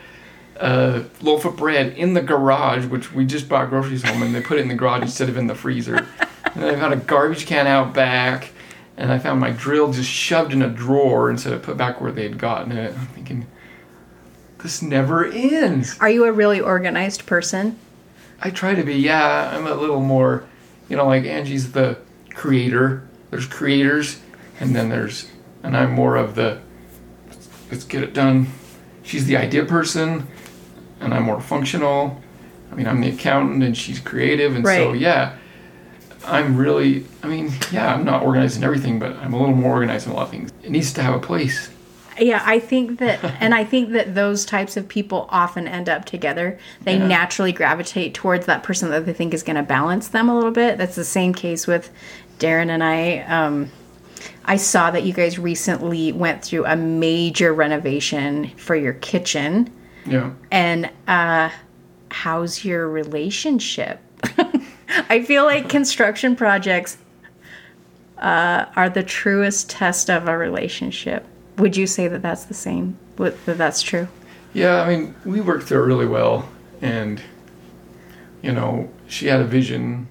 a 0.60 1.04
loaf 1.22 1.44
of 1.44 1.56
bread 1.56 1.96
in 1.96 2.14
the 2.14 2.20
garage, 2.20 2.86
which 2.86 3.12
we 3.12 3.24
just 3.24 3.48
bought 3.48 3.70
groceries 3.70 4.02
home, 4.02 4.22
and 4.22 4.34
they 4.34 4.40
put 4.40 4.58
it 4.58 4.62
in 4.62 4.68
the 4.68 4.74
garage 4.74 5.02
instead 5.02 5.28
of 5.28 5.36
in 5.36 5.46
the 5.46 5.54
freezer. 5.54 6.06
And 6.44 6.62
then 6.62 6.74
I 6.74 6.78
found 6.78 6.92
a 6.92 6.96
garbage 6.96 7.46
can 7.46 7.66
out 7.66 7.94
back, 7.94 8.50
and 8.96 9.12
I 9.12 9.18
found 9.18 9.40
my 9.40 9.50
drill 9.50 9.92
just 9.92 10.10
shoved 10.10 10.52
in 10.52 10.62
a 10.62 10.68
drawer 10.68 11.30
instead 11.30 11.52
of 11.52 11.62
put 11.62 11.76
back 11.76 12.00
where 12.00 12.12
they 12.12 12.24
had 12.24 12.38
gotten 12.38 12.72
it. 12.72 12.94
I'm 12.96 13.06
thinking, 13.08 13.46
this 14.62 14.82
never 14.82 15.24
ends. 15.24 15.96
Are 16.00 16.10
you 16.10 16.24
a 16.24 16.32
really 16.32 16.60
organized 16.60 17.26
person? 17.26 17.78
I 18.40 18.50
try 18.50 18.74
to 18.74 18.82
be, 18.82 18.94
yeah, 18.94 19.50
I'm 19.54 19.66
a 19.66 19.74
little 19.74 20.00
more, 20.00 20.44
you 20.88 20.96
know, 20.96 21.06
like 21.06 21.24
Angie's 21.24 21.72
the 21.72 21.98
creator. 22.34 23.06
There's 23.30 23.46
creators, 23.46 24.20
and 24.60 24.74
then 24.74 24.88
there's, 24.88 25.30
and 25.62 25.76
I'm 25.76 25.92
more 25.92 26.16
of 26.16 26.34
the, 26.34 26.60
let's 27.70 27.84
get 27.84 28.02
it 28.02 28.14
done. 28.14 28.48
She's 29.02 29.26
the 29.26 29.36
idea 29.36 29.64
person, 29.64 30.26
and 31.00 31.12
I'm 31.12 31.24
more 31.24 31.40
functional. 31.40 32.22
I 32.70 32.74
mean, 32.74 32.86
I'm 32.86 33.00
the 33.00 33.10
accountant, 33.10 33.62
and 33.62 33.76
she's 33.76 34.00
creative, 34.00 34.54
and 34.54 34.64
so 34.64 34.92
yeah, 34.92 35.36
I'm 36.24 36.56
really, 36.56 37.04
I 37.22 37.26
mean, 37.26 37.52
yeah, 37.70 37.94
I'm 37.94 38.04
not 38.04 38.22
organized 38.22 38.56
in 38.56 38.64
everything, 38.64 38.98
but 38.98 39.16
I'm 39.16 39.34
a 39.34 39.38
little 39.38 39.54
more 39.54 39.72
organized 39.72 40.06
in 40.06 40.12
a 40.12 40.16
lot 40.16 40.24
of 40.24 40.30
things. 40.30 40.50
It 40.62 40.70
needs 40.70 40.92
to 40.94 41.02
have 41.02 41.14
a 41.14 41.18
place. 41.20 41.70
Yeah, 42.20 42.42
I 42.44 42.58
think 42.58 42.98
that, 42.98 43.22
and 43.40 43.54
I 43.54 43.64
think 43.64 43.90
that 43.92 44.14
those 44.14 44.44
types 44.44 44.76
of 44.76 44.88
people 44.88 45.26
often 45.30 45.66
end 45.68 45.88
up 45.88 46.04
together. 46.04 46.58
They 46.82 46.96
Yeah. 46.96 47.06
naturally 47.06 47.52
gravitate 47.52 48.14
towards 48.14 48.46
that 48.46 48.62
person 48.62 48.90
that 48.90 49.06
they 49.06 49.12
think 49.12 49.34
is 49.34 49.42
going 49.42 49.56
to 49.56 49.62
balance 49.62 50.08
them 50.08 50.28
a 50.28 50.34
little 50.34 50.50
bit. 50.50 50.78
That's 50.78 50.96
the 50.96 51.04
same 51.04 51.32
case 51.34 51.66
with 51.66 51.90
Darren 52.38 52.68
and 52.70 52.82
I. 52.82 53.18
Um, 53.28 53.70
I 54.44 54.56
saw 54.56 54.90
that 54.90 55.04
you 55.04 55.12
guys 55.12 55.38
recently 55.38 56.12
went 56.12 56.42
through 56.44 56.64
a 56.64 56.74
major 56.76 57.52
renovation 57.52 58.50
for 58.56 58.74
your 58.74 58.94
kitchen. 58.94 59.70
Yeah. 60.06 60.30
And 60.50 60.90
uh, 61.06 61.50
how's 62.10 62.64
your 62.64 62.88
relationship? 62.88 64.00
I 65.10 65.22
feel 65.22 65.44
like 65.44 65.68
construction 65.68 66.34
projects 66.34 66.96
uh, 68.16 68.64
are 68.74 68.88
the 68.88 69.02
truest 69.02 69.70
test 69.70 70.10
of 70.10 70.26
a 70.28 70.36
relationship. 70.36 71.26
Would 71.58 71.76
you 71.76 71.86
say 71.86 72.08
that 72.08 72.22
that's 72.22 72.44
the 72.44 72.54
same? 72.54 72.96
That 73.16 73.34
that's 73.44 73.82
true? 73.82 74.08
Yeah, 74.52 74.82
I 74.82 74.88
mean, 74.96 75.14
we 75.24 75.40
worked 75.40 75.68
there 75.68 75.82
really 75.82 76.06
well, 76.06 76.48
and 76.80 77.20
you 78.42 78.52
know, 78.52 78.90
she 79.06 79.26
had 79.26 79.40
a 79.40 79.44
vision. 79.44 80.08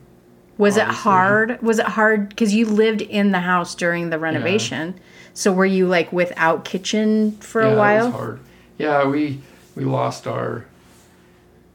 Was 0.58 0.76
it 0.78 0.88
hard? 0.88 1.62
Was 1.62 1.80
it 1.80 1.86
hard 1.86 2.30
because 2.30 2.54
you 2.54 2.66
lived 2.66 3.02
in 3.02 3.32
the 3.32 3.40
house 3.40 3.76
during 3.76 4.10
the 4.10 4.20
renovation? 4.20 5.00
So 5.34 5.52
were 5.54 5.68
you 5.68 5.88
like 5.88 6.12
without 6.12 6.66
kitchen 6.66 7.34
for 7.34 7.62
yeah, 7.62 7.70
a 7.70 7.78
while? 7.78 8.04
It 8.04 8.10
was 8.10 8.16
hard. 8.16 8.40
Yeah, 8.78 9.08
we 9.08 9.42
we 9.76 9.86
lost 9.86 10.26
our. 10.26 10.66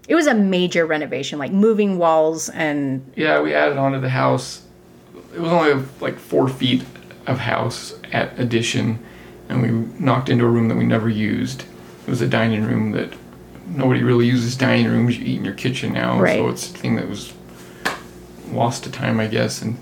It 0.09 0.16
was 0.16 0.27
a 0.27 0.35
major 0.35 0.85
renovation, 0.85 1.39
like 1.39 1.53
moving 1.53 1.97
walls 1.97 2.49
and 2.49 3.12
Yeah, 3.15 3.40
we 3.40 3.55
added 3.55 3.78
onto 3.78 4.01
the 4.01 4.09
house. 4.11 4.62
It 5.32 5.40
was 5.40 5.53
only 5.53 5.85
like 6.01 6.19
four 6.19 6.49
feet 6.49 6.85
of 7.28 7.39
house 7.39 7.94
at 8.12 8.36
addition, 8.39 8.99
and 9.52 9.62
we 9.62 9.68
knocked 10.04 10.28
into 10.28 10.44
a 10.44 10.48
room 10.48 10.68
that 10.68 10.76
we 10.76 10.84
never 10.84 11.08
used. 11.08 11.64
It 12.06 12.10
was 12.10 12.20
a 12.22 12.26
dining 12.28 12.64
room 12.64 12.92
that 12.92 13.12
nobody 13.68 14.02
really 14.02 14.26
uses 14.26 14.56
dining 14.56 14.86
rooms. 14.86 15.16
You 15.18 15.24
eat 15.24 15.38
in 15.38 15.44
your 15.44 15.54
kitchen 15.54 15.92
now, 15.92 16.20
Right. 16.20 16.36
so 16.38 16.48
it's 16.48 16.68
a 16.70 16.72
thing 16.72 16.96
that 16.96 17.08
was 17.08 17.32
lost 18.50 18.84
to 18.84 18.90
time, 18.90 19.20
I 19.20 19.26
guess. 19.26 19.62
And 19.62 19.76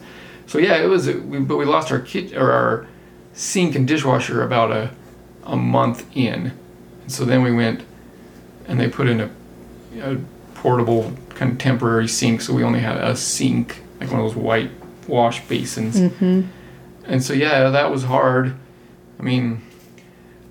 so 0.46 0.58
yeah, 0.58 0.76
it 0.82 0.86
was. 0.86 1.06
We, 1.06 1.38
but 1.40 1.56
we 1.56 1.64
lost 1.64 1.90
our 1.92 2.00
kit 2.00 2.34
or 2.36 2.52
our 2.52 2.86
sink 3.32 3.74
and 3.76 3.86
dishwasher 3.86 4.42
about 4.42 4.70
a 4.72 4.90
a 5.44 5.56
month 5.56 6.04
in, 6.14 6.52
and 7.02 7.12
so 7.12 7.24
then 7.24 7.42
we 7.42 7.52
went 7.52 7.82
and 8.68 8.78
they 8.78 8.88
put 8.88 9.08
in 9.08 9.20
a, 9.20 9.30
a 10.02 10.18
portable 10.54 11.12
kind 11.30 11.52
of 11.52 11.58
temporary 11.58 12.06
sink, 12.06 12.40
so 12.42 12.52
we 12.52 12.62
only 12.62 12.80
had 12.80 12.96
a 12.98 13.16
sink, 13.16 13.82
like 14.00 14.10
one 14.10 14.20
of 14.20 14.26
those 14.26 14.36
white 14.36 14.70
wash 15.08 15.40
basins. 15.48 15.96
Mm-hmm. 15.98 16.42
And 17.06 17.22
so 17.24 17.32
yeah, 17.32 17.70
that 17.70 17.90
was 17.90 18.04
hard. 18.04 18.54
I 19.20 19.22
mean, 19.22 19.60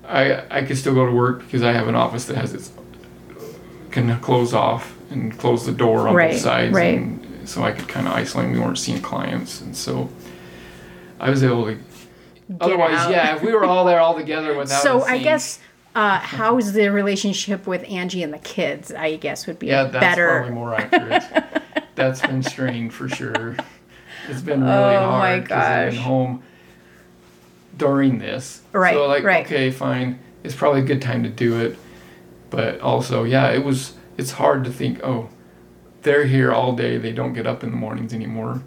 I 0.06 0.44
I 0.58 0.62
could 0.62 0.78
still 0.78 0.94
go 0.94 1.04
to 1.04 1.12
work 1.12 1.40
because 1.40 1.62
I 1.62 1.72
have 1.72 1.88
an 1.88 1.96
office 1.96 2.26
that 2.26 2.36
has 2.36 2.54
its 2.54 2.70
can 3.90 4.18
close 4.20 4.54
off 4.54 4.96
and 5.10 5.36
close 5.36 5.66
the 5.66 5.72
door 5.72 6.06
on 6.06 6.14
Right, 6.14 6.30
both 6.30 6.40
sides, 6.40 6.72
right. 6.72 6.96
and 6.98 7.48
so 7.48 7.64
I 7.64 7.72
could 7.72 7.88
kind 7.88 8.06
of 8.06 8.12
isolate. 8.12 8.52
We 8.52 8.60
weren't 8.60 8.78
seeing 8.78 9.02
clients, 9.02 9.60
and 9.60 9.76
so 9.76 10.08
I 11.18 11.30
was 11.30 11.42
able 11.42 11.66
to. 11.66 11.78
Otherwise, 12.60 12.94
out. 12.98 13.10
yeah, 13.10 13.34
if 13.36 13.42
we 13.42 13.52
were 13.52 13.64
all 13.64 13.84
there 13.84 13.98
all 14.00 14.14
together 14.16 14.56
without. 14.56 14.82
So 14.82 15.02
I 15.02 15.18
guess 15.18 15.58
uh, 15.96 16.18
how's 16.18 16.72
the 16.72 16.88
relationship 16.90 17.66
with 17.66 17.84
Angie 17.88 18.22
and 18.22 18.32
the 18.32 18.38
kids? 18.38 18.92
I 18.92 19.16
guess 19.16 19.46
would 19.48 19.58
be 19.58 19.66
Yeah, 19.68 19.84
that's 19.84 20.00
better. 20.04 20.28
probably 20.28 20.54
more 20.54 20.74
accurate. 20.74 21.24
that's 21.96 22.20
been 22.20 22.42
strained 22.44 22.92
for 22.94 23.08
sure. 23.08 23.56
It's 24.28 24.42
been 24.42 24.62
really 24.62 24.72
Oh, 24.96 25.10
my 25.10 25.30
hard 25.36 25.48
'cause 25.48 25.58
I've 25.58 25.90
been 25.90 25.94
gosh. 25.98 26.04
home 26.06 26.42
during 27.76 28.18
this. 28.18 28.62
Right, 28.72 28.94
So 28.94 29.06
like, 29.06 29.24
right. 29.24 29.44
okay, 29.46 29.70
fine. 29.70 30.18
It's 30.44 30.54
probably 30.54 30.80
a 30.80 30.84
good 30.84 31.02
time 31.02 31.22
to 31.22 31.28
do 31.28 31.60
it, 31.60 31.76
but 32.50 32.80
also, 32.80 33.24
yeah, 33.24 33.50
it 33.50 33.64
was. 33.64 33.94
It's 34.16 34.32
hard 34.32 34.64
to 34.64 34.70
think. 34.72 35.00
Oh, 35.02 35.28
they're 36.02 36.24
here 36.26 36.52
all 36.52 36.74
day. 36.74 36.96
They 36.98 37.12
don't 37.12 37.32
get 37.32 37.46
up 37.46 37.62
in 37.62 37.70
the 37.70 37.76
mornings 37.76 38.12
anymore 38.14 38.62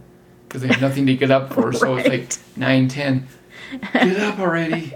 because 0.48 0.62
they 0.62 0.68
have 0.68 0.82
nothing 0.82 1.06
to 1.08 1.16
get 1.16 1.32
up 1.32 1.52
for. 1.54 1.72
So 1.74 1.96
it's 1.96 2.08
Right. 2.08 2.20
like 2.22 2.58
nine, 2.58 2.88
ten. 2.88 3.28
Get 3.94 4.20
up 4.20 4.40
already. 4.40 4.94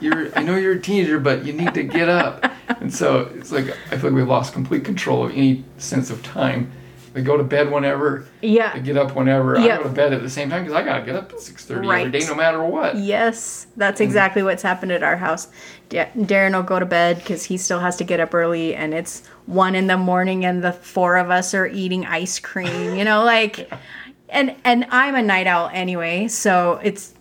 You're. 0.00 0.36
I 0.36 0.42
know 0.42 0.56
you're 0.56 0.72
a 0.74 0.80
teenager, 0.80 1.20
but 1.20 1.44
you 1.44 1.52
need 1.52 1.74
to 1.74 1.82
get 1.84 2.08
up. 2.08 2.44
And 2.80 2.92
so 2.92 3.30
it's 3.36 3.52
like 3.52 3.68
I 3.90 3.96
feel 3.98 4.10
like 4.10 4.12
we 4.14 4.22
lost 4.22 4.52
complete 4.52 4.84
control 4.84 5.24
of 5.26 5.32
any 5.32 5.64
sense 5.78 6.10
of 6.10 6.22
time. 6.22 6.72
They 7.12 7.22
go 7.22 7.36
to 7.36 7.42
bed 7.42 7.72
whenever. 7.72 8.26
yeah. 8.40 8.72
They 8.74 8.80
get 8.80 8.96
up 8.96 9.16
whenever. 9.16 9.58
I 9.58 9.66
go 9.78 9.82
to 9.82 9.88
bed 9.88 10.12
at 10.12 10.22
the 10.22 10.30
same 10.30 10.48
time 10.48 10.62
because 10.64 10.76
I 10.76 10.84
gotta 10.84 11.04
get 11.04 11.16
up 11.16 11.32
at 11.32 11.40
six 11.40 11.64
thirty 11.64 11.78
every 11.88 12.04
Right. 12.04 12.12
day, 12.12 12.20
no 12.26 12.34
matter 12.36 12.62
what. 12.62 12.96
Yes, 12.96 13.66
that's 13.76 14.00
exactly 14.00 14.42
what's 14.44 14.62
happened 14.62 14.92
at 14.92 15.02
our 15.02 15.16
house. 15.16 15.48
Da- 15.88 16.08
Darren 16.16 16.54
will 16.54 16.62
go 16.62 16.78
to 16.78 16.86
bed 16.86 17.16
because 17.16 17.42
he 17.44 17.56
still 17.56 17.80
has 17.80 17.96
to 17.96 18.04
get 18.04 18.20
up 18.20 18.32
early, 18.32 18.74
and 18.76 18.94
it's 18.94 19.26
one 19.46 19.74
in 19.74 19.88
the 19.88 19.96
morning, 19.96 20.44
and 20.44 20.62
the 20.62 20.72
four 20.72 21.16
of 21.16 21.30
us 21.30 21.52
are 21.52 21.66
eating 21.66 22.06
ice 22.06 22.38
cream. 22.38 22.94
You 22.94 23.04
know, 23.04 23.24
like, 23.36 23.68
and 24.28 24.54
and 24.64 24.86
I'm 24.90 25.16
a 25.16 25.22
night 25.22 25.48
owl 25.48 25.68
anyway, 25.72 26.28
so 26.28 26.78
it's 26.82 27.12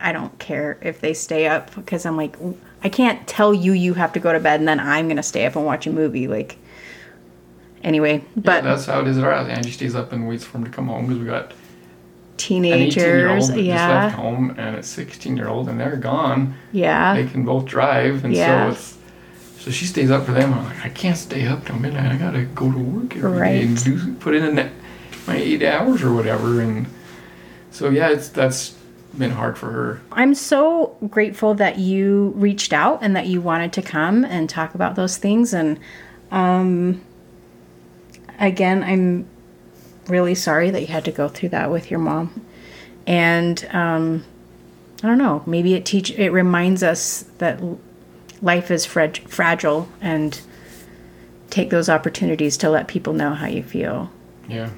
I 0.00 0.12
don't 0.12 0.36
care 0.38 0.78
if 0.80 1.00
they 1.02 1.12
stay 1.12 1.46
up 1.48 1.74
because 1.74 2.06
I'm 2.06 2.16
like 2.16 2.36
I 2.82 2.88
can't 2.88 3.26
tell 3.26 3.52
you 3.54 3.72
you 3.72 3.92
have 3.94 4.12
to 4.14 4.20
go 4.20 4.32
to 4.32 4.40
bed, 4.40 4.60
and 4.60 4.66
then 4.68 4.80
I'm 4.80 5.06
gonna 5.06 5.22
stay 5.22 5.44
up 5.44 5.54
and 5.56 5.66
watch 5.66 5.86
a 5.86 5.90
movie. 5.90 6.28
Like, 6.28 6.56
anyway, 7.84 8.24
But 8.34 8.44
but 8.44 8.64
that's 8.64 8.86
how 8.86 9.00
it 9.00 9.06
is 9.06 9.18
at 9.18 9.24
our 9.24 9.32
house. 9.32 9.48
Angie 9.48 9.70
stays 9.70 9.94
up 9.94 10.12
and 10.12 10.26
waits 10.28 10.44
for 10.44 10.58
him 10.58 10.64
to 10.64 10.70
come 10.70 10.88
home 10.88 11.06
because 11.06 11.20
we 11.20 11.26
got 11.26 11.52
an 11.52 12.64
18 12.64 12.90
year 13.02 13.28
old 13.28 13.40
teenagers, 13.40 13.48
that 13.48 13.54
just 13.56 13.88
left 13.88 14.16
home 14.16 14.54
and 14.58 14.76
a 14.76 14.82
16 14.82 15.36
year 15.36 15.48
old, 15.48 15.68
and 15.68 15.78
they're 15.78 15.96
gone. 15.96 16.54
yeah. 16.72 17.14
They 17.14 17.26
can 17.26 17.44
both 17.44 17.64
drive, 17.66 18.24
and 18.24 18.34
Yeah. 18.34 18.70
so 18.70 18.72
it's 18.72 18.98
so 19.60 19.70
she 19.70 19.86
stays 19.86 20.10
up 20.10 20.26
for 20.26 20.32
them. 20.32 20.52
I'm 20.52 20.64
like, 20.64 20.84
I 20.84 20.88
can't 20.90 21.16
stay 21.16 21.46
up 21.46 21.64
till 21.64 21.76
midnight. 21.78 22.12
I 22.12 22.16
gotta 22.16 22.42
go 22.44 22.70
to 22.70 22.78
work 22.78 23.16
every 23.16 23.38
day 23.38 23.62
and 23.62 23.82
do 23.84 24.14
put 24.14 24.34
in 24.34 24.58
a 24.58 24.70
my 25.26 25.36
eight 25.36 25.62
hours 25.62 26.02
or 26.02 26.12
whatever. 26.12 26.60
And 26.60 26.86
so 27.70 27.88
yeah, 27.88 28.08
it's 28.08 28.28
that's 28.28 28.76
been 29.16 29.30
hard 29.30 29.56
for 29.56 29.70
her. 29.70 30.00
I'm 30.12 30.34
so 30.34 30.96
grateful 31.08 31.54
that 31.54 31.78
you 31.78 32.32
reached 32.36 32.72
out 32.72 32.98
and 33.00 33.14
that 33.16 33.26
you 33.26 33.40
wanted 33.40 33.72
to 33.74 33.80
come 33.82 34.24
and 34.24 34.50
talk 34.50 34.74
about 34.74 34.96
those 34.96 35.16
things. 35.16 35.54
And 35.54 35.78
um, 36.30 37.00
again, 38.38 38.82
I'm 38.82 39.26
really 40.08 40.34
sorry 40.34 40.70
that 40.70 40.80
you 40.80 40.86
had 40.88 41.04
to 41.06 41.12
go 41.12 41.28
through 41.28 41.50
that 41.50 41.70
with 41.70 41.90
your 41.90 42.00
mom. 42.00 42.44
And 43.06 43.66
um, 43.72 44.24
I 45.02 45.06
don't 45.08 45.18
know, 45.18 45.42
maybe 45.46 45.74
it 45.74 45.84
teach 45.84 46.10
it 46.12 46.30
reminds 46.30 46.82
us 46.82 47.24
that 47.38 47.60
life 48.42 48.70
is 48.70 48.84
frag- 48.86 49.26
fragile 49.28 49.88
and 50.00 50.40
take 51.50 51.70
those 51.70 51.88
opportunities 51.88 52.56
to 52.58 52.68
let 52.70 52.88
people 52.88 53.12
know 53.12 53.34
how 53.34 53.46
you 53.46 53.62
feel. 53.62 54.10
Yeah, 54.48 54.70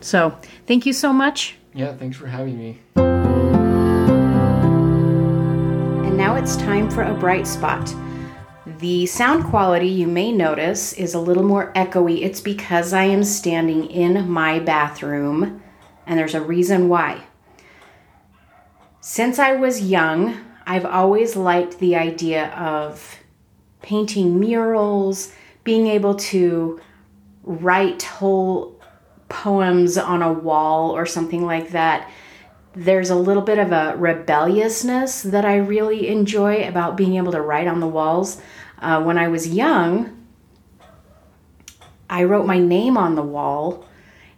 So, 0.00 0.36
thank 0.66 0.84
you 0.86 0.92
so 0.92 1.12
much. 1.12 1.56
yeah. 1.74 1.94
Thanks 1.94 2.16
for 2.16 2.26
having 2.26 2.58
me. 2.58 2.78
And 6.06 6.16
now 6.16 6.34
it's 6.36 6.56
time 6.56 6.90
for 6.90 7.02
a 7.02 7.14
bright 7.14 7.46
spot. 7.46 7.88
The 8.78 9.06
sound 9.06 9.42
quality 9.46 9.88
you 9.88 10.06
may 10.06 10.30
notice 10.30 10.92
is 10.92 11.12
a 11.12 11.18
little 11.18 11.42
more 11.42 11.72
echoey. 11.72 12.22
It's 12.22 12.40
because 12.40 12.92
I 12.92 13.04
am 13.04 13.24
standing 13.24 13.90
in 13.90 14.30
my 14.30 14.60
bathroom, 14.60 15.60
and 16.06 16.16
there's 16.16 16.36
a 16.36 16.40
reason 16.40 16.88
why. 16.88 17.24
Since 19.00 19.40
I 19.40 19.54
was 19.54 19.90
young, 19.90 20.38
I've 20.64 20.84
always 20.84 21.34
liked 21.34 21.80
the 21.80 21.96
idea 21.96 22.50
of 22.50 23.18
painting 23.82 24.38
murals, 24.38 25.32
being 25.64 25.88
able 25.88 26.14
to 26.14 26.80
write 27.42 28.04
whole 28.04 28.80
poems 29.28 29.98
on 29.98 30.22
a 30.22 30.32
wall 30.32 30.92
or 30.92 31.04
something 31.04 31.44
like 31.44 31.70
that 31.70 32.08
there's 32.78 33.10
a 33.10 33.14
little 33.16 33.42
bit 33.42 33.58
of 33.58 33.72
a 33.72 33.96
rebelliousness 33.96 35.22
that 35.22 35.44
I 35.44 35.56
really 35.56 36.06
enjoy 36.06 36.66
about 36.66 36.96
being 36.96 37.16
able 37.16 37.32
to 37.32 37.40
write 37.40 37.66
on 37.66 37.80
the 37.80 37.88
walls. 37.88 38.40
Uh, 38.80 39.02
when 39.02 39.18
I 39.18 39.28
was 39.28 39.48
young, 39.48 40.26
I 42.08 42.24
wrote 42.24 42.46
my 42.46 42.58
name 42.58 42.96
on 42.96 43.14
the 43.14 43.22
wall 43.22 43.84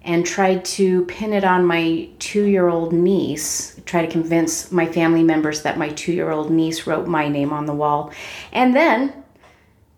and 0.03 0.25
tried 0.25 0.65
to 0.65 1.05
pin 1.05 1.33
it 1.33 1.45
on 1.45 1.65
my 1.65 2.09
two 2.19 2.45
year 2.45 2.69
old 2.69 2.93
niece, 2.93 3.81
try 3.85 4.05
to 4.05 4.11
convince 4.11 4.73
my 4.73 4.87
family 4.87 5.23
members 5.23 5.63
that 5.63 5.79
my 5.79 5.91
two 5.91 6.13
year 6.13 6.31
old 6.31 6.51
niece 6.51 6.87
wrote 6.87 7.07
my 7.07 7.29
name 7.29 7.53
on 7.53 7.67
the 7.67 7.75
wall. 7.75 8.13
And 8.53 8.75
then, 8.75 9.13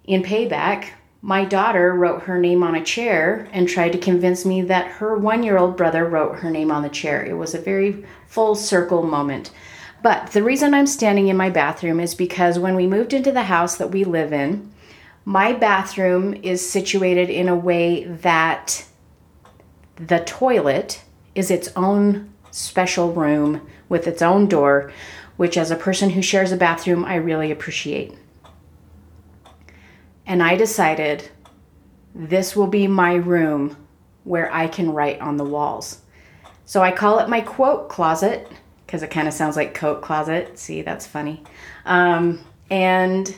in 0.04 0.22
payback, 0.22 0.88
my 1.24 1.44
daughter 1.44 1.94
wrote 1.94 2.22
her 2.22 2.38
name 2.38 2.64
on 2.64 2.74
a 2.74 2.84
chair 2.84 3.48
and 3.52 3.68
tried 3.68 3.92
to 3.92 3.98
convince 3.98 4.44
me 4.44 4.60
that 4.62 4.88
her 4.88 5.16
one 5.16 5.44
year 5.44 5.56
old 5.56 5.76
brother 5.76 6.04
wrote 6.04 6.40
her 6.40 6.50
name 6.50 6.72
on 6.72 6.82
the 6.82 6.88
chair. 6.88 7.24
It 7.24 7.34
was 7.34 7.54
a 7.54 7.60
very 7.60 8.04
full 8.26 8.56
circle 8.56 9.04
moment. 9.04 9.52
But 10.02 10.32
the 10.32 10.42
reason 10.42 10.74
I'm 10.74 10.86
standing 10.86 11.28
in 11.28 11.36
my 11.36 11.48
bathroom 11.48 12.00
is 12.00 12.14
because 12.14 12.58
when 12.58 12.74
we 12.74 12.86
moved 12.86 13.12
into 13.12 13.30
the 13.30 13.44
house 13.44 13.76
that 13.76 13.92
we 13.92 14.04
live 14.04 14.32
in, 14.32 14.72
my 15.24 15.52
bathroom 15.52 16.34
is 16.42 16.68
situated 16.68 17.30
in 17.30 17.48
a 17.48 17.56
way 17.56 18.04
that 18.04 18.84
the 19.94 20.18
toilet 20.20 21.02
is 21.36 21.50
its 21.50 21.68
own 21.76 22.32
special 22.50 23.12
room 23.12 23.66
with 23.88 24.08
its 24.08 24.20
own 24.20 24.48
door, 24.48 24.92
which, 25.36 25.56
as 25.56 25.70
a 25.70 25.76
person 25.76 26.10
who 26.10 26.22
shares 26.22 26.50
a 26.50 26.56
bathroom, 26.56 27.04
I 27.04 27.14
really 27.14 27.52
appreciate. 27.52 28.12
And 30.26 30.42
I 30.42 30.56
decided 30.56 31.30
this 32.14 32.56
will 32.56 32.66
be 32.66 32.86
my 32.86 33.14
room 33.14 33.76
where 34.24 34.52
I 34.52 34.66
can 34.66 34.92
write 34.92 35.20
on 35.20 35.36
the 35.36 35.44
walls. 35.44 36.00
So 36.64 36.82
I 36.82 36.90
call 36.90 37.18
it 37.20 37.28
my 37.28 37.40
quote 37.40 37.88
closet 37.88 38.50
because 38.92 39.02
it 39.02 39.10
kind 39.10 39.26
of 39.26 39.32
sounds 39.32 39.56
like 39.56 39.72
coat 39.72 40.02
closet. 40.02 40.58
See, 40.58 40.82
that's 40.82 41.06
funny. 41.06 41.42
Um, 41.86 42.44
and 42.68 43.34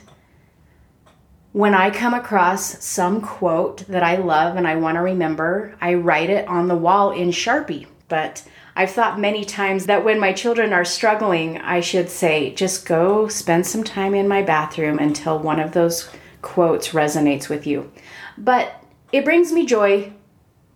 when 1.52 1.76
I 1.76 1.90
come 1.90 2.12
across 2.12 2.82
some 2.84 3.20
quote 3.20 3.86
that 3.86 4.02
I 4.02 4.16
love 4.16 4.56
and 4.56 4.66
I 4.66 4.74
want 4.74 4.96
to 4.96 5.00
remember, 5.00 5.76
I 5.80 5.94
write 5.94 6.28
it 6.28 6.48
on 6.48 6.66
the 6.66 6.74
wall 6.74 7.12
in 7.12 7.28
Sharpie. 7.28 7.86
But 8.08 8.42
I've 8.74 8.90
thought 8.90 9.20
many 9.20 9.44
times 9.44 9.86
that 9.86 10.04
when 10.04 10.18
my 10.18 10.32
children 10.32 10.72
are 10.72 10.84
struggling, 10.84 11.58
I 11.58 11.78
should 11.78 12.10
say, 12.10 12.52
just 12.54 12.84
go 12.84 13.28
spend 13.28 13.64
some 13.64 13.84
time 13.84 14.16
in 14.16 14.26
my 14.26 14.42
bathroom 14.42 14.98
until 14.98 15.38
one 15.38 15.60
of 15.60 15.70
those 15.70 16.10
quotes 16.42 16.88
resonates 16.88 17.48
with 17.48 17.64
you. 17.64 17.92
But 18.36 18.74
it 19.12 19.24
brings 19.24 19.52
me 19.52 19.66
joy 19.66 20.12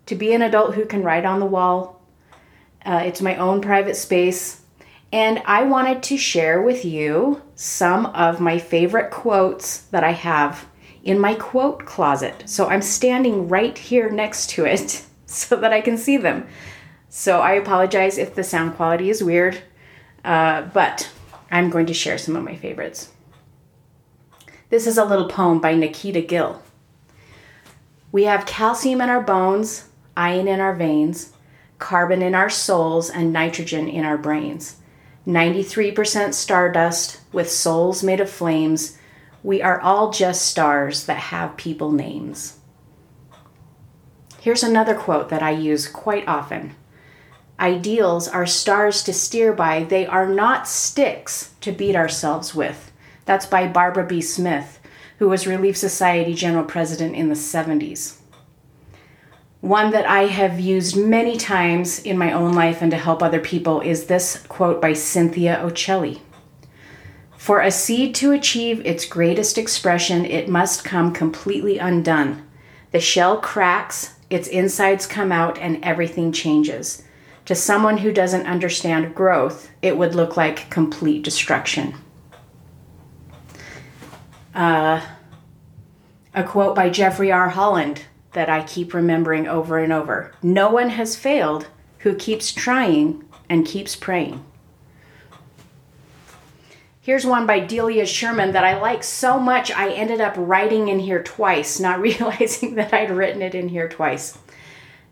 to 0.06 0.14
be 0.14 0.32
an 0.34 0.42
adult 0.42 0.76
who 0.76 0.86
can 0.86 1.02
write 1.02 1.24
on 1.24 1.40
the 1.40 1.46
wall. 1.46 2.00
Uh, 2.86 3.02
it's 3.04 3.20
my 3.20 3.34
own 3.38 3.60
private 3.60 3.96
space. 3.96 4.57
And 5.12 5.42
I 5.46 5.62
wanted 5.62 6.02
to 6.04 6.18
share 6.18 6.60
with 6.60 6.84
you 6.84 7.42
some 7.54 8.06
of 8.06 8.40
my 8.40 8.58
favorite 8.58 9.10
quotes 9.10 9.78
that 9.78 10.04
I 10.04 10.12
have 10.12 10.66
in 11.02 11.18
my 11.18 11.34
quote 11.34 11.86
closet. 11.86 12.44
So 12.46 12.68
I'm 12.68 12.82
standing 12.82 13.48
right 13.48 13.76
here 13.76 14.10
next 14.10 14.50
to 14.50 14.66
it 14.66 15.06
so 15.26 15.56
that 15.56 15.72
I 15.72 15.80
can 15.80 15.96
see 15.96 16.16
them. 16.16 16.46
So 17.08 17.40
I 17.40 17.52
apologize 17.52 18.18
if 18.18 18.34
the 18.34 18.44
sound 18.44 18.76
quality 18.76 19.08
is 19.08 19.24
weird, 19.24 19.62
uh, 20.24 20.62
but 20.62 21.10
I'm 21.50 21.70
going 21.70 21.86
to 21.86 21.94
share 21.94 22.18
some 22.18 22.36
of 22.36 22.44
my 22.44 22.56
favorites. 22.56 23.10
This 24.68 24.86
is 24.86 24.98
a 24.98 25.04
little 25.04 25.28
poem 25.28 25.60
by 25.60 25.74
Nikita 25.74 26.20
Gill. 26.20 26.62
We 28.12 28.24
have 28.24 28.44
calcium 28.44 29.00
in 29.00 29.08
our 29.08 29.22
bones, 29.22 29.88
iron 30.16 30.48
in 30.48 30.60
our 30.60 30.74
veins, 30.74 31.32
carbon 31.78 32.20
in 32.20 32.34
our 32.34 32.50
souls, 32.50 33.08
and 33.08 33.32
nitrogen 33.32 33.88
in 33.88 34.04
our 34.04 34.18
brains. 34.18 34.77
93% 35.28 36.32
stardust 36.32 37.20
with 37.32 37.50
souls 37.50 38.02
made 38.02 38.18
of 38.18 38.30
flames. 38.30 38.96
We 39.42 39.60
are 39.60 39.78
all 39.78 40.10
just 40.10 40.46
stars 40.46 41.04
that 41.04 41.18
have 41.18 41.58
people 41.58 41.92
names. 41.92 42.56
Here's 44.40 44.62
another 44.62 44.94
quote 44.94 45.28
that 45.28 45.42
I 45.42 45.50
use 45.50 45.86
quite 45.86 46.26
often 46.26 46.74
Ideals 47.60 48.28
are 48.28 48.46
stars 48.46 49.02
to 49.02 49.12
steer 49.12 49.52
by, 49.52 49.82
they 49.82 50.06
are 50.06 50.28
not 50.28 50.66
sticks 50.66 51.50
to 51.60 51.72
beat 51.72 51.96
ourselves 51.96 52.54
with. 52.54 52.92
That's 53.24 53.46
by 53.46 53.66
Barbara 53.66 54.06
B. 54.06 54.22
Smith, 54.22 54.78
who 55.18 55.28
was 55.28 55.46
Relief 55.46 55.76
Society 55.76 56.32
General 56.32 56.64
President 56.64 57.16
in 57.16 57.28
the 57.28 57.34
70s. 57.34 58.17
One 59.60 59.90
that 59.90 60.06
I 60.06 60.26
have 60.26 60.60
used 60.60 60.96
many 60.96 61.36
times 61.36 61.98
in 61.98 62.16
my 62.16 62.32
own 62.32 62.52
life 62.52 62.80
and 62.80 62.92
to 62.92 62.96
help 62.96 63.22
other 63.22 63.40
people 63.40 63.80
is 63.80 64.06
this 64.06 64.44
quote 64.48 64.80
by 64.80 64.92
Cynthia 64.92 65.60
Occelli. 65.60 66.20
For 67.36 67.60
a 67.60 67.72
seed 67.72 68.14
to 68.16 68.30
achieve 68.30 68.84
its 68.86 69.04
greatest 69.04 69.58
expression, 69.58 70.24
it 70.24 70.48
must 70.48 70.84
come 70.84 71.12
completely 71.12 71.78
undone. 71.78 72.46
The 72.92 73.00
shell 73.00 73.40
cracks, 73.40 74.14
its 74.30 74.46
insides 74.46 75.06
come 75.06 75.32
out, 75.32 75.58
and 75.58 75.84
everything 75.84 76.30
changes. 76.30 77.02
To 77.46 77.56
someone 77.56 77.98
who 77.98 78.12
doesn't 78.12 78.46
understand 78.46 79.14
growth, 79.14 79.70
it 79.82 79.98
would 79.98 80.14
look 80.14 80.36
like 80.36 80.70
complete 80.70 81.24
destruction. 81.24 81.94
Uh, 84.54 85.04
a 86.32 86.44
quote 86.44 86.76
by 86.76 86.90
Jeffrey 86.90 87.32
R. 87.32 87.48
Holland 87.48 88.02
that 88.38 88.48
I 88.48 88.62
keep 88.62 88.94
remembering 88.94 89.48
over 89.48 89.78
and 89.78 89.92
over 89.92 90.30
No 90.44 90.70
one 90.70 90.90
has 90.90 91.16
failed 91.16 91.66
who 91.98 92.14
keeps 92.14 92.52
trying 92.52 93.24
and 93.48 93.66
keeps 93.66 93.96
praying. 93.96 94.44
Here's 97.00 97.26
one 97.26 97.46
by 97.46 97.58
Delia 97.58 98.06
Sherman 98.06 98.52
that 98.52 98.62
I 98.62 98.80
like 98.80 99.02
so 99.02 99.40
much 99.40 99.72
I 99.72 99.90
ended 99.90 100.20
up 100.20 100.34
writing 100.36 100.86
in 100.86 101.00
here 101.00 101.20
twice, 101.20 101.80
not 101.80 102.00
realizing 102.08 102.76
that 102.76 102.94
I'd 102.94 103.10
written 103.10 103.42
it 103.42 103.56
in 103.56 103.70
here 103.70 103.88
twice. 103.88 104.38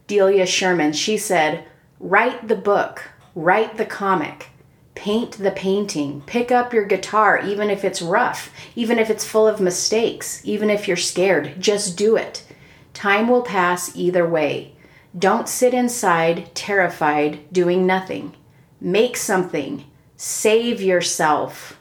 Delia 0.07 0.47
Sherman, 0.47 0.93
she 0.93 1.19
said, 1.19 1.65
Write 1.99 2.47
the 2.47 2.55
book, 2.55 3.11
write 3.35 3.77
the 3.77 3.87
comic, 3.87 4.51
paint 4.95 5.33
the 5.33 5.51
painting, 5.51 6.23
pick 6.27 6.53
up 6.53 6.73
your 6.73 6.85
guitar, 6.85 7.41
even 7.41 7.71
if 7.71 7.85
it's 7.85 8.01
rough, 8.01 8.53
even 8.77 9.01
if 9.01 9.11
it's 9.11 9.25
full 9.25 9.49
of 9.49 9.61
mistakes, 9.61 10.41
even 10.45 10.71
if 10.71 10.87
you're 10.87 10.97
scared. 10.97 11.61
Just 11.61 11.97
do 11.97 12.15
it. 12.15 12.46
Time 12.97 13.29
will 13.29 13.43
pass 13.43 13.95
either 13.95 14.27
way. 14.27 14.73
Don't 15.19 15.51
sit 15.51 15.75
inside, 15.75 16.55
terrified, 16.55 17.53
doing 17.53 17.87
nothing. 17.87 18.35
Make 18.81 19.19
something. 19.19 19.85
Save 20.17 20.81
yourself. 20.81 21.79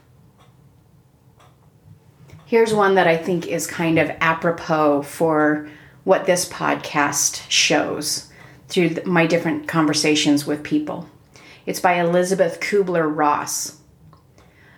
Here's 2.46 2.74
one 2.74 2.96
that 2.96 3.08
I 3.08 3.16
think 3.16 3.48
is 3.48 3.66
kind 3.66 3.98
of 3.98 4.12
apropos 4.20 5.04
for 5.04 5.70
what 6.04 6.26
this 6.26 6.50
podcast 6.50 7.50
shows 7.50 8.30
through 8.68 8.98
my 9.06 9.26
different 9.26 9.70
conversations 9.70 10.46
with 10.46 10.64
people. 10.64 11.10
It's 11.66 11.80
by 11.80 11.94
Elizabeth 11.94 12.60
Kubler 12.60 13.10
Ross. 13.10 13.78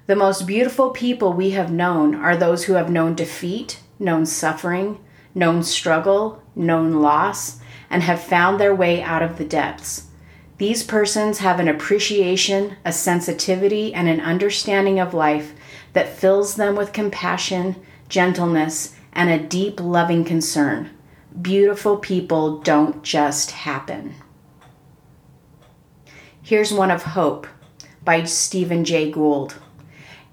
The 0.05 0.15
most 0.15 0.45
beautiful 0.45 0.91
people 0.91 1.33
we 1.33 1.49
have 1.49 1.71
known 1.71 2.13
are 2.13 2.37
those 2.37 2.65
who 2.65 2.73
have 2.73 2.91
known 2.91 3.15
defeat, 3.15 3.79
known 3.97 4.27
suffering, 4.27 4.99
known 5.37 5.63
struggle, 5.63 6.41
known 6.55 7.01
loss, 7.01 7.59
and 7.89 8.03
have 8.03 8.21
found 8.21 8.59
their 8.59 8.75
way 8.75 9.01
out 9.01 9.21
of 9.21 9.37
the 9.37 9.45
depths. 9.45 10.07
These 10.57 10.83
persons 10.83 11.37
have 11.37 11.59
an 11.59 11.67
appreciation, 11.67 12.77
a 12.83 12.91
sensitivity, 12.91 13.93
and 13.93 14.09
an 14.09 14.19
understanding 14.19 14.99
of 14.99 15.13
life 15.13 15.53
that 15.93 16.17
fills 16.17 16.55
them 16.55 16.75
with 16.75 16.93
compassion, 16.93 17.75
gentleness, 18.09 18.95
and 19.13 19.29
a 19.29 19.39
deep 19.39 19.79
loving 19.79 20.25
concern 20.25 20.89
beautiful 21.41 21.97
people 21.97 22.59
don't 22.59 23.03
just 23.03 23.51
happen. 23.51 24.15
Here's 26.41 26.71
one 26.71 26.91
of 26.91 27.03
Hope 27.03 27.45
by 28.03 28.23
Stephen 28.23 28.85
Jay 28.85 29.11
Gould. 29.11 29.55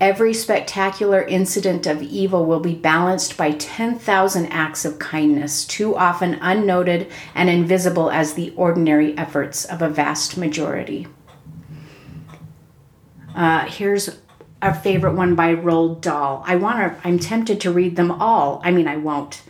Every 0.05 0.35
spectacular 0.35 1.23
incident 1.23 1.87
of 1.87 2.03
evil 2.03 2.45
will 2.45 2.61
be 2.61 2.75
balanced 2.75 3.39
by 3.39 3.53
10,000 3.53 4.47
acts 4.49 4.85
of 4.85 4.99
kindness, 4.99 5.65
too 5.65 5.97
often 5.97 6.35
unnoted 6.43 7.11
and 7.35 7.49
invisible 7.49 8.11
as 8.11 8.35
the 8.35 8.53
ordinary 8.55 9.17
efforts 9.17 9.65
of 9.65 9.81
a 9.81 9.89
vast 9.89 10.37
majority. 10.37 11.07
Uh, 13.35 13.65
here's 13.65 14.19
a 14.61 14.75
favorite 14.75 15.15
one 15.15 15.35
by 15.35 15.55
Roald 15.55 16.03
Dahl. 16.03 16.45
I 16.47 16.57
want 16.57 16.77
to. 16.81 17.09
I'm 17.09 17.19
tempted 17.19 17.59
to 17.63 17.73
read 17.73 17.97
them 17.97 18.11
all. 18.11 18.61
I 18.63 18.73
mean, 18.73 18.87
I 18.87 18.99
won't 18.99 19.41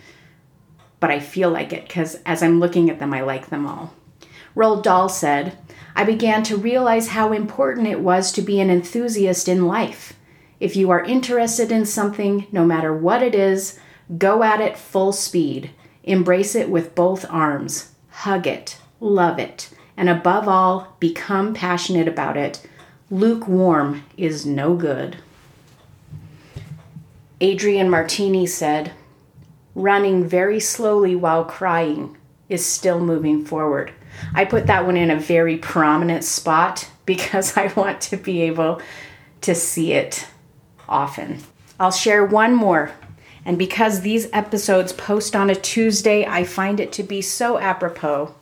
but 1.01 1.11
I 1.11 1.19
feel 1.19 1.51
like 1.51 1.73
it 1.73 1.89
because 1.89 2.15
as 2.25 2.45
I'm 2.45 2.61
looking 2.61 2.89
at 2.89 3.01
them, 3.01 3.13
I 3.13 3.23
like 3.23 3.49
them 3.49 3.67
all. 3.67 3.93
Roald 4.57 4.85
Dahl 4.85 5.09
said, 5.09 5.59
I 5.97 6.05
began 6.05 6.45
to 6.45 6.57
realize 6.57 7.09
how 7.09 7.33
important 7.33 7.89
it 7.89 8.01
was 8.01 8.31
to 8.33 8.41
be 8.41 8.61
an 8.61 8.71
enthusiast 8.71 9.49
in 9.49 9.67
life. 9.67 10.15
If 10.61 10.77
you 10.77 10.91
are 10.91 11.03
interested 11.03 11.73
in 11.73 11.87
something, 11.87 12.47
no 12.53 12.65
matter 12.65 12.95
what 12.95 13.23
it 13.23 13.35
is, 13.35 13.79
go 14.19 14.43
at 14.43 14.61
it 14.61 14.79
full 14.79 15.13
speed. 15.13 15.71
Embrace 16.05 16.55
it 16.55 16.71
with 16.71 16.95
both 16.95 17.25
arms. 17.31 17.93
Hug 18.11 18.47
it. 18.47 18.79
Love 19.01 19.39
it. 19.39 19.71
And 19.97 20.09
above 20.09 20.49
all, 20.49 20.97
become 21.01 21.55
passionate 21.55 22.09
about 22.09 22.37
it. 22.37 22.67
Lukewarm 23.11 24.05
is 24.17 24.47
no 24.47 24.75
good. 24.75 25.17
Adrian 27.41 27.91
Martini 27.91 28.47
said, 28.47 28.93
running 29.75 30.25
very 30.25 30.61
slowly 30.61 31.17
while 31.17 31.45
crying 31.45 32.17
is 32.49 32.65
still 32.65 33.01
moving 33.01 33.45
forward. 33.45 33.93
I 34.35 34.45
put 34.45 34.67
that 34.67 34.87
one 34.87 34.97
in 34.97 35.11
a 35.11 35.19
very 35.19 35.57
prominent 35.57 36.25
spot 36.25 36.89
because 37.07 37.57
I 37.57 37.73
want 37.75 38.01
to 38.03 38.17
be 38.17 38.43
able 38.43 38.81
to 39.43 39.55
see 39.55 39.93
it 39.93 40.27
often. 40.89 41.41
I'll 41.79 41.91
share 41.91 42.25
one 42.25 42.55
more. 42.55 42.93
And 43.45 43.59
because 43.59 44.01
these 44.01 44.29
episodes 44.33 44.93
post 44.93 45.37
on 45.37 45.51
a 45.51 45.55
Tuesday, 45.55 46.25
I 46.25 46.45
find 46.45 46.81
it 46.81 46.93
to 46.93 47.03
be 47.03 47.21
so 47.21 47.59
apropos. 47.59 48.35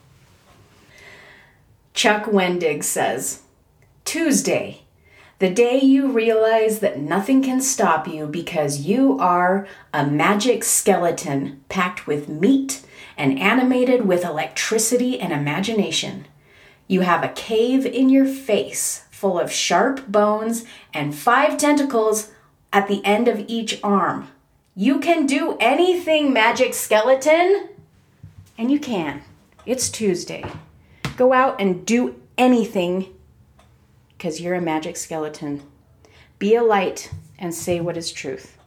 Chuck 1.95 2.25
Wendig 2.25 2.85
says 2.85 3.43
Tuesday, 4.05 4.83
the 5.41 5.51
day 5.51 5.81
you 5.81 6.11
realize 6.11 6.79
that 6.79 7.01
nothing 7.01 7.43
can 7.43 7.61
stop 7.61 8.07
you 8.07 8.27
because 8.27 8.83
you 8.83 9.19
are 9.19 9.67
a 9.93 10.07
magic 10.07 10.63
skeleton 10.63 11.65
packed 11.69 12.07
with 12.07 12.29
meat 12.29 12.83
and 13.17 13.39
animated 13.39 14.07
with 14.07 14.25
electricity 14.25 15.19
and 15.19 15.33
imagination. 15.33 16.27
You 16.87 17.01
have 17.01 17.25
a 17.25 17.29
cave 17.31 17.85
in 17.85 18.09
your 18.09 18.27
face 18.27 19.05
full 19.23 19.39
of 19.39 19.53
sharp 19.53 20.05
bones 20.09 20.65
and 20.93 21.15
five 21.15 21.57
tentacles 21.57 22.33
at 22.73 22.89
the 22.89 23.01
end 23.05 23.29
of 23.29 23.45
each 23.47 23.79
arm. 23.81 24.27
You 24.75 24.99
can 24.99 25.27
do 25.27 25.57
anything, 25.61 26.33
magic 26.33 26.75
skeleton! 26.75 27.69
And 28.59 28.69
you 28.69 28.81
can. 28.81 29.23
It's 29.65 29.89
Tuesday. 29.89 30.45
Go 31.17 31.33
out 31.33 31.61
and 31.61 31.87
do 31.87 32.21
anything 32.37 33.15
because 34.19 34.41
you're 34.41 34.57
a 34.57 34.61
magic 34.61 34.97
skeleton. 34.97 35.63
Be 36.41 36.57
a 36.57 36.63
light 36.65 37.13
and 37.39 37.55
say 37.55 37.79
what 37.79 37.97
is 37.97 38.11
truth. 38.11 38.59